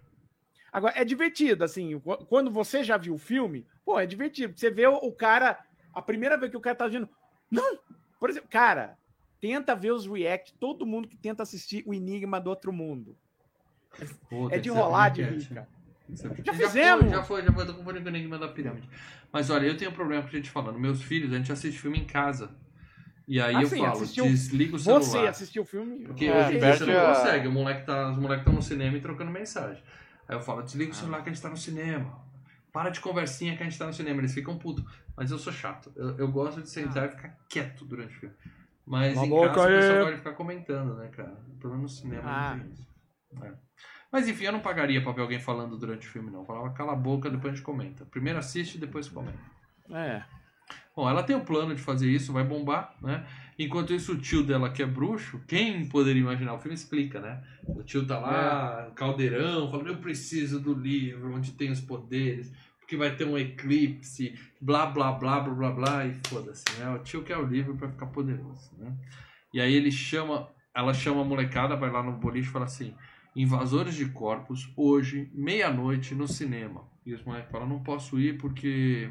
Agora, 0.72 0.94
é 1.00 1.04
divertido, 1.04 1.64
assim, 1.64 1.98
qu- 2.00 2.24
quando 2.26 2.50
você 2.50 2.82
já 2.82 2.96
viu 2.96 3.14
o 3.14 3.18
filme, 3.18 3.66
pô, 3.84 3.98
é 4.00 4.06
divertido. 4.06 4.56
Você 4.58 4.70
vê 4.70 4.86
o, 4.86 4.94
o 4.96 5.12
cara, 5.12 5.58
a 5.94 6.02
primeira 6.02 6.36
vez 6.36 6.50
que 6.50 6.56
o 6.56 6.60
cara 6.60 6.76
tá 6.76 6.86
vendo. 6.88 7.08
Não! 7.50 7.78
Por 8.18 8.30
exemplo, 8.30 8.48
cara, 8.50 8.96
tenta 9.40 9.74
ver 9.76 9.92
os 9.92 10.06
react, 10.06 10.54
todo 10.54 10.86
mundo 10.86 11.06
que 11.08 11.16
tenta 11.16 11.42
assistir 11.42 11.82
o 11.86 11.92
Enigma 11.94 12.40
do 12.40 12.50
Outro 12.50 12.72
Mundo. 12.72 13.16
Pô, 14.28 14.48
É 14.50 14.58
de 14.58 14.70
ser 14.70 14.74
rolar 14.76 15.08
de 15.10 15.22
rir, 15.22 15.46
cara. 15.48 15.68
É- 16.10 16.14
Já 16.42 16.52
Foi, 16.54 16.66
fizemos. 16.66 17.10
já 17.10 17.22
foi, 17.22 17.42
já 17.42 17.52
foi, 17.52 17.64
tô 17.66 17.74
confundindo 17.74 18.04
com 18.04 18.10
o 18.10 18.16
Enigma 18.16 18.38
da 18.38 18.48
Pirâmide. 18.48 18.88
Mas 19.32 19.48
olha, 19.50 19.66
eu 19.66 19.76
tenho 19.76 19.90
um 19.90 19.94
problema 19.94 20.22
com 20.22 20.28
a 20.28 20.32
gente 20.32 20.50
falando. 20.50 20.78
Meus 20.78 21.02
filhos, 21.02 21.32
a 21.32 21.36
gente 21.38 21.50
assiste 21.52 21.78
filme 21.78 21.98
em 21.98 22.04
casa. 22.04 22.50
E 23.26 23.40
aí 23.40 23.54
Ah, 23.54 23.62
eu 23.62 23.68
sim, 23.68 23.78
falo, 23.78 23.92
assistiu- 23.92 24.24
desliga 24.24 24.76
o 24.76 24.78
celular. 24.78 25.00
Você 25.02 25.18
assistiu 25.18 25.62
o 25.62 25.64
filme? 25.64 26.00
Porque 26.04 26.26
É, 26.26 26.36
hoje 26.46 26.56
em 26.56 26.58
dia 26.60 26.76
você 26.76 26.84
não 26.86 27.00
a- 27.06 27.14
consegue. 27.14 27.48
O 27.48 27.52
moleque 27.52 27.86
tá, 27.86 28.10
os 28.10 28.18
moleques 28.18 28.40
estão 28.42 28.52
no 28.54 28.62
cinema 28.62 28.96
e 28.96 29.00
trocando 29.00 29.30
mensagem. 29.30 29.82
Aí 30.28 30.36
eu 30.36 30.40
falo, 30.40 30.62
desliga 30.62 30.90
o 30.90 30.94
celular 30.94 31.22
que 31.22 31.30
a 31.30 31.32
gente 31.32 31.40
tá 31.42 31.48
no 31.48 31.56
cinema. 31.56 32.20
Para 32.72 32.90
de 32.90 33.00
conversinha 33.00 33.56
que 33.56 33.62
a 33.62 33.64
gente 33.66 33.78
tá 33.78 33.86
no 33.86 33.92
cinema. 33.94 34.20
Eles 34.20 34.34
ficam 34.34 34.58
putos. 34.58 34.84
Mas 35.16 35.30
eu 35.30 35.38
sou 35.38 35.52
chato. 35.52 35.92
Eu, 35.94 36.16
eu 36.18 36.28
gosto 36.28 36.60
de 36.60 36.68
sentar 36.68 37.06
e 37.06 37.10
ficar 37.10 37.38
quieto 37.48 37.84
durante 37.84 38.16
o 38.16 38.20
filme. 38.20 38.34
Mas 38.84 39.14
Cala 39.14 39.26
em 39.26 39.44
a 39.44 39.48
casa 39.50 39.60
o 39.62 39.66
pessoal 39.68 39.92
aí. 39.92 39.98
gosta 39.98 40.12
de 40.12 40.18
ficar 40.18 40.32
comentando, 40.32 40.94
né, 40.96 41.08
cara? 41.08 41.36
Pelo 41.60 41.74
menos 41.74 41.92
no 41.92 42.02
cinema 42.02 42.22
Ah. 42.28 42.54
não 42.56 42.64
tem 42.64 42.72
isso. 42.72 42.88
É. 43.42 43.52
Mas 44.12 44.28
enfim, 44.28 44.44
eu 44.44 44.52
não 44.52 44.60
pagaria 44.60 45.02
pra 45.02 45.12
ver 45.12 45.22
alguém 45.22 45.40
falando 45.40 45.78
durante 45.78 46.06
o 46.06 46.10
filme, 46.10 46.30
não. 46.30 46.40
Eu 46.40 46.44
falava, 46.44 46.70
cala 46.70 46.92
a 46.92 46.96
boca, 46.96 47.30
depois 47.30 47.54
a 47.54 47.56
gente 47.56 47.64
comenta. 47.64 48.04
Primeiro 48.04 48.38
assiste, 48.38 48.76
depois 48.76 49.08
comenta. 49.08 49.38
É. 49.90 50.22
Bom, 50.94 51.08
ela 51.08 51.22
tem 51.22 51.34
o 51.34 51.40
plano 51.40 51.74
de 51.74 51.80
fazer 51.80 52.10
isso, 52.10 52.32
vai 52.32 52.44
bombar, 52.44 52.94
né? 53.00 53.24
Enquanto 53.58 53.94
isso, 53.94 54.12
o 54.12 54.18
tio 54.18 54.42
dela, 54.42 54.70
que 54.70 54.82
é 54.82 54.86
bruxo, 54.86 55.40
quem 55.48 55.88
poderia 55.88 56.20
imaginar? 56.20 56.52
O 56.52 56.58
filme 56.58 56.74
explica, 56.74 57.20
né? 57.20 57.42
O 57.66 57.82
tio 57.82 58.06
tá 58.06 58.18
lá, 58.18 58.90
caldeirão, 58.94 59.70
falando: 59.70 59.88
Eu 59.88 59.96
preciso 59.96 60.60
do 60.60 60.74
livro 60.74 61.34
onde 61.34 61.52
tem 61.52 61.70
os 61.70 61.80
poderes, 61.80 62.52
porque 62.78 62.96
vai 62.96 63.16
ter 63.16 63.24
um 63.24 63.38
eclipse, 63.38 64.38
blá, 64.60 64.84
blá, 64.84 65.12
blá, 65.12 65.40
blá, 65.40 65.54
blá, 65.54 65.70
blá, 65.70 66.06
e 66.06 66.14
foda-se, 66.26 66.64
né? 66.78 66.90
O 66.90 66.98
tio 66.98 67.22
quer 67.22 67.38
o 67.38 67.46
livro 67.46 67.74
pra 67.76 67.88
ficar 67.88 68.06
poderoso, 68.06 68.70
né? 68.76 68.94
E 69.54 69.60
aí 69.60 69.72
ele 69.72 69.90
chama, 69.90 70.48
ela 70.74 70.92
chama 70.92 71.22
a 71.22 71.24
molecada, 71.24 71.76
vai 71.76 71.90
lá 71.90 72.02
no 72.02 72.12
boliche 72.12 72.48
e 72.48 72.52
fala 72.52 72.66
assim: 72.66 72.94
Invasores 73.34 73.94
de 73.94 74.06
corpos, 74.06 74.70
hoje, 74.76 75.30
meia-noite, 75.32 76.14
no 76.14 76.28
cinema. 76.28 76.84
E 77.04 77.14
os 77.14 77.22
moleques 77.24 77.50
falam: 77.50 77.68
Não 77.68 77.82
posso 77.82 78.20
ir 78.20 78.38
porque 78.38 79.10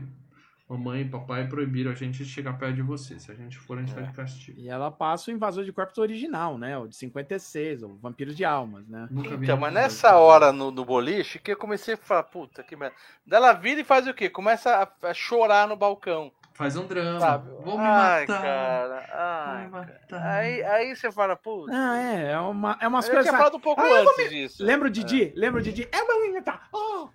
mamãe 0.70 1.02
e 1.02 1.06
papai 1.06 1.48
proibiram 1.48 1.92
a 1.92 1.96
gente 1.96 2.24
de 2.24 2.30
chegar 2.30 2.54
perto 2.54 2.76
de 2.76 2.82
você. 2.82 3.20
Se 3.20 3.30
a 3.30 3.36
gente 3.36 3.58
for, 3.58 3.78
a 3.78 3.82
gente 3.82 3.94
tá 3.94 4.02
de 4.02 4.14
castigo. 4.14 4.58
E 4.58 4.70
ela 4.70 4.90
passa 4.90 5.30
o 5.30 5.34
Invasor 5.34 5.66
de 5.66 5.74
Corpos 5.74 5.98
original, 5.98 6.58
né? 6.58 6.78
O 6.78 6.88
de 6.88 6.96
56, 6.96 7.84
o 7.84 7.98
Vampiros 7.98 8.38
de 8.38 8.46
Almas, 8.46 8.88
né? 8.88 9.08
Nunca 9.12 9.36
vi 9.36 9.46
Então, 9.46 9.58
mas 9.58 9.74
nessa 9.74 10.16
hora 10.16 10.54
no, 10.54 10.72
no 10.72 10.86
boliche 10.86 11.40
que 11.40 11.52
eu 11.52 11.58
comecei 11.58 11.96
a 11.96 11.98
falar, 11.98 12.24
puta 12.24 12.64
que 12.64 12.76
merda. 12.76 12.96
Daí 13.26 13.38
ela 13.38 13.54
vira 13.54 13.82
e 13.82 13.84
faz 13.84 14.08
o 14.08 14.14
quê? 14.14 14.30
Começa 14.30 14.72
a, 14.72 15.10
a 15.10 15.14
chorar 15.14 15.68
no 15.68 15.76
balcão. 15.76 16.32
Faz 16.62 16.76
um 16.76 16.86
drama. 16.86 17.20
Sabe? 17.20 17.50
Vou 17.64 17.76
me 17.76 17.84
Ai, 17.84 18.22
matar. 18.28 18.42
cara. 18.44 19.00
Vou 19.08 19.56
Ai, 19.56 19.64
me 19.64 19.72
matar. 19.72 20.28
Aí, 20.28 20.64
aí 20.64 20.96
você 20.96 21.12
fala, 21.12 21.36
puta. 21.36 21.72
Ah, 21.74 21.98
é. 21.98 22.32
É, 22.34 22.40
uma, 22.40 22.78
é 22.80 22.88
umas 22.88 23.08
eu 23.08 23.14
coisas. 23.14 23.28
tinha 23.32 23.36
falado 23.36 23.58
um 23.58 23.60
pouco 23.60 23.82
Ah, 23.82 23.90
eu 23.90 24.08
antes 24.08 24.30
disso. 24.30 24.64
Lembra 24.64 24.88
o 24.88 24.92
Didi? 24.92 25.34
Lembra 25.36 25.60
o 25.60 25.64
Didi? 25.64 25.90
É 25.92 26.04
o 26.04 26.08
meu 26.08 26.26
inventar. 26.28 26.70
Oh! 26.72 27.10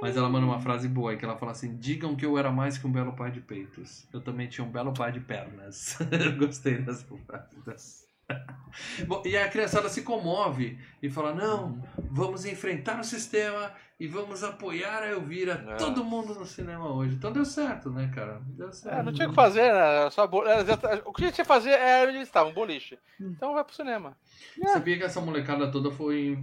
Mas 0.00 0.16
ela 0.16 0.30
manda 0.30 0.46
uma 0.46 0.58
frase 0.60 0.88
boa, 0.88 1.14
que 1.14 1.26
ela 1.26 1.36
fala 1.36 1.52
assim: 1.52 1.76
digam 1.76 2.16
que 2.16 2.24
eu 2.24 2.38
era 2.38 2.50
mais 2.50 2.78
que 2.78 2.86
um 2.86 2.90
belo 2.90 3.12
pai 3.12 3.30
de 3.30 3.42
peitos. 3.42 4.08
Eu 4.14 4.22
também 4.22 4.48
tinha 4.48 4.66
um 4.66 4.70
belo 4.70 4.94
pai 4.94 5.12
de 5.12 5.20
pernas. 5.20 5.98
eu 6.10 6.34
gostei 6.38 6.78
dessa 6.78 7.04
frase. 7.26 8.08
Bom, 9.06 9.22
e 9.26 9.36
a 9.36 9.48
criançada 9.48 9.90
se 9.90 10.00
comove 10.00 10.78
e 11.02 11.10
fala: 11.10 11.34
não, 11.34 11.82
vamos 12.10 12.46
enfrentar 12.46 12.98
o 12.98 13.04
sistema 13.04 13.72
e 14.00 14.06
vamos 14.06 14.44
apoiar 14.44 15.02
a 15.02 15.08
Elvira. 15.08 15.64
É. 15.68 15.76
Todo 15.76 16.04
mundo 16.04 16.34
no 16.34 16.44
cinema 16.46 16.88
hoje. 16.92 17.14
Então 17.16 17.32
deu 17.32 17.44
certo, 17.44 17.90
né, 17.90 18.10
cara? 18.14 18.40
Deu 18.46 18.72
certo. 18.72 18.94
É, 18.98 19.02
não 19.02 19.12
tinha 19.12 19.26
o 19.26 19.30
que 19.30 19.36
fazer, 19.36 19.72
né? 19.72 20.08
Só 20.10 20.26
bo... 20.26 20.42
O 21.04 21.12
que 21.12 21.22
a 21.22 21.26
gente 21.26 21.34
tinha 21.34 21.44
que 21.44 21.44
fazer 21.44 21.70
era 21.70 22.06
onde 22.08 22.16
eles 22.18 22.28
estavam, 22.28 22.52
um 22.52 22.54
boliche. 22.54 22.98
Então 23.20 23.54
vai 23.54 23.64
pro 23.64 23.74
cinema. 23.74 24.16
Sabia 24.72 24.96
que 24.98 25.04
essa 25.04 25.20
molecada 25.20 25.70
toda 25.70 25.90
foi, 25.90 26.38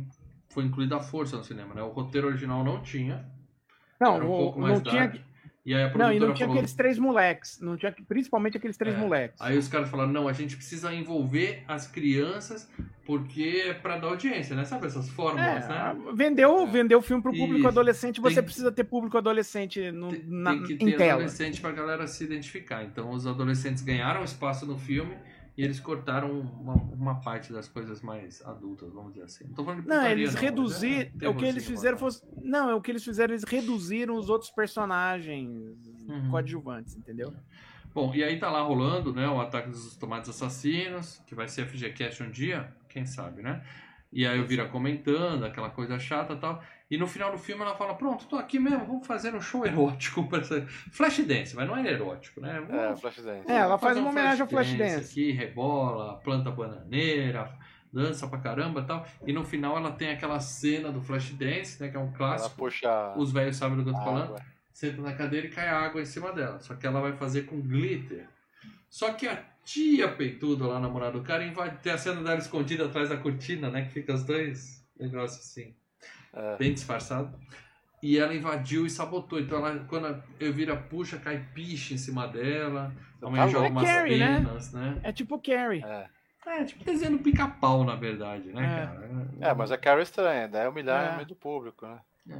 foi 0.49 0.65
incluída 0.65 0.97
à 0.97 0.99
força 0.99 1.37
no 1.37 1.43
cinema, 1.43 1.73
né? 1.73 1.81
O 1.81 1.89
roteiro 1.89 2.27
original 2.27 2.63
não 2.63 2.81
tinha. 2.81 3.25
Não, 3.99 4.15
era 4.15 4.25
um 4.25 4.31
o- 4.33 4.37
pouco 4.37 4.59
não 4.59 4.67
mais 4.67 4.81
tinha. 4.81 5.25
E 5.65 5.73
aí 5.73 5.81
a 5.81 5.85
Não, 5.85 5.91
produtora 5.93 6.15
e 6.15 6.19
não 6.19 6.33
tinha 6.35 6.45
falou, 6.47 6.53
aqueles 6.61 6.73
três 6.75 6.99
moleques. 6.99 7.59
Não 7.59 7.75
tinha, 7.75 7.91
principalmente 8.07 8.55
aqueles 8.55 8.77
três 8.77 8.95
É. 8.95 8.99
moleques. 8.99 9.41
Aí 9.41 9.57
os 9.57 9.67
caras 9.67 9.89
falaram, 9.89 10.11
não, 10.11 10.27
a 10.27 10.33
gente 10.33 10.55
precisa 10.55 10.93
envolver 10.93 11.63
as 11.67 11.87
crianças 11.87 12.69
porque 13.03 13.63
é 13.67 13.73
pra 13.73 13.97
dar 13.97 14.07
audiência, 14.07 14.55
né? 14.55 14.63
Sabe 14.63 14.85
essas 14.85 15.09
fórmulas, 15.09 15.65
É, 15.65 15.67
né? 15.67 15.95
vendeu, 16.13 16.67
vendeu 16.67 16.99
o 16.99 17.01
filme 17.01 17.21
pro 17.21 17.31
público 17.31 17.59
Isso. 17.59 17.67
adolescente, 17.67 18.21
você 18.21 18.35
Tem- 18.35 18.43
precisa 18.43 18.71
ter 18.71 18.83
público 18.83 19.17
adolescente 19.17 19.91
no, 19.91 20.09
Tem, 20.09 20.23
na, 20.27 20.51
tem 20.51 20.63
que 20.63 20.73
em 20.73 20.77
ter 20.91 20.97
tela. 20.97 21.13
adolescente 21.13 21.59
pra 21.61 21.71
galera 21.71 22.05
se 22.07 22.23
identificar. 22.23 22.83
Então 22.83 23.09
os 23.11 23.25
adolescentes 23.25 23.81
ganharam 23.81 24.23
espaço 24.23 24.65
no 24.67 24.77
filme 24.77 25.15
e 25.57 25.63
eles 25.63 25.79
cortaram 25.79 26.31
uma, 26.31 26.73
uma 26.73 27.21
parte 27.21 27.53
das 27.53 27.67
coisas 27.67 28.01
mais 28.01 28.45
adultas, 28.45 28.91
vamos 28.91 29.13
dizer 29.13 29.25
assim. 29.25 29.45
Não 29.57 29.65
Não, 29.85 30.05
eles 30.07 30.33
mas 30.33 30.41
reduzir. 30.43 31.13
é 31.21 31.29
o 31.29 31.35
que 31.35 31.45
eles 31.45 31.65
fizeram 31.65 31.97
fosse. 31.97 32.21
Não, 32.41 32.69
é 32.69 32.75
o 32.75 32.81
que 32.81 32.91
eles 32.91 33.03
fizeram, 33.03 33.33
eles 33.33 33.43
reduziram 33.43 34.15
os 34.15 34.29
outros 34.29 34.51
personagens 34.51 35.47
Uhum. 36.07 36.29
coadjuvantes, 36.29 36.95
entendeu? 36.95 37.33
Bom, 37.93 38.13
e 38.13 38.23
aí 38.23 38.37
tá 38.37 38.51
lá 38.51 38.61
rolando, 38.61 39.13
né, 39.13 39.27
o 39.27 39.39
ataque 39.39 39.69
dos 39.69 39.95
tomates 39.95 40.29
assassinos, 40.29 41.21
que 41.25 41.33
vai 41.33 41.47
ser 41.47 41.65
FGCast 41.65 42.21
um 42.23 42.29
dia, 42.29 42.75
quem 42.89 43.05
sabe, 43.05 43.41
né? 43.41 43.63
E 44.11 44.25
aí 44.27 44.37
eu 44.37 44.45
vira 44.45 44.67
comentando, 44.67 45.45
aquela 45.45 45.69
coisa 45.69 45.97
chata 45.97 46.33
e 46.33 46.37
tal. 46.37 46.61
E 46.89 46.97
no 46.97 47.07
final 47.07 47.31
do 47.31 47.37
filme 47.37 47.63
ela 47.63 47.73
fala, 47.75 47.95
pronto, 47.95 48.25
tô 48.27 48.35
aqui 48.35 48.59
mesmo, 48.59 48.85
vamos 48.85 49.07
fazer 49.07 49.33
um 49.33 49.41
show 49.41 49.65
erótico. 49.65 50.27
pra 50.27 50.39
essa- 50.39 50.65
Flashdance, 50.91 51.55
mas 51.55 51.67
não 51.67 51.75
é 51.75 51.87
erótico, 51.91 52.39
né? 52.39 52.59
Vamos 52.67 52.75
É, 52.75 52.95
Flashdance. 52.95 53.51
É, 53.51 53.55
ela 53.55 53.77
faz 53.77 53.97
uma 53.97 54.07
um 54.07 54.09
homenagem 54.11 54.41
ao 54.41 54.47
Flashdance. 54.47 55.11
Aqui, 55.11 55.31
rebola, 55.31 56.19
planta 56.19 56.51
bananeira, 56.51 57.51
dança 57.91 58.27
pra 58.27 58.37
caramba 58.39 58.81
e 58.81 58.85
tal. 58.85 59.05
E 59.25 59.33
no 59.33 59.43
final 59.43 59.75
ela 59.77 59.91
tem 59.91 60.09
aquela 60.11 60.39
cena 60.39 60.91
do 60.91 61.01
Flashdance, 61.01 61.81
né, 61.81 61.89
que 61.89 61.97
é 61.97 61.99
um 61.99 62.03
Ela 62.07 62.13
clássico. 62.13 62.55
puxa. 62.55 63.13
Os 63.17 63.31
velhos 63.31 63.55
sabem 63.55 63.77
do 63.77 63.83
que 63.83 63.89
eu 63.89 63.93
tô 63.93 64.03
falando 64.03 64.35
senta 64.71 65.01
na 65.01 65.13
cadeira 65.13 65.47
e 65.47 65.49
cai 65.49 65.69
água 65.69 66.01
em 66.01 66.05
cima 66.05 66.33
dela. 66.33 66.59
Só 66.59 66.75
que 66.75 66.85
ela 66.85 66.99
vai 67.01 67.13
fazer 67.13 67.43
com 67.43 67.61
glitter. 67.61 68.27
Só 68.89 69.13
que 69.13 69.25
a 69.27 69.41
tia 69.63 70.07
peituda 70.11 70.67
lá, 70.67 70.79
namorada 70.79 71.13
do 71.13 71.23
cara, 71.23 71.43
invade, 71.45 71.77
tem 71.81 71.93
a 71.93 71.97
cena 71.97 72.21
dela 72.21 72.37
escondida 72.37 72.85
atrás 72.85 73.07
da 73.09 73.17
cortina, 73.17 73.69
né? 73.71 73.85
Que 73.85 73.91
fica 73.93 74.13
os 74.13 74.23
dois 74.25 74.85
negócios 74.99 75.39
assim, 75.39 75.73
É. 76.35 76.57
bem 76.57 76.73
disfarçado. 76.73 77.31
E 78.03 78.19
ela 78.19 78.35
invadiu 78.35 78.85
e 78.85 78.89
sabotou. 78.89 79.39
Então 79.39 79.57
ela, 79.65 79.79
quando 79.87 80.07
a 80.07 80.19
Elvira 80.39 80.75
puxa, 80.75 81.17
cai 81.17 81.43
piche 81.55 81.93
em 81.93 81.97
cima 81.97 82.27
dela. 82.27 82.93
A 83.21 83.29
mãe 83.29 83.41
joga 83.49 83.59
louco. 83.61 83.71
umas 83.71 83.85
Carrie, 83.85 84.19
né? 84.19 84.35
penas, 84.35 84.73
né? 84.73 84.99
É 85.01 85.11
tipo 85.11 85.39
Carrie. 85.39 85.83
É. 85.83 86.07
É, 86.47 86.63
tipo 86.63 86.83
desenho 86.83 87.17
pica-pau, 87.17 87.83
na 87.83 87.95
verdade, 87.95 88.49
né, 88.53 88.61
É. 88.63 88.85
cara? 88.85 89.27
É, 89.41 89.53
mas 89.55 89.71
a 89.71 89.77
Carrie 89.77 90.01
é 90.01 90.03
estranha, 90.03 90.47
daí 90.47 90.65
é 90.65 90.69
humilhar 90.69 91.03
É. 91.03 91.09
no 91.09 91.15
meio 91.15 91.27
do 91.27 91.35
público, 91.35 91.87
né? 91.87 91.97
É. 92.29 92.35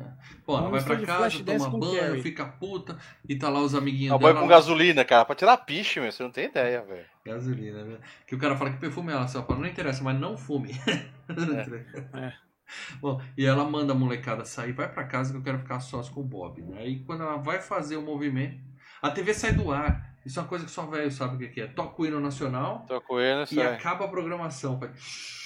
Bom, 0.45 0.57
ela 0.59 0.69
vai 0.69 0.83
pra 0.83 0.99
casa, 0.99 1.43
toma 1.43 1.69
banho, 1.79 1.99
Carrie. 1.99 2.21
fica 2.21 2.45
puta, 2.45 2.97
e 3.27 3.35
tá 3.35 3.49
lá 3.49 3.59
os 3.61 3.73
amiguinhos 3.73 4.13
É 4.15 4.19
boy 4.19 4.31
dela. 4.31 4.41
com 4.43 4.47
gasolina, 4.47 5.03
cara, 5.03 5.25
pra 5.25 5.33
tirar 5.35 5.57
piche, 5.57 5.99
meu. 5.99 6.11
Você 6.11 6.21
não 6.21 6.29
tem 6.31 6.45
ideia, 6.45 6.83
velho. 6.83 7.05
Gasolina, 7.25 7.83
né? 7.83 7.97
Que 8.27 8.35
o 8.35 8.37
cara 8.37 8.55
fala 8.55 8.69
que 8.71 8.77
perfume 8.77 9.11
é 9.11 9.15
ela, 9.15 9.27
você 9.27 9.41
fala, 9.41 9.59
não 9.59 9.67
interessa, 9.67 10.03
mas 10.03 10.19
não 10.19 10.37
fume. 10.37 10.69
É. 12.13 12.33
Bom, 12.99 13.21
e 13.37 13.45
ela 13.45 13.63
manda 13.63 13.93
a 13.93 13.95
molecada 13.95 14.45
sair, 14.45 14.71
vai 14.73 14.91
pra 14.91 15.03
casa 15.03 15.31
que 15.31 15.37
eu 15.37 15.43
quero 15.43 15.59
ficar 15.59 15.79
sós 15.79 16.09
com 16.09 16.21
o 16.21 16.23
Bob, 16.23 16.61
né? 16.61 16.79
Aí 16.79 16.99
quando 17.03 17.23
ela 17.23 17.37
vai 17.37 17.61
fazer 17.61 17.97
o 17.97 18.01
movimento, 18.01 18.59
a 19.01 19.09
TV 19.11 19.33
sai 19.33 19.53
do 19.53 19.71
ar. 19.71 20.13
Isso 20.25 20.39
é 20.39 20.41
uma 20.41 20.47
coisa 20.49 20.65
que 20.65 20.71
só 20.71 20.87
velho 20.87 21.11
sabe 21.11 21.45
o 21.45 21.51
que 21.51 21.61
é. 21.61 21.67
Toca 21.67 22.01
o 22.01 22.05
hino 22.05 22.19
nacional 22.19 22.83
com 23.05 23.19
ele, 23.19 23.43
isso 23.43 23.53
e 23.53 23.61
aí. 23.61 23.75
acaba 23.75 24.05
a 24.05 24.07
programação. 24.07 24.79
Faz- 24.79 25.45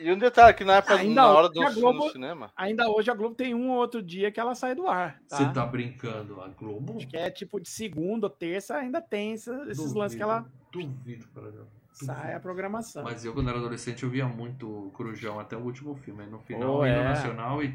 E 0.00 0.10
um 0.10 0.18
detalhe, 0.18 0.52
que 0.56 0.64
na 0.64 0.76
época, 0.78 0.96
Ainda 0.96 1.14
na 1.14 1.28
hora 1.28 1.46
hoje 1.46 1.54
do 1.54 1.62
a 1.62 1.70
Globo- 1.70 2.06
no 2.06 2.10
cinema. 2.10 2.50
Ainda 2.56 2.88
hoje 2.90 3.08
a 3.08 3.14
Globo 3.14 3.36
tem 3.36 3.54
um 3.54 3.70
ou 3.70 3.76
outro 3.76 4.02
dia 4.02 4.32
que 4.32 4.40
ela 4.40 4.56
sai 4.56 4.74
do 4.74 4.88
ar. 4.88 5.20
Tá? 5.28 5.36
Você 5.36 5.52
tá 5.52 5.64
brincando, 5.64 6.40
a 6.40 6.48
Globo? 6.48 6.96
Acho 6.96 7.06
que 7.06 7.16
é 7.16 7.30
tipo 7.30 7.60
de 7.60 7.68
segunda 7.68 8.26
ou 8.26 8.30
terça 8.30 8.76
ainda 8.76 9.00
tem 9.00 9.32
esses 9.34 9.76
Duvido, 9.76 9.98
lances 9.98 10.16
que 10.16 10.22
ela 10.24 10.44
Duvido, 10.72 11.28
para 11.32 11.50
Deus. 11.52 11.68
Sai 11.92 12.34
a 12.34 12.40
programação. 12.40 13.02
Mas 13.04 13.24
eu, 13.24 13.32
quando 13.32 13.48
era 13.48 13.58
adolescente, 13.58 14.02
eu 14.02 14.10
via 14.10 14.26
muito 14.26 14.90
Corujão 14.94 15.38
até 15.40 15.56
o 15.56 15.60
último 15.60 15.94
filme. 15.96 16.24
No 16.26 16.38
final, 16.40 16.76
Oh, 16.78 16.86
hino 16.86 16.96
é. 16.96 17.04
nacional 17.04 17.62
e. 17.62 17.74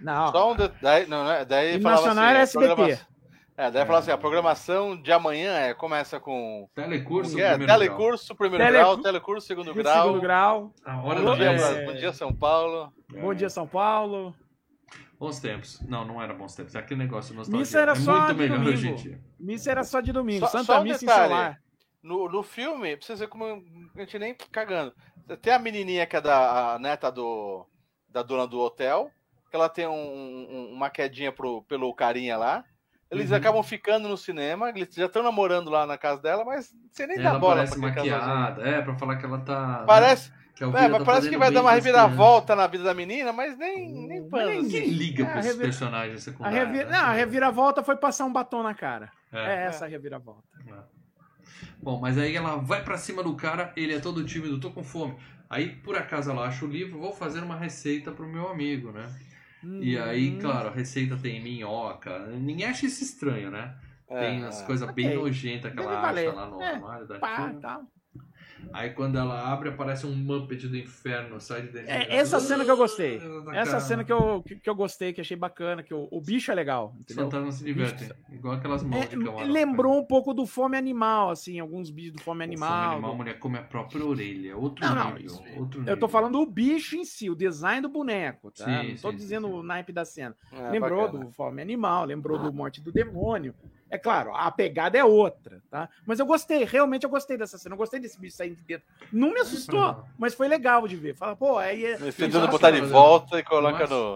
Não, 0.00 0.30
Só 0.30 0.52
um 0.52 0.56
de... 0.56 0.68
daí, 0.80 1.06
não, 1.06 1.24
né? 1.24 1.44
daí 1.44 1.76
E 1.76 1.80
falava 1.80 2.02
nacional 2.02 2.24
assim, 2.24 2.30
era 2.30 2.38
a 2.38 2.42
SBT. 2.42 2.66
programa- 2.74 3.00
É, 3.56 3.70
daí 3.72 3.82
É. 3.82 3.86
falava 3.86 3.98
assim, 4.04 4.10
a 4.12 4.18
programação 4.18 5.02
de 5.02 5.10
amanhã 5.10 5.52
é, 5.58 5.74
começa 5.74 6.20
com 6.20 6.68
Telecurso, 6.74 7.30
é, 7.36 7.48
primeiro 7.50 7.64
grau. 7.66 7.78
telecurso 7.78 8.34
primeiro 8.36 8.64
Tele- 8.64 8.78
grau, 8.78 8.98
telecurso 8.98 9.46
segundo 9.48 9.74
grau. 9.74 10.06
segundo 10.06 10.20
grau. 10.20 10.72
A 10.84 11.02
hora 11.02 11.20
Bom 11.20 11.30
da 11.30 11.34
dia, 11.34 11.50
É. 11.50 11.84
Bom 11.84 11.94
dia 11.94 12.12
São 12.12 12.32
Paulo. 12.32 12.92
Bom 13.10 13.34
dia, 13.34 13.50
São 13.50 13.66
Paulo. 13.66 14.32
Bons 15.18 15.40
tempos. 15.40 15.80
Não, 15.88 16.04
não 16.04 16.22
era 16.22 16.32
bons 16.32 16.54
tempos. 16.54 16.76
É 16.76 16.78
aquele 16.78 17.00
negócio 17.00 17.34
nostálgico. 17.34 17.58
Missa 17.58 17.80
era 17.80 17.90
é 17.90 17.94
só 17.96 18.12
muito 18.20 18.26
de 18.34 18.34
melhor 18.38 18.58
domingo. 18.58 18.72
hoje 18.72 18.88
em 18.88 18.94
dia. 18.94 19.20
Missa 19.40 19.70
era 19.72 19.82
só 19.82 20.00
de 20.00 20.12
domingo. 20.12 20.46
Só- 20.46 20.52
Santa 20.52 20.64
só 20.74 20.80
um 20.80 20.84
Missa 20.84 21.04
em 21.04 21.08
detalhe. 21.08 21.28
celular. 21.28 21.60
No, 22.02 22.28
no 22.28 22.42
filme, 22.42 22.96
pra 22.96 23.04
vocês 23.06 23.18
verem 23.18 23.30
como 23.30 23.44
a 23.96 24.00
gente 24.00 24.18
nem 24.18 24.34
cagando. 24.52 24.92
Tem 25.42 25.52
a 25.52 25.58
menininha 25.58 26.06
que 26.06 26.16
é 26.16 26.20
da 26.20 26.74
a 26.74 26.78
neta 26.78 27.10
do, 27.10 27.66
da 28.08 28.22
dona 28.22 28.46
do 28.46 28.58
hotel, 28.60 29.10
que 29.50 29.56
ela 29.56 29.68
tem 29.68 29.86
um- 29.86 29.92
um- 29.92 30.72
uma 30.74 30.88
quedinha 30.90 31.32
pro, 31.32 31.62
pelo 31.62 31.92
carinha 31.94 32.36
lá. 32.36 32.64
Eles 33.10 33.30
Uhum. 33.30 33.36
acabam 33.36 33.62
ficando 33.62 34.06
no 34.08 34.16
cinema, 34.16 34.68
eles 34.68 34.94
já 34.94 35.06
estão 35.06 35.22
namorando 35.22 35.70
lá 35.70 35.86
na 35.86 35.96
casa 35.98 36.20
dela, 36.22 36.44
mas 36.44 36.70
você 36.92 37.06
nem 37.06 37.16
dá 37.16 37.30
Ela 37.30 37.38
bola 37.38 37.54
parece 37.56 37.80
pra 37.80 37.88
casalzinho. 37.90 38.16
maquiada, 38.18 38.68
é, 38.68 38.82
pra 38.82 38.94
falar 38.96 39.16
que 39.16 39.24
ela 39.24 39.38
tá. 39.40 39.84
Parece, 39.86 40.30
que 40.54 40.62
é, 40.62 40.66
Elvira 40.66 40.88
mas 40.90 40.98
tá 40.98 41.04
parece 41.04 41.28
que 41.30 41.36
vai 41.38 41.50
dar 41.50 41.60
uma 41.62 41.70
pras 41.70 41.84
reviravolta 41.84 42.54
na 42.54 42.66
vida 42.66 42.84
da 42.84 42.92
menina, 42.94 43.32
mas 43.32 43.56
nem, 43.56 43.90
nem 44.06 44.20
Hum, 44.22 44.28
pano. 44.28 44.50
nem- 44.50 44.58
assim. 44.60 44.68
crianças. 44.68 44.88
Quem 44.90 44.98
liga 44.98 45.22
É, 45.24 45.26
pra 45.26 45.36
a 45.36 45.40
esses 45.40 45.56
personagens 45.56 46.16
A, 46.18 46.20
secundários? 46.30 46.58
revi... 46.68 46.84
né? 46.84 46.90
Não, 46.90 46.98
a 47.06 47.12
reviravolta 47.12 47.82
foi 47.82 47.96
passar 47.96 48.24
um 48.26 48.32
batom 48.32 48.62
na 48.62 48.74
cara. 48.74 49.10
É, 49.32 49.38
É. 49.54 49.64
essa 49.64 49.86
a 49.86 49.88
reviravolta. 49.88 50.42
Bom, 51.82 52.00
mas 52.00 52.18
aí 52.18 52.34
ela 52.36 52.56
vai 52.56 52.82
pra 52.84 52.96
cima 52.98 53.22
do 53.22 53.34
cara, 53.34 53.72
ele 53.76 53.94
é 53.94 54.00
todo 54.00 54.24
tímido, 54.24 54.60
tô 54.60 54.70
com 54.70 54.82
fome. 54.84 55.16
Aí, 55.48 55.76
por 55.76 55.96
acaso, 55.96 56.30
ela 56.30 56.46
acha 56.46 56.64
o 56.64 56.68
livro, 56.68 56.98
vou 56.98 57.12
fazer 57.12 57.40
uma 57.42 57.56
receita 57.56 58.12
pro 58.12 58.26
meu 58.28 58.48
amigo, 58.48 58.92
né? 58.92 59.08
E 59.80 59.96
aí, 59.98 60.32
Hum, 60.32 60.38
claro, 60.40 60.68
a 60.68 60.72
receita 60.72 61.16
tem 61.16 61.42
minhoca. 61.42 62.26
Ninguém 62.28 62.66
acha 62.66 62.86
isso 62.86 63.02
estranho, 63.02 63.50
né? 63.50 63.74
É, 64.08 64.18
Tem 64.20 64.44
as 64.44 64.60
é. 64.62 64.66
coisas 64.66 64.90
bem 64.94 65.06
Ok. 65.06 65.16
nojentas 65.16 65.70
que 65.72 65.76
Deve 65.76 65.88
ela 65.88 66.00
valer. 66.00 66.28
acha 66.28 66.36
lá 66.36 66.46
no 66.46 66.60
É, 66.62 66.74
armário 66.74 67.06
da 67.06 67.18
Pá, 67.18 67.48
tia. 67.50 67.60
Aí 68.72 68.90
quando 68.90 69.16
ela 69.18 69.50
abre, 69.52 69.68
aparece 69.70 70.06
um 70.06 70.14
Muppet 70.14 70.66
do 70.68 70.76
inferno, 70.76 71.40
sai 71.40 71.62
de 71.62 71.68
dentro. 71.68 71.90
É, 71.90 72.16
essa 72.16 72.38
cena 72.40 72.64
que 72.64 72.70
eu 72.70 72.76
gostei. 72.76 73.16
Essa 73.54 73.70
cara. 73.72 73.80
cena 73.80 74.04
que 74.04 74.12
eu, 74.12 74.42
que, 74.42 74.56
que 74.56 74.68
eu 74.68 74.74
gostei, 74.74 75.12
que 75.12 75.20
achei 75.20 75.36
bacana, 75.36 75.82
que 75.82 75.94
o, 75.94 76.06
o 76.10 76.20
bicho 76.20 76.50
é 76.50 76.54
legal. 76.54 76.92
Os 76.94 77.00
Entendeu? 77.02 77.24
fantasmas 77.24 77.54
se 77.56 77.64
divertem. 77.64 78.10
Igual 78.30 78.54
aquelas 78.54 78.82
mãos 78.82 79.02
É, 79.02 79.06
de 79.06 79.24
camarão. 79.24 79.50
lembrou 79.50 79.98
um 79.98 80.04
pouco 80.04 80.34
do 80.34 80.44
Fome 80.46 80.76
Animal, 80.76 81.30
assim, 81.30 81.58
alguns 81.58 81.90
bichos 81.90 82.12
do 82.14 82.22
Fome 82.22 82.40
O 82.40 82.44
Animal. 82.44 82.68
Fome 82.68 82.92
animal, 82.94 83.10
a 83.12 83.14
mulher 83.16 83.38
come 83.38 83.58
a 83.58 83.62
própria 83.62 84.04
orelha. 84.04 84.56
Outro 84.56 84.84
Não, 84.86 84.94
não, 84.94 85.14
nível. 85.14 85.24
isso- 85.26 85.42
outro 85.56 85.80
Eu 85.80 85.84
tô 85.86 85.92
nível. 85.94 86.08
falando 86.08 86.38
do 86.38 86.46
bicho 86.46 86.96
em 86.96 87.04
si, 87.04 87.30
o 87.30 87.34
design 87.34 87.80
do 87.82 87.88
boneco, 87.88 88.50
tá? 88.50 88.64
Sim, 88.82 88.88
Não 88.90 88.96
tô 88.96 89.10
sim, 89.10 89.16
dizendo 89.16 89.46
sim, 89.48 89.54
o 89.54 89.62
naipe 89.62 89.92
da 89.92 90.04
cena. 90.04 90.36
É, 90.52 90.70
lembrou 90.70 91.06
bacana. 91.06 91.24
do 91.24 91.30
Fome 91.32 91.62
Animal, 91.62 92.04
lembrou 92.04 92.38
do 92.38 92.52
Morte 92.52 92.80
do 92.80 92.92
Demônio. 92.92 93.54
É 93.90 93.96
claro, 93.96 94.34
a 94.34 94.50
pegada 94.50 94.98
é 94.98 95.04
outra, 95.04 95.62
tá? 95.70 95.88
Mas 96.06 96.18
eu 96.20 96.26
gostei, 96.26 96.64
realmente 96.64 97.04
eu 97.04 97.10
gostei 97.10 97.36
dessa 97.38 97.56
cena. 97.56 97.74
Eu 97.74 97.78
gostei 97.78 97.98
desse 97.98 98.20
bicho 98.20 98.36
saindo 98.36 98.56
de 98.56 98.62
dentro. 98.62 98.86
Não 99.12 99.32
me 99.32 99.40
assustou, 99.40 100.04
mas 100.18 100.34
foi 100.34 100.46
legal 100.48 100.86
de 100.86 100.94
ver. 100.96 101.14
Fala, 101.16 101.34
pô, 101.34 101.56
aí 101.56 101.84
é. 101.84 101.90
Eles 101.92 102.00
Eu 102.02 102.12
tentando 102.12 102.48
botar 102.48 102.70
de 102.70 102.80
volta 102.82 103.38
e 103.38 103.42
coloca 103.42 103.86
no, 103.86 104.14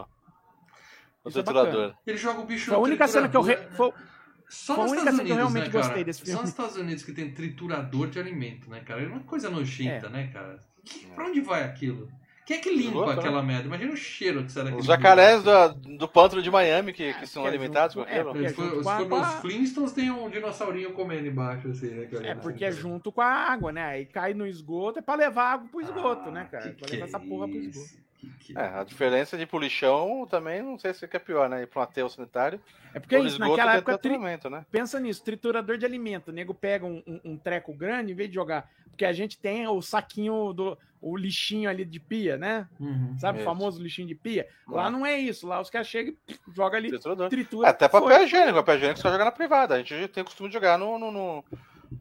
no 1.25 1.29
Isso 1.31 1.39
é 1.39 1.43
triturador. 1.43 1.95
Ele 2.07 2.19
joga 2.19 2.41
o 2.41 2.45
bicho 2.45 2.67
Foi 2.67 2.75
a 2.75 2.79
no 2.79 2.85
única 2.85 3.09
cena 3.09 3.29
que 3.29 3.37
eu. 3.37 3.41
Re... 3.43 3.57
triturador. 3.57 3.93
Foi... 3.93 4.03
Só 4.49 4.75
Foi 4.75 4.83
nos 4.85 4.93
única 4.93 5.11
Estados 5.11 5.17
cena 5.17 5.25
que 5.25 5.31
eu 5.33 5.35
Unidos, 5.37 5.53
realmente 5.55 5.65
né, 5.67 5.73
cara? 5.73 5.85
gostei 5.87 6.05
desse 6.05 6.19
Só 6.19 6.25
filme. 6.27 6.41
nos 6.43 6.51
Estados 6.51 6.77
Unidos 6.77 7.03
que 7.05 7.13
tem 7.13 7.33
triturador 7.33 8.11
de 8.11 8.19
alimento, 8.19 8.69
né, 8.69 8.81
cara? 8.81 9.03
É 9.03 9.07
uma 9.07 9.21
coisa 9.21 9.49
nojenta, 9.49 10.07
É. 10.07 10.11
né, 10.11 10.27
cara? 10.31 10.63
Que, 10.85 11.07
pra 11.07 11.25
onde 11.25 11.41
vai 11.41 11.63
aquilo? 11.65 12.11
Quem 12.53 12.59
é 12.59 12.61
que 12.61 12.71
limpa 12.71 13.07
né? 13.07 13.13
aquela 13.15 13.43
merda? 13.43 13.67
Imagina 13.67 13.93
o 13.93 13.97
cheiro 13.97 14.45
que 14.45 14.53
sai 14.53 14.65
daquele 14.65 14.81
Os 14.81 14.87
jacarés 14.87 15.43
do, 15.43 15.69
do 15.97 16.07
pântano 16.09 16.43
de 16.43 16.51
Miami 16.51 16.93
que, 16.93 17.15
que 17.15 17.27
são 17.27 17.43
que 17.43 17.47
é 17.47 17.51
alimentados 17.51 17.95
junto- 17.95 18.07
com 18.07 18.13
é, 18.13 18.21
aquilo. 18.21 18.83
for 18.85 19.09
com 19.09 19.15
a- 19.15 19.19
nos 19.21 19.35
Flintstones, 19.41 19.93
tem 19.93 20.11
um 20.11 20.29
dinossaurinho 20.29 20.93
comendo 20.93 21.27
embaixo, 21.27 21.69
assim, 21.69 21.89
né, 21.89 22.07
cara? 22.07 22.27
É 22.27 22.35
porque 22.35 22.65
é 22.65 22.71
junto 22.71 23.11
com 23.11 23.21
a 23.23 23.27
água, 23.27 23.73
né? 23.73 23.83
Aí 23.85 24.05
cai 24.05 24.35
no 24.35 24.47
esgoto, 24.47 24.99
é 24.99 25.03
pra 25.03 25.15
levar 25.15 25.53
água 25.55 25.69
pro 25.71 25.81
esgoto, 25.81 26.29
Ah, 26.29 26.33
né, 26.33 26.49
cara? 26.51 26.69
que 26.71 26.77
pra 26.77 26.87
que 26.89 26.93
levar 26.95 27.07
é 27.07 27.09
essa 27.09 27.19
porra 27.19 27.49
pro 27.49 27.57
esgoto. 27.57 28.03
Que 28.41 28.57
É, 28.57 28.63
a 28.81 28.85
diferença 28.85 29.37
de 29.37 29.45
polichão 29.47 30.27
também 30.31 30.63
não 30.63 30.79
sei 30.79 30.95
se 30.95 31.05
é 31.05 31.19
pior, 31.19 31.49
né? 31.49 31.63
Ir 31.63 31.67
pra 31.67 31.81
um 31.81 31.83
aterro 31.83 32.09
sanitário. 32.09 32.61
É 32.95 33.01
porque 33.01 33.17
é 33.17 33.19
isso, 33.19 33.29
esgoto 33.37 33.51
naquela 33.51 33.75
época, 33.77 33.99
tri- 33.99 34.19
né? 34.19 34.67
pensa 34.71 35.01
nisso, 35.01 35.25
triturador 35.25 35.77
de 35.79 35.85
alimento. 35.87 36.29
O 36.29 36.33
nego 36.33 36.53
pega 36.55 36.85
um, 36.87 37.03
um- 37.07 37.21
um 37.25 37.37
treco 37.37 37.73
grande 37.75 38.13
em 38.13 38.15
vez 38.15 38.29
de 38.29 38.35
jogar. 38.35 38.69
Porque 38.91 39.05
a 39.05 39.13
gente 39.13 39.39
tem 39.39 39.67
o 39.67 39.81
saquinho 39.81 40.53
do. 40.53 40.77
o 41.01 41.17
lixinho 41.17 41.69
ali 41.69 41.85
de 41.85 41.99
pia, 41.99 42.37
né? 42.37 42.69
Uhum. 42.79 43.17
Sabe 43.19 43.39
o 43.39 43.41
Isso. 43.41 43.45
famoso 43.45 43.83
lixinho 43.83 44.07
de 44.07 44.15
pia? 44.15 44.47
Lá 44.69 44.83
Lá. 44.85 44.91
não 44.91 45.05
é 45.05 45.19
isso. 45.19 45.47
Lá 45.49 45.61
os 45.61 45.69
caras 45.71 45.89
chegam 45.89 46.15
e 46.29 46.37
jogam 46.55 46.79
ali, 46.79 46.91
Triturador. 46.91 47.29
tritura. 47.31 47.67
É, 47.67 47.71
até 47.71 47.89
foi. 47.89 48.01
papel 48.03 48.23
higiênico. 48.25 48.55
Papel 48.59 48.77
higiênico 48.77 49.01
só 49.01 49.11
joga 49.11 49.25
na 49.25 49.33
privada. 49.33 49.75
A 49.75 49.79
gente 49.83 50.09
tem 50.09 50.23
o 50.23 50.27
costume 50.27 50.49
de 50.49 50.53
jogar 50.55 50.79
no, 50.79 50.99
no, 50.99 51.11
no, 51.11 51.45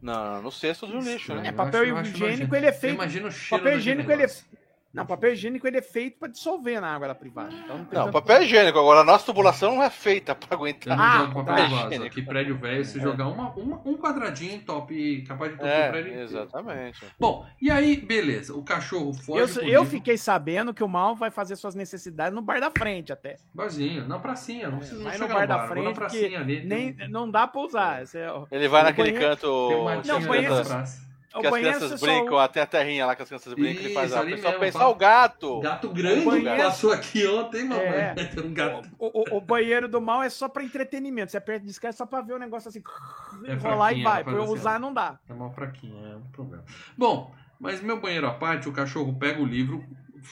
na- 0.02 0.39
no 0.41 0.52
cesto 0.52 0.85
do 0.85 0.99
lixo, 0.99 1.34
né? 1.34 1.48
É, 1.48 1.52
papel 1.52 1.98
acho- 1.98 2.11
higiênico, 2.11 2.56
ele 2.56 2.65
é 2.68 2.72
feito- 2.73 2.93
Imagina 2.95 3.27
o 3.27 3.31
cheiro 3.31 3.64
papel 3.64 3.80
higiênico, 3.80 4.11
ele 4.11 4.23
é-. 4.23 4.31
Não, 4.94 5.06
papel 5.06 5.32
higiênico 5.32 5.66
ele 5.66 5.78
é 5.78 5.82
feito 5.82 6.20
pra 6.20 6.28
dissolver 6.28 6.82
na 6.82 6.94
água 6.94 7.08
da 7.08 7.16
privada. 7.16 7.54
Então 7.54 7.78
não 7.78 7.86
tem 7.86 7.98
Não, 7.98 8.06
tanto- 8.06 8.14
papel 8.14 8.44
higiênico. 8.44 8.78
Agora, 8.78 9.00
a 9.00 9.04
nossa 9.06 9.26
tubulação 9.26 9.76
não 9.76 9.84
é 9.84 9.90
feita 9.90 10.36
pra 10.36 10.50
Eu 10.52 10.58
aguentar. 10.58 11.00
Ah, 11.00 11.18
jogo 11.20 11.34
papel 11.36 11.56
tá. 11.56 11.62
vaso. 11.62 11.86
Higiênico. 11.88 12.06
Aqui, 12.08 12.22
prédio 12.22 12.58
velho, 12.58 12.84
se 12.84 13.00
É. 13.00 13.02
jogar 13.02 13.28
uma, 13.28 13.50
uma- 13.52 13.82
um 13.86 13.96
quadradinho 13.98 14.62
top, 14.64 15.22
capaz 15.28 15.52
de 15.54 15.58
tocar 15.58 15.88
o 15.88 15.92
prédio 15.92 16.10
É, 16.12 16.24
inteiro. 16.24 16.24
exatamente. 16.24 17.06
Bom, 17.20 17.46
e 17.62 17.72
aí, 17.72 17.96
beleza. 17.98 18.54
O 18.54 18.64
cachorro 18.64 19.14
foge 19.14 19.60
Eu, 19.62 19.68
eu 19.68 19.86
fiquei 19.86 20.18
sabendo 20.18 20.74
que 20.74 20.84
o 20.84 20.88
mal 20.90 21.16
vai 21.16 21.32
fazer 21.32 21.56
suas 21.56 21.74
necessidades 21.74 22.36
no 22.36 22.42
bar 22.42 22.60
da 22.60 22.70
frente 22.70 23.14
até. 23.14 23.38
Barzinho, 23.54 24.08
na 24.08 24.20
pracinha. 24.20 24.70
Não 24.70 24.80
precisa 24.80 24.98
não 25.02 25.10
Vai 25.10 25.18
no 25.18 25.28
bar 25.28 25.42
no 25.42 25.48
da 25.48 25.58
bar, 25.58 25.68
vou 25.68 25.76
na 25.78 25.82
frente, 25.84 25.96
pracinha 25.96 26.40
ali. 26.40 26.66
Nem, 26.66 26.94
tem, 26.94 27.10
não 27.10 27.30
dá 27.32 27.48
pra 27.48 27.62
usar. 27.62 28.02
É 28.04 28.06
Ele 28.52 28.68
vai 28.68 28.84
naquele 28.84 29.14
canto 29.14 29.68
tem 29.70 29.78
uma 29.78 29.96
Não, 29.96 30.18
as 30.18 31.11
que 31.40 31.48
as 31.48 31.53
crianças 31.53 31.99
só- 31.99 32.06
brincam, 32.06 32.38
até 32.38 32.62
a 32.62 32.66
terrinha 32.66 33.06
lá 33.06 33.16
que 33.16 33.22
as 33.22 33.28
crianças 33.28 33.53
brincam, 33.53 33.84
ele 33.86 33.94
faz 33.94 34.10
Isso, 34.12 34.20
a 34.20 34.24
pessoa 34.24 34.41
mesmo, 34.52 34.60
pensa, 34.60 34.78
fala. 34.80 34.86
"Ah, 34.86 34.90
o 34.90 34.95
gato! 34.95 35.60
Gato 35.62 35.90
grande 35.90 36.26
banheiro- 36.26 36.64
passou 36.64 36.91
aqui 36.91 37.26
ontem, 37.28 37.64
mamãe. 37.64 37.86
É. 37.86 38.14
Tem 38.36 38.44
um 38.45 38.53
gato. 38.53 38.90
O, 38.99 39.22
o- 39.22 39.38
o 39.38 39.41
banheiro 39.41 39.88
do 39.88 40.02
mal 40.02 40.22
é 40.24 40.30
só 40.30 40.49
pra 40.49 40.64
entretenimento. 40.64 41.32
Você 41.32 41.38
aperta 41.38 41.66
é 41.88 41.91
só 41.91 42.06
pra 42.06 42.22
ver 42.22 42.34
o 42.34 42.40
negócio 42.40 42.70
assim. 42.70 42.82
É 43.45 43.53
rolar 43.53 43.88
fraquinho, 43.88 44.02
e 44.02 44.03
vai. 44.03 44.18
não 44.18 44.24
Pra 44.24 44.34
faz 44.34 44.44
assim, 44.44 44.53
usar 44.60 44.80
não 44.80 44.94
dá. 44.94 45.20
É 45.30 45.34
uma 45.34 45.49
fraquinha, 45.52 46.08
é 46.10 46.16
um 46.18 46.22
problema. 46.32 46.64
Bom, 46.98 47.34
mas 47.60 47.82
meu 47.82 47.99
banheiro 48.02 48.28
à 48.28 48.34
parte, 48.34 48.68
o 48.68 48.74
cachorro 48.74 49.16
pega 49.18 49.41
o 49.41 49.45
livro, 49.45 49.84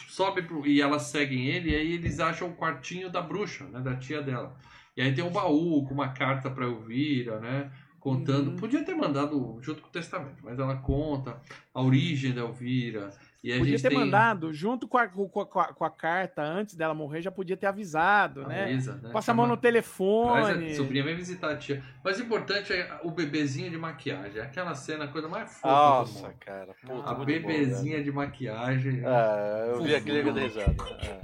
sobe 0.09 0.41
pro, 0.41 0.65
e 0.67 0.81
elas 0.81 1.03
seguem 1.03 1.47
ele, 1.47 1.71
e 1.71 1.75
aí 1.75 1.93
eles 1.93 2.19
acham 2.19 2.49
o 2.49 2.55
quartinho 2.55 3.09
da 3.09 3.21
bruxa, 3.21 3.63
né? 3.65 3.79
Da 3.79 3.95
tia 3.95 4.21
dela. 4.21 4.55
E 4.97 5.01
aí 5.01 5.13
tem 5.13 5.23
um 5.23 5.29
baú 5.31 5.85
com 5.87 5.93
uma 5.93 6.09
carta 6.09 6.49
pra 6.49 6.65
Elvira, 6.65 7.39
né? 7.39 7.71
Contando. 7.99 8.51
Uhum. 8.51 8.55
Podia 8.55 8.83
ter 8.83 8.95
mandado 8.95 9.57
junto 9.61 9.81
com 9.81 9.87
o 9.87 9.91
testamento, 9.91 10.37
mas 10.43 10.57
ela 10.57 10.75
conta 10.77 11.37
a 11.73 11.81
origem 11.81 12.33
da 12.33 12.41
Elvira. 12.41 13.11
E 13.41 13.53
a 13.53 13.57
Podia 13.57 13.71
gente 13.77 13.81
ter 13.83 13.89
tem 13.89 13.97
mandado 13.97 14.51
junto 14.53 14.85
com 14.85 14.97
a, 14.97 15.07
com, 15.07 15.39
a, 15.41 15.45
com 15.73 15.83
a- 15.85 15.87
a 15.87 15.89
carta 15.89 16.41
antes 16.43 16.75
dela 16.75 16.93
morrer, 16.93 17.21
já 17.21 17.31
podia 17.31 17.55
ter 17.55 17.67
avisado, 17.67 18.45
né? 18.45 18.63
Avisa, 18.65 18.95
né? 19.01 19.11
Passa 19.13 19.31
a 19.31 19.33
mão 19.33 19.47
no 19.47 19.55
telefone. 19.55 20.71
a 20.71 20.75
sobrinha 20.75 21.05
vem 21.05 21.15
visitar 21.15 21.51
a 21.51 21.55
tia. 21.55 21.81
Mas 22.03 22.19
o 22.19 22.23
importante 22.23 22.73
é 22.73 22.99
o 23.01 23.11
bebezinho 23.11 23.69
de 23.71 23.77
maquiagem. 23.77 24.41
Aquela 24.41 24.75
cena, 24.75 25.05
a 25.05 25.07
coisa 25.07 25.29
mais 25.29 25.53
fofa 25.53 25.67
do 25.67 25.71
Nossa, 25.71 26.27
mundo. 26.27 26.35
cara. 26.39 26.75
Puta, 26.81 26.93
A 26.93 26.97
muito 26.97 27.17
bom, 27.19 27.25
bebezinha 27.25 28.03
de 28.03 28.11
maquiagem. 28.11 29.01
É, 29.05 29.71
eu 29.73 29.83
vi 29.83 29.95
aquele 29.95 30.21
que 30.23 30.29
eu 30.29 30.33
risada. 30.33 30.75
É. 31.01 31.19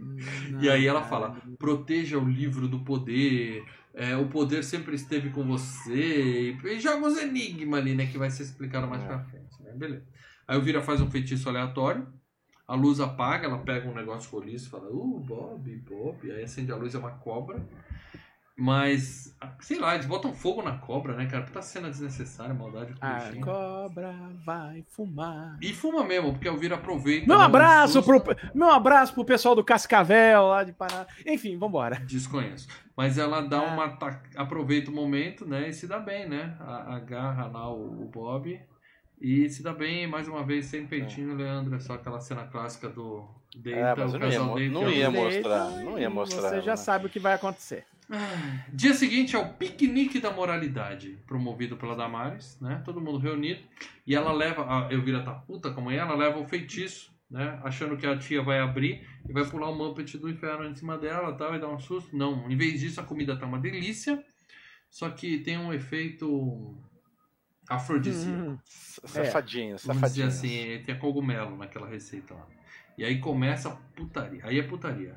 E 0.60 0.68
aí 0.68 0.86
ela 0.86 1.02
fala: 1.02 1.36
proteja 1.58 2.18
o 2.18 2.28
livro 2.28 2.68
do 2.68 2.80
poder. 2.80 3.64
É, 3.94 4.16
o 4.16 4.28
poder 4.28 4.62
sempre 4.64 4.94
esteve 4.94 5.30
com 5.30 5.44
você. 5.44 6.56
E 6.64 6.80
joga 6.80 7.06
os 7.06 7.16
enigmas 7.18 7.80
ali, 7.80 7.94
né? 7.94 8.06
Que 8.06 8.18
vai 8.18 8.30
ser 8.30 8.44
explicado 8.44 8.86
mais 8.86 9.02
É. 9.02 9.06
pra 9.06 9.20
frente. 9.24 9.62
Né? 9.62 9.72
Beleza. 9.74 10.04
Aí 10.46 10.58
o 10.58 10.62
Vira 10.62 10.80
faz 10.82 11.00
um 11.00 11.10
feitiço 11.10 11.48
aleatório. 11.48 12.06
A 12.66 12.74
luz 12.74 13.00
apaga, 13.00 13.46
ela 13.46 13.58
pega 13.58 13.88
um 13.88 13.94
negócio 13.94 14.30
roliço 14.30 14.66
e 14.66 14.70
fala, 14.70 14.88
uh, 14.90 15.18
Bob, 15.20 15.76
Bob. 15.88 16.30
Aí 16.30 16.44
acende 16.44 16.70
a 16.70 16.76
luz, 16.76 16.94
é 16.94 16.98
uma 16.98 17.10
cobra. 17.10 17.60
Mas, 18.60 19.34
sei 19.60 19.78
lá, 19.78 19.94
eles 19.94 20.04
botam 20.04 20.34
fogo 20.34 20.60
na 20.62 20.76
cobra, 20.76 21.14
né, 21.14 21.24
cara? 21.24 21.44
Puta 21.44 21.62
cena 21.62 21.88
desnecessária, 21.88 22.52
maldade 22.52 22.92
com 22.92 23.06
A 23.06 23.14
bichinho. 23.14 23.44
cobra 23.46 24.14
vai 24.44 24.84
fumar. 24.90 25.56
E 25.62 25.72
fuma 25.72 26.04
mesmo, 26.04 26.32
porque 26.34 26.46
o 26.46 26.58
Vira 26.58 26.74
aproveita. 26.74 27.26
Meu 27.26 27.38
né, 27.38 27.44
abraço, 27.44 28.02
pro, 28.02 28.22
meu 28.54 28.68
abraço 28.70 29.14
pro 29.14 29.24
pessoal 29.24 29.54
do 29.54 29.64
Cascavel 29.64 30.42
lá 30.48 30.62
de 30.62 30.72
Pará. 30.72 31.06
Enfim, 31.26 31.56
vambora. 31.56 31.96
Desconheço. 32.00 32.68
Mas 32.94 33.16
ela 33.16 33.40
dá 33.40 33.60
Ah. 33.60 33.72
uma. 33.72 33.88
ta- 33.96 34.22
aproveita 34.36 34.90
o 34.90 34.94
momento, 34.94 35.46
né? 35.46 35.70
E 35.70 35.72
se 35.72 35.86
dá 35.86 35.98
bem, 35.98 36.28
né? 36.28 36.54
A- 36.60 36.96
Agarra 36.96 37.46
lá 37.46 37.72
o, 37.72 38.02
o 38.02 38.10
Bob. 38.12 38.60
E 39.18 39.48
se 39.48 39.62
dá 39.62 39.72
bem, 39.72 40.06
mais 40.06 40.28
uma 40.28 40.44
vez, 40.44 40.66
sem 40.66 40.86
peitinho, 40.86 41.34
Leandro. 41.34 41.74
É 41.76 41.80
só 41.80 41.94
aquela 41.94 42.20
cena 42.20 42.44
clássica 42.46 42.90
do. 42.90 43.26
Deita, 43.56 43.80
É, 43.80 43.94
mas 43.96 44.14
o 44.14 44.18
não 44.18 44.28
ia, 44.28 44.38
deita 44.54 44.74
não 44.74 44.90
ia 44.90 45.10
mostrar, 45.10 45.70
não 45.82 45.98
ia 45.98 46.08
mostrar, 46.10 46.48
Você 46.50 46.60
já 46.60 46.72
né? 46.72 46.76
sabe 46.76 47.06
o 47.06 47.08
que 47.10 47.18
vai 47.18 47.32
acontecer. 47.34 47.84
Dia 48.72 48.94
seguinte 48.94 49.36
é 49.36 49.38
o 49.38 49.54
piquenique 49.54 50.18
da 50.18 50.32
moralidade, 50.32 51.18
promovido 51.26 51.76
pela 51.76 51.94
Damares, 51.94 52.58
né? 52.60 52.82
Todo 52.84 53.00
mundo 53.00 53.18
reunido. 53.18 53.60
E 54.06 54.14
ela 54.14 54.32
leva, 54.32 54.62
a 54.88 54.92
Elvira 54.92 55.22
tá 55.22 55.32
puta 55.32 55.70
como 55.72 55.90
é, 55.90 55.96
ela 55.96 56.16
leva 56.16 56.38
o 56.38 56.44
feitiço, 56.46 57.12
né? 57.30 57.60
Achando 57.62 57.96
que 57.96 58.06
a 58.06 58.18
tia 58.18 58.42
vai 58.42 58.58
abrir 58.58 59.06
e 59.28 59.32
vai 59.32 59.44
pular 59.44 59.70
o 59.70 59.74
Muppet 59.76 60.18
do 60.18 60.28
inferno 60.28 60.66
em 60.66 60.74
cima 60.74 60.98
dela, 60.98 61.32
tá? 61.34 61.48
Vai 61.48 61.60
dar 61.60 61.68
um 61.68 61.78
susto. 61.78 62.16
Não, 62.16 62.50
em 62.50 62.56
vez 62.56 62.80
disso 62.80 63.00
a 63.00 63.04
comida 63.04 63.36
tá 63.36 63.46
uma 63.46 63.60
delícia, 63.60 64.22
só 64.90 65.08
que 65.10 65.38
tem 65.38 65.56
um 65.56 65.72
efeito 65.72 66.76
afrodisíaco. 67.68 68.50
Hum, 68.50 68.58
Safadinho, 68.64 69.76
Vamos 69.84 70.02
dizer 70.02 70.22
safadinho. 70.22 70.26
assim, 70.26 70.82
tem 70.84 70.98
cogumelo 70.98 71.56
naquela 71.56 71.88
receita 71.88 72.34
lá. 72.34 72.46
E 72.98 73.04
aí 73.04 73.18
começa 73.20 73.68
a 73.68 73.76
putaria. 73.76 74.40
Aí 74.44 74.58
é 74.58 74.62
putaria. 74.62 75.16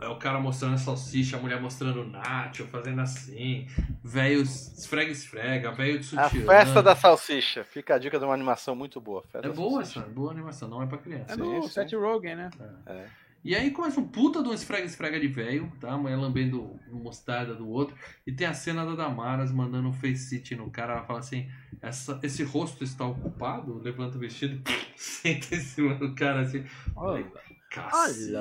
É 0.00 0.08
o 0.08 0.16
cara 0.18 0.40
mostrando 0.40 0.74
a 0.74 0.78
salsicha, 0.78 1.36
a 1.36 1.40
mulher 1.40 1.60
mostrando 1.60 2.02
o 2.02 2.06
nacho, 2.08 2.64
fazendo 2.66 3.00
assim. 3.00 3.66
Velho 4.02 4.42
esfrega, 4.42 5.10
esfrega, 5.12 5.70
velho 5.72 5.98
de 6.00 6.18
A 6.18 6.28
sutiã. 6.28 6.44
festa 6.46 6.82
da 6.82 6.96
salsicha. 6.96 7.64
Fica 7.64 7.94
a 7.94 7.98
dica 7.98 8.18
de 8.18 8.24
uma 8.24 8.34
animação 8.34 8.74
muito 8.74 9.00
boa. 9.00 9.22
Festa 9.30 9.46
É 9.46 9.50
boa 9.50 9.82
essa, 9.82 10.00
boa 10.00 10.32
animação, 10.32 10.68
não 10.68 10.82
é 10.82 10.86
pra 10.86 10.98
criança. 10.98 11.32
é 11.34 11.36
do. 11.36 11.68
Seth 11.68 11.92
Rogen, 11.92 12.34
né? 12.36 12.50
É. 12.86 13.04
E 13.44 13.54
aí 13.54 13.70
começa 13.70 14.00
um 14.00 14.08
puta 14.08 14.42
de 14.42 14.48
um 14.48 14.52
esfrega-esfrega 14.52 15.20
de 15.20 15.28
velho, 15.28 15.70
tá? 15.80 15.92
A 15.92 15.96
mulher 15.96 16.16
lambendo 16.16 16.80
mostarda 16.90 17.54
do 17.54 17.68
outro. 17.68 17.94
E 18.26 18.32
tem 18.32 18.44
a 18.44 18.52
cena 18.52 18.84
da 18.84 18.96
Damaras 18.96 19.52
mandando 19.52 19.88
um 19.88 19.92
face 19.92 20.42
no 20.56 20.68
cara. 20.68 20.94
Ela 20.94 21.04
fala 21.04 21.20
assim: 21.20 21.48
Essa, 21.80 22.18
esse 22.24 22.42
rosto 22.42 22.82
está 22.82 23.06
ocupado? 23.06 23.78
Levanta 23.78 24.16
o 24.16 24.20
vestido, 24.20 24.60
senta 24.96 25.54
em 25.54 25.60
cima 25.60 25.94
do 25.94 26.12
cara 26.12 26.40
assim. 26.40 26.64
Olha. 26.96 27.24
Cacete. 27.70 28.32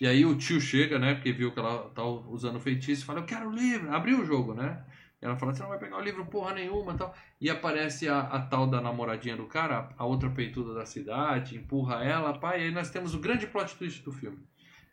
E 0.00 0.06
aí 0.06 0.24
o 0.24 0.36
tio 0.36 0.60
chega, 0.60 0.98
né? 0.98 1.14
Porque 1.14 1.32
viu 1.32 1.52
que 1.52 1.58
ela 1.58 1.90
tá 1.90 2.02
usando 2.04 2.58
feitiço 2.58 3.02
e 3.02 3.04
fala, 3.04 3.20
eu 3.20 3.26
quero 3.26 3.48
o 3.48 3.54
livro. 3.54 3.92
Abriu 3.92 4.20
o 4.20 4.24
jogo, 4.24 4.54
né? 4.54 4.84
Ela 5.20 5.36
fala, 5.36 5.54
você 5.54 5.62
não 5.62 5.70
vai 5.70 5.78
pegar 5.78 5.96
o 5.96 6.02
livro 6.02 6.26
porra 6.26 6.52
nenhuma 6.52 6.94
tal. 6.94 7.14
E 7.40 7.48
aparece 7.48 8.08
a, 8.08 8.20
a 8.20 8.42
tal 8.42 8.66
da 8.66 8.80
namoradinha 8.80 9.36
do 9.36 9.46
cara, 9.46 9.88
a 9.96 10.04
outra 10.04 10.28
peituda 10.28 10.74
da 10.74 10.84
cidade, 10.84 11.56
empurra 11.56 12.04
ela, 12.04 12.38
pai. 12.38 12.60
E 12.60 12.64
aí 12.64 12.70
nós 12.70 12.90
temos 12.90 13.14
o 13.14 13.20
grande 13.20 13.46
plot 13.46 13.74
twist 13.76 14.02
do 14.02 14.12
filme. 14.12 14.38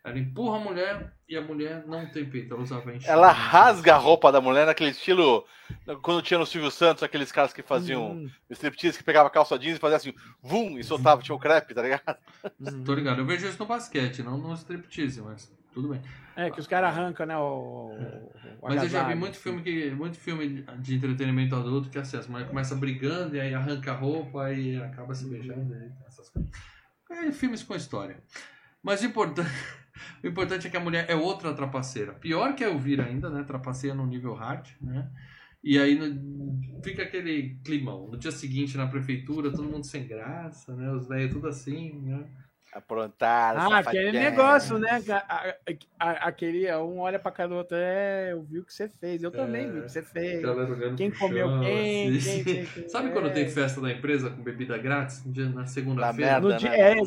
Ela 0.04 0.18
empurra 0.18 0.56
a 0.56 0.60
mulher 0.60 1.12
e 1.28 1.36
a 1.36 1.40
mulher 1.40 1.86
não 1.86 2.10
tem 2.10 2.28
peito, 2.28 2.52
ela 2.54 2.62
usava 2.62 2.94
enxerga. 2.94 3.12
Ela 3.12 3.32
rasga 3.32 3.94
a 3.94 3.98
roupa 3.98 4.30
da 4.30 4.40
mulher 4.40 4.66
naquele 4.66 4.90
estilo. 4.90 5.44
Quando 6.02 6.22
tinha 6.22 6.38
no 6.38 6.46
Silvio 6.46 6.70
Santos, 6.70 7.02
aqueles 7.02 7.32
caras 7.32 7.52
que 7.52 7.62
faziam 7.62 8.16
Hum, 8.16 8.30
striptease, 8.50 8.98
que 8.98 9.04
pegava 9.04 9.30
calça 9.30 9.58
jeans 9.58 9.76
e 9.76 9.80
fazia 9.80 9.96
assim, 9.96 10.14
vum, 10.40 10.78
e 10.78 10.84
soltava, 10.84 11.22
tinha 11.22 11.34
o 11.34 11.38
crepe, 11.38 11.74
tá 11.74 11.82
ligado? 11.82 12.16
hum. 12.60 12.84
Tô 12.84 12.94
ligado, 12.94 13.20
eu 13.20 13.26
vejo 13.26 13.46
isso 13.46 13.58
no 13.58 13.66
basquete, 13.66 14.22
não 14.22 14.38
no 14.38 14.54
striptease, 14.54 15.20
mas 15.20 15.52
tudo 15.72 15.88
bem. 15.88 16.02
É, 16.34 16.50
que 16.50 16.60
os 16.60 16.66
caras 16.66 16.90
arrancam, 16.90 17.26
né? 17.26 17.36
O, 17.36 17.42
o 18.34 18.60
Mas 18.66 18.82
eu 18.82 18.88
já 18.88 19.02
vi 19.02 19.14
muito 19.14 19.32
assim. 19.34 19.42
filme, 19.42 19.62
que, 19.62 19.90
muito 19.90 20.16
filme 20.16 20.62
de 20.80 20.94
entretenimento 20.94 21.54
adulto 21.54 21.90
que 21.90 21.98
é 21.98 22.00
assim, 22.00 22.16
as 22.16 22.26
mulheres 22.26 22.48
começam 22.48 22.78
brigando 22.78 23.36
e 23.36 23.40
aí 23.40 23.54
arranca 23.54 23.92
a 23.92 23.96
roupa 23.96 24.50
e 24.52 24.76
acaba 24.82 25.14
se 25.14 25.28
beijando. 25.28 25.74
e 25.74 25.92
essas 26.06 26.30
coisas. 26.30 26.50
É, 27.10 27.32
filmes 27.32 27.62
com 27.62 27.74
história. 27.74 28.22
Mas 28.82 29.02
o 29.02 29.06
importante, 29.06 29.50
o 30.22 30.26
importante 30.26 30.66
é 30.66 30.70
que 30.70 30.76
a 30.76 30.80
mulher 30.80 31.06
é 31.08 31.14
outra 31.14 31.52
trapaceira. 31.54 32.12
Pior 32.12 32.54
que 32.54 32.64
a 32.64 32.68
Elvira 32.68 33.04
ainda, 33.04 33.28
né? 33.30 33.44
Trapaceia 33.44 33.94
no 33.94 34.06
nível 34.06 34.34
hard, 34.34 34.66
né? 34.80 35.08
E 35.62 35.78
aí 35.78 35.94
no- 35.94 36.82
fica 36.82 37.02
aquele 37.02 37.56
climão. 37.64 38.08
No 38.08 38.16
dia 38.16 38.32
seguinte 38.32 38.76
na 38.76 38.86
prefeitura, 38.86 39.50
todo 39.50 39.62
mundo 39.64 39.84
sem 39.86 40.06
graça, 40.06 40.74
né? 40.74 40.90
Os 40.90 41.06
velhos 41.06 41.32
tudo 41.32 41.46
assim, 41.48 42.00
né? 42.02 42.24
Aprontar, 42.74 43.54
Ah, 43.58 43.78
aquele 43.80 44.12
negócio, 44.12 44.78
né? 44.78 45.02
A- 45.10 45.14
a- 45.28 45.54
a- 46.00 46.28
Aquele, 46.28 46.74
um 46.76 47.00
olha 47.00 47.18
pra 47.18 47.30
cara 47.30 47.50
do 47.50 47.54
outro, 47.56 47.76
é, 47.78 48.32
eu 48.32 48.42
vi 48.42 48.60
o 48.60 48.64
que 48.64 48.72
você 48.72 48.88
fez, 48.88 49.22
eu 49.22 49.30
também 49.30 49.70
vi 49.70 49.80
o 49.80 49.82
que 49.82 49.90
você 49.90 50.00
fez. 50.02 50.42
Quem 50.96 51.10
comeu 51.10 51.48
chão, 51.48 51.60
quem, 51.60 52.16
assim. 52.16 52.42
quem, 52.42 52.44
quem, 52.44 52.66
quem- 52.66 52.88
Sabe 52.88 53.08
é. 53.08 53.10
quando 53.12 53.30
tem 53.34 53.46
festa 53.46 53.78
da 53.78 53.92
empresa 53.92 54.30
com 54.30 54.42
bebida 54.42 54.78
grátis? 54.78 55.22
No 55.22 55.32
dia- 55.34 55.50
Na 55.50 55.60
Da 55.60 55.66
segunda-feira? 55.66 56.32
merda. 56.40 56.48
No 56.48 56.56
dia, 56.58 56.70
né? 56.70 56.78
é, 56.92 56.94
vai. 56.94 57.04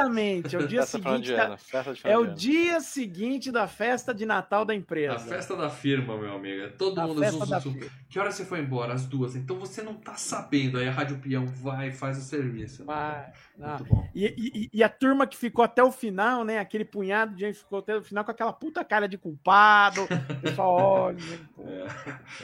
Exatamente, 0.00 0.56
é 0.56 0.58
o 0.58 0.66
dia 0.68 0.80
Festa 0.82 0.98
seguinte. 0.98 1.32
da- 1.32 1.44
ano, 1.44 1.56
festa 1.58 1.92
de 1.94 2.00
é 2.08 2.18
o 2.18 2.26
dia 2.34 2.80
seguinte 2.80 3.52
da 3.52 3.66
festa 3.68 4.14
de 4.14 4.26
Natal 4.26 4.64
da 4.64 4.74
empresa. 4.74 5.14
A 5.14 5.18
festa 5.18 5.56
da 5.56 5.70
firma, 5.70 6.16
meu 6.18 6.34
amigo. 6.34 6.62
É 6.64 6.68
todo 6.68 7.00
A 7.00 7.06
mundo 7.06 7.20
festa 7.20 7.44
zum, 7.44 7.50
da 7.50 7.58
zum, 7.58 7.72
zum. 7.72 7.88
Que 8.08 8.18
hora 8.18 8.30
você 8.32 8.44
foi 8.44 8.60
embora? 8.60 8.92
Às 8.94 9.06
duas. 9.06 9.36
Então 9.36 9.58
você 9.58 9.82
não 9.82 9.94
tá 9.94 10.14
sabendo. 10.16 10.78
Aí 10.78 10.88
a 10.88 10.92
Rádio 10.92 11.18
Peão 11.18 11.46
vai 11.46 11.88
e 11.88 11.92
faz 11.92 12.18
o 12.18 12.22
serviço. 12.22 12.84
Vai, 12.84 13.32
não. 13.56 13.68
Muito 13.70 13.84
bom. 13.84 14.08
E, 14.14 14.26
e- 14.26 14.70
e 14.72 14.82
a 14.82 14.88
turma 14.88 15.26
que 15.26 15.36
ficou 15.36 15.64
até 15.64 15.82
o 15.82 15.92
final, 15.92 16.44
né? 16.44 16.58
Aquele 16.58 16.84
punhado 16.84 17.34
de 17.34 17.40
gente 17.40 17.54
que 17.56 17.60
ficou 17.62 17.78
até 17.78 17.96
o 17.96 18.02
final 18.02 18.24
com 18.24 18.30
aquela 18.30 18.52
puta 18.52 18.84
cara 18.84 19.06
de 19.08 19.16
culpado. 19.18 20.06
O 20.30 20.42
pessoal 20.42 20.74
olha. 20.74 21.16
né, 21.58 21.88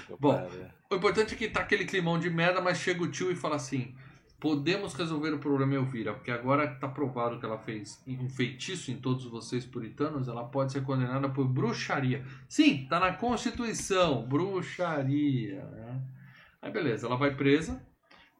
pô. 0.09 0.17
Bom, 0.19 0.51
o 0.91 0.95
importante 0.97 1.35
é 1.35 1.37
que 1.37 1.49
tá 1.49 1.61
aquele 1.61 1.85
climão 1.85 2.19
de 2.19 2.29
merda, 2.31 2.61
mas 2.61 2.79
chega 2.79 3.03
o 3.03 3.11
tio 3.11 3.31
e 3.31 3.35
fala 3.35 3.57
assim: 3.57 3.95
podemos 4.39 4.95
resolver 4.95 5.33
o 5.33 5.39
problema 5.39 5.75
Elvira, 5.75 6.13
porque 6.13 6.31
agora 6.31 6.69
que 6.69 6.81
tá 6.81 6.89
provado 6.89 7.39
que 7.39 7.47
ela 7.47 7.59
fez 7.59 8.03
um 8.07 8.29
feitiço 8.29 8.91
em 8.91 8.97
todos 8.97 9.25
vocês 9.25 9.65
puritanos, 9.65 10.29
ela 10.29 10.45
pode 10.45 10.73
ser 10.73 10.83
condenada 10.83 11.29
por 11.29 11.47
bruxaria. 11.47 12.25
Sim, 12.49 12.87
tá 12.89 13.01
na 13.01 13.13
Constituição, 13.13 14.27
bruxaria. 14.27 15.65
Né? 15.65 16.03
Aí 16.61 16.71
beleza, 16.71 17.07
ela 17.07 17.17
vai 17.17 17.35
presa, 17.35 17.81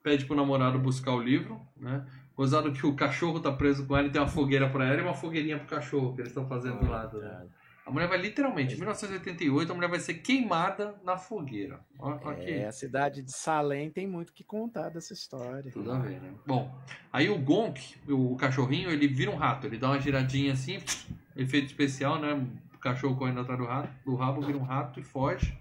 pede 0.03 0.25
pro 0.27 0.37
namorado 0.37 0.79
buscar 0.79 1.13
o 1.13 1.21
livro, 1.21 1.61
né? 1.77 2.07
Gozado 2.37 2.71
que 2.71 2.87
o 2.87 2.95
cachorro 2.95 3.41
tá 3.41 3.51
preso 3.51 3.87
com 3.87 3.97
ela 3.97 4.09
e 4.09 4.11
tem 4.11 4.21
uma 4.21 4.29
fogueira 4.29 4.69
pra 4.69 4.85
ela 4.85 5.01
e 5.01 5.03
uma 5.03 5.15
fogueirinha 5.15 5.59
pro 5.59 5.69
cachorro 5.69 6.15
que 6.15 6.21
eles 6.21 6.31
estão 6.31 6.47
fazendo 6.47 6.81
do 6.81 6.91
lado. 6.91 7.19
Né? 7.19 7.47
A 7.87 7.91
mulher 7.93 8.09
vai 8.09 8.19
literalmente, 8.19 8.75
em 8.75 8.79
1988, 8.79 9.71
a 9.71 9.75
mulher 9.75 9.89
vai 9.89 10.01
ser 10.01 10.15
queimada 10.15 10.97
na 11.05 11.17
fogueira. 11.17 11.79
Olha 11.97 12.17
aqui. 12.33 12.51
É, 12.51 12.67
a 12.67 12.73
cidade 12.73 13.23
de 13.23 13.31
Salem 13.31 13.89
tem 13.93 14.09
muito 14.09 14.33
que 14.33 14.43
contar 14.43 14.89
dessa 14.89 15.13
história. 15.13 15.71
Tudo 15.71 15.93
a 15.93 15.99
ver, 16.01 16.21
né? 16.21 16.35
Bom, 16.45 16.69
aí 17.13 17.29
o 17.31 17.39
Gonk, 17.39 17.97
o 18.09 18.35
cachorrinho, 18.35 18.91
ele 18.91 19.07
vira 19.07 19.31
um 19.31 19.37
rato. 19.37 19.69
Ele 19.69 19.79
dá 19.79 19.91
uma 19.91 20.01
giradinha 20.01 20.53
assim, 20.53 20.79
efeito 21.37 21.67
especial, 21.67 22.19
né? 22.19 22.35
O 22.75 22.79
cachorro 22.79 23.15
correndo 23.17 23.41
atrás 23.41 23.59
do, 23.61 23.67
rato, 23.67 23.91
do 24.05 24.17
rabo, 24.17 24.43
vira 24.43 24.59
um 24.59 24.65
rato 24.65 24.99
e 24.99 25.05
foge. 25.05 25.57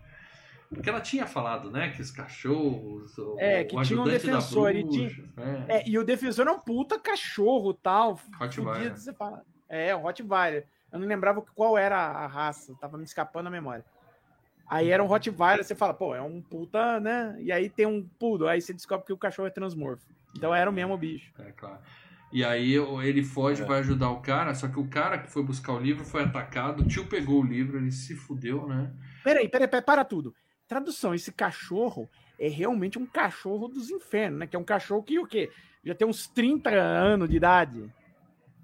Porque 0.67 0.89
ela 0.89 1.01
tinha 1.01 1.27
falado, 1.27 1.69
né? 1.69 1.89
Que 1.91 2.01
os 2.01 2.09
cachorros, 2.09 3.15
o, 3.19 3.35
É, 3.39 3.63
que 3.65 3.75
o 3.75 3.83
tinha 3.83 4.01
um 4.01 4.03
defensor, 4.03 4.71
ele 4.71 4.83
tinha- 4.89 5.09
bruxa, 5.09 5.29
né? 5.37 5.65
É, 5.69 5.87
e 5.87 5.95
o 5.99 6.03
defensor 6.03 6.47
é 6.47 6.51
um 6.51 6.59
puta 6.59 6.99
cachorro 6.99 7.71
tal. 7.71 8.19
Rottweiler. 8.39 8.77
fudido, 8.77 8.97
você 8.97 9.13
fala. 9.13 9.45
É, 9.69 9.95
o 9.95 9.99
Rottweiler. 9.99 10.67
Eu 10.95 10.99
não 11.01 11.07
lembrava 11.07 11.41
qual 11.41 11.77
era 11.77 11.97
a 11.97 12.25
raça, 12.25 12.73
tava 12.79 12.97
me 12.97 13.03
escapando 13.03 13.47
a 13.47 13.51
memória. 13.51 13.83
Aí 14.65 14.89
era 14.89 15.03
um 15.03 15.07
Rottweiler, 15.07 15.63
você 15.63 15.75
fala, 15.75 15.93
pô, 15.93 16.15
é 16.15 16.21
um 16.21 16.41
puta, 16.41 17.01
né? 17.01 17.35
E 17.39 17.51
aí 17.51 17.69
tem 17.69 17.85
um 17.85 18.01
poodle, 18.17 18.47
aí 18.47 18.61
você 18.61 18.73
descobre 18.73 19.05
que 19.05 19.11
o 19.11 19.17
cachorro 19.17 19.49
é 19.49 19.51
transmorfo. 19.51 20.07
Então 20.35 20.55
era 20.55 20.69
o 20.69 20.73
mesmo 20.73 20.97
bicho. 20.97 21.33
É, 21.37 21.51
claro. 21.51 21.79
E 22.31 22.45
aí 22.45 22.75
ele 23.03 23.23
foge, 23.23 23.61
É. 23.61 23.65
vai 23.65 23.79
ajudar 23.79 24.09
o 24.09 24.21
cara, 24.21 24.55
só 24.55 24.69
que 24.69 24.79
o 24.79 24.87
cara 24.87 25.17
que 25.19 25.29
foi 25.29 25.43
buscar 25.43 25.73
o 25.73 25.79
livro 25.79 26.05
foi 26.05 26.23
atacado, 26.23 26.81
o 26.81 26.87
tio 26.87 27.05
pegou 27.07 27.41
o 27.41 27.45
livro, 27.45 27.77
ele 27.77 27.91
se 27.91 28.15
fudeu, 28.15 28.65
né? 28.65 28.89
Peraí, 29.21 29.49
peraí, 29.49 29.67
peraí, 29.67 29.85
para 29.85 30.05
tudo. 30.05 30.33
Tradução, 30.65 31.13
esse 31.13 31.31
cachorro 31.31 32.09
é 32.39 32.47
realmente 32.47 32.97
um 32.97 33.05
cachorro 33.05 33.67
dos 33.67 33.89
infernos, 33.91 34.39
né? 34.39 34.47
Que 34.47 34.55
é 34.55 34.59
um 34.59 34.63
cachorro 34.63 35.03
que 35.03 35.19
o 35.19 35.27
quê? 35.27 35.51
Já 35.83 35.93
tem 35.93 36.07
uns 36.07 36.25
30 36.27 36.69
anos 36.71 37.29
de 37.29 37.35
idade. 37.35 37.83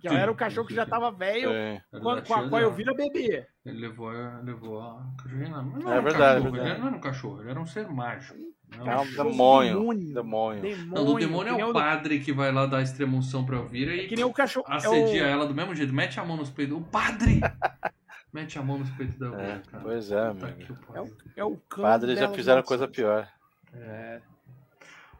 Que 0.01 0.09
Sim. 0.09 0.15
era 0.15 0.31
o 0.31 0.35
cachorro 0.35 0.67
que 0.67 0.73
já 0.73 0.85
tava 0.85 1.11
velho 1.11 1.51
É. 1.51 1.81
Quando, 2.01 2.25
com 2.25 2.33
a 2.33 2.49
qual 2.49 2.61
eu 2.61 2.71
vira 2.73 2.91
bebê. 2.93 3.45
Ele 3.63 3.79
levou, 3.81 4.09
a- 4.09 4.39
levou 4.43 4.81
a 4.81 5.03
cachorrinha 5.21 5.51
lá. 5.51 5.61
Mas 5.61 5.83
não 5.83 5.93
É 5.93 5.99
um 5.99 6.03
verdade, 6.03 6.35
cachorro, 6.37 6.51
verdade. 6.51 6.69
Ele 6.71 6.79
não 6.79 6.87
era 6.87 6.95
um 6.95 6.99
cachorro, 6.99 7.41
ele 7.41 7.51
era 7.51 7.59
um 7.61 7.65
ser 7.67 7.87
mágico. 7.87 8.39
É 8.73 8.81
um 8.81 8.85
Cachorro 8.85 9.29
demônio. 9.29 9.73
demônio. 9.79 10.13
Demônio. 10.13 10.61
Demônio. 10.61 10.87
Não, 10.87 11.05
do 11.05 11.15
demônio 11.19 11.59
é 11.59 11.65
o 11.65 11.73
padre 11.73 12.19
que 12.21 12.31
vai 12.33 12.51
lá 12.51 12.65
dar 12.65 12.81
extremunção 12.81 13.45
pra 13.45 13.57
Elvira 13.57 13.91
É 13.91 13.97
e 13.97 14.07
que 14.07 14.15
nem 14.15 14.25
o 14.25 14.31
cachorro. 14.33 14.65
é 14.69 14.71
o- 14.73 14.75
assedia 14.77 15.23
ela 15.27 15.45
do 15.45 15.53
mesmo 15.53 15.75
jeito. 15.75 15.93
Mete 15.93 16.19
a 16.19 16.25
mão 16.25 16.37
nos 16.37 16.49
peitos. 16.49 16.77
O 16.77 16.81
padre! 16.81 17.41
Mete 18.33 18.57
a 18.57 18.63
mão 18.63 18.79
nos 18.79 18.89
peitos 18.91 19.17
da 19.19 19.25
Elvira, 19.27 19.43
É, 19.43 19.69
cara. 19.69 19.83
pois 19.83 20.09
é, 20.11 20.29
Puta 20.31 20.47
amigo. 20.47 20.77
É 20.95 21.01
o, 21.01 21.07
é 21.35 21.43
o 21.43 21.57
cão 21.69 21.83
Padres 21.83 22.17
já 22.17 22.29
fizeram 22.29 22.63
coisa 22.63 22.87
pior. 22.87 23.27
É. 23.73 24.21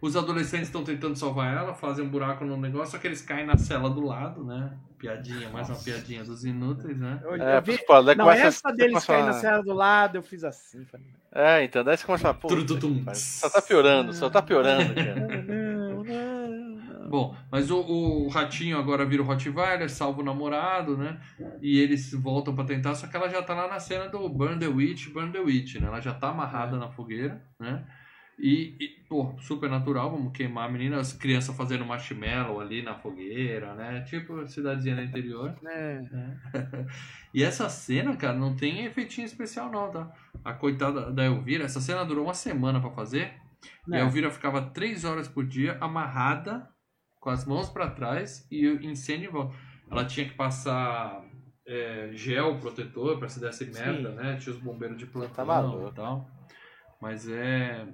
Os 0.02 0.16
adolescentes 0.16 0.68
estão 0.68 0.84
tentando 0.84 1.16
salvar 1.16 1.56
ela, 1.56 1.76
fazem 1.76 2.04
um 2.04 2.10
buraco 2.10 2.44
no 2.44 2.58
negócio, 2.58 2.92
só 2.94 2.98
que 2.98 3.06
eles 3.08 3.22
caem 3.22 3.46
na 3.46 3.56
cela 3.56 3.88
do 3.90 4.02
lado, 4.04 4.44
né? 4.44 4.76
Piadinha, 4.98 5.50
mais 5.50 5.70
uma 5.70 5.78
piadinha 5.78 6.24
dos 6.24 6.44
inúteis, 6.44 6.98
né? 6.98 7.20
Eu, 7.24 7.36
É, 7.36 7.58
eu 7.58 7.62
vi- 7.62 7.86
pô, 7.86 8.02
daí 8.02 8.16
Não, 8.16 8.32
essa 8.32 8.70
você 8.70 8.76
deles 8.78 8.94
começa 8.94 9.08
cair 9.14 9.22
a- 9.22 9.26
na 9.28 9.34
cela 9.34 9.62
do 9.64 9.74
lado, 9.74 10.16
eu 10.18 10.24
fiz 10.24 10.44
assim. 10.44 10.84
Falei, 10.86 11.06
É, 11.32 11.64
então, 11.64 11.84
daí 11.84 11.96
você 11.98 12.06
começa 12.06 12.30
a 12.30 12.34
falar, 12.34 12.40
pô, 12.42 12.48
só 13.16 13.50
tá 13.50 13.62
piorando, 13.62 14.12
só 14.14 14.30
tá 14.30 14.42
piorando, 14.42 14.94
cara. 14.96 15.16
não, 15.16 16.04
não, 16.04 16.04
não. 16.04 17.10
Bom, 17.10 17.36
mas 17.52 17.70
o, 17.70 17.78
o 17.80 18.28
ratinho 18.30 18.78
agora 18.78 19.06
vira 19.06 19.22
o 19.22 19.26
Rottweiler, 19.26 19.90
salva 19.90 20.22
o 20.22 20.26
namorado, 20.26 20.98
né? 20.98 21.20
E 21.62 21.78
eles 21.80 22.12
voltam 22.14 22.56
pra 22.56 22.64
tentar, 22.64 22.96
só 22.96 23.06
que 23.06 23.16
ela 23.16 23.30
já 23.30 23.42
tá 23.44 23.54
lá 23.54 23.68
na 23.68 23.80
cena 23.80 24.08
do 24.08 24.28
Burn 24.30 24.58
the 24.60 24.68
Witch, 24.68 25.10
Burn 25.10 25.32
the 25.32 25.40
Witch, 25.40 25.76
né? 25.76 25.88
Ela 25.88 26.00
já 26.00 26.14
tá 26.14 26.30
amarrada 26.30 26.78
na 26.78 26.90
fogueira, 26.90 27.44
né? 27.60 27.86
E, 28.40 28.76
e, 28.80 28.88
pô, 29.08 29.36
super 29.40 29.70
natural, 29.70 30.10
vamos 30.12 30.34
queimar 30.34 30.68
a 30.68 30.72
menina, 30.72 31.00
as 31.00 31.14
crianças 31.14 31.56
fazendo 31.56 31.86
marshmallow 31.86 32.60
ali 32.60 32.82
na 32.82 32.96
fogueira, 32.96 33.76
né? 33.76 34.02
Tipo 34.02 34.48
cidadezinha 34.48 34.96
no 34.96 35.04
interior. 35.04 35.56
É. 35.64 36.02
né? 36.02 36.40
e 37.34 37.44
essa 37.44 37.70
cena, 37.70 38.16
cara, 38.16 38.36
não 38.38 38.56
tem 38.56 38.86
efeitinho 38.86 39.26
especial 39.26 39.72
não, 39.72 39.92
tá? 39.92 40.12
A 40.44 40.54
coitada 40.54 41.12
da 41.12 41.26
Elvira, 41.26 41.66
essa 41.66 41.80
cena 41.80 42.04
durou 42.04 42.26
uma 42.26 42.34
semana 42.34 42.80
pra 42.82 42.90
fazer. 42.92 43.34
E 43.88 43.94
a 43.94 44.00
É. 44.00 44.02
Elvira 44.02 44.32
ficava 44.32 44.62
três 44.62 45.06
horas 45.06 45.28
por 45.28 45.46
dia 45.46 45.78
amarrada, 45.80 46.68
com 47.20 47.30
as 47.30 47.46
mãos 47.46 47.70
pra 47.70 47.92
trás 47.92 48.48
e 48.52 48.66
em 48.66 48.96
cena 48.96 49.30
volta. 49.30 49.56
Ela 49.92 50.06
tinha 50.06 50.28
que 50.28 50.34
passar 50.34 51.24
é, 51.68 52.10
gel 52.14 52.58
protetor 52.60 53.20
pra 53.20 53.30
se 53.30 53.40
desse 53.40 53.66
merda, 53.66 54.12
né? 54.14 54.38
Tinha 54.38 54.56
os 54.56 54.62
bombeiros 54.62 54.98
de 54.98 55.06
plantão 55.06 55.46
Tá 55.46 55.90
e 55.90 55.94
tal. 55.94 56.28
Mas 57.02 57.28
é. 57.30 57.86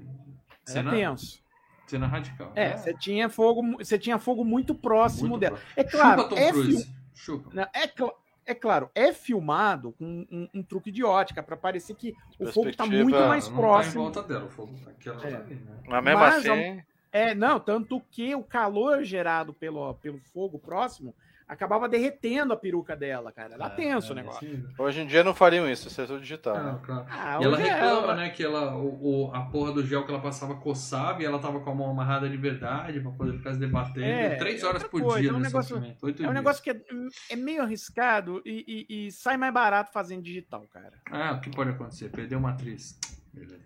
É 0.68 0.72
Cena, 0.72 0.92
tenso. 0.92 1.42
cena 1.88 2.08
radical. 2.08 2.52
É, 2.56 2.76
você 2.76 2.94
tinha 2.94 3.30
fogo, 3.30 3.78
você 3.78 3.98
tinha 3.98 4.18
fogo 4.20 4.44
muito 4.44 4.76
próximo 4.76 5.30
Muito 5.30 5.42
dela. 5.42 5.58
próximo. 5.58 5.74
É 5.78 5.84
claro, 5.84 6.22
Chupa 6.24 6.36
Tom 6.36 6.42
é, 6.42 6.52
Cruise. 6.52 6.94
Chupa. 7.14 7.50
não, 7.54 7.68
é, 7.74 7.88
cla- 7.88 8.14
é 8.46 8.54
claro, 8.54 8.90
é 8.94 9.12
filmado 9.14 9.94
com 9.94 10.26
um, 10.30 10.48
um 10.54 10.64
truque 10.64 10.92
de 10.92 11.04
ótica 11.04 11.42
para 11.42 11.56
parecer 11.58 11.96
que 11.96 12.14
o 12.40 12.46
fogo 12.48 12.72
tá 12.72 12.84
Perspectiva- 12.86 13.04
muito 13.04 13.20
mais 13.28 13.48
não 13.50 13.56
próximo. 13.58 13.94
Tá 13.94 14.00
em 14.00 14.14
volta 14.14 14.24
dela, 14.24 14.46
o 14.46 14.50
fogo 14.50 14.74
tá 14.84 14.92
aqui, 14.92 15.10
ela 15.10 15.28
É. 15.28 15.32
tá 15.32 15.38
ali, 15.38 15.56
né? 15.56 15.78
Mas 15.88 16.04
mesmo 16.04 16.20
Mas, 16.20 16.46
assim, 16.46 16.84
É, 17.12 17.34
não, 17.34 17.60
tanto 17.60 18.02
que 18.12 18.36
o 18.36 18.44
calor 18.44 19.04
gerado 19.04 19.54
pelo, 19.54 19.94
pelo 19.96 20.20
fogo 20.20 20.60
próximo 20.60 21.16
acabava 21.48 21.88
derretendo 21.88 22.52
a 22.54 22.58
peruca 22.58 22.96
dela, 22.96 23.32
cara. 23.32 23.54
Era 23.54 23.66
É, 23.68 23.70
tenso 23.70 24.10
é, 24.10 24.12
o 24.12 24.16
negócio. 24.16 24.48
sim. 24.50 24.66
hoje 24.78 25.02
em 25.02 25.08
dia 25.08 25.24
não 25.24 25.34
fariam 25.34 25.70
isso, 25.70 25.88
isso 25.88 26.02
é 26.02 26.06
tudo 26.06 26.20
digital. 26.20 26.56
Ah, 26.58 26.64
né? 26.74 26.80
claro. 26.84 27.06
Ah, 27.10 27.38
E 27.42 27.44
ela 27.46 27.62
é- 27.62 27.64
reclama, 27.74 28.16
né, 28.16 28.30
que 28.30 28.44
ela, 28.44 28.76
o, 28.76 29.28
o- 29.30 29.34
a 29.34 29.42
porra 29.46 29.72
do 29.72 29.86
gel 29.86 30.04
que 30.06 30.12
ela 30.12 30.22
passava 30.22 30.56
coçava 30.56 31.22
e 31.22 31.26
ela 31.26 31.40
tava 31.40 31.60
com 31.62 31.70
a 31.72 31.76
mão 31.76 31.90
amarrada 31.90 32.30
de 32.30 32.36
verdade 32.38 33.00
pra 33.00 33.12
poder 33.12 33.38
ficar 33.38 33.54
se 33.54 33.60
debatendo. 33.60 34.06
É, 34.06 34.36
Três 34.36 34.62
é 34.62 34.66
horas 34.68 34.84
por 34.84 35.02
coisa, 35.02 35.20
dia 35.22 35.30
é 35.30 35.34
um 35.34 35.40
nesse 35.40 35.54
negócio- 35.54 35.78
É 35.78 36.08
um 36.08 36.12
dias. 36.12 36.34
negócio 36.34 36.64
que 36.64 36.70
é, 36.72 36.82
é 37.30 37.36
meio 37.36 37.62
arriscado 37.62 38.42
e, 38.46 38.86
e- 38.90 39.08
e 39.08 39.12
sai 39.12 39.38
mais 39.38 39.54
barato 39.54 39.92
fazendo 39.94 40.22
digital, 40.22 40.68
cara. 40.74 40.94
Ah, 41.10 41.34
o 41.34 41.40
que 41.42 41.50
pode 41.50 41.70
acontecer? 41.70 42.10
Perdeu 42.10 42.40
uma 42.40 42.50
atriz. 42.52 43.00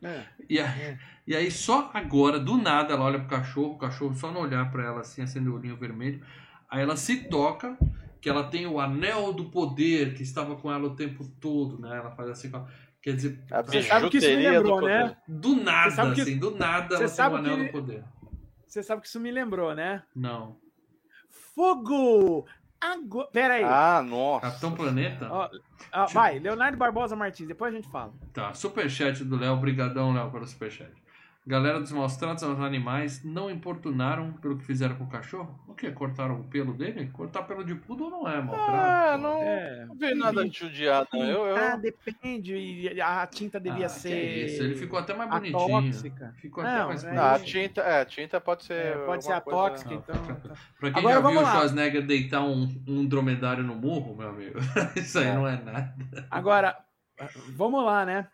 É. 0.03 0.23
E, 0.49 0.59
aí, 0.59 0.97
e 1.25 1.33
aí, 1.35 1.49
só 1.49 1.89
agora, 1.93 2.37
do 2.39 2.57
nada, 2.57 2.93
ela 2.93 3.05
olha 3.05 3.19
pro 3.19 3.29
cachorro, 3.29 3.73
o 3.75 3.77
cachorro 3.77 4.13
só 4.13 4.29
não 4.29 4.41
olhar 4.41 4.69
pra 4.69 4.83
ela 4.83 4.99
assim, 4.99 5.21
acende 5.21 5.47
o 5.47 5.55
olhinho 5.55 5.77
vermelho. 5.77 6.21
Aí 6.71 6.81
ela 6.81 6.95
se 6.95 7.25
toca, 7.25 7.77
que 8.21 8.29
ela 8.29 8.45
tem 8.45 8.65
o 8.65 8.79
anel 8.79 9.33
do 9.33 9.45
poder 9.51 10.13
que 10.13 10.23
estava 10.23 10.55
com 10.55 10.71
ela 10.71 10.87
o 10.87 10.95
tempo 10.95 11.27
todo, 11.41 11.77
né? 11.81 11.97
Ela 11.97 12.11
faz 12.11 12.29
assim, 12.29 12.49
com 12.49 12.65
quer 13.01 13.13
dizer, 13.15 13.43
A 13.51 13.61
Você 13.61 13.81
sabe 13.83 14.09
que 14.09 14.17
isso 14.17 14.27
me 14.29 14.35
do 14.43 14.49
lembrou, 14.51 14.79
poder. 14.79 15.03
né? 15.05 15.17
do 15.27 15.55
nada, 15.57 16.13
que- 16.15 16.21
assim, 16.21 16.37
do 16.39 16.51
nada 16.51 16.87
você 16.87 16.93
ela 16.95 17.03
tem 17.03 17.07
sabe 17.09 17.35
o 17.35 17.37
anel 17.39 17.57
que- 17.57 17.63
do 17.65 17.71
poder. 17.73 18.03
Você 18.65 18.81
sabe 18.81 19.01
que 19.01 19.07
isso 19.09 19.19
me 19.19 19.29
lembrou, 19.31 19.75
né? 19.75 20.01
Não. 20.15 20.55
Fogo! 21.29 22.45
Agora... 22.79 23.27
Pera 23.31 23.55
aí. 23.55 23.63
Ah, 23.63 24.01
nossa. 24.01 24.47
Capitão 24.47 24.71
Planeta? 24.73 25.27
Ó, 25.29 25.49
ó, 25.93 26.05
vai, 26.07 26.39
Leonardo 26.39 26.77
Barbosa 26.77 27.15
Martins, 27.15 27.47
depois 27.47 27.73
a 27.73 27.75
gente 27.75 27.89
fala. 27.91 28.13
Tá, 28.33 28.53
superchat 28.53 29.23
do 29.23 29.35
Léo, 29.35 29.57
brigadão 29.57 30.13
Léo 30.13 30.31
pelo 30.31 30.47
superchat. 30.47 30.91
Galera 31.45 31.79
dos 31.79 31.91
maus 31.91 32.15
tratos 32.17 32.43
aos 32.43 32.59
animais 32.59 33.23
não 33.23 33.49
importunaram 33.49 34.31
pelo 34.33 34.57
que 34.59 34.63
fizeram 34.63 34.95
com 34.95 35.05
o 35.05 35.09
cachorro? 35.09 35.59
O 35.67 35.73
quê? 35.73 35.89
Cortaram 35.91 36.39
o 36.41 36.43
pelo 36.43 36.71
dele? 36.71 37.07
Cortar 37.11 37.41
pelo 37.43 37.63
de 37.63 37.73
poodle 37.73 38.11
não 38.11 38.27
é 38.29 38.39
maltrato. 38.39 38.71
Ah, 38.71 39.17
não, 39.17 39.41
É. 39.41 39.85
não 39.87 39.95
vi 39.95 40.13
nada 40.13 40.47
de 40.47 40.55
judiado. 40.59 41.07
não. 41.11 41.19
Eu, 41.23 41.45
eu, 41.47 41.55
Ah, 41.57 41.75
depende. 41.77 42.53
e 42.55 43.01
A 43.01 43.25
tinta 43.25 43.59
devia 43.59 43.87
Ah, 43.87 43.89
que 43.89 43.95
ser. 43.95 44.45
isso, 44.45 44.61
ele 44.61 44.75
ficou 44.75 44.99
até 44.99 45.15
mais 45.15 45.31
a 45.31 45.33
bonitinho. 45.39 45.67
tóxica. 45.67 46.35
Ficou 46.37 46.63
Não, 46.63 46.69
até 46.69 46.85
mais 46.85 47.03
é 47.05 47.11
Não, 47.11 47.23
a 47.23 47.31
bonitinho. 47.33 47.67
tinta, 47.67 47.81
é, 47.81 48.01
a 48.01 48.05
tinta 48.05 48.39
pode 48.39 48.63
ser. 48.63 48.73
É, 48.73 48.91
pode 49.03 49.23
ser 49.23 49.33
a 49.33 49.41
coisa- 49.41 49.59
tóxica, 49.59 49.89
Não, 49.89 49.97
então. 49.97 50.15
Pra 50.79 50.91
quem 50.91 50.99
Agora 50.99 51.15
já 51.15 51.19
viu 51.21 51.21
vamos 51.23 51.41
o 51.41 51.43
lá. 51.43 51.51
Schwarzenegger 51.53 52.05
deitar 52.05 52.43
um, 52.43 52.69
um 52.87 53.03
dromedário 53.07 53.63
no 53.63 53.73
murro, 53.75 54.15
meu 54.15 54.29
amigo, 54.29 54.59
isso 54.95 55.17
aí 55.17 55.25
É. 55.25 55.33
não 55.33 55.47
é 55.47 55.59
nada. 55.59 55.95
Agora, 56.29 56.77
vamos 57.55 57.83
lá, 57.83 58.05
né? 58.05 58.27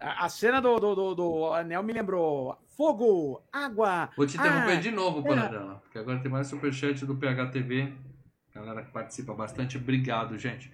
A 0.00 0.26
a 0.26 0.28
cena 0.28 0.60
do, 0.60 0.78
do, 0.78 0.94
do, 0.94 1.14
do 1.14 1.52
anel 1.52 1.82
me 1.82 1.92
lembrou 1.92 2.56
fogo, 2.76 3.40
água. 3.52 4.10
Vou 4.16 4.26
te 4.26 4.36
interromper 4.36 4.72
Ah, 4.78 4.80
de 4.80 4.90
novo, 4.90 5.20
é. 5.20 5.22
Panadela, 5.28 5.74
porque 5.82 5.98
agora 5.98 6.18
tem 6.18 6.30
mais 6.30 6.46
superchat 6.48 7.04
do 7.06 7.14
PHTV. 7.14 7.92
Galera 8.54 8.82
que 8.82 8.90
participa 8.92 9.32
bastante, 9.34 9.76
obrigado, 9.76 10.38
gente. 10.38 10.70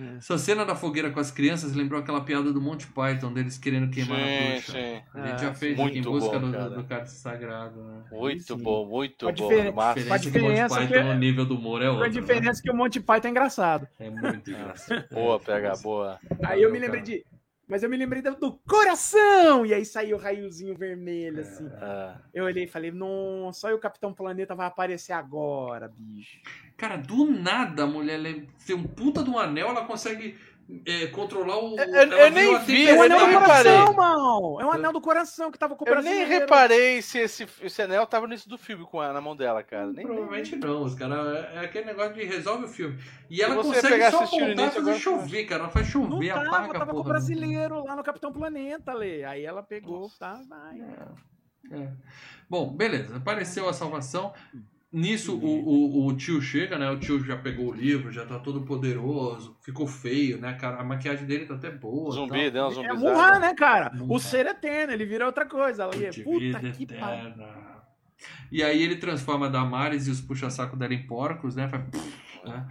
É. 0.00 0.16
Essa 0.16 0.36
cena 0.36 0.64
da 0.64 0.74
fogueira 0.74 1.10
com 1.12 1.20
as 1.20 1.30
crianças 1.30 1.72
lembrou 1.72 2.00
aquela 2.00 2.20
piada 2.20 2.52
do 2.52 2.60
Monty 2.60 2.88
Python, 2.88 3.32
deles 3.32 3.56
querendo 3.56 3.88
queimar 3.92 4.18
a 4.20 4.24
Sim, 4.26 4.50
bruxa. 4.52 4.72
sim. 4.72 5.02
A 5.14 5.26
gente 5.26 5.34
Ah, 5.34 5.38
já 5.38 5.54
fez 5.54 5.76
muito 5.76 5.88
aqui 5.90 5.98
em 5.98 6.02
busca 6.02 6.38
bom, 6.40 6.50
do, 6.50 6.70
do 6.74 6.84
cálice 6.84 7.14
sagrado, 7.16 7.80
né? 7.80 8.02
Muito 8.10 8.42
Sim. 8.56 8.62
bom, 8.62 8.86
muito 8.88 9.28
a 9.28 9.30
bom. 9.30 9.46
A 9.46 9.54
diferença, 9.54 9.90
a 9.90 9.94
que 9.94 10.04
Monty 10.08 10.20
diferença 10.32 10.74
Python 10.74 10.92
que- 10.94 11.02
no 11.02 11.14
nível 11.14 11.46
do 11.46 11.54
humor 11.56 11.80
é 11.80 11.88
outra. 11.90 12.06
a 12.06 12.08
diferença 12.08 12.60
que 12.60 12.70
o 12.72 12.74
Monty 12.76 12.98
Python 13.00 13.28
é 13.28 13.30
engraçado. 13.30 13.82
né? 14.00 14.06
É 14.06 14.10
muito 14.10 14.50
engraçado. 14.50 15.04
Boa, 15.12 15.38
pega, 15.38 15.72
boa. 15.80 16.18
Aí 16.44 16.60
eu 16.62 16.72
me 16.72 16.78
lembrei 16.80 17.02
de. 17.02 17.24
Mas 17.66 17.82
eu 17.82 17.88
me 17.88 17.96
lembrei 17.96 18.20
do, 18.20 18.34
do 18.36 18.52
coração! 18.68 19.64
E 19.64 19.72
aí 19.72 19.84
saiu 19.84 20.16
o 20.16 20.20
raiozinho 20.20 20.76
vermelho, 20.76 21.40
assim. 21.40 21.66
Ah, 21.80 22.20
Eu 22.32 22.44
olhei 22.44 22.64
e 22.64 22.68
falei, 22.68 22.90
nossa, 22.90 23.60
só 23.60 23.74
o 23.74 23.78
Capitão 23.78 24.12
Planeta 24.12 24.54
vai 24.54 24.66
aparecer 24.66 25.12
agora, 25.12 25.90
bicho. 25.96 26.40
Cara, 26.76 26.96
do 26.96 27.30
nada 27.30 27.84
a 27.84 27.86
mulher 27.86 28.20
tem 28.66 28.76
um 28.76 28.82
puta 28.82 29.22
de 29.22 29.30
um 29.30 29.38
anel, 29.38 29.68
ela 29.68 29.84
consegue 29.86 30.36
é, 30.86 31.06
controlar 31.08 31.58
o. 31.58 31.78
Eu- 31.78 31.94
ela 31.94 32.14
eu 32.14 32.30
nem 32.30 32.58
vi, 32.60 32.86
É 32.86 32.92
eu 32.92 32.94
nem 32.96 33.04
anel 33.04 33.18
do 33.18 33.26
reparei. 33.26 33.72
coração, 33.72 33.94
mal! 33.94 34.60
É 34.60 34.64
um 34.66 34.72
anel 34.72 34.92
do 34.92 35.00
coração 35.00 35.50
que 35.50 35.58
tava 35.58 35.76
com 35.76 35.84
o 35.84 35.88
eu 35.88 36.02
nem 36.02 36.24
reparei 36.24 37.02
se 37.02 37.18
esse, 37.18 37.46
esse 37.62 37.82
anel 37.82 38.06
tava 38.06 38.26
no 38.26 38.32
início 38.32 38.48
do 38.48 38.56
filme 38.58 38.84
com 38.86 39.00
a, 39.00 39.12
na 39.12 39.20
mão 39.20 39.36
dela, 39.36 39.62
cara. 39.62 39.86
Nem, 39.92 40.04
Provavelmente 40.06 40.56
não, 40.56 40.82
os 40.82 40.94
caras. 40.94 41.36
É, 41.36 41.56
é 41.56 41.58
aquele 41.60 41.86
negócio 41.86 42.14
de 42.14 42.24
resolve 42.24 42.64
o 42.64 42.68
filme. 42.68 42.98
E 43.30 43.42
ela 43.42 43.54
você 43.54 43.68
consegue 43.68 43.88
pegar 43.94 44.10
só 44.10 44.24
apontar 44.24 44.68
e 44.68 44.70
fazer 44.70 44.94
chover, 44.98 45.44
cara. 45.44 45.62
Ela 45.64 45.70
faz 45.70 45.94
Não 45.94 46.10
chover, 46.10 46.28
tava, 46.34 46.46
apaga 46.48 46.64
a 46.66 46.72
tava 46.72 46.84
com 46.86 46.90
o 46.92 46.94
porra. 47.02 47.08
brasileiro 47.10 47.84
lá 47.84 47.96
no 47.96 48.02
Capitão 48.02 48.32
Planeta, 48.32 48.92
Lê. 48.94 49.24
Aí 49.24 49.44
ela 49.44 49.62
pegou, 49.62 50.10
tá, 50.18 50.40
vai. 50.48 50.80
É. 51.72 51.88
Bom, 52.48 52.68
beleza. 52.74 53.16
Apareceu 53.16 53.68
a 53.68 53.72
salvação. 53.72 54.32
Nisso 54.94 55.36
o, 55.36 55.44
o, 55.44 56.06
o 56.06 56.16
tio 56.16 56.40
chega, 56.40 56.78
né? 56.78 56.88
O 56.88 57.00
tio 57.00 57.18
já 57.24 57.36
pegou 57.36 57.66
o 57.66 57.74
livro, 57.74 58.12
já 58.12 58.24
tá 58.24 58.38
todo 58.38 58.62
poderoso, 58.62 59.56
ficou 59.60 59.88
feio, 59.88 60.38
né, 60.38 60.52
cara? 60.52 60.80
A 60.80 60.84
maquiagem 60.84 61.26
dele 61.26 61.46
tá 61.46 61.54
até 61.54 61.68
boa. 61.68 62.12
Zumbi, 62.12 62.48
tal. 62.52 62.70
deu 62.70 62.80
um 62.80 62.84
É. 62.84 62.92
Murra, 62.92 63.40
né, 63.40 63.54
cara? 63.54 63.90
O 64.08 64.20
ser 64.20 64.46
eterno, 64.46 64.92
ele 64.92 65.04
vira 65.04 65.26
outra 65.26 65.46
coisa. 65.46 65.82
Ela 65.82 65.96
ia, 65.96 66.10
De 66.10 66.22
puta 66.22 66.38
vida 66.38 66.70
que 66.70 66.86
pariu. 66.86 67.34
E 68.52 68.62
aí 68.62 68.80
ele 68.80 68.94
transforma 68.94 69.46
a 69.46 69.48
Damares 69.48 70.06
e 70.06 70.12
os 70.12 70.20
puxa-saco 70.20 70.76
dela 70.76 70.94
em 70.94 71.04
porcos, 71.04 71.56
né? 71.56 71.68
Faz 71.68 71.82
né? 72.44 72.68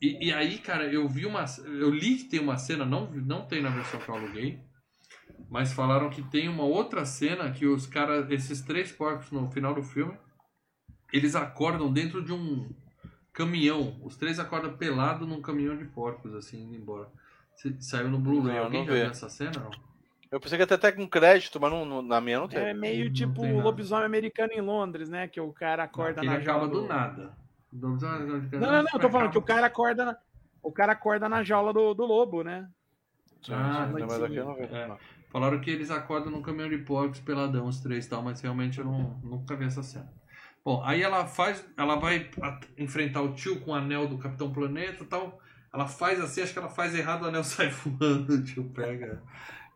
E, 0.00 0.28
e 0.28 0.32
aí, 0.32 0.58
cara, 0.58 0.84
eu 0.84 1.08
vi 1.08 1.26
uma. 1.26 1.44
Eu 1.64 1.90
li 1.90 2.18
que 2.18 2.24
tem 2.24 2.38
uma 2.38 2.56
cena, 2.56 2.84
não, 2.84 3.10
não 3.10 3.46
tem 3.46 3.60
na 3.60 3.70
versão 3.70 3.98
que 3.98 4.08
eu 4.08 4.14
aluguei. 4.14 4.60
Mas 5.50 5.72
falaram 5.72 6.08
que 6.08 6.22
tem 6.22 6.48
uma 6.48 6.62
outra 6.62 7.04
cena 7.04 7.50
que 7.50 7.66
os 7.66 7.84
caras, 7.84 8.30
esses 8.30 8.62
três 8.62 8.92
porcos 8.92 9.32
no 9.32 9.50
final 9.50 9.74
do 9.74 9.82
filme, 9.82 10.16
eles 11.16 11.34
acordam 11.34 11.92
dentro 11.92 12.22
de 12.22 12.32
um 12.32 12.68
caminhão. 13.32 13.96
Os 14.02 14.16
três 14.16 14.38
acordam 14.38 14.76
pelado 14.76 15.26
num 15.26 15.40
caminhão 15.40 15.76
de 15.76 15.84
porcos, 15.84 16.34
assim, 16.34 16.62
indo 16.62 16.74
embora. 16.76 17.08
Saiu 17.78 18.08
no 18.10 18.18
Blu-ray. 18.18 18.56
Não, 18.56 18.64
Alguém 18.64 18.80
não 18.80 18.86
já 18.86 18.92
vi. 18.94 19.00
viu 19.00 19.10
essa 19.10 19.28
cena? 19.28 19.52
Não? 19.60 19.70
Eu 20.30 20.40
pensei 20.40 20.58
que 20.58 20.64
até 20.64 20.74
até 20.74 20.90
com 20.92 21.06
crédito, 21.06 21.60
mas 21.60 21.70
não, 21.70 21.84
não- 21.84 22.02
na 22.02 22.20
minha 22.20 22.40
não 22.40 22.48
tem. 22.48 22.58
É 22.58 22.74
meio 22.74 23.04
Não 23.06 23.12
tipo 23.12 23.42
o 23.42 23.60
lobisomem 23.60 24.04
americano 24.04 24.52
em 24.52 24.60
Londres, 24.60 25.08
né? 25.08 25.28
Que 25.28 25.40
o 25.40 25.52
cara 25.52 25.84
acorda 25.84 26.20
Aquele 26.20 26.26
na 26.34 26.40
acaba 26.40 26.58
jaula. 26.66 26.68
do 26.68 26.86
nada. 26.88 27.36
Não, 27.72 27.90
não, 27.90 28.82
não, 28.82 28.86
eu 28.92 29.00
tô 29.00 29.08
falando 29.10 29.30
que 29.30 29.38
o 29.38 29.42
cara 29.42 29.66
acorda 29.66 30.04
na... 30.04 30.16
O 30.62 30.72
cara 30.72 30.92
acorda 30.92 31.28
na 31.28 31.44
jaula 31.44 31.72
do, 31.72 31.94
do 31.94 32.04
lobo, 32.04 32.42
né? 32.42 32.68
Ah, 33.50 33.88
mas 33.92 34.02
mas 34.04 34.22
aqui 34.22 34.36
eu 34.36 34.44
não 34.46 34.54
vi. 34.54 34.62
é. 34.62 34.96
Falaram 35.30 35.60
que 35.60 35.70
eles 35.70 35.90
acordam 35.90 36.30
num 36.32 36.40
caminhão 36.42 36.68
de 36.68 36.78
porcos 36.78 37.20
peladão, 37.20 37.66
os 37.66 37.80
três 37.80 38.06
e 38.06 38.08
tal, 38.08 38.22
mas 38.22 38.40
realmente 38.40 38.78
eu 38.78 38.84
não, 38.84 39.18
nunca 39.22 39.54
vi 39.56 39.64
essa 39.66 39.82
cena. 39.82 40.10
Bom, 40.64 40.82
aí 40.84 41.02
ela 41.02 41.26
faz. 41.26 41.64
Ela 41.76 41.96
vai 41.96 42.30
enfrentar 42.78 43.22
o 43.22 43.34
tio 43.34 43.60
com 43.60 43.72
o 43.72 43.74
anel 43.74 44.08
do 44.08 44.18
Capitão 44.18 44.52
Planeta 44.52 45.02
e 45.04 45.06
tal. 45.06 45.38
Ela 45.72 45.86
faz 45.86 46.20
assim, 46.20 46.40
acho 46.42 46.52
que 46.52 46.58
ela 46.58 46.68
faz 46.70 46.94
errado, 46.94 47.22
o 47.24 47.26
anel 47.28 47.44
sai 47.44 47.68
voando, 47.68 48.34
o 48.34 48.44
tio 48.44 48.64
pega. 48.70 49.22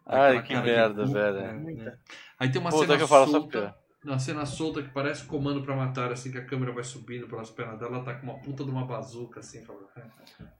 Ai, 0.06 0.42
que 0.42 0.54
de 0.54 0.60
merda, 0.62 1.04
cu, 1.04 1.12
velho. 1.12 1.40
né. 1.42 1.98
Aí 2.38 2.50
tem 2.50 2.60
uma 2.60 2.70
Puta 2.70 2.86
cena 2.86 2.96
que 2.96 3.02
eu 3.02 3.08
falo, 3.08 3.26
solta. 3.26 3.74
Na 4.04 4.18
cena 4.18 4.46
solta 4.46 4.82
que 4.82 4.90
parece 4.90 5.24
comando 5.26 5.62
pra 5.62 5.74
matar, 5.76 6.12
assim, 6.12 6.30
que 6.30 6.38
a 6.38 6.44
câmera 6.46 6.72
vai 6.72 6.84
subindo 6.84 7.26
pelas 7.28 7.50
pernas 7.50 7.78
dela, 7.78 7.96
ela 7.96 8.04
tá 8.04 8.14
com 8.14 8.26
uma 8.26 8.40
puta 8.40 8.64
de 8.64 8.70
uma 8.70 8.86
bazuca, 8.86 9.40
assim, 9.40 9.64
falando. 9.64 9.88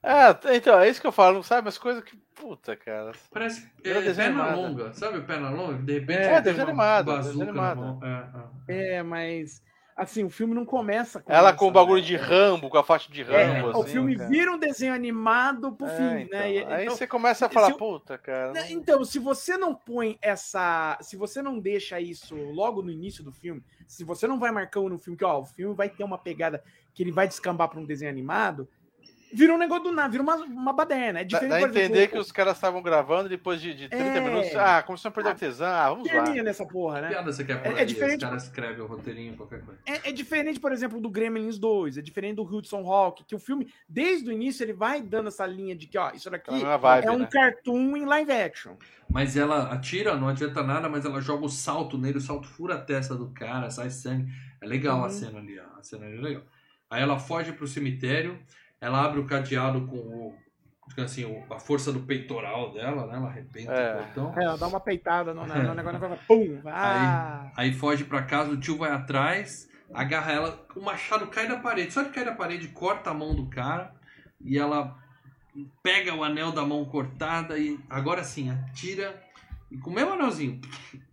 É, 0.01 0.55
então, 0.55 0.79
é 0.79 0.89
isso 0.89 1.01
que 1.01 1.07
eu 1.07 1.11
falo, 1.11 1.43
sabe? 1.43 1.67
As 1.69 1.77
coisas 1.77 2.03
que. 2.03 2.15
Puta, 2.35 2.75
cara. 2.75 3.11
Parece 3.31 3.69
É 3.83 3.89
é, 3.89 4.13
perna 4.13 4.55
longa, 4.55 4.93
sabe 4.93 5.21
perna 5.21 5.49
longa? 5.49 5.77
De 5.83 5.93
repente 5.99 6.23
É, 6.23 6.41
tem 6.41 6.41
desenho 6.41 6.63
uma 6.63 6.71
animado, 6.71 7.05
bazuca 7.05 7.23
desenho 7.29 7.53
na 7.53 7.69
animado. 7.69 7.75
mão. 7.75 7.99
É, 8.03 8.73
é. 8.73 8.97
É, 8.97 9.03
mas 9.03 9.61
assim, 10.01 10.23
o 10.23 10.29
filme 10.29 10.53
não 10.53 10.65
começa 10.65 11.19
com 11.21 11.31
Ela 11.31 11.49
essa, 11.49 11.57
com 11.57 11.67
o 11.67 11.71
bagulho 11.71 12.01
né? 12.01 12.07
de 12.07 12.15
Rambo, 12.15 12.69
com 12.69 12.77
a 12.77 12.83
faixa 12.83 13.11
de 13.11 13.21
É, 13.21 13.43
Rambo. 13.45 13.77
o 13.77 13.81
assim, 13.81 13.91
filme 13.91 14.15
cara. 14.15 14.29
vira 14.29 14.51
um 14.51 14.57
desenho 14.57 14.93
animado 14.93 15.71
pro 15.73 15.85
É, 15.87 15.89
fim, 15.97 16.21
então. 16.23 16.39
né? 16.39 16.51
E- 16.53 16.65
Aí 16.65 16.83
então, 16.85 16.95
você 16.95 17.05
começa 17.07 17.45
a 17.45 17.49
falar, 17.49 17.71
eu- 17.71 17.77
puta, 17.77 18.17
cara. 18.17 18.51
né, 18.53 18.61
não- 18.61 18.69
então, 18.69 19.03
se 19.05 19.19
você 19.19 19.57
não 19.57 19.75
põe 19.75 20.17
essa. 20.21 20.97
Se 21.01 21.15
você 21.15 21.41
não 21.41 21.59
deixa 21.59 21.99
isso 21.99 22.35
logo 22.35 22.81
no 22.81 22.89
início 22.91 23.23
do 23.23 23.31
filme, 23.31 23.63
se 23.87 24.03
você 24.03 24.27
não 24.27 24.39
vai 24.39 24.51
marcando 24.51 24.89
no 24.89 24.97
filme 24.97 25.17
que, 25.17 25.25
ó, 25.25 25.39
o 25.39 25.45
filme 25.45 25.75
vai 25.75 25.89
ter 25.89 26.03
uma 26.03 26.17
pegada 26.17 26.63
que 26.93 27.03
ele 27.03 27.11
vai 27.11 27.27
descambar 27.27 27.67
pra 27.69 27.79
um 27.79 27.85
desenho 27.85 28.09
animado, 28.11 28.67
vira 29.33 29.53
um 29.53 29.57
negócio 29.57 29.83
do 29.85 29.91
nada, 29.91 30.09
vira 30.09 30.23
uma, 30.23 30.35
uma 30.35 30.73
baderna. 30.73 31.19
É 31.19 31.23
Dá, 31.23 31.27
diferente, 31.39 31.49
dá 31.49 31.55
a 31.57 31.59
por 31.59 31.69
exemplo, 31.69 31.85
entender 31.95 32.07
que 32.07 32.17
os 32.17 32.31
caras 32.31 32.55
estavam 32.57 32.81
gravando 32.81 33.29
depois 33.29 33.61
de, 33.61 33.73
de 33.73 33.89
30 33.89 34.03
É. 34.03 34.19
minutos. 34.21 34.55
Ah, 34.55 34.81
começou 34.81 35.09
a 35.09 35.11
perder 35.11 35.29
Ah, 35.29 35.33
o 35.33 35.35
tesão. 35.35 35.67
Ah, 35.67 35.89
vamos 35.89 36.07
lá. 36.07 36.13
termina 36.23 36.43
nessa 36.43 36.65
porra, 36.65 36.95
Que 36.97 37.01
né? 37.03 37.07
piada 37.09 37.31
você 37.31 37.43
quer 37.43 37.61
por 37.63 37.77
É- 37.77 37.81
é 37.81 37.85
diferente- 37.85 38.17
Os 38.23 38.29
caras 38.29 38.43
escrevem 38.43 38.81
o 38.81 38.85
roteirinho, 38.87 39.35
qualquer 39.37 39.61
coisa. 39.63 39.79
É, 39.85 40.09
é 40.09 40.11
diferente, 40.11 40.59
por 40.59 40.71
exemplo, 40.71 40.99
do 40.99 41.09
Gremlins 41.09 41.57
2, 41.57 41.97
é 41.97 42.01
diferente 42.01 42.35
do 42.35 42.43
Hudson 42.43 42.85
Hawk, 42.91 43.23
que 43.23 43.35
o 43.35 43.39
filme, 43.39 43.71
desde 43.87 44.29
o 44.29 44.33
início, 44.33 44.63
ele 44.63 44.73
vai 44.73 45.01
dando 45.01 45.27
essa 45.27 45.45
linha 45.45 45.75
de 45.75 45.87
que, 45.87 45.97
ó, 45.97 46.11
isso 46.11 46.29
daqui 46.29 46.51
mesma 46.51 46.77
vibe, 46.77 47.05
é 47.07 47.11
um 47.11 47.19
né? 47.19 47.29
cartoon 47.31 47.97
em 47.97 48.05
live 48.05 48.31
action. 48.31 48.75
Mas 49.09 49.35
ela 49.35 49.71
atira, 49.73 50.15
não 50.15 50.27
adianta 50.27 50.61
nada, 50.63 50.87
mas 50.87 51.03
ela 51.05 51.19
joga 51.21 51.45
o 51.45 51.49
salto 51.49 51.97
nele, 51.97 52.17
o 52.17 52.21
salto 52.21 52.47
fura 52.47 52.75
a 52.75 52.79
testa 52.81 53.15
do 53.15 53.27
cara, 53.29 53.69
sai 53.69 53.89
sangue. 53.89 54.31
É 54.61 54.65
legal 54.67 54.99
a 54.99 55.03
Uhum. 55.03 55.09
cena 55.09 55.39
ali, 55.39 55.59
ó. 55.59 55.79
a 55.79 55.83
cena 55.83 56.05
ali 56.05 56.17
é 56.17 56.21
legal. 56.21 56.43
Aí 56.89 57.01
ela 57.01 57.17
foge 57.17 57.51
pro 57.53 57.67
cemitério, 57.67 58.37
ela 58.81 59.03
abre 59.03 59.19
o 59.19 59.25
cadeado 59.25 59.85
com 59.87 59.97
o, 59.97 60.35
assim, 61.01 61.25
o- 61.25 61.53
a 61.53 61.59
força 61.59 61.91
do 61.91 62.01
peitoral 62.01 62.71
dela, 62.73 63.05
né? 63.07 63.15
Ela 63.15 63.27
arrebenta 63.27 63.71
É. 63.71 63.95
o 63.95 64.05
botão. 64.05 64.33
É, 64.37 64.43
ela 64.43 64.57
dá 64.57 64.67
uma 64.67 64.79
peitada 64.79 65.33
no, 65.33 65.41
no, 65.45 65.47
negócio, 65.75 65.99
negócio, 65.99 66.19
pum, 66.27 66.61
ah, 66.65 67.51
Aí 67.55 67.73
foge 67.73 68.03
pra 68.05 68.23
casa, 68.23 68.51
o 68.51 68.59
tio 68.59 68.77
vai 68.77 68.91
atrás, 68.91 69.67
agarra 69.93 70.31
ela, 70.31 70.67
o 70.75 70.81
machado 70.81 71.27
cai 71.27 71.47
da 71.47 71.57
parede. 71.57 71.91
Só 71.91 72.03
de 72.03 72.09
cair 72.09 72.25
da 72.25 72.35
parede, 72.35 72.67
corta 72.69 73.09
a 73.11 73.13
mão 73.13 73.35
do 73.35 73.49
cara 73.49 73.93
e 74.41 74.57
ela 74.57 74.97
pega 75.83 76.13
o 76.15 76.23
anel 76.23 76.51
da 76.51 76.63
mão 76.65 76.85
cortada 76.85 77.57
e 77.57 77.79
agora 77.89 78.23
sim, 78.23 78.49
atira 78.49 79.21
e 79.71 79.77
com 79.77 79.89
o 79.89 79.93
mesmo 79.93 80.13
anelzinho. 80.13 80.61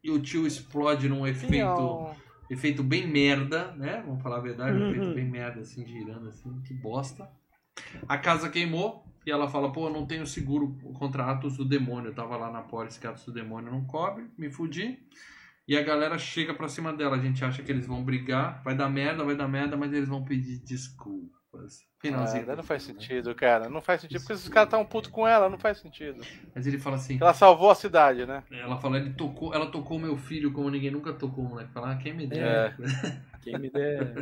E 0.02 0.10
o 0.10 0.20
tio 0.20 0.46
explode 0.46 1.08
num 1.08 1.26
efeito, 1.26 2.06
efeito 2.48 2.82
bem 2.82 3.06
merda, 3.08 3.72
né? 3.72 4.02
Vamos 4.06 4.22
falar 4.22 4.36
a 4.36 4.40
verdade, 4.40 4.76
um 4.76 4.80
Uhum. 4.82 4.90
efeito 4.90 5.14
bem 5.14 5.24
merda, 5.28 5.60
assim, 5.60 5.84
girando 5.86 6.28
assim, 6.28 6.60
que 6.62 6.72
bosta. 6.74 7.28
A 8.08 8.18
casa 8.18 8.48
queimou 8.48 9.04
e 9.24 9.30
ela 9.30 9.48
fala, 9.48 9.72
pô, 9.72 9.88
eu 9.88 9.92
não 9.92 10.06
tenho 10.06 10.26
seguro 10.26 10.76
contra 10.94 11.24
atos 11.24 11.56
do 11.56 11.64
demônio. 11.64 12.10
Eu 12.10 12.14
tava 12.14 12.36
lá 12.36 12.50
na 12.50 12.62
pólice 12.62 13.00
que 13.00 13.06
atos 13.06 13.24
do 13.24 13.32
demônio 13.32 13.70
não 13.70 13.84
cobre, 13.84 14.26
me 14.38 14.50
fudi. 14.50 14.98
E 15.68 15.76
a 15.76 15.82
galera 15.82 16.16
chega 16.16 16.54
pra 16.54 16.68
cima 16.68 16.92
dela. 16.92 17.16
A 17.16 17.20
gente 17.20 17.44
acha 17.44 17.62
que 17.62 17.72
eles 17.72 17.86
vão 17.86 18.04
brigar, 18.04 18.62
vai 18.62 18.76
dar 18.76 18.88
merda, 18.88 19.24
vai 19.24 19.34
dar 19.34 19.48
merda, 19.48 19.76
mas 19.76 19.92
eles 19.92 20.08
vão 20.08 20.24
pedir 20.24 20.58
desculpas. 20.58 21.80
Ah, 21.82 21.96
Finalzinho. 21.98 22.46
do 22.46 22.56
não 22.56 22.62
faz 22.62 22.82
sentido, 22.82 23.34
cara. 23.34 23.68
Não 23.68 23.80
faz 23.80 24.02
sentido. 24.02 24.20
Porque 24.20 24.34
esses 24.34 24.48
caras 24.48 24.68
estavam 24.68 24.86
putos 24.86 25.10
com 25.10 25.26
ela, 25.26 25.48
não 25.48 25.58
faz 25.58 25.78
sentido. 25.78 26.20
Mas 26.54 26.66
ele 26.66 26.78
fala 26.78 26.96
assim, 26.96 27.18
Ela 27.20 27.34
salvou 27.34 27.70
a 27.70 27.74
cidade, 27.74 28.26
né? 28.26 28.44
ela 28.50 28.78
fala, 28.78 28.98
ele 28.98 29.10
tocou, 29.14 29.52
ela 29.54 29.66
tocou 29.70 29.98
meu 29.98 30.16
filho 30.16 30.52
como 30.52 30.70
ninguém 30.70 30.90
nunca 30.90 31.12
tocou 31.12 31.44
moleque. 31.44 31.72
Fala, 31.72 31.92
ah, 31.92 31.96
quem 31.96 32.14
me 32.14 32.26
dera. 32.26 32.76
quem 33.50 33.58
me 33.58 33.70
der. 33.70 34.14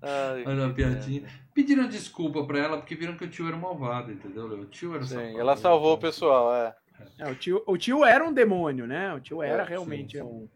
Ai, 0.00 0.44
Olha 0.46 0.64
uma 0.64 0.74
piadinha. 0.74 1.22
Pediram 1.54 1.86
desculpa 1.88 2.44
pra 2.46 2.58
ela 2.58 2.78
porque 2.78 2.94
viram 2.94 3.16
que 3.16 3.24
o 3.24 3.28
tio 3.30 3.46
era 3.46 3.56
malvado, 3.56 4.10
entendeu? 4.10 4.46
O 4.46 4.64
tio 4.66 4.94
era 4.94 5.04
Sim, 5.04 5.14
safado. 5.16 5.40
ela 5.40 5.56
salvou 5.56 5.94
o 5.94 5.98
pessoal, 5.98 6.54
é. 6.54 6.74
É, 7.18 7.28
o, 7.28 7.34
tio, 7.34 7.62
o 7.66 7.76
tio 7.76 8.04
era 8.04 8.24
um 8.24 8.32
demônio, 8.32 8.86
né? 8.86 9.12
O 9.12 9.20
tio 9.20 9.42
era 9.42 9.62
É, 9.62 9.66
realmente 9.66 10.16
sim, 10.18 10.24
sim. 10.24 10.24
um. 10.24 10.48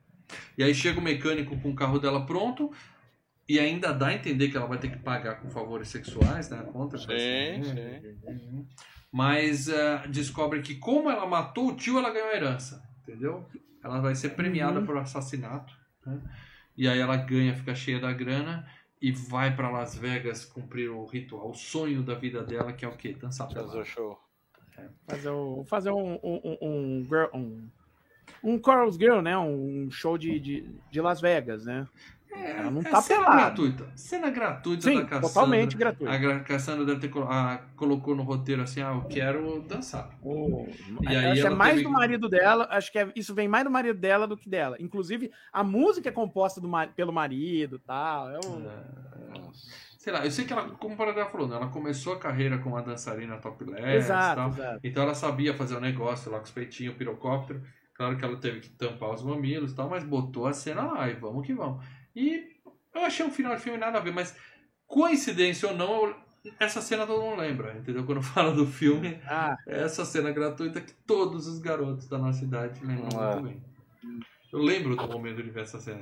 E 0.57 0.65
aí 0.65 0.75
chega 0.75 0.99
o 0.99 1.03
mecânico 1.03 1.57
com 1.61 1.71
o 1.71 1.75
carro 1.75 1.99
dela 1.99 2.25
pronto 2.25 2.73
e 3.49 3.59
ainda 3.61 3.93
dá 3.93 4.09
a 4.09 4.15
entender 4.15 4.49
que 4.49 4.57
ela 4.57 4.67
vai 4.67 4.79
ter 4.79 4.91
que 4.91 4.99
pagar 4.99 5.37
com 5.41 5.51
favores 5.51 5.89
sexuais, 5.89 6.49
né? 6.51 6.59
A 6.59 6.63
conta. 6.65 6.97
Sim, 6.99 7.63
sim. 7.63 8.67
Mas 9.13 9.69
eh, 9.69 10.03
descobre 10.09 10.61
que 10.63 10.75
como 10.77 11.11
ela 11.11 11.27
matou 11.27 11.69
o 11.69 11.77
tio, 11.77 11.99
ela 11.99 12.11
ganhou 12.11 12.29
a 12.31 12.35
herança, 12.37 12.83
entendeu? 13.03 13.47
Ela 13.83 14.01
vai 14.01 14.15
ser 14.15 14.31
premiada 14.31 14.81
Uhum. 14.81 14.87
por 14.87 14.99
assassinato. 14.99 15.73
né? 16.05 16.21
E 16.77 16.89
aí 16.89 16.99
ela 16.99 17.17
ganha, 17.17 17.55
fica 17.55 17.75
cheia 17.75 17.99
da 18.01 18.13
grana 18.13 18.69
e 19.01 19.13
vai 19.13 19.55
pra 19.55 19.71
Las 19.71 19.97
Vegas 19.97 20.45
cumprir 20.45 20.91
o 20.91 21.05
ritual, 21.05 21.51
o 21.51 21.55
sonho 21.55 22.03
da 22.03 22.15
vida 22.15 22.43
dela, 22.43 22.73
que 22.73 22.85
é 22.85 22.89
o 22.89 22.97
quê? 22.97 23.13
Dançar 23.13 23.47
Fazer 23.49 23.61
pelado. 23.61 23.81
o 23.81 23.85
show. 23.85 24.19
Fazer, 25.07 25.31
o, 25.31 25.65
fazer 25.65 25.91
um, 25.91 26.15
um, 26.23 26.41
um, 26.45 26.59
um, 26.61 27.05
girl- 27.05 27.31
um, 27.35 27.69
um 28.43 28.61
Girl, 28.99 29.21
né? 29.23 29.37
Um 29.39 29.91
show 29.91 30.19
de, 30.19 30.39
de, 30.39 30.71
de 30.91 31.01
Las 31.01 31.21
Vegas, 31.21 31.65
né? 31.65 31.89
É, 32.37 32.51
Ela 32.59 32.71
não 32.71 32.81
é 32.81 32.85
tá 32.85 33.01
cena 33.03 33.21
pelada. 33.21 33.41
gratuita. 33.43 33.87
Cena 33.97 34.31
gratuita 34.31 34.83
Sim, 34.83 34.95
da 34.97 35.05
Cassandra. 35.05 35.29
totalmente 35.29 35.77
gratuito. 35.77 36.13
A 36.13 36.41
Cassandra 36.41 36.85
deve 36.85 37.01
ter 37.01 37.09
colo- 37.09 37.27
ah, 37.29 37.61
colocou 37.77 38.15
no 38.15 38.23
roteiro 38.23 38.63
assim, 38.63 38.81
ah, 38.83 38.93
eu 38.95 39.03
quero 39.09 39.63
dançar. 39.63 40.11
O- 40.23 40.67
E 41.03 41.09
aí 41.09 41.27
acho 41.33 41.41
que 41.43 41.47
é 41.47 41.51
mais 41.51 41.73
teve- 41.75 41.85
do 41.85 41.91
marido 41.91 42.29
dela, 42.29 42.69
acho 42.71 42.93
que 42.93 42.99
é- 42.99 43.13
isso 43.17 43.35
vem 43.35 43.49
mais 43.49 43.65
do 43.65 43.71
marido 43.71 43.99
dela 43.99 44.27
do 44.27 44.37
que 44.37 44.49
dela. 44.49 44.77
Inclusive, 44.81 45.31
a 45.53 45.65
música 45.65 46.09
é 46.09 46.13
composta 46.13 46.61
do 46.61 46.69
pelo 46.95 47.13
marido 47.13 47.77
e 47.77 47.79
tal. 47.81 48.31
É 48.31 48.39
um... 48.47 49.51
Sei 49.99 50.13
lá, 50.13 50.25
eu 50.25 50.31
sei 50.31 50.45
que 50.45 50.53
ela, 50.53 50.69
como 50.71 50.95
o 50.95 50.97
Paradela 50.97 51.29
falou, 51.29 51.49
né, 51.49 51.57
ela 51.57 51.67
começou 51.69 52.13
a 52.13 52.19
carreira 52.19 52.59
como 52.59 52.77
uma 52.77 52.83
dançarina 52.83 53.39
topless 53.39 53.83
exato, 53.97 54.37
tal. 54.37 54.49
exato. 54.51 54.81
Então 54.85 55.03
ela 55.03 55.15
sabia 55.15 55.53
fazer 55.53 55.75
o 55.77 55.81
negócio 55.81 56.31
lá 56.31 56.39
com 56.39 56.45
os 56.45 56.51
peitinhos, 56.53 56.95
o 56.95 56.97
pirocóptero. 56.97 57.61
Claro 57.93 58.17
que 58.17 58.25
ela 58.25 58.37
teve 58.37 58.61
que 58.61 58.69
tampar 58.69 59.11
os 59.11 59.23
mamilos 59.23 59.73
e 59.73 59.75
tal, 59.75 59.89
mas 59.89 60.05
botou 60.05 60.47
a 60.47 60.53
cena 60.53 60.83
lá 60.83 61.09
e 61.09 61.15
vamos 61.15 61.45
que 61.45 61.53
vamos. 61.55 61.85
E 62.17 62.57
eu 62.95 63.03
achei 63.03 63.25
um 63.25 63.31
final 63.31 63.55
de 63.55 63.63
filme 63.63 63.79
nada 63.79 63.99
a 63.99 64.01
ver, 64.01 64.13
mas 64.13 64.35
coincidência 64.87 65.69
ou 65.69 65.77
não, 65.77 66.07
eu- 66.07 66.17
essa 66.59 66.81
cena 66.81 67.07
todo 67.07 67.23
mundo 67.23 67.41
lembra, 67.41 67.75
entendeu? 67.77 68.05
Quando 68.05 68.23
fala 68.23 68.53
do 68.53 68.67
filme, 68.67 69.21
Ah, 69.27 69.57
é 69.67 69.83
essa 69.83 70.05
cena 70.05 70.31
gratuita 70.33 70.81
que 70.81 70.93
todos 71.07 71.47
os 71.47 71.59
garotos 71.59 72.09
da 72.09 72.19
nossa 72.19 72.43
idade 72.45 72.85
lembram 72.85 73.21
É. 73.21 73.35
muito 73.35 73.43
bem. 73.45 73.63
Eu 74.53 74.61
lembro 74.61 74.97
do 74.97 75.09
momento 75.09 75.43
de 75.43 75.51
ver 75.51 75.63
essa 75.63 75.81
cena. 75.81 76.01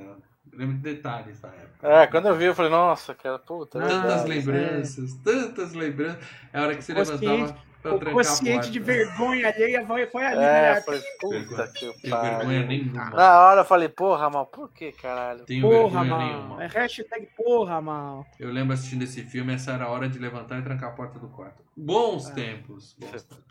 Eu 0.52 0.58
lembro 0.58 0.76
de 0.76 0.82
detalhes 0.82 1.40
da 1.40 1.48
época. 1.48 1.88
É, 1.88 2.06
quando 2.06 2.28
eu 2.28 2.36
vi, 2.36 2.44
eu 2.44 2.54
falei, 2.54 2.70
nossa, 2.70 3.14
cara, 3.14 3.38
puta. 3.38 3.78
é 3.78 3.82
Ah, 3.82 3.88
Tantas 3.88 4.24
verdade. 4.24 4.28
lembranças, 4.28 5.14
tantas 5.14 5.72
lembranças. 5.72 6.22
É 6.52 6.58
a 6.58 6.62
hora 6.62 6.76
que 6.76 6.82
você 6.84 6.94
levantava 6.94 7.56
pra 7.98 8.10
o 8.10 8.12
consciente 8.12 8.70
de 8.70 8.78
vergonha 8.80 9.48
alheia 9.48 9.86
foi, 9.86 10.06
foi 10.06 10.24
ali, 10.24 10.42
É, 10.42 10.74
né? 10.74 10.80
foi 10.80 11.00
puta 11.20 11.68
que 11.68 11.92
vergonha 12.10 12.66
nenhuma. 12.66 13.10
Na 13.10 13.40
hora 13.40 13.60
eu 13.60 13.64
falei, 13.64 13.88
porra, 13.88 14.30
mal, 14.30 14.46
por 14.46 14.72
que, 14.72 14.90
caralho? 14.92 15.44
Tenho 15.44 15.62
Porra, 15.62 16.00
vergonha 16.00 16.04
mal. 16.04 16.18
nenhuma. 16.26 16.64
É 16.64 16.66
hashtag 16.66 17.28
porra, 17.36 17.80
mal. 17.80 18.26
Eu 18.40 18.50
lembro 18.50 18.72
assistindo 18.74 19.02
esse 19.02 19.22
filme, 19.22 19.52
essa 19.54 19.72
era 19.72 19.84
a 19.84 19.88
hora 19.90 20.08
de 20.08 20.18
levantar 20.18 20.58
e 20.58 20.62
trancar 20.62 20.90
a 20.90 20.92
porta 20.92 21.18
do 21.18 21.28
quarto. 21.28 21.62
Bons 21.76 22.30
tempos. 22.30 22.96
bons 22.98 23.22
tempos. 23.22 23.44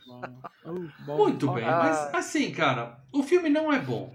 Bom, 1.06 1.18
Muito 1.18 1.46
bom. 1.48 1.54
bem, 1.54 1.66
Ah. 1.66 1.80
mas 1.84 2.14
assim, 2.16 2.52
cara, 2.52 2.98
o 3.12 3.22
filme 3.22 3.50
não 3.50 3.72
é 3.72 3.80
bom. 3.80 4.14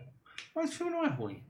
Mas 0.55 0.71
o 0.71 0.75
filme 0.77 0.91
não 0.93 1.05
é 1.05 1.09
ruim. 1.09 1.43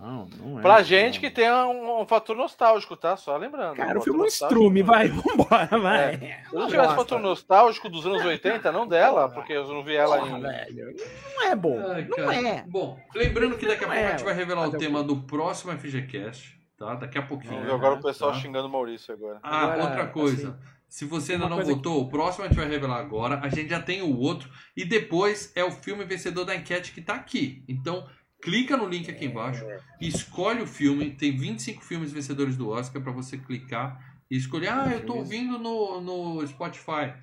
Não, 0.00 0.26
não 0.40 0.58
é. 0.58 0.62
Pra 0.62 0.82
gente 0.82 1.18
que 1.20 1.30
tem 1.30 1.50
um, 1.50 2.00
um 2.02 2.06
fator 2.06 2.36
nostálgico, 2.36 2.96
tá? 2.96 3.16
Só 3.16 3.36
lembrando. 3.36 3.76
Cara, 3.76 3.98
um 3.98 4.00
o 4.00 4.04
filme 4.04 4.20
é 4.20 4.22
um 4.22 4.26
estrume, 4.26 4.82
vai, 4.82 5.08
vambora, 5.10 5.78
vai. 5.78 6.16
Se 6.18 6.24
É 6.24 6.42
não 6.52 6.66
tivesse 6.68 6.94
fator 6.94 7.20
nostálgico 7.20 7.88
dos 7.88 8.06
anos 8.06 8.24
80, 8.24 8.70
não 8.72 8.86
dela, 8.86 9.28
porque 9.28 9.52
eu 9.52 9.66
não 9.66 9.82
vi 9.82 9.94
ela 9.96 10.18
Porra, 10.18 10.38
em. 10.38 10.40
velho. 10.42 10.96
Não 11.34 11.42
é 11.46 11.56
bom. 11.56 11.78
Ai, 11.90 12.08
não 12.16 12.30
é. 12.32 12.64
Bom, 12.68 12.98
lembrando 13.14 13.56
que 13.58 13.66
daqui 13.66 13.84
a 13.84 13.88
pouco 13.88 14.00
é, 14.00 14.06
a 14.06 14.10
gente 14.12 14.24
vai 14.24 14.34
revelar 14.34 14.60
o 14.62 14.64
mas 14.66 14.74
eu- 14.74 14.78
tema 14.80 15.02
do 15.02 15.16
próximo 15.22 15.72
FGCast, 15.72 16.58
tá? 16.76 16.94
Daqui 16.94 17.18
a 17.18 17.22
pouquinho. 17.22 17.52
Vamos 17.54 17.66
ver 17.68 17.74
agora 17.74 17.94
o 17.94 18.02
pessoal 18.02 18.32
tá? 18.32 18.38
xingando 18.38 18.68
o 18.68 18.70
Maurício 18.70 19.12
agora. 19.12 19.40
Ah, 19.42 19.64
Agora, 19.64 19.82
outra 19.84 20.06
coisa. 20.06 20.50
assim, 20.50 20.58
Se 20.88 21.04
você 21.04 21.32
ainda 21.34 21.44
uma 21.46 21.56
não 21.56 21.62
votou, 21.64 22.00
o 22.00 22.08
próximo 22.08 22.44
a 22.44 22.48
gente 22.48 22.56
vai 22.56 22.66
revelar 22.66 22.96
agora. 22.98 23.40
A 23.42 23.48
gente 23.50 23.68
já 23.68 23.78
tem 23.78 24.00
o 24.00 24.16
outro. 24.18 24.48
E 24.74 24.86
depois 24.86 25.52
é 25.54 25.62
o 25.62 25.70
filme 25.70 26.02
vencedor 26.04 26.46
da 26.46 26.56
enquete 26.56 26.92
que 26.92 27.02
tá 27.02 27.12
aqui. 27.14 27.62
Então, 27.68 28.06
clica 28.42 28.76
no 28.76 28.86
link 28.88 29.10
aqui 29.10 29.26
embaixo. 29.26 29.64
Escolhe 30.00 30.62
o 30.62 30.66
filme. 30.66 31.10
Tem 31.12 31.36
25 31.36 31.82
filmes 31.84 32.12
vencedores 32.12 32.56
do 32.56 32.68
Oscar 32.70 33.02
para 33.02 33.12
você 33.12 33.36
clicar 33.38 34.18
e 34.30 34.36
escolher. 34.36 34.68
Ah, 34.68 34.90
eu 34.92 35.04
tô 35.06 35.16
ouvindo 35.16 35.58
no, 35.58 36.00
no 36.00 36.46
Spotify. 36.46 37.14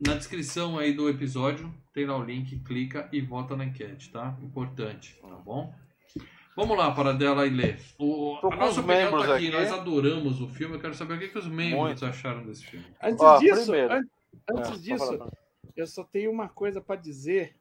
Na 0.00 0.14
descrição 0.14 0.78
aí 0.78 0.92
do 0.92 1.08
episódio 1.08 1.74
tem 1.92 2.06
lá 2.06 2.16
o 2.16 2.22
link. 2.24 2.58
Clica 2.60 3.08
e 3.12 3.20
vota 3.20 3.56
na 3.56 3.64
enquete, 3.64 4.10
tá? 4.10 4.36
Importante, 4.42 5.18
tá 5.20 5.28
bom? 5.36 5.74
Vamos 6.56 6.76
lá, 6.76 6.90
para 6.92 7.12
dela 7.12 7.46
e 7.46 7.50
ler. 7.50 7.78
O, 7.98 8.36
a 8.42 8.56
nossa 8.56 8.70
os 8.72 8.78
opinião 8.78 9.04
membros 9.04 9.26
tá 9.26 9.36
aqui. 9.36 9.46
aqui. 9.46 9.56
Nós 9.56 9.72
adoramos 9.72 10.40
o 10.40 10.48
filme. 10.48 10.74
Eu 10.74 10.80
quero 10.80 10.94
saber 10.94 11.14
o 11.14 11.18
que, 11.20 11.28
que 11.28 11.38
os 11.38 11.46
membros 11.46 11.80
Muito. 11.80 12.04
acharam 12.06 12.44
desse 12.44 12.64
filme. 12.66 12.84
Antes 13.00 13.20
Ó, 13.22 13.38
disso, 13.38 13.72
an- 13.72 14.02
antes 14.50 14.70
É, 14.72 14.76
disso, 14.78 15.18
eu 15.76 15.86
só 15.86 16.02
tenho 16.02 16.32
uma 16.32 16.48
coisa 16.48 16.80
pra 16.80 16.96
dizer 16.96 17.54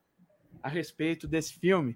a 0.63 0.67
respeito 0.69 1.27
desse 1.27 1.53
filme. 1.59 1.95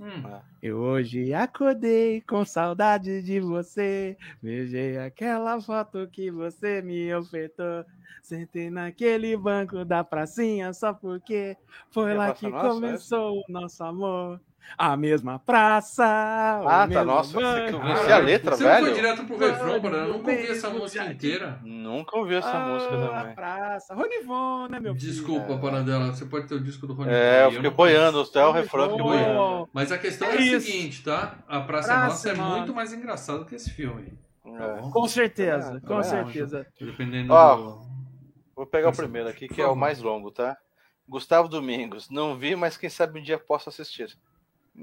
Hum. 0.00 0.22
Eu 0.62 0.78
hoje 0.78 1.32
acordei 1.34 2.20
com 2.22 2.44
saudade 2.44 3.22
de 3.22 3.40
você. 3.40 4.16
Beijei 4.42 4.98
aquela 4.98 5.60
foto 5.60 6.08
que 6.08 6.30
você 6.30 6.82
me 6.82 7.14
ofertou. 7.14 7.84
Sentei 8.22 8.70
naquele 8.70 9.36
banco 9.36 9.84
da 9.84 10.04
pracinha 10.04 10.72
só 10.72 10.92
porque 10.92 11.56
foi 11.90 12.12
É 12.12 12.14
lá 12.14 12.32
que 12.32 12.48
Nossa, 12.48 12.68
começou 12.68 13.38
o 13.38 13.44
nosso 13.52 13.82
amor. 13.82 14.40
A 14.78 14.96
mesma 14.96 15.38
praça. 15.38 16.04
Ah, 16.04 16.88
tá, 16.88 17.04
nossa, 17.04 17.32
você 17.32 17.38
que 17.66 17.72
banco. 17.72 17.76
eu 17.76 17.80
conheci 17.80 18.12
a 18.12 18.18
letra, 18.18 18.56
Você 18.56 18.64
não 18.64 18.70
foi 18.70 18.80
velho. 18.82 18.94
direto 18.94 19.24
pro 19.24 19.36
refrão, 19.38 19.74
Ah, 19.74 19.80
mano. 19.80 19.96
Eu 19.96 20.08
nunca 20.14 20.30
ouvi 20.30 20.46
essa 20.46 20.70
música 20.70 21.04
inteira. 21.06 21.60
Nunca 21.62 22.16
ouvi 22.16 22.34
essa 22.36 22.56
Ah, 22.56 22.60
música 22.68 22.94
a 22.94 23.20
também. 23.20 23.34
praça. 23.34 23.94
Ronivon, 23.94 24.68
né, 24.68 24.80
meu 24.80 24.94
filho? 24.94 25.06
Desculpa, 25.12 25.58
Paradela. 25.58 26.06
Você 26.12 26.24
pode 26.24 26.46
ter 26.46 26.54
o 26.54 26.60
disco 26.60 26.86
do 26.86 26.94
Rony. 26.94 27.10
É, 27.12 27.46
eu 27.46 27.52
fiquei 27.52 27.70
boiando 27.70 28.20
até 28.20 28.44
o 28.44 28.52
refrão, 28.52 28.84
eu 28.84 28.90
fiquei 28.90 29.04
Foi. 29.06 29.18
boiando. 29.18 29.68
Mas 29.72 29.90
a 29.92 29.98
questão 29.98 30.28
é, 30.28 30.36
É 30.36 30.54
a 30.56 30.60
seguinte, 30.60 31.02
tá? 31.02 31.38
A 31.48 31.60
Praça, 31.60 31.88
Praça 31.88 32.06
Nossa 32.06 32.30
é 32.30 32.34
Nossa. 32.34 32.56
muito 32.56 32.74
mais 32.74 32.92
engraçado 32.92 33.44
que 33.44 33.54
esse 33.54 33.70
filme. 33.70 34.12
Tá 34.44 34.64
É. 34.64 34.80
bom? 34.80 34.90
Com 34.90 35.08
certeza, 35.08 35.76
É, 35.76 35.80
com 35.80 35.86
também 36.00 36.04
certeza. 36.04 36.66
Dependendo 36.80 37.32
Ó, 37.32 37.56
do. 37.56 37.80
Vou 38.56 38.66
pegar 38.66 38.90
o 38.90 38.92
primeiro 38.96 39.28
aqui, 39.28 39.48
que 39.48 39.60
é 39.60 39.66
o 39.66 39.74
mais 39.76 40.00
longo, 40.00 40.30
tá? 40.30 40.56
Gustavo 41.08 41.48
Domingos. 41.48 42.08
Não 42.08 42.36
vi, 42.36 42.54
mas 42.54 42.76
quem 42.76 42.88
sabe 42.88 43.18
um 43.18 43.22
dia 43.22 43.38
posso 43.38 43.68
assistir. 43.68 44.16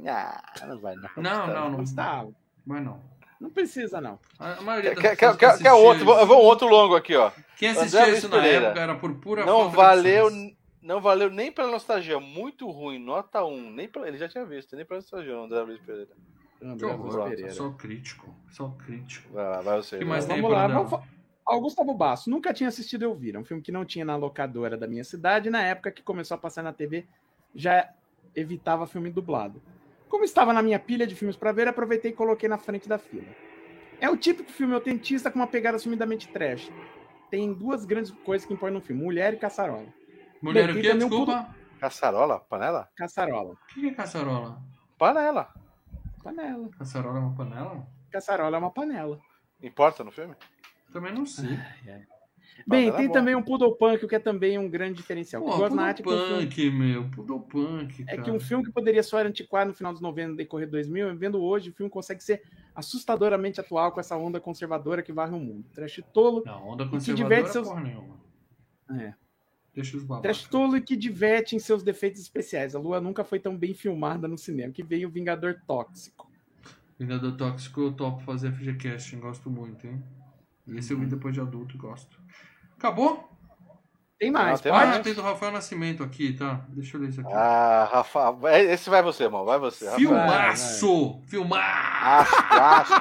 Ah, 0.06 0.42
não 0.68 0.80
vai 0.80 0.96
não. 0.96 1.10
Não, 1.18 1.48
não, 1.48 1.70
não. 1.72 1.78
Gustavo, 1.80 2.36
Mas 2.66 2.84
não. 2.84 3.00
não 3.40 3.50
precisa, 3.50 4.00
não. 4.02 4.20
A 4.40 4.62
maioria 4.62 4.94
das 4.94 5.02
Quer, 5.02 5.16
quer, 5.16 5.32
que 5.32 5.38
quer, 5.38 5.58
quer 5.58 5.74
outro? 5.74 6.06
Vou, 6.06 6.18
isso- 6.18 6.26
vou 6.28 6.44
outro 6.44 6.68
longo 6.68 6.96
aqui, 6.96 7.16
ó. 7.16 7.32
Quem 7.58 7.70
André 7.70 7.82
assistia 7.82 8.06
Luiz 8.06 8.18
isso 8.20 8.30
na 8.30 8.36
Pereira. 8.38 8.66
época 8.68 8.82
era 8.82 8.96
por 8.96 9.16
pura 9.16 9.46
Não 9.46 9.70
valeu, 9.70 10.30
não 10.82 11.02
valeu 11.02 11.30
nem 11.32 11.52
pela 11.52 11.72
nostalgia. 11.72 12.20
Muito 12.20 12.70
ruim, 12.70 13.00
nota 13.00 13.44
1. 13.44 13.72
Nem 13.72 13.88
pela, 13.88 14.08
ele 14.08 14.18
já 14.18 14.28
tinha 14.30 14.46
visto, 14.46 14.76
nem 14.76 14.86
pela 14.86 15.00
nostalgia, 15.00 15.36
André 15.36 15.62
Luiz 15.62 15.80
Pereira. 15.82 16.12
André 16.62 16.94
Luiz 16.94 17.56
só 17.56 17.72
crítico. 17.72 18.36
Só 18.50 18.70
crítico. 18.70 19.34
Vai 19.34 19.46
lá, 19.50 19.62
vai 19.62 19.78
você. 19.78 19.98
Que 19.98 20.06
mais? 20.06 20.26
Vamos 20.26 20.52
lá, 20.52 20.68
vamos 20.68 20.90
fa- 20.92 21.02
Ó, 21.50 21.56
o 21.56 21.62
Gustavo 21.62 21.94
Basso. 21.94 22.30
Nunca 22.30 22.54
tinha 22.54 22.68
assistido 22.68 23.04
Eu 23.04 23.16
Vi. 23.16 23.34
É 23.34 23.40
um 23.40 23.46
filme 23.46 23.64
que 23.64 23.72
não 23.72 23.86
tinha 23.86 24.04
na 24.04 24.16
locadora 24.18 24.76
da 24.76 24.86
minha 24.86 25.04
cidade. 25.04 25.50
Na 25.50 25.62
época 25.64 25.90
que 25.92 26.04
começou 26.04 26.36
a 26.36 26.38
passar 26.38 26.62
na 26.62 26.74
TV, 26.74 27.06
já 27.56 27.90
evitava 28.36 28.86
filme 28.86 29.10
dublado. 29.10 29.62
Como 30.10 30.24
estava 30.24 30.54
na 30.54 30.62
minha 30.62 30.80
pilha 30.80 31.06
de 31.06 31.16
filmes 31.16 31.36
para 31.36 31.52
ver, 31.52 31.68
aproveitei 31.68 32.12
e 32.12 32.14
coloquei 32.14 32.48
na 32.48 32.58
frente 32.58 32.88
da 32.88 32.98
fila. 32.98 33.28
É 34.00 34.10
o 34.10 34.18
típico 34.18 34.52
filme 34.52 34.74
autentista 34.74 35.32
com 35.32 35.40
uma 35.40 35.48
pegada 35.48 35.78
sumidamente 35.80 36.28
trash. 36.28 36.72
Tem 37.30 37.52
duas 37.54 37.84
grandes 37.86 38.12
coisas 38.12 38.48
que 38.48 38.54
importam 38.54 38.80
no 38.80 38.86
filme: 38.86 39.04
mulher 39.04 39.34
e 39.34 39.38
caçarola. 39.38 39.88
Mulher 40.42 40.68
Bem, 40.68 40.78
o 40.78 40.82
quê? 40.82 40.94
um 40.94 40.98
Desculpa. 40.98 41.56
Caçarola? 41.80 42.40
Panela? 42.40 42.90
Caçarola. 42.96 43.54
O 43.54 43.74
que 43.74 43.88
é 43.88 43.94
caçarola? 43.94 44.62
Panela. 44.98 45.54
Panela. 46.24 46.70
Caçarola 46.78 47.18
é 47.18 47.22
uma 47.22 47.36
panela? 47.36 47.88
Caçarola 48.12 48.58
é 48.58 48.60
uma 48.60 48.72
panela. 48.72 49.20
Importa 49.62 50.04
no 50.04 50.12
filme? 50.12 50.36
Também 50.92 51.14
não 51.14 51.26
sei. 51.26 51.50
Bem, 51.50 51.58
Panela 51.86 52.17
é 52.72 52.92
tem 52.92 53.12
também 53.12 53.36
um 53.36 53.42
Poodle 53.44 53.76
Punk, 53.76 54.04
o 54.04 54.08
que 54.08 54.16
é 54.16 54.20
também 54.20 54.58
um 54.58 54.70
grande 54.70 54.96
diferencial. 54.96 55.42
Pô, 55.44 55.58
Poodle 55.58 55.80
é 55.82 55.94
Punk, 55.94 56.70
meu. 56.72 57.10
Poodle 57.10 57.40
Punk, 57.42 58.02
É 58.04 58.06
cara. 58.06 58.22
que 58.24 58.32
um 58.32 58.40
filme 58.40 58.64
que 58.66 58.72
poderia 58.72 59.04
soar 59.04 59.26
antiquado 59.26 59.70
no 59.70 59.76
final 59.76 59.92
dos 59.94 60.02
90 60.02 60.34
e 60.34 60.36
decorrer 60.38 60.70
2000, 60.70 61.16
vendo 61.18 61.42
hoje, 61.42 61.70
o 61.70 61.74
filme 61.74 61.90
consegue 61.90 62.24
ser 62.24 62.42
assustadoramente 62.74 63.60
atual 63.60 63.92
com 63.92 64.00
essa 64.00 64.16
onda 64.18 64.40
conservadora 64.40 65.02
que 65.04 65.12
varre 65.12 65.36
o 65.36 65.40
mundo. 65.40 65.66
Trash 65.74 66.02
tolo, 66.14 66.44
Não, 66.46 66.70
onda 66.70 66.86
que 66.86 66.92
conservadora 66.92 67.30
diverte 67.36 67.52
seus- 67.54 67.68
porra 67.68 67.82
nenhuma. 67.82 68.18
é. 68.92 69.14
Deixa 69.74 69.96
os 69.96 70.04
babacas. 70.04 70.40
Trash 70.40 70.50
tolo 70.50 70.76
e 70.78 70.82
que 70.82 70.96
diverte 70.96 71.56
em 71.56 71.60
seus 71.60 71.84
defeitos 71.84 72.20
especiais. 72.20 72.74
A 72.74 72.80
Lua 72.80 73.00
nunca 73.00 73.24
foi 73.24 73.40
tão 73.40 73.56
bem 73.56 73.76
filmada 73.76 74.28
no 74.28 74.36
cinema, 74.38 74.74
que 74.74 74.82
veio 74.82 75.08
o 75.08 75.12
Vingador 75.12 75.62
Tóxico. 75.68 76.28
Vingador 76.98 77.34
Tóxico 77.38 77.82
eu 77.82 77.92
topo 77.94 78.20
fazer 78.24 78.52
FGCast, 78.52 79.16
gosto 79.18 79.52
muito, 79.52 79.86
hein? 79.86 80.02
E 80.68 80.78
esse 80.78 80.94
eu 80.94 81.00
vi 81.00 81.06
depois 81.06 81.34
de 81.34 81.42
adulto 81.42 81.76
e 81.76 81.78
gosto. 81.78 82.18
Acabou? 82.78 83.28
Tem 84.20 84.32
mais, 84.32 84.60
Ah, 84.60 84.64
tem 84.64 84.72
Ah, 84.72 84.76
mais. 84.88 85.04
tem 85.04 85.14
do 85.14 85.22
Rafael 85.22 85.52
Nascimento 85.52 86.02
aqui, 86.04 86.34
tá? 86.34 86.66
Deixa 86.70 86.98
eu 86.98 87.02
ler 87.02 87.10
isso 87.10 87.22
aqui. 87.22 87.32
Ah, 87.32 87.88
Rafa. 87.92 88.36
é, 88.50 88.74
Esse 88.74 88.90
vai 88.90 89.04
você, 89.04 89.26
irmão. 89.26 89.46
Vai 89.46 89.60
você. 89.60 89.86
Rafael. 89.86 90.00
Filmaço! 90.08 91.22
Filmaço! 91.28 92.36
Acho, 92.52 92.96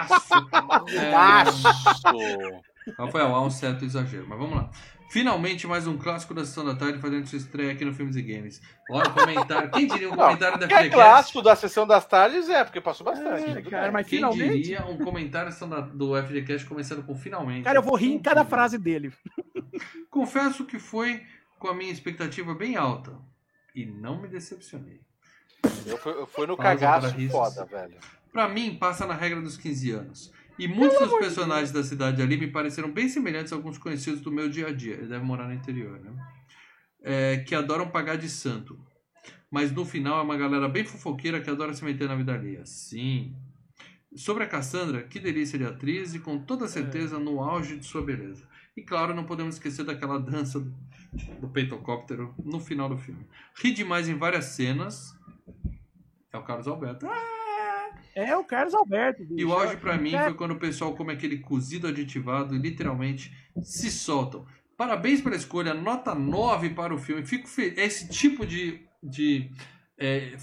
acho. 1.69 2.21
É. 2.21 2.61
Rafael, 2.99 3.35
há 3.35 3.43
um 3.43 3.51
certo 3.51 3.85
exagero, 3.85 4.27
mas 4.29 4.39
vamos 4.39 4.57
lá. 4.57 4.71
Finalmente, 5.09 5.67
mais 5.67 5.87
um 5.87 5.97
clássico 5.97 6.35
da 6.35 6.45
Sessão 6.45 6.65
da 6.65 6.75
Tarde 6.75 6.99
fazendo 6.99 7.27
sua 7.27 7.39
estreia 7.39 7.73
aqui 7.73 7.85
no 7.85 7.95
Filmes 7.95 8.17
e 8.17 8.23
Games. 8.23 8.61
Olha 8.91 9.09
o 9.09 9.15
comentário. 9.15 9.71
Quem 9.71 9.87
diria 9.87 10.09
um 10.09 10.17
Não, 10.17 10.25
comentário 10.25 10.59
da 10.59 10.67
Que 10.67 10.75
é 10.75 10.79
FGCast? 10.79 10.95
clássico 10.95 11.43
da 11.43 11.57
sessão 11.57 11.87
das 11.87 12.05
tardes, 12.07 12.49
é, 12.49 12.65
porque 12.65 12.81
passou 12.81 13.05
bastante. 13.05 13.51
É, 13.51 13.63
cara, 13.63 13.93
mas 13.93 14.07
Quem 14.07 14.19
finalmente. 14.19 14.63
diria 14.63 14.85
um 14.85 14.99
comentário 14.99 15.53
da 15.69 15.81
do 15.81 16.23
FGCast 16.23 16.67
começando 16.67 17.05
com 17.05 17.15
finalmente? 17.15 17.65
Cara, 17.65 17.79
eu 17.79 17.83
vou 17.83 17.97
rir 17.97 18.13
em 18.13 18.19
cada 18.19 18.45
frase 18.45 18.79
dele. 18.79 19.13
Confesso 20.11 20.65
que 20.65 20.79
foi 20.79 21.23
com 21.59 21.69
a 21.69 21.75
minha 21.75 21.93
expectativa 21.93 22.55
bem 22.55 22.77
alta. 22.77 23.13
E 23.75 23.87
não 23.87 24.21
me 24.21 24.29
decepcionei. 24.29 25.01
Eu 25.87 25.99
fui, 25.99 26.13
eu 26.13 26.27
fui 26.27 26.47
no 26.47 26.57
Pausa 26.57 26.77
cagaço 26.79 27.29
foda, 27.29 27.65
velho. 27.65 27.97
Pra 28.33 28.49
mim, 28.49 28.77
passa 28.77 29.07
na 29.07 29.15
regra 29.15 29.41
dos 29.41 29.57
15 29.57 29.91
anos. 29.93 30.33
E 30.59 30.67
muitos 30.67 30.99
dos 30.99 31.19
personagens 31.19 31.71
da 31.71 31.83
cidade 31.83 32.23
ali 32.23 32.37
me 32.37 32.47
pareceram 32.47 32.91
bem 32.91 33.09
semelhantes 33.09 33.53
a 33.53 33.57
alguns 33.57 33.77
conhecidos 33.77 34.21
do 34.21 34.33
meu 34.33 34.49
dia 34.49 34.69
a 34.69 34.73
dia. 34.73 34.95
Ele 34.95 35.07
deve 35.07 35.25
morar 35.25 35.47
no 35.47 35.55
interior, 35.55 36.01
né? 36.01 36.13
É, 37.03 37.37
que 37.39 37.55
adoram 37.55 37.91
pagar 37.91 38.17
de 38.17 38.29
santo. 38.29 38.79
Mas 39.51 39.71
no 39.71 39.85
final 39.85 40.19
é 40.19 40.23
uma 40.23 40.37
galera 40.37 40.69
bem 40.69 40.85
fofoqueira 40.85 41.41
que 41.41 41.51
adora 41.51 41.75
se 41.75 41.85
meter 41.85 42.09
na 42.09 42.17
vida 42.17 42.35
alheia. 42.35 42.65
Sim. 42.65 43.37
Sobre 44.15 44.45
a 44.45 44.47
Cassandra, 44.47 45.03
que 45.03 45.21
delícia 45.21 45.59
de 45.59 45.65
atriz 45.65 46.15
e 46.15 46.19
com 46.19 46.39
toda 46.39 46.67
certeza 46.67 47.19
no 47.19 47.41
auge 47.41 47.77
de 47.77 47.85
sua 47.85 48.03
beleza. 48.03 48.49
E 48.77 48.83
claro, 48.83 49.15
não 49.15 49.25
podemos 49.25 49.57
esquecer 49.57 49.85
daquela 49.85 50.19
dança 50.19 50.61
do 51.41 51.49
peitocóptero 51.49 52.35
no 52.43 52.61
final 52.61 52.89
do 52.89 52.97
filme. 52.97 53.27
Ri 53.55 53.73
demais 53.73 54.09
em 54.09 54.17
várias 54.17 54.47
cenas. 54.47 55.15
É 56.33 56.39
o 56.39 56.43
Carlos 56.43 56.67
Alberto. 56.67 57.07
Ah! 57.07 57.46
É 58.17 58.35
o 58.35 58.43
Carlos 58.45 58.73
Alberto. 58.75 59.23
E 59.23 59.27
bicho. 59.27 59.49
o 59.49 59.53
auge 59.53 59.77
pra 59.77 59.99
mim 59.99 60.15
É, 60.15 60.25
foi 60.25 60.35
quando 60.35 60.53
o 60.53 60.59
pessoal 60.59 60.95
come 60.97 61.13
aquele 61.13 61.39
cozido 61.39 61.87
aditivado 61.87 62.55
e 62.55 62.59
literalmente 62.59 63.31
se 63.63 63.91
soltam. 63.91 64.47
Parabéns 64.77 65.21
pela 65.21 65.37
escolha, 65.37 65.75
nota 65.75 66.15
9 66.15 66.71
para 66.71 66.95
o 66.95 66.99
filme. 66.99 67.27
Fico 67.27 67.47
feliz. 67.47 67.77
É 67.79 67.85
esse 67.85 68.09
tipo 68.09 68.47
de, 68.47 68.81
de 69.03 69.51
é, 69.99 70.35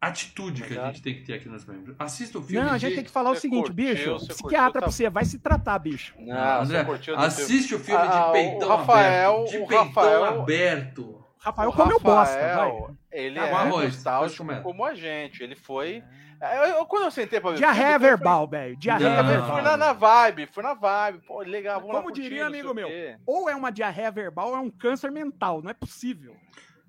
atitude 0.00 0.62
que 0.62 0.78
a 0.78 0.86
gente 0.86 1.02
tem 1.02 1.14
que 1.16 1.22
ter 1.24 1.34
aqui 1.34 1.48
nos 1.48 1.64
membros. 1.66 1.96
Assista 1.98 2.38
o 2.38 2.42
filme. 2.42 2.64
Não, 2.64 2.72
a 2.72 2.78
gente 2.78 2.90
de- 2.90 2.96
tem 2.96 3.04
que 3.04 3.10
falar 3.10 3.30
o 3.30 3.34
Você 3.34 3.42
seguinte, 3.42 3.66
curtiu, 3.66 3.74
bicho. 3.74 4.10
você 4.12 4.28
Psiquiatra 4.28 4.58
curtiu, 4.64 4.72
pra 4.72 4.80
tá- 4.80 4.90
você, 4.90 5.10
vai 5.10 5.24
se 5.24 5.38
tratar, 5.38 5.78
bicho. 5.78 6.14
Não, 6.18 6.60
André, 6.62 6.78
você 6.80 6.84
curtiu 6.84 7.16
do 7.16 7.20
filme. 7.20 7.26
Assiste 7.26 7.74
o 7.74 7.78
filme 7.78 8.00
Ah, 8.02 8.06
de 8.06 8.28
o 8.28 8.32
peitão 8.32 8.68
Rafael- 8.68 9.34
aberto. 9.40 9.50
De 9.50 9.56
o 9.58 9.66
peitão 9.66 9.84
Rafael- 9.86 10.24
aberto. 10.40 11.24
Rafael 11.40 11.68
O 11.70 11.72
comeu 11.72 12.00
bosta, 12.00 12.34
vai. 12.34 12.50
Rafael, 12.50 12.96
Ele 13.12 13.38
é 13.38 13.50
arroz, 13.52 13.94
nostálgico 13.94 14.62
como 14.62 14.84
a 14.84 14.94
gente. 14.94 15.42
Ele 15.42 15.54
foi. 15.56 16.02
Eu, 16.40 16.64
eu- 16.78 16.86
quando 16.86 17.04
eu 17.04 17.10
sentei 17.10 17.40
pra 17.40 17.50
ver 17.50 17.56
filme, 17.58 17.72
Diarreia 17.74 17.98
fui- 17.98 18.08
verbal, 18.08 18.48
velho. 18.48 18.76
Diarreia 18.76 19.22
verbal. 19.22 19.52
fui 19.52 19.62
na, 19.62 19.76
na 19.76 19.92
vibe, 19.92 20.46
fui 20.52 20.62
na 20.62 20.74
vibe. 20.74 21.20
Pô, 21.26 21.40
legal, 21.40 21.80
vamos 21.80 21.94
lá 21.94 22.00
Como 22.00 22.12
curtir, 22.12 22.22
diria 22.22 22.46
amigo 22.46 22.72
meu. 22.74 22.88
Ou 23.26 23.48
é 23.50 23.54
uma 23.56 23.70
diarreia 23.70 24.10
verbal 24.10 24.48
ou 24.50 24.56
é 24.56 24.60
um 24.60 24.70
câncer 24.70 25.10
mental. 25.10 25.62
Não 25.62 25.70
é 25.70 25.74
possível. 25.74 26.36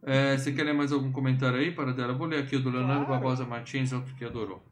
É, 0.04 0.38
você 0.38 0.52
quer 0.52 0.64
ler 0.64 0.74
mais 0.74 0.92
algum 0.92 1.12
comentário 1.12 1.58
aí, 1.58 1.72
para 1.72 1.92
dela? 1.92 2.14
Eu 2.14 2.18
vou 2.18 2.28
ler 2.28 2.44
aqui 2.44 2.56
o 2.56 2.60
do 2.62 2.70
Leonardo 2.70 3.06
Claro. 3.06 3.22
Barbosa 3.22 3.46
Martins, 3.46 3.92
outro 3.92 4.14
que 4.16 4.24
adorou. 4.24 4.64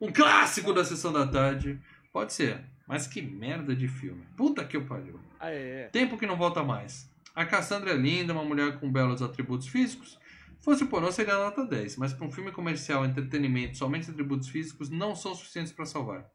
Um 0.00 0.12
clássico 0.12 0.72
da 0.74 0.84
sessão 0.84 1.12
da 1.12 1.26
tarde. 1.26 1.80
Pode 2.12 2.32
ser, 2.32 2.60
mas 2.86 3.06
que 3.06 3.22
merda 3.22 3.74
de 3.74 3.88
filme. 3.88 4.24
Puta 4.36 4.64
que 4.64 4.76
eu 4.76 4.84
pariu. 4.84 5.18
Ah, 5.40 5.50
é. 5.50 5.88
Tempo 5.90 6.16
que 6.18 6.26
não 6.26 6.36
volta 6.36 6.62
mais. 6.62 7.08
A 7.34 7.44
Cassandra 7.44 7.90
é 7.90 7.96
linda, 7.96 8.32
uma 8.32 8.44
mulher 8.44 8.78
com 8.78 8.90
belos 8.92 9.20
atributos 9.22 9.66
físicos. 9.66 10.18
Fosse 10.64 10.86
pornô 10.86 11.12
seria 11.12 11.36
nota 11.36 11.64
10, 11.66 11.96
mas 11.98 12.12
para 12.14 12.26
um 12.26 12.30
filme 12.30 12.50
comercial, 12.50 13.04
entretenimento, 13.04 13.76
somente 13.76 14.10
atributos 14.10 14.48
físicos 14.48 14.88
não 14.88 15.14
são 15.14 15.34
suficientes 15.34 15.72
para 15.72 15.84
salvar. 15.84 16.26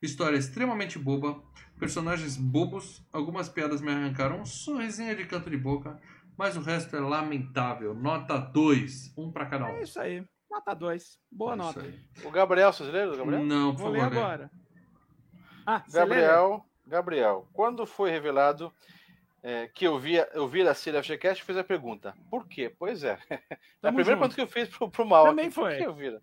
História 0.00 0.36
extremamente 0.36 0.98
boba, 0.98 1.42
personagens 1.78 2.36
bobos, 2.36 3.04
algumas 3.12 3.48
piadas 3.48 3.80
me 3.80 3.90
arrancaram 3.90 4.40
um 4.40 4.44
sorrisinho 4.46 5.16
de 5.16 5.24
canto 5.26 5.50
de 5.50 5.56
boca, 5.56 6.00
mas 6.36 6.56
o 6.56 6.60
resto 6.60 6.96
é 6.96 7.00
lamentável. 7.00 7.92
Nota 7.94 8.38
2, 8.38 9.14
um 9.16 9.32
para 9.32 9.46
cada 9.46 9.64
um. 9.66 9.76
É 9.76 9.82
isso 9.82 10.00
aí. 10.00 10.24
Nota 10.50 10.74
2. 10.74 11.18
Boa 11.30 11.54
É 11.54 11.56
nota. 11.56 11.80
aí. 11.80 12.00
O 12.24 12.30
Gabriel, 12.30 12.72
vocês 12.72 12.88
leram, 12.88 13.16
Gabriel? 13.16 13.44
Não, 13.44 13.72
por 13.74 13.82
Vou 13.82 13.90
ler 13.90 14.00
favor. 14.00 14.14
lê. 14.14 14.20
agora. 14.20 14.50
Ah? 15.66 15.82
Gabriel, 15.90 16.64
Gabriel, 16.86 17.48
quando 17.52 17.86
foi 17.86 18.10
revelado 18.10 18.72
é, 19.42 19.66
que 19.68 19.86
eu 19.86 19.98
via, 19.98 20.28
eu 20.32 20.46
via 20.48 20.70
a 20.70 20.74
Síria 20.74 21.02
FGCast, 21.02 21.42
fez 21.42 21.58
a 21.58 21.64
pergunta: 21.64 22.14
por 22.30 22.46
quê? 22.46 22.72
Pois 22.78 23.02
é. 23.04 23.18
É 23.82 23.88
a 23.88 23.92
primeira 23.92 24.04
junto. 24.12 24.18
pergunta 24.20 24.34
que 24.36 24.40
eu 24.40 24.46
fiz 24.46 24.68
pro, 24.68 24.88
pro 24.90 25.04
mal. 25.06 25.24
Também 25.26 25.46
aqui, 25.46 25.54
foi. 25.54 25.70
Por 25.70 25.78
que 25.78 25.84
eu 25.86 25.94
vira? 25.94 26.22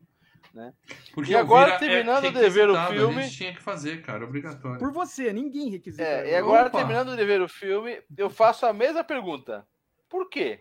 Porque 1.14 1.32
E 1.32 1.36
agora, 1.36 1.74
Elvira 1.74 1.80
terminando 1.92 2.26
é 2.26 2.32
de 2.32 2.50
ver 2.50 2.70
o 2.70 2.88
filme- 2.88 3.22
A 3.22 3.26
gente 3.26 3.38
tinha 3.38 3.54
que 3.54 3.62
fazer, 3.62 4.02
cara, 4.02 4.24
obrigatório. 4.26 4.80
Por 4.80 4.92
você, 4.92 5.32
ninguém 5.32 5.70
requisita. 5.70 6.02
É, 6.04 6.32
e 6.32 6.36
agora, 6.36 6.68
Opa. 6.70 6.78
terminando 6.80 7.16
de 7.16 7.24
ver 7.24 7.40
o 7.42 7.48
filme, 7.48 8.02
eu 8.18 8.30
faço 8.32 8.66
a 8.66 8.74
mesma 8.74 9.04
pergunta: 9.04 9.68
por 10.10 10.28
quê? 10.30 10.60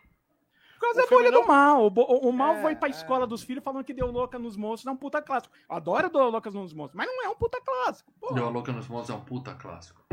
Por 0.74 0.80
causa 0.82 1.01
O 1.01 1.02
da 1.05 1.09
bolha 1.10 1.30
não- 1.30 1.40
do 1.43 1.47
mal. 1.48 1.82
O, 1.86 1.86
o- 1.89 2.28
o 2.28 2.32
mal 2.32 2.56
É, 2.56 2.62
foi 2.62 2.76
pra 2.76 2.89
é. 2.89 2.90
escola 2.90 3.26
dos 3.26 3.43
filhos 3.43 3.64
falando 3.64 3.82
que 3.85 3.94
deu 3.94 4.10
louca 4.10 4.39
nos 4.39 4.56
monstros. 4.56 4.86
É 4.86 4.90
um 4.94 4.97
puta 4.97 5.22
clássico. 5.22 5.55
Adoro 5.68 6.10
deu 6.10 6.28
louca 6.28 6.51
nos 6.51 6.72
monstros, 6.74 6.94
mas 6.97 7.06
não 7.06 7.24
é 7.24 7.28
um 7.28 7.35
puta 7.35 7.60
clássico. 7.60 8.12
Pô. 8.20 8.32
Deu 8.35 8.47
a 8.47 8.51
Louca 8.51 8.70
nos 8.72 8.86
Monstros 8.89 9.18
é 9.18 9.20
um 9.20 9.24
puta 9.24 9.55
clássico. 9.55 10.05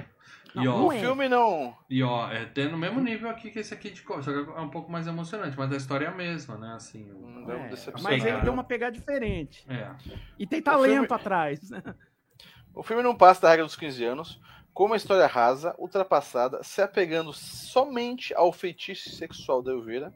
Não, 0.56 0.64
e 0.64 0.66
não 0.66 0.86
ó, 0.86 0.88
O 0.88 0.92
é. 0.94 1.00
filme 1.00 1.30
não. 1.30 1.78
e 1.90 2.02
ó, 2.04 2.32
é 2.32 2.44
até 2.44 2.68
no 2.68 2.78
mesmo 2.78 3.00
nível 3.02 3.30
aqui 3.30 3.52
que 3.52 3.60
esse 3.60 3.74
aqui 3.74 3.90
de 3.90 4.02
cor, 4.02 4.24
só 4.24 4.32
que 4.32 4.50
é 4.50 4.62
um 4.62 4.70
pouco 4.70 4.92
mais 4.92 5.06
emocionante, 5.08 5.58
mas 5.58 5.72
a 5.72 5.76
história 5.78 6.06
é 6.06 6.10
a 6.10 6.14
mesma, 6.16 6.58
né? 6.58 6.74
Assim, 6.76 7.12
o- 7.12 7.46
deu 7.46 7.56
É, 7.58 7.70
mas 8.02 8.24
ele 8.26 8.42
deu 8.42 8.54
uma 8.54 8.64
pegada 8.64 8.92
diferente. 8.92 9.66
é. 9.70 9.92
E 10.40 10.48
tem 10.48 10.62
talento 10.62 10.92
filme- 10.92 11.08
atrás. 11.12 11.70
né? 11.70 11.82
O 12.74 12.84
filme 12.84 13.02
não 13.02 13.16
passa 13.16 13.42
da 13.44 13.50
regra 13.52 13.66
dos 13.66 13.78
15 13.78 14.04
anos, 14.04 14.38
com 14.74 14.84
uma 14.88 14.98
história 14.98 15.26
rasa, 15.28 15.74
ultrapassada, 15.78 16.62
se 16.62 16.82
apegando 16.82 17.32
somente 17.32 18.34
ao 18.34 18.52
feitiço 18.52 19.12
sexual 19.12 19.62
da 19.64 19.72
Elvira. 19.72 20.14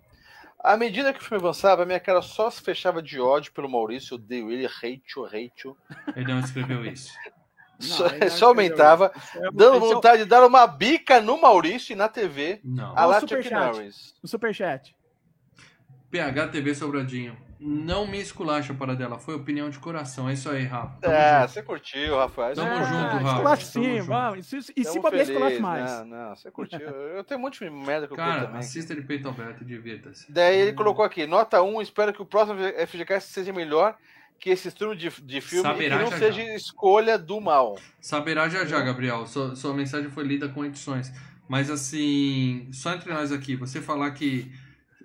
À 0.61 0.75
medida 0.75 1.13
que 1.13 1.21
o 1.21 1.23
filme 1.23 1.41
avançava, 1.41 1.85
minha 1.85 2.01
cara 2.01 2.21
só 2.21 2.51
se 2.51 2.61
fechava 2.61 3.01
de 3.01 3.17
ódio 3.17 3.53
pelo 3.53 3.69
Maurício, 3.69 4.13
eu 4.15 4.17
odeio 4.17 4.51
ele, 4.51 4.65
hate-o, 4.65 5.23
hate-o. 5.25 5.77
Ele 6.13 6.33
não 6.33 6.39
escreveu 6.41 6.83
isso. 6.85 7.13
Só, 7.79 8.09
não 8.09 8.29
só 8.29 8.47
aumentava, 8.47 9.11
dando 9.53 9.75
é 9.75 9.77
o- 9.77 9.79
vontade 9.79 10.23
de 10.23 10.29
dar 10.29 10.45
uma 10.45 10.67
bica 10.67 11.21
no 11.21 11.39
Maurício 11.39 11.93
e 11.93 11.95
na 11.95 12.07
TV, 12.09 12.59
Não. 12.63 12.91
a 12.97 13.05
lá 13.05 13.17
o 13.17 13.19
Chuck 13.21 13.29
superchat. 13.35 13.53
Norris. 13.77 14.15
O 14.21 14.27
superchat. 14.27 14.95
PHTV 16.11 16.75
Sobradinho. 16.75 17.37
Não 17.61 18.07
me 18.07 18.17
esculacha 18.21 18.73
para 18.73 18.95
dela, 18.95 19.19
foi 19.19 19.35
opinião 19.35 19.69
de 19.69 19.77
coração. 19.79 20.29
É 20.29 20.33
isso 20.33 20.49
aí, 20.49 20.63
Rafa. 20.63 20.97
Tamo 21.01 21.13
É, 21.13 21.41
junto. 21.41 21.51
você 21.51 21.61
curtiu, 21.63 22.15
Rafael. 22.15 22.55
Tamo 22.55 22.69
Você 22.69 22.83
junto. 22.85 22.93
Rafa. 22.95 23.27
Esculacha 23.27 23.71
Tamo 23.73 23.85
sim, 23.85 24.01
vamos. 24.01 24.53
E 24.77 24.83
se, 24.85 24.99
bobear, 24.99 25.11
feliz. 25.11 25.29
esculacha 25.29 25.59
mais. 25.59 25.91
Não, 25.91 26.05
não, 26.05 26.35
você 26.37 26.49
curtiu. 26.51 26.79
Eu 26.79 27.23
tenho 27.25 27.37
um 27.37 27.43
monte 27.43 27.59
de 27.63 27.69
merda 27.69 28.07
que 28.07 28.13
eu 28.13 28.17
curto 28.17 28.29
Cara, 28.29 28.45
também. 28.45 28.59
assista 28.59 28.95
de 28.95 29.01
peito 29.01 29.27
aberto 29.27 29.61
e 29.61 29.65
divirta-se. 29.65 30.31
Daí 30.31 30.55
ele 30.57 30.73
colocou 30.73 31.03
aqui, 31.03 31.27
nota 31.27 31.61
1, 31.61 31.81
espero 31.81 32.13
que 32.13 32.21
o 32.21 32.25
próximo 32.25 32.59
FGCast 32.87 33.29
seja 33.29 33.51
melhor 33.51 33.97
que 34.39 34.49
esse 34.49 34.71
turno 34.71 34.95
de, 34.95 35.09
de 35.09 35.41
filme 35.41 35.63
Saberá 35.63 35.97
que 35.97 36.03
não 36.03 36.11
já 36.11 36.17
seja 36.17 36.45
já. 36.45 36.55
escolha 36.55 37.17
do 37.17 37.39
mal. 37.41 37.77
Saberá 37.99 38.47
já 38.49 38.65
já, 38.65 38.81
Gabriel. 38.81 39.25
Sua, 39.27 39.55
sua 39.55 39.73
mensagem 39.73 40.09
foi 40.09 40.23
lida 40.23 40.47
com 40.49 40.63
edições. 40.65 41.11
Mas 41.47 41.69
assim, 41.69 42.69
só 42.71 42.93
entre 42.93 43.11
nós 43.13 43.31
aqui, 43.31 43.55
você 43.55 43.81
falar 43.81 44.11
que 44.11 44.51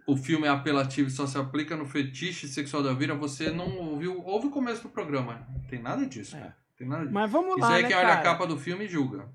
o 0.06 0.16
filme 0.16 0.47
é 0.47 0.51
apelativo 0.51 1.09
e 1.09 1.11
só 1.11 1.27
se 1.27 1.39
aplica 1.39 1.74
no 1.77 1.86
fetiche 1.86 2.47
sexual 2.47 2.82
da 2.82 2.93
Vira, 2.93 3.15
você 3.15 3.51
não 3.51 3.78
ouviu. 3.78 4.23
Ouve 4.24 4.48
o 4.48 4.51
começo 4.51 4.82
do 4.82 4.89
programa. 4.90 5.47
Não 5.51 5.61
tem 5.62 5.81
nada 5.81 6.05
disso, 6.06 6.36
É. 6.36 6.40
cara. 6.40 6.56
Tem 6.77 6.86
nada 6.86 7.02
disso. 7.02 7.15
Mas 7.15 7.31
vamos 7.31 7.52
Isso 7.52 7.61
lá, 7.61 7.74
aí 7.74 7.81
é 7.81 7.82
né, 7.82 7.89
quem 7.89 7.97
olha 7.97 8.12
a 8.12 8.20
capa 8.20 8.47
do 8.47 8.59
filme 8.59 8.85
e 8.85 8.89
julga. 8.89 9.28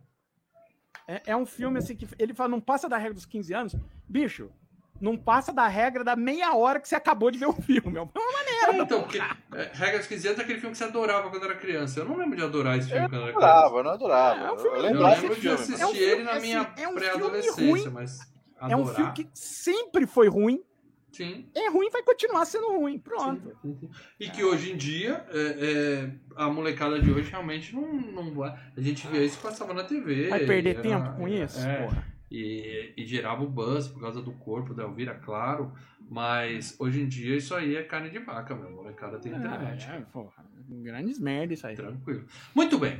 É, 1.08 1.22
é 1.28 1.36
um 1.36 1.46
filme 1.46 1.80
assim 1.80 1.96
que 1.96 2.08
ele 2.20 2.34
fala, 2.34 2.50
não 2.50 2.62
passa 2.62 2.88
da 2.88 2.98
regra 2.98 3.14
dos 3.16 3.26
15 3.26 3.54
anos. 3.54 3.76
Bicho, 4.08 4.52
não 5.02 5.18
passa 5.18 5.52
da 5.54 5.68
regra 5.68 6.04
da 6.04 6.16
meia 6.16 6.54
hora 6.56 6.80
que 6.80 6.88
você 6.88 6.96
acabou 6.96 7.32
de 7.32 7.38
ver 7.38 7.48
o 7.48 7.54
filme. 7.54 7.98
É 7.98 8.02
uma 8.02 8.10
É, 8.74 8.78
então, 8.82 9.02
porque 9.04 9.18
é, 9.18 9.72
Regras 9.74 10.08
15 10.08 10.28
anos 10.28 10.40
é 10.40 10.44
aquele 10.44 10.60
filme 10.60 10.72
que 10.74 10.78
você 10.78 10.84
adorava 10.84 11.30
quando 11.30 11.44
era 11.46 11.56
criança. 11.56 12.00
Eu 12.02 12.06
não 12.06 12.18
lembro 12.18 12.36
de 12.38 12.44
adorar 12.44 12.78
esse 12.78 12.90
filme 12.90 13.06
Eu 13.06 13.10
quando 13.10 13.22
era 13.24 13.32
não 13.32 13.38
criança. 13.40 13.56
adorava, 13.56 13.78
eu 13.78 13.84
não 13.84 13.92
adorava. 13.92 14.40
É 14.42 14.52
um 14.52 14.58
filme 14.58 14.78
eu 14.78 14.84
Eu 14.84 15.02
lembro 15.02 15.36
de 15.36 15.42
filme. 15.42 15.56
assistir 15.56 15.82
É 15.82 15.86
um 15.88 15.90
filme, 15.94 16.06
ele 16.06 16.24
na 16.24 16.32
assim, 16.32 16.42
minha 16.48 16.74
é 16.78 16.88
um 16.88 16.96
pré-adolescência, 16.96 17.66
ruim. 17.66 17.90
mas 17.90 18.20
É 18.62 18.66
um 18.76 18.82
adorar, 18.82 18.96
filme 18.96 19.12
que 19.14 19.30
sempre 19.34 20.06
foi 20.06 20.28
ruim. 20.28 20.62
Sim. 21.12 21.50
É 21.56 21.70
ruim, 21.70 21.90
vai 21.90 22.04
continuar 22.04 22.46
sendo 22.46 22.68
ruim. 22.78 23.00
Pronto. 23.00 23.58
Sim, 23.62 23.78
sim. 23.80 23.90
E 24.20 24.30
que 24.30 24.44
hoje 24.44 24.72
em 24.72 24.78
dia, 24.78 25.26
é, 25.32 25.40
é, 26.08 26.12
a 26.36 26.50
molecada 26.50 27.02
de 27.02 27.12
hoje 27.12 27.32
realmente 27.32 27.74
não, 27.76 27.92
não 27.94 28.34
vai. 28.34 28.56
A 28.78 28.80
gente 28.82 29.08
via 29.08 29.24
isso 29.24 29.40
passava 29.40 29.74
na 29.74 29.84
TV. 29.84 30.30
Vai 30.30 30.46
perder 30.46 30.82
tempo 30.82 31.14
com 31.16 31.28
isso? 31.28 31.60
é, 31.60 31.84
Porra. 31.88 32.08
E, 32.32 32.94
e 32.98 33.06
gerava 33.06 33.44
o 33.44 33.48
buzz 33.48 33.88
por 33.88 34.02
causa 34.02 34.22
do 34.22 34.32
corpo 34.34 34.74
da 34.74 34.84
Elvira, 34.84 35.16
claro. 35.16 35.72
Mas 36.10 36.76
hoje 36.80 37.02
em 37.02 37.08
dia 37.08 37.36
isso 37.38 37.54
aí 37.54 37.76
é 37.76 37.84
carne 37.84 38.10
de 38.10 38.20
vaca, 38.20 38.56
meu. 38.56 38.68
A 38.68 38.72
molecada 38.72 39.20
tem 39.20 39.32
internet. 39.32 39.88
É, 39.90 39.98
é, 39.98 40.02
porra. 40.12 40.44
Grandes 40.68 41.20
merda 41.20 41.54
isso 41.54 41.68
aí. 41.68 41.76
Tranquilo. 41.76 42.26
Muito 42.56 42.78
bem. 42.80 42.98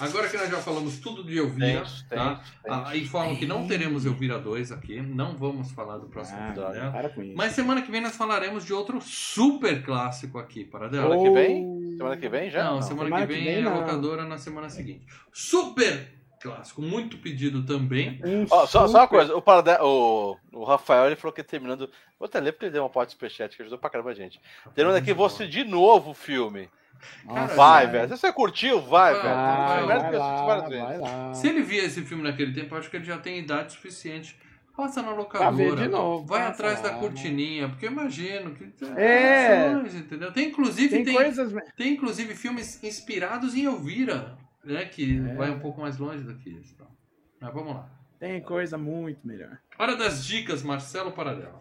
Agora 0.00 0.28
que 0.28 0.36
nós 0.36 0.48
já 0.48 0.58
falamos 0.58 1.00
tudo 1.00 1.24
de 1.24 1.36
Elvira, 1.36 1.82
tá? 2.08 2.36
tenso, 2.36 2.42
Ah, 2.68 2.96
informam 2.96 3.34
que 3.34 3.44
não 3.46 3.66
teremos 3.66 4.06
Elvira 4.06 4.38
2 4.38 4.70
aqui. 4.70 5.00
Não 5.02 5.36
vamos 5.36 5.72
falar 5.72 5.98
do 5.98 6.06
próximo 6.06 6.38
Ah, 6.40 6.52
filme 6.54 6.72
dela. 6.72 6.92
para 6.92 7.08
com 7.08 7.20
isso. 7.20 7.34
Mas 7.36 7.52
semana 7.52 7.82
que 7.82 7.90
vem 7.90 8.00
nós 8.00 8.14
falaremos 8.14 8.64
de 8.64 8.72
outro 8.72 9.00
super 9.00 9.82
clássico 9.82 10.38
aqui, 10.38 10.64
para 10.64 10.86
dela. 10.88 11.18
Semana 11.18 11.28
que 11.28 11.34
vem? 11.34 11.96
Semana 11.96 12.16
que 12.16 12.28
vem 12.28 12.48
já? 12.50 12.62
Não, 12.64 12.80
semana, 12.80 13.08
semana 13.08 13.26
que 13.26 13.32
que 13.34 13.38
vem, 13.40 13.44
vem 13.44 13.54
é 13.56 13.60
a 13.66 13.70
não. 13.70 13.80
locadora 13.80 14.24
na 14.24 14.38
semana 14.38 14.68
seguinte. 14.68 15.04
Super 15.32 16.17
clássico, 16.40 16.80
muito 16.82 17.18
pedido 17.18 17.62
também. 17.64 18.20
Um 18.24 18.44
Ó, 18.50 18.66
só, 18.66 18.66
só 18.66 18.80
uma 18.80 18.88
super- 18.88 19.08
coisa, 19.08 19.36
o, 19.36 19.42
Parade... 19.42 19.82
o, 19.82 20.36
o 20.52 20.64
Rafael 20.64 21.06
ele 21.06 21.16
falou 21.16 21.32
que 21.32 21.42
terminando. 21.42 21.90
Vou 22.18 22.26
até 22.26 22.40
ler 22.40 22.52
porque 22.52 22.66
ele 22.66 22.72
deu 22.72 22.82
uma 22.82 22.90
parte 22.90 23.10
superchat 23.12 23.54
que 23.56 23.62
ajudou 23.62 23.78
pra 23.78 23.90
caramba 23.90 24.10
a 24.10 24.14
gente. 24.14 24.40
Terminando 24.74 25.00
aqui, 25.00 25.12
vou 25.12 25.26
assistir 25.26 25.48
de 25.48 25.64
novo 25.64 26.10
o 26.10 26.14
filme. 26.14 26.68
Nossa, 27.24 27.54
vai, 27.54 27.86
velho. 27.86 28.08
Se 28.08 28.16
você 28.18 28.32
curtiu, 28.32 28.80
vai, 28.80 29.14
Vai, 29.14 29.22
velho. 29.22 29.34
vai, 29.36 30.00
vai 30.00 30.12
lá, 30.16 30.60
vai 30.68 30.98
lá. 30.98 31.34
Se 31.34 31.46
ele 31.46 31.62
via 31.62 31.84
esse 31.84 32.02
filme 32.02 32.24
naquele 32.24 32.52
tempo, 32.52 32.74
eu 32.74 32.78
acho 32.78 32.90
que 32.90 32.96
ele 32.96 33.04
já 33.04 33.18
tem 33.18 33.38
idade 33.38 33.72
suficiente. 33.72 34.36
Passa 34.76 35.02
na 35.02 35.10
locadora, 35.12 35.50
ver 35.56 35.74
de 35.74 35.88
novo, 35.88 36.24
vai 36.24 36.38
passa 36.40 36.52
atrás 36.52 36.80
da 36.80 36.92
lá, 36.92 36.98
cortininha, 37.00 37.68
porque 37.68 37.86
eu 37.86 37.90
imagino 37.90 38.54
que 38.54 38.64
É. 38.96 39.72
entendeu? 39.72 40.32
Tem 40.32 40.48
inclusive 40.50 40.88
Tem, 40.88 41.04
tem, 41.04 41.14
coisas. 41.14 41.52
tem 41.76 41.92
inclusive 41.94 42.34
filmes 42.36 42.82
inspirados 42.84 43.56
em 43.56 43.64
Elvira, 43.64 44.38
né, 44.72 44.84
que 44.84 45.18
É. 45.18 45.34
vai 45.34 45.50
um 45.50 45.58
pouco 45.58 45.80
mais 45.80 45.98
longe 45.98 46.22
daqui. 46.24 46.50
Então. 46.74 46.86
Mas 47.40 47.52
vamos 47.54 47.74
lá. 47.74 47.88
Tem 48.18 48.40
coisa 48.42 48.76
muito 48.76 49.26
melhor. 49.26 49.58
Hora 49.78 49.96
das 49.96 50.24
dicas, 50.24 50.62
Marcelo 50.62 51.12
Paradela. 51.12 51.60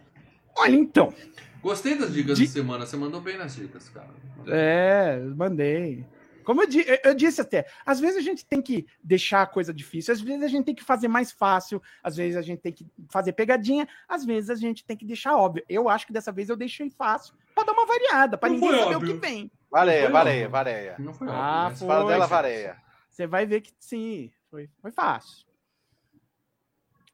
Olha, 0.57 0.75
então. 0.75 1.13
Gostei 1.61 1.95
das 1.97 2.13
dicas 2.13 2.37
Di- 2.37 2.45
de 2.45 2.51
semana, 2.51 2.85
você 2.85 2.97
mandou 2.97 3.21
bem 3.21 3.37
nas 3.37 3.55
dicas, 3.55 3.89
cara. 3.89 4.09
É, 4.47 5.19
mandei. 5.35 6.03
Como 6.43 6.61
eu, 6.61 6.67
di- 6.67 6.85
eu- 7.03 7.13
disse 7.13 7.41
até, 7.41 7.65
às 7.85 7.99
vezes 7.99 8.17
a 8.17 8.21
gente 8.21 8.45
tem 8.45 8.61
que 8.61 8.87
deixar 9.03 9.41
a 9.41 9.45
coisa 9.45 9.73
difícil, 9.73 10.13
às 10.13 10.21
vezes 10.21 10.41
a 10.43 10.47
gente 10.47 10.63
tem 10.65 10.73
que 10.73 10.83
fazer 10.83 11.09
mais 11.09 11.29
fácil, 11.31 11.81
às 12.01 12.15
vezes 12.15 12.37
a 12.37 12.41
gente 12.41 12.59
tem 12.61 12.71
que 12.71 12.87
fazer 13.09 13.33
pegadinha, 13.33 13.85
às 14.07 14.23
vezes 14.23 14.49
a 14.49 14.55
gente 14.55 14.85
tem 14.85 14.95
que 14.95 15.05
deixar 15.05 15.35
óbvio. 15.35 15.63
Eu 15.67 15.89
acho 15.89 16.07
que 16.07 16.13
dessa 16.13 16.31
vez 16.31 16.47
eu 16.47 16.55
deixei 16.55 16.89
fácil 16.89 17.35
pra 17.53 17.65
dar 17.65 17.73
uma 17.73 17.85
variada, 17.85 18.37
pra 18.37 18.47
Não 18.49 18.55
ninguém 18.55 18.79
saber 18.79 18.95
óbvio. 18.95 19.09
o 19.15 19.19
que 19.19 19.27
vem. 19.27 19.51
Vareia, 19.69 20.09
vareia, 20.09 20.47
vareia. 20.49 20.95
Não 20.97 21.13
foi 21.13 21.27
Ah, 21.27 21.31
óbvio, 21.31 21.69
mas 21.69 21.79
foi, 21.79 21.87
Fala 21.89 22.07
dela, 22.07 22.21
gente. 22.21 22.29
vareia. 22.29 22.77
Você 23.17 23.25
vai 23.25 23.47
ver 23.47 23.61
que 23.61 23.73
sim, 23.79 24.29
foi, 24.47 24.69
foi 24.79 24.91
fácil. 24.91 25.47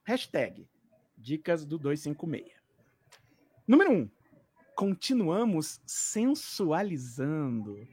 Hashtag 0.04 0.68
Dicas 1.16 1.64
do 1.64 1.78
256. 1.78 2.52
Número 3.66 3.90
1. 3.90 3.94
Um, 3.94 4.10
continuamos 4.76 5.80
sensualizando. 5.86 7.88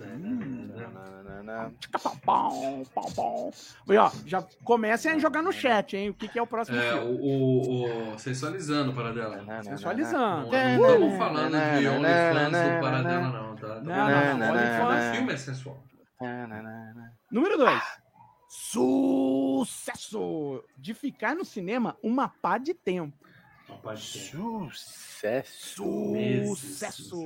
Nananana. 0.00 1.74
Pau, 2.02 2.16
pau, 2.24 2.86
pau, 2.94 3.12
pau. 3.14 3.52
E, 3.88 3.96
ó, 3.98 4.10
já 4.24 4.42
comecem 4.64 5.12
a 5.12 5.18
jogar 5.18 5.42
no 5.42 5.52
chat, 5.52 5.98
hein? 5.98 6.08
O 6.08 6.14
que, 6.14 6.28
que 6.28 6.38
é 6.38 6.42
o 6.42 6.46
próximo 6.46 6.78
É, 6.78 6.92
filme? 6.92 7.10
o, 7.10 7.20
o, 7.20 8.14
o 8.14 8.18
sensualizando 8.18 8.94
Paradela. 8.94 9.62
Sensualizando. 9.64 10.50
Não 10.50 10.80
estamos 10.80 11.18
falando 11.18 11.78
de 11.78 11.88
OnlyFans 11.88 12.52
do 12.52 12.80
Paradela, 12.80 13.28
não, 13.28 13.54
tá? 13.54 13.80
Não, 13.82 14.38
não, 14.38 14.40
não. 14.54 15.10
O 15.10 15.14
filme 15.14 15.34
é 15.34 15.36
sensual. 15.36 15.84
Nananana. 16.18 16.97
Número 17.30 17.58
2. 17.58 17.82
Sucesso 18.48 20.64
de 20.76 20.94
ficar 20.94 21.36
no 21.36 21.44
cinema 21.44 21.96
uma 22.02 22.28
pá 22.28 22.56
de 22.58 22.72
tempo. 22.72 23.16
Sucesso. 23.96 24.64
Sucesso. 26.46 27.20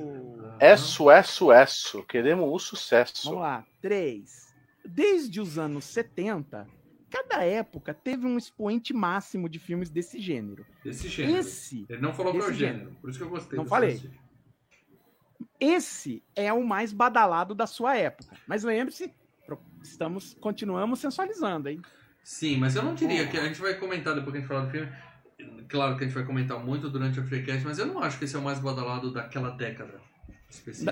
É 0.59 0.75
sucesso, 0.75 1.51
é 1.51 1.65
su. 1.65 2.03
Queremos 2.03 2.49
o 2.51 2.59
sucesso. 2.59 3.29
Vamos 3.29 3.41
lá. 3.41 3.65
3. 3.81 4.53
Desde 4.85 5.39
os 5.39 5.57
anos 5.57 5.85
70, 5.85 6.67
cada 7.09 7.45
época 7.45 7.93
teve 7.93 8.25
um 8.25 8.37
expoente 8.37 8.93
máximo 8.93 9.47
de 9.47 9.57
filmes 9.57 9.89
desse 9.89 10.19
gênero. 10.19 10.65
Desse 10.83 11.07
gênero. 11.07 11.37
Esse, 11.37 11.85
Ele 11.89 12.01
não 12.01 12.13
falou 12.13 12.33
qual 12.33 12.43
é 12.43 12.47
o 12.47 12.49
Desse 12.49 12.59
gênero, 12.59 12.91
por 12.99 13.09
isso 13.09 13.19
que 13.19 13.23
eu 13.23 13.29
gostei. 13.29 13.57
Não 13.57 13.65
falei. 13.65 13.91
estilo. 13.91 14.13
esse 15.57 16.21
é 16.35 16.51
o 16.51 16.65
mais 16.65 16.91
badalado 16.91 17.55
da 17.55 17.65
sua 17.65 17.95
época. 17.95 18.35
Mas 18.45 18.65
lembre-se, 18.65 19.13
estamos 19.81 20.35
continuamos 20.39 20.99
sensualizando, 20.99 21.69
hein? 21.69 21.81
Sim, 22.23 22.57
mas 22.57 22.75
eu 22.75 22.83
não 22.83 22.95
diria 22.95 23.27
que 23.27 23.37
a 23.37 23.43
gente 23.45 23.59
vai 23.59 23.73
comentar 23.75 24.15
depois 24.15 24.31
que 24.31 24.37
a 24.37 24.39
gente 24.41 24.47
falar 24.47 24.65
do 24.65 24.71
filme. 24.71 24.89
Claro 25.67 25.97
que 25.97 26.03
a 26.03 26.07
gente 26.07 26.15
vai 26.15 26.23
comentar 26.23 26.57
muito 26.59 26.89
durante 26.89 27.19
a 27.19 27.23
Freecast, 27.23 27.65
mas 27.65 27.79
eu 27.79 27.85
não 27.85 27.99
acho 28.01 28.17
que 28.17 28.25
esse 28.25 28.35
é 28.35 28.39
o 28.39 28.41
mais 28.41 28.59
badalado 28.59 29.11
daquela 29.11 29.49
década. 29.51 29.99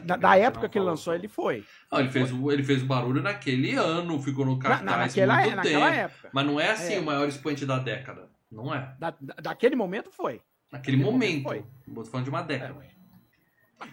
Da, 0.04 0.18
da- 0.18 0.38
época 0.38 0.68
que 0.68 0.78
ele 0.80 0.86
lançou, 0.86 1.14
ele 1.14 1.28
foi. 1.28 1.64
Não, 1.92 2.00
ele 2.00 2.10
fez, 2.10 2.32
o, 2.34 2.52
ele 2.52 2.64
fez 2.64 2.82
barulho 2.82 3.22
naquele 3.22 3.76
ano, 3.76 4.20
ficou 4.22 4.44
no 4.46 4.58
cartaz 4.58 4.84
na- 4.84 4.98
naquela, 4.98 5.36
muito 5.42 5.56
naquela 5.56 5.86
tempo. 5.92 6.00
época. 6.02 6.30
Mas 6.34 6.46
não 6.48 6.60
é 6.60 6.72
assim 6.72 6.94
É. 6.96 7.00
o 7.00 7.04
maior 7.06 7.28
expoente 7.28 7.66
da 7.66 7.78
década. 7.78 8.28
Não 8.52 8.74
é. 8.74 8.96
Da- 9.00 9.16
da- 9.22 9.36
daquele 9.36 9.76
momento 9.76 10.10
foi. 10.12 10.42
Naquele 10.72 10.98
Naquele 10.98 11.12
momento. 11.12 11.44
momento 11.44 11.68
Tô 11.94 12.06
falando 12.06 12.24
de 12.26 12.30
uma 12.32 12.42
década. 12.42 12.76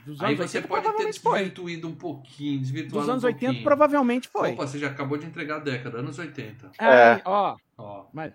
Dos 0.04 0.20
Aí 0.20 0.34
você 0.34 0.58
80 0.58 0.68
pode 0.68 0.82
ter 0.82 0.88
provavelmente 0.88 1.20
foi. 1.20 1.38
desvirtuído 1.38 1.88
um 1.88 1.94
pouquinho, 1.94 2.60
desvirtuado 2.60 3.00
Dos 3.00 3.08
anos 3.08 3.24
um 3.24 3.26
80 3.26 3.44
pouquinho. 3.46 3.64
provavelmente 3.64 4.28
foi. 4.28 4.52
Opa, 4.52 4.66
você 4.66 4.78
já 4.78 4.88
acabou 4.88 5.18
de 5.18 5.26
entregar 5.26 5.56
a 5.56 5.60
década, 5.60 5.98
anos 5.98 6.18
80. 6.18 6.70
Aí, 6.78 7.22
ó, 7.24 7.56
Ó, 7.76 8.06
mas 8.12 8.32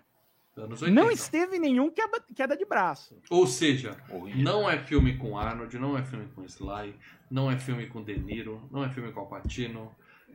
Anos 0.56 0.80
80. 0.82 1.00
Não 1.00 1.10
esteve 1.10 1.58
nenhum 1.58 1.90
queda, 1.90 2.22
queda 2.34 2.56
de 2.56 2.64
braço. 2.64 3.18
Ou 3.28 3.44
seja, 3.44 3.96
Horrível. 4.08 4.42
não 4.44 4.70
é 4.70 4.78
filme 4.78 5.16
com 5.16 5.36
Arnold, 5.36 5.76
não 5.80 5.98
é 5.98 6.04
filme 6.04 6.28
com 6.34 6.44
Sly, 6.44 6.94
não 7.28 7.50
é 7.50 7.58
filme 7.58 7.86
com 7.88 8.02
De 8.04 8.16
Niro, 8.16 8.68
não 8.70 8.84
é 8.84 8.88
filme 8.88 9.10
com 9.10 9.18
Al 9.20 9.26
Pacino, 9.26 9.90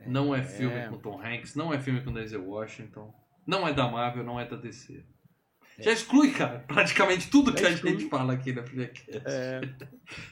não 0.06 0.34
é 0.34 0.42
filme 0.42 0.86
com 0.88 0.98
Tom 0.98 1.18
Hanks, 1.22 1.54
não 1.54 1.72
é 1.72 1.78
filme 1.78 2.02
com 2.02 2.12
Denzel 2.12 2.44
Washington, 2.46 3.14
não 3.46 3.66
é 3.66 3.72
da 3.72 3.88
Marvel, 3.88 4.22
não 4.22 4.38
é 4.38 4.44
da 4.44 4.56
DC. 4.56 5.02
Já 5.78 5.92
exclui, 5.92 6.30
cara, 6.32 6.64
praticamente 6.66 7.30
tudo 7.30 7.54
que 7.54 7.62
Já 7.62 7.68
a 7.68 7.70
exclui. 7.70 7.92
gente 7.92 8.10
fala 8.10 8.34
aqui 8.34 8.52
na 8.52 8.62
FGCast. 8.62 9.22
É. 9.24 9.60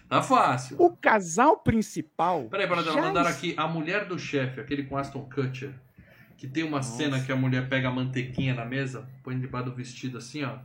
Tá 0.09 0.21
fácil. 0.23 0.77
O 0.81 0.95
casal 0.97 1.59
principal. 1.59 2.45
Peraí, 2.51 2.67
para 2.67 2.83
já 2.83 2.93
mandaram 2.95 3.31
aqui 3.31 3.55
a 3.57 3.67
mulher 3.67 4.05
do 4.07 4.19
chefe, 4.19 4.61
aquele 4.61 4.83
com 4.85 4.97
Aston 4.99 5.29
Kutcher, 5.29 5.73
que 6.37 6.47
tem 6.47 6.65
uma 6.65 6.83
cena 6.83 7.21
que 7.21 7.33
a 7.33 7.37
mulher 7.37 7.69
pega 7.69 7.89
a 7.89 7.91
mantequinha 7.91 8.55
na 8.55 8.65
mesa, 8.65 9.09
põe 9.25 9.39
debaixo 9.39 9.71
do 9.71 9.75
vestido 9.77 10.19
assim, 10.19 10.45
ó. 10.45 10.59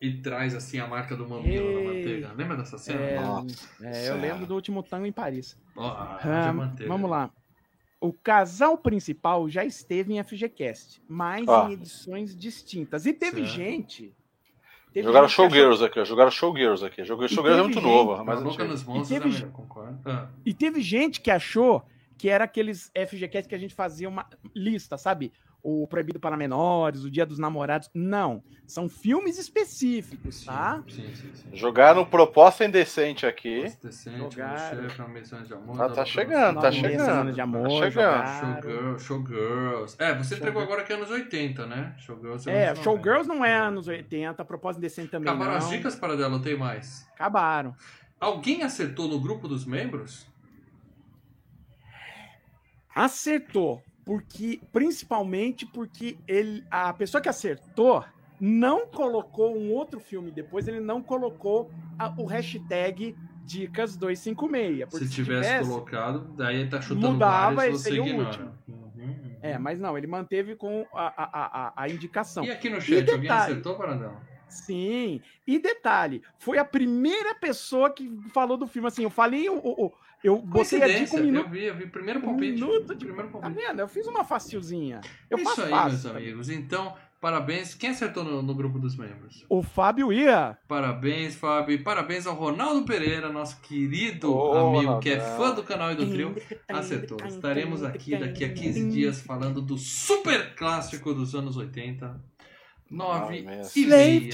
E 0.00 0.14
traz 0.20 0.52
assim 0.54 0.80
a 0.80 0.86
marca 0.88 1.14
do 1.16 1.28
mamilo 1.28 1.72
na 1.74 1.78
Ei. 1.80 1.86
manteiga. 1.86 2.32
Lembra 2.34 2.56
dessa 2.56 2.76
cena? 2.76 3.00
É, 3.00 3.20
Nossa 3.20 3.68
é, 3.82 4.08
eu 4.10 4.16
lembro 4.20 4.46
do 4.46 4.54
último 4.54 4.82
tango 4.82 5.06
em 5.06 5.12
Paris. 5.12 5.56
Ó, 5.76 5.86
a 5.86 6.16
Ah, 6.20 6.50
de 6.50 6.56
manteiga. 6.56 6.92
vamos 6.92 7.08
lá. 7.08 7.30
O 8.02 8.12
casal 8.12 8.76
principal 8.76 9.48
já 9.48 9.64
esteve 9.64 10.12
em 10.14 10.22
FGCast, 10.22 11.00
mas 11.08 11.46
Ó. 11.46 11.68
em 11.68 11.74
edições 11.74 12.34
distintas. 12.34 13.06
E 13.06 13.12
teve 13.12 13.42
Certo. 13.42 13.54
gente. 13.54 14.12
teve 14.92 15.06
Jogaram 15.06 15.28
gente 15.28 15.36
que 15.36 15.42
achou- 15.42 15.50
Showgirls 15.50 15.84
aqui, 15.84 16.00
ó. 16.00 16.04
Jogaram 16.04 16.30
Showgirls 16.30 16.84
aqui. 16.84 17.04
Showgirls 17.04 17.38
é 17.38 17.62
muito 17.62 17.74
gente- 17.74 17.82
novo. 17.82 18.16
Mas 18.16 18.26
Mas 18.26 18.38
a 18.38 18.42
boca 18.42 18.54
antigo. 18.56 18.68
nos 18.68 18.84
monstros 18.84 19.10
E 19.10 19.14
teve 19.20 19.28
é 19.28 19.38
melhor, 19.38 19.52
concordo. 19.52 20.00
Ah, 20.04 20.28
E 20.44 20.52
teve 20.52 20.80
gente 20.82 21.20
que 21.20 21.30
achou 21.30 21.82
que 22.18 22.28
era 22.28 22.44
aqueles 22.44 22.90
FGCast 22.94 23.48
que 23.48 23.54
a 23.54 23.58
gente 23.58 23.74
fazia 23.74 24.08
uma 24.08 24.28
lista, 24.54 24.98
sabe? 24.98 25.32
O 25.64 25.86
Proibido 25.86 26.18
para 26.18 26.36
Menores, 26.36 27.04
o 27.04 27.10
Dia 27.10 27.24
dos 27.24 27.38
Namorados. 27.38 27.88
Não. 27.94 28.42
São 28.66 28.88
filmes 28.88 29.38
específicos, 29.38 30.44
tá? 30.44 30.82
Sim, 30.88 31.14
sim, 31.14 31.30
sim. 31.34 31.48
Jogaram 31.52 32.04
proposta 32.04 32.64
indecente 32.64 33.24
aqui. 33.24 33.62
Nossa, 33.62 33.78
Decente, 33.82 34.16
Jogaram. 34.18 35.42
de 35.44 35.54
amor. 35.54 35.80
Ah, 35.82 35.88
tá 35.88 36.04
chegando, 36.04 36.60
tá 36.60 36.72
chegando. 36.72 37.32
De 37.32 37.40
amor, 37.40 37.62
Tá 37.68 37.70
chegando. 37.70 37.90
jogaram. 37.92 38.62
Showgirl, 38.62 38.98
Showgirls. 38.98 39.96
É, 40.00 40.14
você 40.14 40.34
entregou 40.34 40.62
Showgirl. 40.62 40.62
agora 40.62 40.84
que 40.84 40.92
é 40.92 40.96
anos 40.96 41.10
80, 41.10 41.66
né? 41.66 41.94
Showgirls 41.98 42.48
É, 42.48 42.68
anos 42.70 42.78
90. 42.78 42.82
Showgirls 42.82 43.28
não 43.28 43.44
é 43.44 43.54
anos 43.56 43.86
80, 43.86 44.44
Propósito 44.44 44.78
Indecente 44.80 45.10
também 45.10 45.28
Acabaram 45.28 45.52
não. 45.52 45.58
as 45.58 45.68
dicas 45.68 45.94
para 45.94 46.16
dela, 46.16 46.40
tem 46.40 46.56
mais. 46.56 47.06
Acabaram. 47.14 47.74
Alguém 48.18 48.62
acertou 48.64 49.06
no 49.06 49.20
grupo 49.20 49.46
dos 49.46 49.64
membros? 49.64 50.26
Acertou, 52.94 53.82
porque 54.04 54.60
principalmente 54.72 55.66
porque 55.66 56.18
ele, 56.26 56.64
a 56.70 56.92
pessoa 56.92 57.20
que 57.20 57.28
acertou 57.28 58.04
não 58.38 58.86
colocou 58.88 59.56
um 59.56 59.70
outro 59.72 60.00
filme 60.00 60.30
depois, 60.32 60.66
ele 60.66 60.80
não 60.80 61.02
colocou 61.02 61.70
a- 61.98 62.12
o 62.18 62.26
hashtag 62.26 63.16
dicas 63.44 63.96
256. 63.96 64.88
porque 64.90 65.06
Se 65.06 65.10
tivesse, 65.10 65.64
colocado, 65.64 66.34
daí 66.36 66.68
tá 66.68 66.80
chutando 66.80 67.12
Mudava, 67.12 67.54
vários, 67.54 67.76
esse 67.76 67.84
você 67.84 67.90
seria 67.90 68.02
o 68.02 68.06
ignora. 68.06 68.26
último. 68.28 68.52
Uhum, 68.68 69.04
uhum. 69.04 69.38
É, 69.42 69.58
mas 69.58 69.78
não, 69.80 69.96
ele 69.96 70.06
manteve 70.06 70.56
com 70.56 70.86
a, 70.94 71.06
a, 71.06 71.70
a, 71.72 71.82
a- 71.84 71.88
indicação. 71.88 72.44
E 72.44 72.50
aqui 72.50 72.68
no 72.68 72.80
chat, 72.80 72.98
alguém 73.10 73.22
detalhe? 73.22 73.52
acertou, 73.52 73.76
Paradão? 73.76 74.20
Sim. 74.48 75.20
E 75.46 75.58
detalhe, 75.58 76.22
foi 76.38 76.58
a 76.58 76.64
primeira 76.64 77.34
pessoa 77.34 77.90
que 77.90 78.10
falou 78.32 78.56
do 78.56 78.66
filme. 78.66 78.88
Assim, 78.88 79.02
eu 79.02 79.10
falei, 79.10 79.48
o- 79.48 79.58
o- 79.58 79.86
o- 79.86 79.92
eu 80.22 80.38
botei 80.38 80.82
a 80.82 80.86
dica 80.88 81.16
um 81.16 81.20
minuto. 81.24 81.46
eu 81.46 81.50
vi, 81.50 81.64
eu 81.64 81.74
vi. 81.76 81.86
Primeiro 81.86 82.20
Um 82.20 82.22
palpite. 82.22 82.52
minuto 82.52 82.94
de- 82.94 83.04
Primeiro 83.06 83.30
Tá 83.30 83.38
palpite. 83.38 83.66
vendo? 83.66 83.80
Eu 83.80 83.88
fiz 83.88 84.06
uma 84.06 84.24
facilzinha. 84.24 85.00
Eu 85.30 85.38
É 85.38 85.42
faço 85.44 85.60
Isso 85.60 85.62
aí, 85.62 85.70
fácil. 85.70 85.90
meus 85.90 86.06
amigos. 86.16 86.48
Então, 86.50 86.94
parabéns. 87.20 87.74
Quem 87.74 87.90
acertou 87.90 88.22
no, 88.24 88.42
no 88.42 88.54
grupo 88.54 88.78
dos 88.78 88.96
membros? 88.96 89.44
O 89.48 89.62
Fábio 89.62 90.12
ia. 90.12 90.56
Parabéns, 90.68 91.34
Fábio. 91.34 91.74
E 91.74 91.78
parabéns 91.78 92.26
ao 92.26 92.34
Ronaldo 92.34 92.84
Pereira, 92.84 93.30
nosso 93.32 93.60
querido 93.60 94.32
Ô, 94.34 94.68
amigo 94.76 94.98
que 95.00 95.10
é 95.10 95.20
fã 95.20 95.54
do 95.54 95.62
canal 95.62 95.92
e 95.92 95.96
do 95.96 96.08
trio. 96.08 96.34
Acertou. 96.68 97.18
Estaremos 97.26 97.82
aqui 97.82 98.16
daqui 98.16 98.44
a 98.44 98.52
15 98.52 98.88
dias 98.90 99.20
falando 99.20 99.60
do 99.60 99.76
super 99.78 100.54
clássico 100.54 101.12
dos 101.14 101.34
anos 101.34 101.56
80. 101.56 102.20
Nove 102.90 103.36
Ai, 103.36 103.42
meu 103.42 103.52
e 103.74 103.86
meia. 103.86 104.32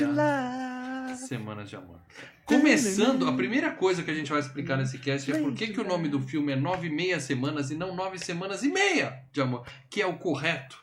Semanas 1.29 1.69
de 1.69 1.77
amor. 1.77 2.01
Começando, 2.45 3.29
a 3.29 3.33
primeira 3.33 3.71
coisa 3.71 4.03
que 4.03 4.11
a 4.11 4.15
gente 4.15 4.31
vai 4.31 4.41
explicar 4.41 4.77
nesse 4.79 4.99
cast 4.99 5.31
é 5.31 5.39
por 5.39 5.53
que, 5.53 5.69
que 5.69 5.81
o 5.81 5.85
nome 5.85 6.09
do 6.09 6.19
filme 6.21 6.53
é 6.53 6.57
Nove 6.57 6.89
e 6.89 6.91
Meia 6.91 7.21
Semanas 7.21 7.71
e 7.71 7.77
não 7.77 7.95
Nove 7.95 8.19
Semanas 8.19 8.63
e 8.65 8.69
Meia 8.71 9.23
de 9.33 9.41
Amor, 9.41 9.67
que 9.91 10.01
é 10.01 10.07
o 10.07 10.15
correto. 10.15 10.79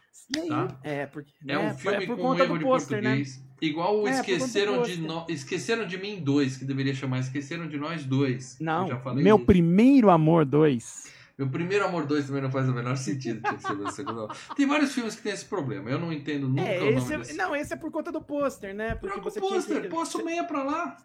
Tá. 0.47 0.79
É, 0.83 1.05
porque, 1.05 1.31
É 1.47 1.53
né, 1.55 1.59
um 1.59 1.75
filme 1.75 2.05
por 2.07 2.17
com 2.17 2.29
um 2.29 2.35
erro 2.35 2.53
do 2.53 2.59
de 2.59 2.65
né? 2.65 2.69
português. 2.69 3.43
Igual 3.61 4.01
o 4.01 4.07
É, 4.07 4.11
Esqueceram 4.11 4.81
de, 4.83 4.97
no... 5.01 5.25
Esqueceram 5.29 5.87
de 5.87 5.97
Mim 5.97 6.19
2, 6.21 6.57
que 6.57 6.65
deveria 6.65 6.93
chamar 6.93 7.19
Esqueceram 7.19 7.67
de 7.67 7.77
Nós 7.77 8.03
Dois. 8.03 8.59
Eu 8.59 8.65
Não, 8.65 8.87
já 8.87 8.99
falei 8.99 9.23
meu 9.23 9.37
disso. 9.37 9.45
primeiro 9.45 10.09
amor 10.09 10.45
2. 10.45 11.13
Meu 11.37 11.49
primeiro 11.49 11.83
Amor 11.85 12.05
2 12.05 12.27
também 12.27 12.41
não 12.41 12.49
faz 12.51 12.67
o 12.69 12.73
menor 12.73 12.95
sentido. 12.95 13.41
tinha 13.41 13.53
que 13.55 13.61
ser 13.61 13.73
meu 13.75 13.89
segundo. 13.91 14.27
Tem 14.55 14.65
vários 14.65 14.93
filmes 14.93 15.15
que 15.15 15.23
tem 15.23 15.33
esse 15.33 15.45
problema. 15.45 15.89
Eu 15.89 15.99
não 15.99 16.13
entendo 16.13 16.47
nunca 16.47 16.61
É, 16.61 16.79
o 16.81 16.85
nome 16.85 16.97
esse 16.97 17.13
é- 17.13 17.17
desse. 17.17 17.33
não, 17.37 17.55
esse 17.55 17.73
é 17.73 17.75
por 17.75 17.91
conta 17.91 18.11
do 18.11 18.21
pôster, 18.21 18.73
né? 18.73 18.95
Porque 18.95 19.19
Troca 19.19 19.37
o 19.39 19.41
pôster, 19.41 19.81
que... 19.81 19.87
posta 19.89 20.17
o 20.17 20.23
meia 20.25 20.43
pra 20.45 20.63
lá. 20.63 20.97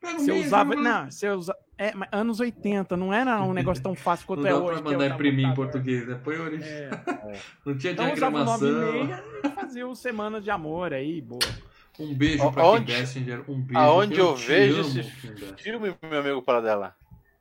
Pega 0.00 0.16
o 0.16 0.20
Você 0.20 0.32
meia, 0.32 0.44
usava. 0.46 0.74
Não, 0.74 1.10
você 1.10 1.28
usa. 1.30 1.54
É, 1.78 1.94
mas 1.94 2.08
anos 2.12 2.40
80, 2.40 2.94
não 2.94 3.12
era 3.12 3.42
um 3.42 3.54
negócio 3.54 3.82
tão 3.82 3.94
fácil 3.94 4.26
quanto 4.26 4.40
Não 4.42 4.48
é 4.48 4.50
dá 4.52 4.58
hoje. 4.58 4.66
pra 4.66 4.82
que 4.82 4.88
é 4.88 4.92
mandar 4.98 5.10
o 5.10 5.14
imprimir 5.14 5.46
em 5.48 5.54
português, 5.54 6.06
né? 6.06 6.20
Põe 6.22 6.36
origem. 6.38 6.68
É. 6.68 6.90
Não 7.64 7.76
tinha 7.78 7.92
Então 7.94 8.12
usava 8.12 8.36
o 8.36 8.44
nove 8.44 8.66
e 8.66 8.68
diagramação. 8.70 9.04
meia 9.06 9.24
e 9.44 9.48
fazia 9.48 9.88
o 9.88 9.94
Semanas 9.96 10.44
de 10.44 10.50
Amor 10.50 10.92
aí, 10.92 11.22
boa. 11.22 11.40
Um 11.98 12.14
beijo 12.14 12.46
A- 12.46 12.52
pra 12.52 12.62
Kim 12.78 12.84
Basinger. 12.84 13.44
Um 13.50 13.60
beijo. 13.62 13.78
Aonde 13.78 14.18
eu 14.18 14.34
te 14.34 14.46
vejo 14.46 14.80
amo, 14.82 15.00
esse 15.00 15.02
filme, 15.56 15.94
meu 16.02 16.20
amigo 16.20 16.42
Paradela? 16.42 16.94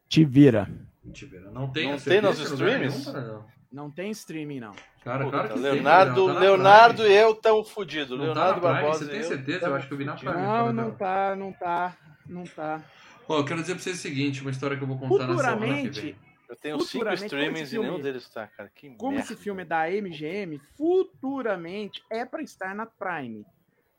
Te 0.07 0.23
vira. 0.23 0.69
Te 1.13 1.25
vira. 1.25 1.49
Não 1.51 1.71
tem, 1.71 1.89
Não 1.91 1.97
tem 1.99 2.21
nos 2.21 2.39
streams? 2.39 3.11
nenhum. 3.13 3.43
Não 3.71 3.89
tem 3.91 4.09
streaming, 4.11 4.59
não. 4.59 4.73
Cara, 5.03 5.25
Puta, 5.25 5.31
claro 5.37 5.47
que 5.49 5.53
tem, 5.53 5.63
Leonardo, 5.63 6.11
Paradão, 6.13 6.27
tá 6.27 6.33
na 6.33 6.39
Leonardo 6.39 7.07
e 7.07 7.13
eu 7.13 7.35
tão 7.35 7.63
fudido. 7.63 8.17
Não 8.17 8.25
tá 8.25 8.33
Leonardo 8.33 8.61
na 8.61 8.67
Prime, 8.67 8.73
Barbosa. 8.81 9.05
você 9.05 9.11
tem 9.11 9.19
eu 9.21 9.27
certeza? 9.27 9.57
Eu 9.57 9.61
tamo 9.61 9.75
acho 9.75 9.87
que 9.87 9.93
eu 9.93 9.97
vi 9.97 10.05
na. 10.05 10.15
Prime. 10.15 10.33
Não, 10.33 10.73
não 10.73 10.91
tá, 10.91 11.35
não 11.35 11.53
tá, 11.53 11.97
não 12.27 12.43
tá. 12.43 12.83
Ó, 13.27 13.37
eu 13.39 13.45
quero 13.45 13.61
dizer 13.61 13.75
pra 13.75 13.83
vocês 13.83 13.97
o 13.97 14.01
seguinte, 14.01 14.41
uma 14.41 14.49
história 14.51 14.75
que 14.75 14.83
eu 14.83 14.87
vou 14.87 14.97
contar 14.97 15.27
na 15.27 15.37
semana 15.37 15.55
que 15.55 15.61
Futuramente, 15.61 16.01
vem. 16.01 16.15
Eu 16.49 16.55
tenho 16.55 16.79
cinco 16.81 17.13
streamings 17.13 17.61
esse 17.61 17.75
e 17.75 17.79
nenhum 17.79 17.91
filme- 17.93 18.03
deles 18.03 18.27
tá, 18.29 18.47
cara. 18.47 18.71
Que 18.73 18.89
Como 18.95 19.11
merda. 19.11 19.23
esse 19.31 19.35
filme 19.35 19.61
é 19.61 19.65
da 19.65 19.87
MGM, 19.87 20.59
futuramente 20.75 22.01
é 22.09 22.25
pra 22.25 22.41
estar 22.41 22.73
na 22.75 22.85
Prime. 22.87 23.45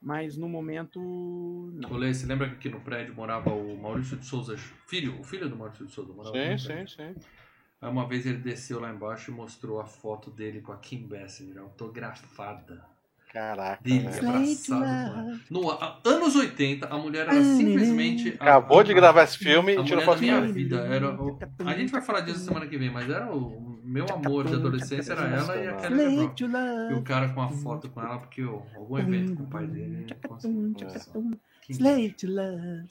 Mas 0.03 0.37
no 0.37 0.49
momento, 0.49 0.99
não. 1.75 1.93
Olê, 1.93 2.13
você 2.15 2.25
lembra 2.27 2.49
que 2.49 2.55
aqui 2.55 2.69
no 2.71 2.81
prédio 2.81 3.15
morava 3.15 3.51
o 3.51 3.77
Maurício 3.77 4.17
de 4.17 4.25
Souza, 4.25 4.57
filho, 4.87 5.21
o 5.21 5.23
filho 5.23 5.49
do 5.49 5.57
Maurício 5.57 5.85
de 5.87 5.93
Souza 5.93 6.13
morava 6.13 6.35
Sim, 6.37 6.57
sim, 6.57 6.87
sim. 6.87 7.15
Aí 7.83 7.91
uma 7.91 8.07
vez 8.07 8.25
ele 8.25 8.39
desceu 8.39 8.81
lá 8.81 8.91
embaixo 8.91 9.31
e 9.31 9.35
mostrou 9.35 9.79
a 9.81 9.85
foto 9.85 10.31
dele 10.31 10.61
com 10.63 10.73
a 10.73 10.77
Kim 10.79 11.07
Basinger, 11.07 11.59
autografada. 11.63 12.83
Caraca, 13.33 13.81
Dele, 13.83 14.09
velho. 14.09 14.29
abraçado. 14.29 14.85
ela. 14.85 15.41
No 15.49 15.71
a- 15.71 16.01
anos 16.05 16.35
80, 16.35 16.89
a 16.89 16.99
mulher 16.99 17.29
era 17.29 17.45
simplesmente. 17.45 18.31
a- 18.41 18.43
Acabou 18.43 18.83
de 18.83 18.91
a- 18.91 18.95
gravar 18.95 19.23
esse 19.23 19.39
filme 19.39 19.77
a 19.77 19.81
e 19.81 19.85
tirou 19.85 20.03
mulher 20.03 20.05
foto 20.05 20.17
da 20.17 20.23
minha 20.23 20.41
vida. 20.53 20.77
Era 20.79 21.11
o- 21.23 21.39
A 21.65 21.75
gente 21.75 21.93
vai 21.93 22.03
falar 22.03 22.23
disso 22.23 22.41
semana 22.41 22.67
que 22.67 22.77
vem, 22.77 22.91
mas 22.91 23.09
era 23.09 23.33
o 23.33 23.70
meu 23.91 24.07
amor 24.13 24.47
de 24.47 24.55
adolescência, 24.55 25.13
era 25.13 25.27
ela 25.27 25.57
e 25.57 25.69
a 25.69 25.75
Kelly 25.75 25.95
LeBron. 25.97 26.29
to 26.35 26.45
E 26.45 26.47
o 26.47 26.51
love. 26.95 27.03
cara 27.03 27.29
com 27.31 27.43
a 27.43 27.49
foto 27.51 27.89
com 27.91 28.01
ela, 28.01 28.19
porque 28.19 28.45
ó, 28.45 28.63
algum 28.77 28.99
evento 28.99 29.35
com 29.37 29.43
o 29.43 29.47
pai 29.49 29.67
dele. 29.67 30.07
Kim 31.63 31.73
Slave 31.73 32.13
to 32.13 32.27
love. 32.29 32.87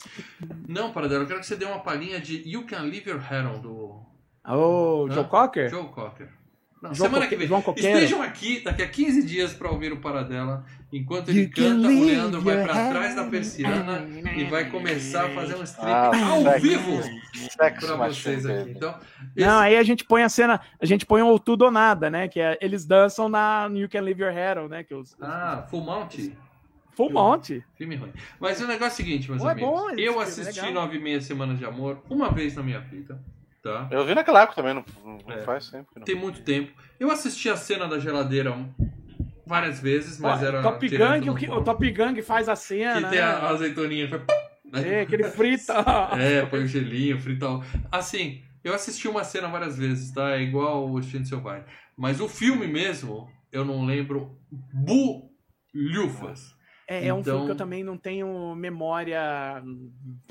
Não, 0.67 0.91
Paradelo, 0.91 1.23
eu 1.23 1.27
quero 1.27 1.39
que 1.39 1.45
você 1.45 1.55
dê 1.55 1.65
uma 1.65 1.79
palhinha 1.79 2.19
de 2.19 2.47
You 2.47 2.65
Can 2.65 2.81
Leave 2.81 3.09
Your 3.09 3.19
Head 3.19 3.47
On, 3.47 3.59
do 3.61 3.99
Hã? 4.45 5.13
Joe 5.13 5.25
Cocker? 5.25 5.69
Joe 5.69 5.87
Cocker. 5.89 6.29
Não, 6.81 6.93
João 6.93 7.09
semana 7.09 7.25
Coque- 7.25 7.29
que 7.29 7.35
vem. 7.39 7.47
João 7.47 7.61
Coqueiro. 7.61 7.97
Estejam 7.97 8.21
aqui 8.21 8.61
daqui 8.63 8.81
a 8.81 8.87
15 8.87 9.23
dias 9.25 9.53
para 9.53 9.69
ouvir 9.69 9.91
o 9.91 9.97
Paradela. 9.97 10.63
Enquanto 10.91 11.29
ele 11.29 11.41
You 11.43 11.49
can 11.53 11.61
canta, 11.81 11.87
o 11.87 12.05
Leandro 12.05 12.41
vai 12.41 12.63
para 12.63 12.89
trás 12.89 13.15
da 13.15 13.23
persiana 13.25 14.07
e 14.35 14.43
vai 14.45 14.69
começar 14.71 15.25
a 15.25 15.29
fazer 15.29 15.55
um 15.55 15.63
strip 15.63 15.85
Ah, 15.87 16.11
ao 16.29 16.41
sex- 16.43 16.61
vivo 16.63 17.01
para 17.79 17.95
vocês 18.07 18.45
aqui. 18.45 18.71
Então, 18.71 18.91
Não, 19.35 19.35
esse- 19.35 19.43
aí 19.67 19.77
a 19.77 19.83
gente 19.83 20.03
põe 20.05 20.23
a 20.23 20.29
cena, 20.29 20.59
a 20.81 20.85
gente 20.85 21.05
põe 21.05 21.21
o 21.21 21.37
tudo 21.37 21.65
ou 21.65 21.71
nada, 21.71 22.09
né? 22.09 22.27
Que 22.27 22.39
é, 22.39 22.57
eles 22.61 22.85
dançam 22.85 23.29
na 23.29 23.69
You 23.71 23.87
Can 23.89 24.01
Leave 24.01 24.21
Your 24.23 24.31
Head 24.33 24.59
On, 24.61 24.67
né? 24.67 24.83
Que 24.83 24.95
os, 24.95 25.15
Ah, 25.21 25.65
Full 25.69 25.81
Mount? 25.83 26.15
Full 26.93 27.11
Monte. 27.13 27.63
Filme 27.77 27.95
ruim. 27.95 28.11
Mas 28.41 28.59
o 28.59 28.67
negócio 28.67 28.85
é 28.85 28.87
o 28.87 28.95
seguinte, 29.07 29.29
meus 29.29 29.41
Pô, 29.41 29.47
é 29.47 29.51
amigos. 29.53 29.69
bom 29.69 29.89
esse 29.91 30.03
eu 30.03 30.19
assisti 30.19 30.59
legal. 30.59 30.73
Nove 30.83 30.97
e 30.97 30.99
Meia 30.99 31.21
Semanas 31.21 31.57
de 31.57 31.63
Amor 31.65 32.03
uma 32.09 32.29
vez 32.29 32.55
na 32.55 32.63
minha 32.63 32.79
vida. 32.79 33.21
Tá? 33.61 33.87
Eu 33.91 34.05
vi 34.05 34.15
naquela 34.15 34.41
época 34.43 34.55
também, 34.61 34.73
não, 34.73 34.85
não 35.27 35.33
É. 35.35 35.39
faz 35.43 35.65
sempre. 35.65 35.87
Não. 35.97 36.03
Tem 36.03 36.15
muito 36.15 36.41
tempo. 36.43 36.71
Eu 36.99 37.11
assisti 37.11 37.49
a 37.49 37.57
cena 37.57 37.87
da 37.87 37.99
geladeira 37.99 38.55
várias 39.45 39.79
vezes, 39.81 40.17
mas 40.19 40.41
Ó, 40.41 40.45
era. 40.45 40.61
Top 40.61 40.87
Gang, 40.87 41.29
o, 41.29 41.35
que, 41.35 41.49
o. 41.49 41.61
Top 41.61 41.91
Gang 41.91 42.21
faz 42.21 42.47
a 42.47 42.53
Que 42.53 42.59
cena, 42.59 43.09
tem 43.09 43.19
né? 43.19 43.25
a 43.25 43.49
azeitoninha. 43.49 44.07
que 44.07 44.17
faz- 44.17 44.85
É, 44.85 45.01
aquele 45.01 45.23
frita. 45.25 45.73
É, 46.17 46.45
põe 46.45 46.63
o 46.63 46.67
gelinho, 46.67 47.19
frita. 47.19 47.47
Assim, 47.91 48.41
eu 48.63 48.73
assisti 48.73 49.07
uma 49.07 49.23
cena 49.23 49.47
várias 49.49 49.77
vezes, 49.77 50.11
tá? 50.11 50.31
É 50.37 50.41
igual 50.41 50.87
o 50.89 50.99
Instinto 50.99 51.27
Selvagem. 51.27 51.65
Mas 51.97 52.21
o 52.21 52.29
filme 52.29 52.65
mesmo, 52.67 53.29
eu 53.51 53.65
não 53.65 53.85
lembro 53.85 54.37
lufas. 55.73 56.55
É, 56.91 57.07
é 57.07 57.13
um 57.13 57.19
Então- 57.19 57.33
filme 57.33 57.45
que 57.45 57.51
eu 57.51 57.55
também 57.55 57.83
não 57.83 57.95
tenho 57.95 58.55
memória. 58.55 59.61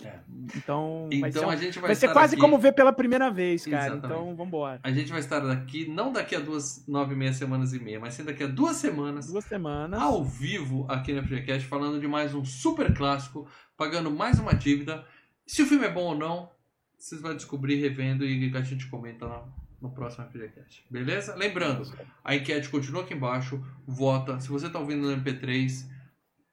É. 0.05 0.18
Então, 0.56 1.09
vai 1.20 1.30
ser, 1.30 1.39
Então 1.39 1.48
um- 1.48 1.52
a 1.52 1.56
gente 1.56 1.78
vai, 1.78 1.89
vai 1.89 1.94
ser 1.94 2.12
quase 2.12 2.35
aqui- 2.35 2.40
como 2.40 2.59
ver 2.59 2.72
pela 2.72 2.93
primeira 2.93 3.30
vez, 3.30 3.64
cara. 3.64 3.93
Exatamente. 3.93 4.06
Então, 4.06 4.35
vambora. 4.35 4.80
A 4.82 4.90
gente 4.90 5.10
vai 5.10 5.20
estar 5.20 5.39
daqui, 5.39 5.89
não 5.89 6.12
daqui 6.12 6.35
a 6.35 6.40
duas, 6.40 6.85
nove 6.89 7.14
e 7.14 7.16
meia 7.16 7.32
semanas 7.32 7.72
e 7.72 7.78
meia, 7.78 8.01
mas 8.01 8.14
sim 8.14 8.24
daqui 8.24 8.43
a 8.43 8.48
duas 8.48 8.76
semanas, 8.76 9.28
Duas 9.28 9.44
semanas. 9.44 10.01
ao 10.01 10.24
vivo 10.24 10.85
aqui 10.89 11.12
no 11.12 11.22
FGCast, 11.22 11.66
falando 11.68 12.01
de 12.01 12.09
mais 12.09 12.35
um 12.35 12.44
super 12.44 12.93
clássico, 12.93 13.47
pagando 13.76 14.10
mais 14.10 14.40
uma 14.40 14.52
dívida. 14.52 15.05
Se 15.47 15.62
o 15.62 15.66
filme 15.66 15.85
é 15.86 15.90
bom 15.93 16.06
ou 16.06 16.14
não, 16.18 16.51
vocês 16.98 17.20
vão 17.20 17.36
descobrir 17.36 17.76
revendo 17.76 18.24
e 18.24 18.52
a 18.56 18.60
gente 18.62 18.89
comenta 18.89 19.26
lá 19.26 19.47
no 19.80 19.90
próximo 19.93 20.26
FGCast. 20.26 20.85
Beleza? 20.90 21.36
Lembrando, 21.36 21.89
a 22.24 22.35
enquete 22.35 22.68
continua 22.68 23.02
aqui 23.02 23.14
embaixo, 23.14 23.64
vota. 23.86 24.40
Se 24.40 24.48
você 24.48 24.66
está 24.66 24.80
ouvindo 24.80 25.02
no 25.02 25.12
MP3, 25.12 25.89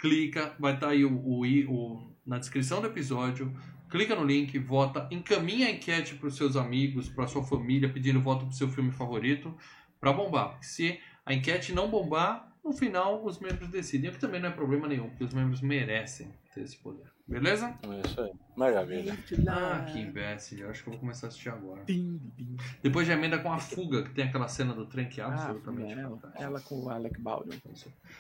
clica, 0.06 0.56
vai 0.60 0.76
estar 0.76 0.90
aí 0.90 1.04
o, 1.04 1.12
o, 1.12 1.42
o- 1.44 2.16
na 2.26 2.38
descrição 2.38 2.80
do 2.80 2.88
episódio. 2.88 3.52
Clica 3.90 4.16
no 4.16 4.24
link, 4.24 4.58
vota, 4.60 5.08
encaminha 5.12 5.68
a 5.68 5.72
enquete 5.72 6.16
para 6.16 6.28
os 6.28 6.36
seus 6.36 6.56
amigos, 6.56 7.10
para 7.10 7.28
sua 7.28 7.44
família, 7.44 7.90
pedindo 7.92 8.20
voto 8.22 8.46
para 8.46 8.54
seu 8.54 8.68
filme 8.68 8.92
favorito, 8.92 9.56
para 10.00 10.12
bombar. 10.14 10.58
Se 10.62 11.00
a 11.26 11.34
enquete 11.34 11.74
não 11.74 11.90
bombar, 11.90 12.52
no 12.64 12.72
final 12.74 13.26
os 13.26 13.40
membros 13.40 13.70
decidem. 13.70 14.10
O 14.10 14.14
que 14.14 14.20
também 14.20 14.42
não 14.42 14.50
é 14.50 14.52
problema 14.52 14.88
nenhum, 14.88 15.10
porque 15.10 15.24
os 15.24 15.34
membros 15.34 15.62
merecem 15.62 16.28
ter 16.54 16.62
esse 16.62 16.78
poder. 16.78 17.15
Beleza? 17.28 17.76
É 17.82 18.08
isso 18.08 18.22
aí. 18.22 18.32
Maravilha. 18.56 19.18
Ah, 19.50 19.86
que 19.92 20.00
imbecil. 20.00 20.60
Eu 20.60 20.70
acho 20.70 20.84
que 20.84 20.90
eu 20.90 20.92
vou 20.94 21.00
começar 21.00 21.26
a 21.26 21.30
assistir 21.30 21.50
agora. 21.50 21.82
Tim, 21.86 22.22
tim. 22.38 22.56
Depois 22.84 23.08
já 23.08 23.14
emenda 23.14 23.40
com 23.40 23.52
a 23.52 23.58
fuga, 23.58 24.04
que 24.04 24.12
tem 24.12 24.26
aquela 24.26 24.48
cena 24.48 24.74
do 24.74 24.86
trem 24.86 25.10
que 25.10 25.20
é 25.20 25.24
Ah, 25.24 25.28
absolutamente 25.28 25.94
ela, 25.94 26.10
fantástica. 26.12 26.44
ela 26.44 26.62
com 26.62 26.84
o 26.84 26.90
Alec 26.90 27.20
Baldwin. 27.20 27.60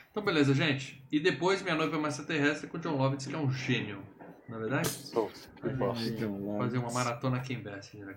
Então, 0.10 0.24
beleza, 0.24 0.54
gente. 0.56 1.04
E 1.12 1.20
depois 1.20 1.62
Minha 1.62 1.76
Noiva 1.76 1.96
é 1.96 2.00
uma 2.00 2.08
Extraterrestre 2.08 2.68
com 2.68 2.78
o 2.78 2.80
John 2.80 2.98
Lovitz, 2.98 3.28
que 3.28 3.36
é 3.36 3.38
um 3.38 3.52
gênio. 3.52 4.02
Na 4.50 4.58
verdade? 4.58 4.90
Putz, 5.14 5.50
que 5.62 5.70
bosta. 5.70 6.04
Fazer 6.58 6.78
uma 6.80 6.92
maratona 6.92 7.38
aqui, 7.38 7.56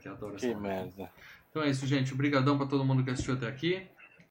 adoro 0.09 0.36
essa. 0.36 0.48
Que 0.48 0.55
merda. 0.55 1.10
Então 1.51 1.62
é 1.62 1.70
isso, 1.70 1.86
gente. 1.86 2.12
Obrigadão 2.15 2.56
pra 2.56 2.66
todo 2.66 2.85
mundo 2.85 3.05
que 3.05 3.10
assistiu 3.10 3.35
até 3.35 3.47
aqui. 3.47 3.86